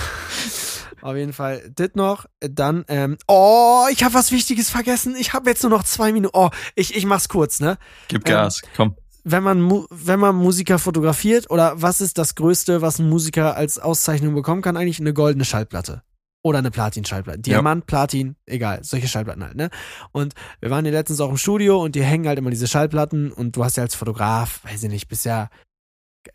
Auf 1.03 1.17
jeden 1.17 1.33
Fall, 1.33 1.69
das 1.75 1.91
noch, 1.95 2.27
dann, 2.39 2.85
ähm, 2.87 3.19
oh, 3.27 3.87
ich 3.91 4.05
habe 4.05 4.15
was 4.15 4.31
Wichtiges 4.31 4.71
vergessen. 4.71 5.17
Ich 5.19 5.33
habe 5.33 5.51
jetzt 5.51 5.65
nur 5.65 5.71
noch 5.71 5.83
zwei 5.83 6.13
Minuten. 6.13 6.37
Oh, 6.37 6.51
ich, 6.77 6.95
ich 6.95 7.07
mach's 7.07 7.29
kurz, 7.29 7.59
ne? 7.59 7.77
Gib 8.07 8.29
Ähm, 8.29 8.35
Gas, 8.35 8.63
komm. 8.77 8.95
Wenn 9.25 9.43
man, 9.43 9.87
wenn 9.91 10.21
man 10.21 10.37
Musiker 10.37 10.79
fotografiert, 10.79 11.51
oder 11.51 11.81
was 11.81 12.01
ist 12.01 12.19
das 12.19 12.35
Größte, 12.35 12.83
was 12.83 12.99
ein 12.99 13.09
Musiker 13.09 13.57
als 13.57 13.79
Auszeichnung 13.79 14.35
bekommen 14.35 14.63
kann? 14.63 14.77
Eigentlich 14.77 15.01
eine 15.01 15.13
goldene 15.13 15.45
Schallplatte. 15.45 16.03
Oder 16.43 16.61
eine 16.61 16.71
Platin-Schallplatte. 16.71 17.41
Diamant, 17.41 17.87
Platin, 17.87 18.37
egal, 18.47 18.83
solche 18.83 19.09
Schallplatten 19.09 19.45
halt, 19.45 19.57
ne? 19.57 19.69
Und 20.13 20.33
wir 20.61 20.71
waren 20.71 20.87
hier 20.87 20.93
letztens 20.93 21.21
auch 21.21 21.29
im 21.29 21.37
Studio 21.37 21.83
und 21.83 21.95
die 21.95 22.03
hängen 22.03 22.27
halt 22.27 22.39
immer 22.39 22.49
diese 22.49 22.67
Schallplatten 22.67 23.31
und 23.31 23.57
du 23.57 23.65
hast 23.65 23.77
ja 23.77 23.83
als 23.83 23.95
Fotograf, 23.95 24.65
weiß 24.65 24.85
ich 24.85 24.91
nicht, 24.91 25.09
bist 25.09 25.27
ja, 25.27 25.51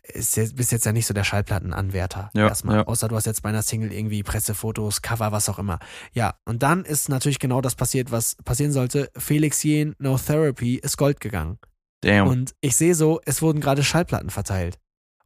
ist 0.04 0.36
jetzt, 0.36 0.54
bist 0.54 0.70
jetzt 0.70 0.86
ja 0.86 0.92
nicht 0.92 1.06
so 1.06 1.14
der 1.14 1.24
Schallplattenanwärter. 1.24 2.30
Ja, 2.34 2.46
erstmal. 2.46 2.76
ja. 2.76 2.86
Außer 2.86 3.08
du 3.08 3.16
hast 3.16 3.26
jetzt 3.26 3.42
bei 3.42 3.48
einer 3.48 3.62
Single 3.62 3.92
irgendwie 3.92 4.22
Pressefotos, 4.22 5.02
Cover, 5.02 5.32
was 5.32 5.48
auch 5.48 5.58
immer. 5.58 5.80
Ja, 6.12 6.34
und 6.44 6.62
dann 6.62 6.84
ist 6.84 7.08
natürlich 7.08 7.40
genau 7.40 7.60
das 7.60 7.74
passiert, 7.74 8.12
was 8.12 8.36
passieren 8.44 8.70
sollte. 8.70 9.10
Felix 9.16 9.64
Jen, 9.64 9.96
No 9.98 10.18
Therapy, 10.18 10.76
ist 10.76 10.96
Gold 10.96 11.20
gegangen. 11.20 11.58
Damn. 12.06 12.28
Und 12.28 12.54
ich 12.60 12.76
sehe 12.76 12.94
so, 12.94 13.20
es 13.24 13.42
wurden 13.42 13.60
gerade 13.60 13.82
Schallplatten 13.82 14.30
verteilt. 14.30 14.78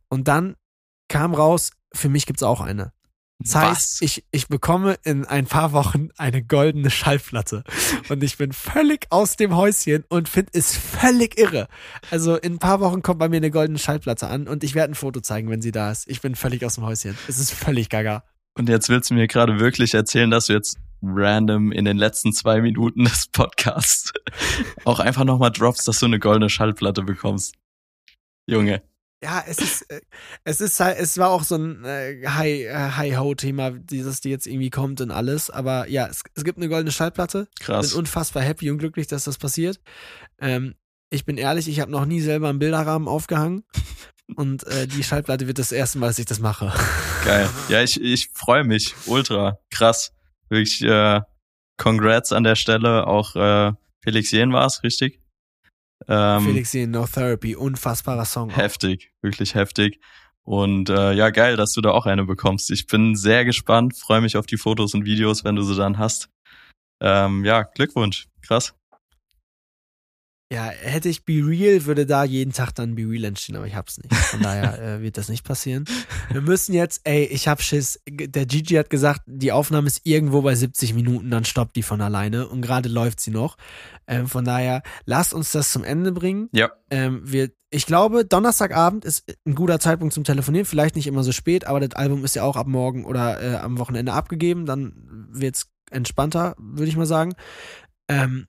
Und 0.09 0.29
dann 0.29 0.57
kam 1.09 1.35
raus, 1.35 1.73
für 1.93 2.09
mich 2.09 2.25
gibt's 2.25 2.43
auch 2.43 2.63
eine. 2.63 2.93
Das 3.43 3.55
heißt, 3.55 4.03
ich, 4.03 4.25
ich 4.31 4.49
bekomme 4.49 4.99
in 5.03 5.25
ein 5.25 5.47
paar 5.47 5.73
Wochen 5.73 6.09
eine 6.19 6.43
goldene 6.43 6.91
Schallplatte. 6.91 7.65
Und 8.09 8.23
ich 8.23 8.37
bin 8.37 8.53
völlig 8.53 9.07
aus 9.11 9.37
dem 9.37 9.57
Häuschen 9.57 10.05
und 10.09 10.29
finde 10.29 10.51
es 10.55 10.77
völlig 10.77 11.39
irre. 11.39 11.69
Also 12.11 12.37
in 12.37 12.55
ein 12.55 12.59
paar 12.59 12.81
Wochen 12.81 13.03
kommt 13.03 13.19
bei 13.19 13.31
mir 13.31 13.39
eine 13.39 13.51
goldene 13.51 13.79
Schallplatte 13.79 14.29
an 14.29 14.47
und 14.47 14.63
ich 14.63 14.75
werde 14.75 14.93
ein 14.93 14.95
Foto 14.95 15.21
zeigen, 15.21 15.49
wenn 15.49 15.63
sie 15.63 15.73
da 15.73 15.91
ist. 15.91 16.09
Ich 16.09 16.21
bin 16.21 16.35
völlig 16.35 16.65
aus 16.65 16.75
dem 16.75 16.85
Häuschen. 16.85 17.17
Es 17.29 17.39
ist 17.39 17.51
völlig 17.53 17.89
gaga. 17.89 18.25
Und 18.59 18.69
jetzt 18.69 18.91
willst 18.91 19.11
du 19.11 19.15
mir 19.15 19.27
gerade 19.27 19.59
wirklich 19.59 19.95
erzählen, 19.95 20.31
dass 20.31 20.47
du 20.47 20.53
jetzt 20.53 20.79
random 21.03 21.73
in 21.73 21.85
den 21.85 21.97
letzten 21.97 22.33
zwei 22.33 22.61
Minuten 22.61 23.05
des 23.05 23.29
Podcasts 23.29 24.13
auch 24.85 25.01
einfach 25.01 25.25
nochmal 25.25 25.51
droppst, 25.51 25.87
dass 25.89 25.99
du 25.99 26.07
eine 26.07 26.19
goldene 26.19 26.51
Schallplatte 26.51 27.03
bekommst. 27.03 27.55
Junge 28.47 28.83
ja, 29.23 29.45
es 29.47 29.59
ist, 29.59 29.83
äh, 29.91 30.01
es 30.45 30.61
ist 30.61 30.81
halt, 30.81 30.99
es 30.99 31.19
war 31.19 31.31
auch 31.31 31.45
so 31.45 31.57
ein 31.57 31.85
äh, 31.85 32.13
äh, 32.23 32.71
High-Ho-Thema, 32.73 33.71
dieses, 33.71 34.21
die 34.21 34.31
jetzt 34.31 34.47
irgendwie 34.47 34.71
kommt 34.71 35.01
und 35.01 35.11
alles. 35.11 35.51
Aber 35.51 35.89
ja, 35.89 36.07
es, 36.07 36.23
es 36.35 36.45
gibt 36.45 36.59
eine 36.59 36.69
goldene 36.69 36.93
Schallplatte. 36.93 37.49
Krass. 37.61 37.91
Bin 37.91 37.99
unfassbar 37.99 38.43
happy 38.43 38.71
und 38.71 38.79
glücklich, 38.79 39.07
dass 39.07 39.25
das 39.25 39.37
passiert. 39.37 39.79
Ähm, 40.41 40.75
ich 41.11 41.25
bin 41.25 41.37
ehrlich, 41.37 41.69
ich 41.69 41.81
habe 41.81 41.91
noch 41.91 42.07
nie 42.07 42.21
selber 42.21 42.49
einen 42.49 42.59
Bilderrahmen 42.59 43.09
aufgehangen. 43.09 43.65
Und 44.37 44.65
äh, 44.69 44.87
die 44.87 45.03
Schallplatte 45.03 45.49
wird 45.49 45.59
das 45.59 45.73
erste 45.73 45.99
Mal, 45.99 46.07
dass 46.07 46.19
ich 46.19 46.27
das 46.27 46.39
mache. 46.39 46.73
Geil. 47.25 47.49
Ja, 47.69 47.83
ich, 47.83 48.01
ich 48.01 48.31
freue 48.33 48.65
mich. 48.65 48.95
Ultra. 49.07 49.59
Krass. 49.71 50.13
Wirklich, 50.51 50.83
äh, 50.83 51.21
Congrats 51.79 52.33
an 52.33 52.45
der 52.45 52.57
Stelle. 52.57 53.07
Auch 53.07 53.35
äh, 53.37 53.73
Felix 54.03 54.31
Jen 54.31 54.53
war 54.53 54.67
es, 54.67 54.83
richtig? 54.83 55.21
Ähm, 56.09 56.45
Felix 56.45 56.75
in 56.75 56.91
No 56.91 57.07
Therapy, 57.07 57.57
unfassbarer 57.57 58.25
Song. 58.25 58.51
Heftig, 58.51 59.13
wirklich 59.23 59.55
heftig. 59.55 60.01
Und 60.43 60.91
äh, 60.91 61.13
ja, 61.13 61.31
geil, 61.31 61.57
dass 61.57 61.73
du 61.73 61.81
da 61.81 61.91
auch 61.91 62.07
eine 62.07 62.25
bekommst. 62.25 62.71
Ich 62.71 62.87
bin 62.87 63.15
sehr 63.15 63.45
gespannt, 63.45 63.97
freue 63.97 64.21
mich 64.21 64.37
auf 64.37 64.47
die 64.47 64.57
Fotos 64.57 64.95
und 64.95 65.05
Videos, 65.05 65.45
wenn 65.45 65.57
du 65.57 65.63
sie 65.63 65.77
dann 65.77 65.99
hast. 65.99 66.29
Ähm, 67.01 67.45
ja, 67.45 67.63
Glückwunsch, 67.63 68.27
krass. 68.43 68.75
Ja, 70.53 70.65
hätte 70.65 71.09
ich 71.09 71.25
Be 71.25 71.47
Real, 71.47 71.85
würde 71.85 72.07
da 72.07 72.25
jeden 72.25 72.53
Tag 72.53 72.73
dann 72.73 72.97
Be 72.97 73.09
Real 73.09 73.23
entstehen, 73.23 73.55
aber 73.55 73.69
ich 73.69 73.77
hab's 73.77 73.99
nicht. 73.99 74.13
Von 74.13 74.43
daher 74.43 74.83
äh, 74.97 75.01
wird 75.01 75.17
das 75.17 75.29
nicht 75.29 75.45
passieren. 75.45 75.85
Wir 76.33 76.41
müssen 76.41 76.73
jetzt, 76.75 77.03
ey, 77.05 77.25
ich 77.25 77.47
hab 77.47 77.63
Schiss. 77.63 78.01
Der 78.09 78.47
Gigi 78.47 78.75
hat 78.75 78.91
gesagt, 78.91 79.21
die 79.27 79.53
Aufnahme 79.53 79.87
ist 79.87 80.01
irgendwo 80.03 80.43
bei 80.43 80.57
70 80.57 80.95
Minuten, 80.95 81.31
dann 81.31 81.45
stoppt 81.45 81.77
die 81.77 81.85
von 81.85 82.01
alleine 82.01 82.49
und 82.49 82.63
gerade 82.63 82.89
läuft 82.89 83.21
sie 83.21 83.31
noch. 83.31 83.57
Ähm, 84.09 84.27
von 84.27 84.45
daher, 84.45 84.83
lasst 85.05 85.35
uns 85.35 85.53
das 85.53 85.71
zum 85.71 85.85
Ende 85.85 86.11
bringen. 86.11 86.49
Ja. 86.51 86.73
Ähm, 86.91 87.23
wir, 87.23 87.51
ich 87.71 87.87
glaube, 87.87 88.25
Donnerstagabend 88.25 89.05
ist 89.05 89.33
ein 89.47 89.55
guter 89.55 89.79
Zeitpunkt 89.79 90.15
zum 90.15 90.25
Telefonieren, 90.25 90.67
vielleicht 90.67 90.97
nicht 90.97 91.07
immer 91.07 91.23
so 91.23 91.31
spät, 91.31 91.65
aber 91.69 91.79
das 91.79 91.93
Album 91.93 92.25
ist 92.25 92.35
ja 92.35 92.43
auch 92.43 92.57
ab 92.57 92.67
morgen 92.67 93.05
oder 93.05 93.41
äh, 93.41 93.57
am 93.59 93.79
Wochenende 93.79 94.15
abgegeben, 94.15 94.67
dann 94.67 95.29
wird's 95.31 95.69
entspannter, 95.93 96.57
würde 96.59 96.89
ich 96.89 96.97
mal 96.97 97.07
sagen. 97.07 97.35
Ähm, 98.09 98.47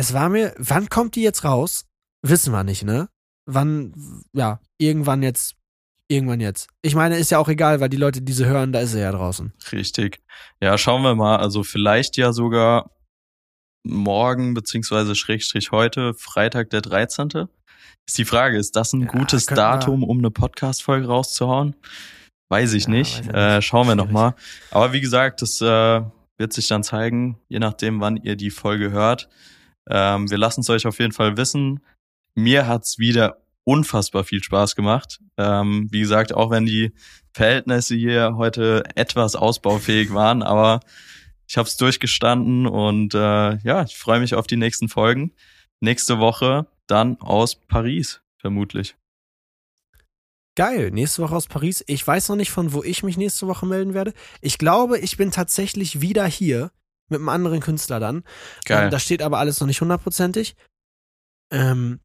es 0.00 0.14
war 0.14 0.30
mir, 0.30 0.54
wann 0.56 0.88
kommt 0.88 1.14
die 1.14 1.22
jetzt 1.22 1.44
raus? 1.44 1.84
Wissen 2.22 2.52
wir 2.52 2.64
nicht, 2.64 2.84
ne? 2.84 3.10
Wann, 3.44 3.92
ja, 4.32 4.58
irgendwann 4.78 5.22
jetzt, 5.22 5.56
irgendwann 6.08 6.40
jetzt. 6.40 6.68
Ich 6.80 6.94
meine, 6.94 7.18
ist 7.18 7.30
ja 7.30 7.38
auch 7.38 7.48
egal, 7.48 7.80
weil 7.80 7.90
die 7.90 7.98
Leute 7.98 8.22
diese 8.22 8.46
hören, 8.46 8.72
da 8.72 8.80
ist 8.80 8.92
sie 8.92 9.00
ja 9.00 9.12
draußen. 9.12 9.52
Richtig. 9.72 10.22
Ja, 10.62 10.78
schauen 10.78 11.02
wir 11.02 11.14
mal. 11.14 11.36
Also 11.36 11.64
vielleicht 11.64 12.16
ja 12.16 12.32
sogar 12.32 12.96
morgen, 13.82 14.54
beziehungsweise 14.54 15.14
Schrägstrich 15.14 15.70
heute, 15.70 16.14
Freitag 16.14 16.70
der 16.70 16.80
13. 16.80 17.28
Ist 18.06 18.16
die 18.16 18.24
Frage, 18.24 18.56
ist 18.56 18.76
das 18.76 18.94
ein 18.94 19.02
ja, 19.02 19.06
gutes 19.08 19.44
Datum, 19.44 20.02
um 20.02 20.18
eine 20.18 20.30
Podcast-Folge 20.30 21.08
rauszuhauen? 21.08 21.76
Weiß 22.48 22.72
ich 22.72 22.84
ja, 22.84 22.90
nicht. 22.90 23.18
Weiß 23.18 23.26
ich 23.26 23.34
äh, 23.34 23.62
schauen 23.62 23.86
wir 23.86 23.96
nochmal. 23.96 24.34
Aber 24.70 24.94
wie 24.94 25.02
gesagt, 25.02 25.42
das 25.42 25.60
äh, 25.60 26.00
wird 26.38 26.54
sich 26.54 26.68
dann 26.68 26.82
zeigen, 26.82 27.38
je 27.48 27.58
nachdem, 27.58 28.00
wann 28.00 28.16
ihr 28.16 28.36
die 28.36 28.50
Folge 28.50 28.92
hört. 28.92 29.28
Ähm, 29.88 30.30
wir 30.30 30.38
lassen 30.38 30.60
es 30.60 30.70
euch 30.70 30.86
auf 30.86 30.98
jeden 30.98 31.12
Fall 31.12 31.36
wissen. 31.36 31.80
Mir 32.34 32.66
hat's 32.66 32.98
wieder 32.98 33.38
unfassbar 33.64 34.24
viel 34.24 34.42
Spaß 34.42 34.74
gemacht. 34.74 35.20
Ähm, 35.36 35.88
wie 35.90 36.00
gesagt, 36.00 36.34
auch 36.34 36.50
wenn 36.50 36.66
die 36.66 36.92
Verhältnisse 37.32 37.94
hier 37.94 38.34
heute 38.36 38.84
etwas 38.96 39.36
ausbaufähig 39.36 40.12
waren, 40.12 40.42
aber 40.42 40.80
ich 41.46 41.56
habe 41.56 41.68
es 41.68 41.76
durchgestanden 41.76 42.66
und 42.66 43.14
äh, 43.14 43.56
ja, 43.58 43.82
ich 43.82 43.96
freue 43.96 44.20
mich 44.20 44.34
auf 44.34 44.46
die 44.46 44.56
nächsten 44.56 44.88
Folgen. 44.88 45.32
Nächste 45.80 46.18
Woche 46.18 46.66
dann 46.86 47.20
aus 47.20 47.56
Paris, 47.56 48.20
vermutlich. 48.36 48.96
Geil, 50.56 50.90
nächste 50.90 51.22
Woche 51.22 51.36
aus 51.36 51.46
Paris. 51.46 51.84
Ich 51.86 52.06
weiß 52.06 52.28
noch 52.28 52.36
nicht, 52.36 52.50
von 52.50 52.72
wo 52.72 52.82
ich 52.82 53.02
mich 53.02 53.16
nächste 53.16 53.46
Woche 53.46 53.66
melden 53.66 53.94
werde. 53.94 54.12
Ich 54.40 54.58
glaube, 54.58 54.98
ich 54.98 55.16
bin 55.16 55.30
tatsächlich 55.30 56.00
wieder 56.00 56.26
hier 56.26 56.70
mit 57.10 57.18
einem 57.18 57.28
anderen 57.28 57.60
Künstler 57.60 58.00
dann. 58.00 58.24
Geil. 58.64 58.84
Ähm, 58.84 58.90
da 58.90 58.98
steht 58.98 59.22
aber 59.22 59.38
alles 59.38 59.60
noch 59.60 59.66
nicht 59.66 59.80
hundertprozentig. 59.80 60.56
Ähm, 61.50 62.00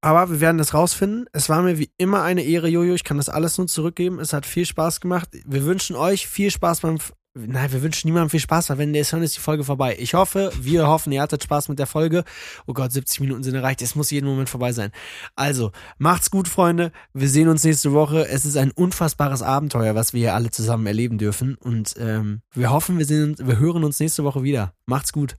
aber 0.00 0.30
wir 0.30 0.40
werden 0.40 0.58
das 0.58 0.74
rausfinden. 0.74 1.26
Es 1.32 1.48
war 1.48 1.62
mir 1.62 1.78
wie 1.78 1.92
immer 1.96 2.22
eine 2.22 2.42
Ehre, 2.42 2.68
Jojo. 2.68 2.94
Ich 2.94 3.04
kann 3.04 3.18
das 3.18 3.28
alles 3.28 3.56
nur 3.58 3.68
zurückgeben. 3.68 4.18
Es 4.18 4.32
hat 4.32 4.46
viel 4.46 4.66
Spaß 4.66 5.00
gemacht. 5.00 5.28
Wir 5.44 5.64
wünschen 5.64 5.94
euch 5.94 6.26
viel 6.26 6.50
Spaß 6.50 6.80
beim 6.80 6.98
Nein, 7.34 7.72
wir 7.72 7.82
wünschen 7.82 8.08
niemandem 8.08 8.28
viel 8.28 8.40
Spaß, 8.40 8.68
weil 8.68 8.76
wenn 8.76 8.92
der 8.92 9.00
ist, 9.00 9.12
hören, 9.12 9.22
ist 9.22 9.36
die 9.36 9.40
Folge 9.40 9.64
vorbei. 9.64 9.96
Ich 9.98 10.12
hoffe, 10.12 10.52
wir 10.60 10.86
hoffen, 10.86 11.12
ihr 11.12 11.22
hattet 11.22 11.42
Spaß 11.42 11.70
mit 11.70 11.78
der 11.78 11.86
Folge. 11.86 12.24
Oh 12.66 12.74
Gott, 12.74 12.92
70 12.92 13.20
Minuten 13.20 13.42
sind 13.42 13.54
erreicht. 13.54 13.80
Es 13.80 13.94
muss 13.94 14.10
jeden 14.10 14.26
Moment 14.26 14.50
vorbei 14.50 14.72
sein. 14.72 14.92
Also, 15.34 15.72
macht's 15.96 16.30
gut, 16.30 16.46
Freunde. 16.46 16.92
Wir 17.14 17.30
sehen 17.30 17.48
uns 17.48 17.64
nächste 17.64 17.94
Woche. 17.94 18.28
Es 18.28 18.44
ist 18.44 18.58
ein 18.58 18.70
unfassbares 18.70 19.40
Abenteuer, 19.40 19.94
was 19.94 20.12
wir 20.12 20.20
hier 20.20 20.34
alle 20.34 20.50
zusammen 20.50 20.86
erleben 20.86 21.16
dürfen. 21.16 21.54
Und 21.54 21.94
ähm, 21.98 22.42
wir 22.52 22.70
hoffen, 22.70 22.98
wir, 22.98 23.06
sehen, 23.06 23.34
wir 23.38 23.58
hören 23.58 23.82
uns 23.82 23.98
nächste 23.98 24.24
Woche 24.24 24.42
wieder. 24.42 24.74
Macht's 24.84 25.14
gut. 25.14 25.36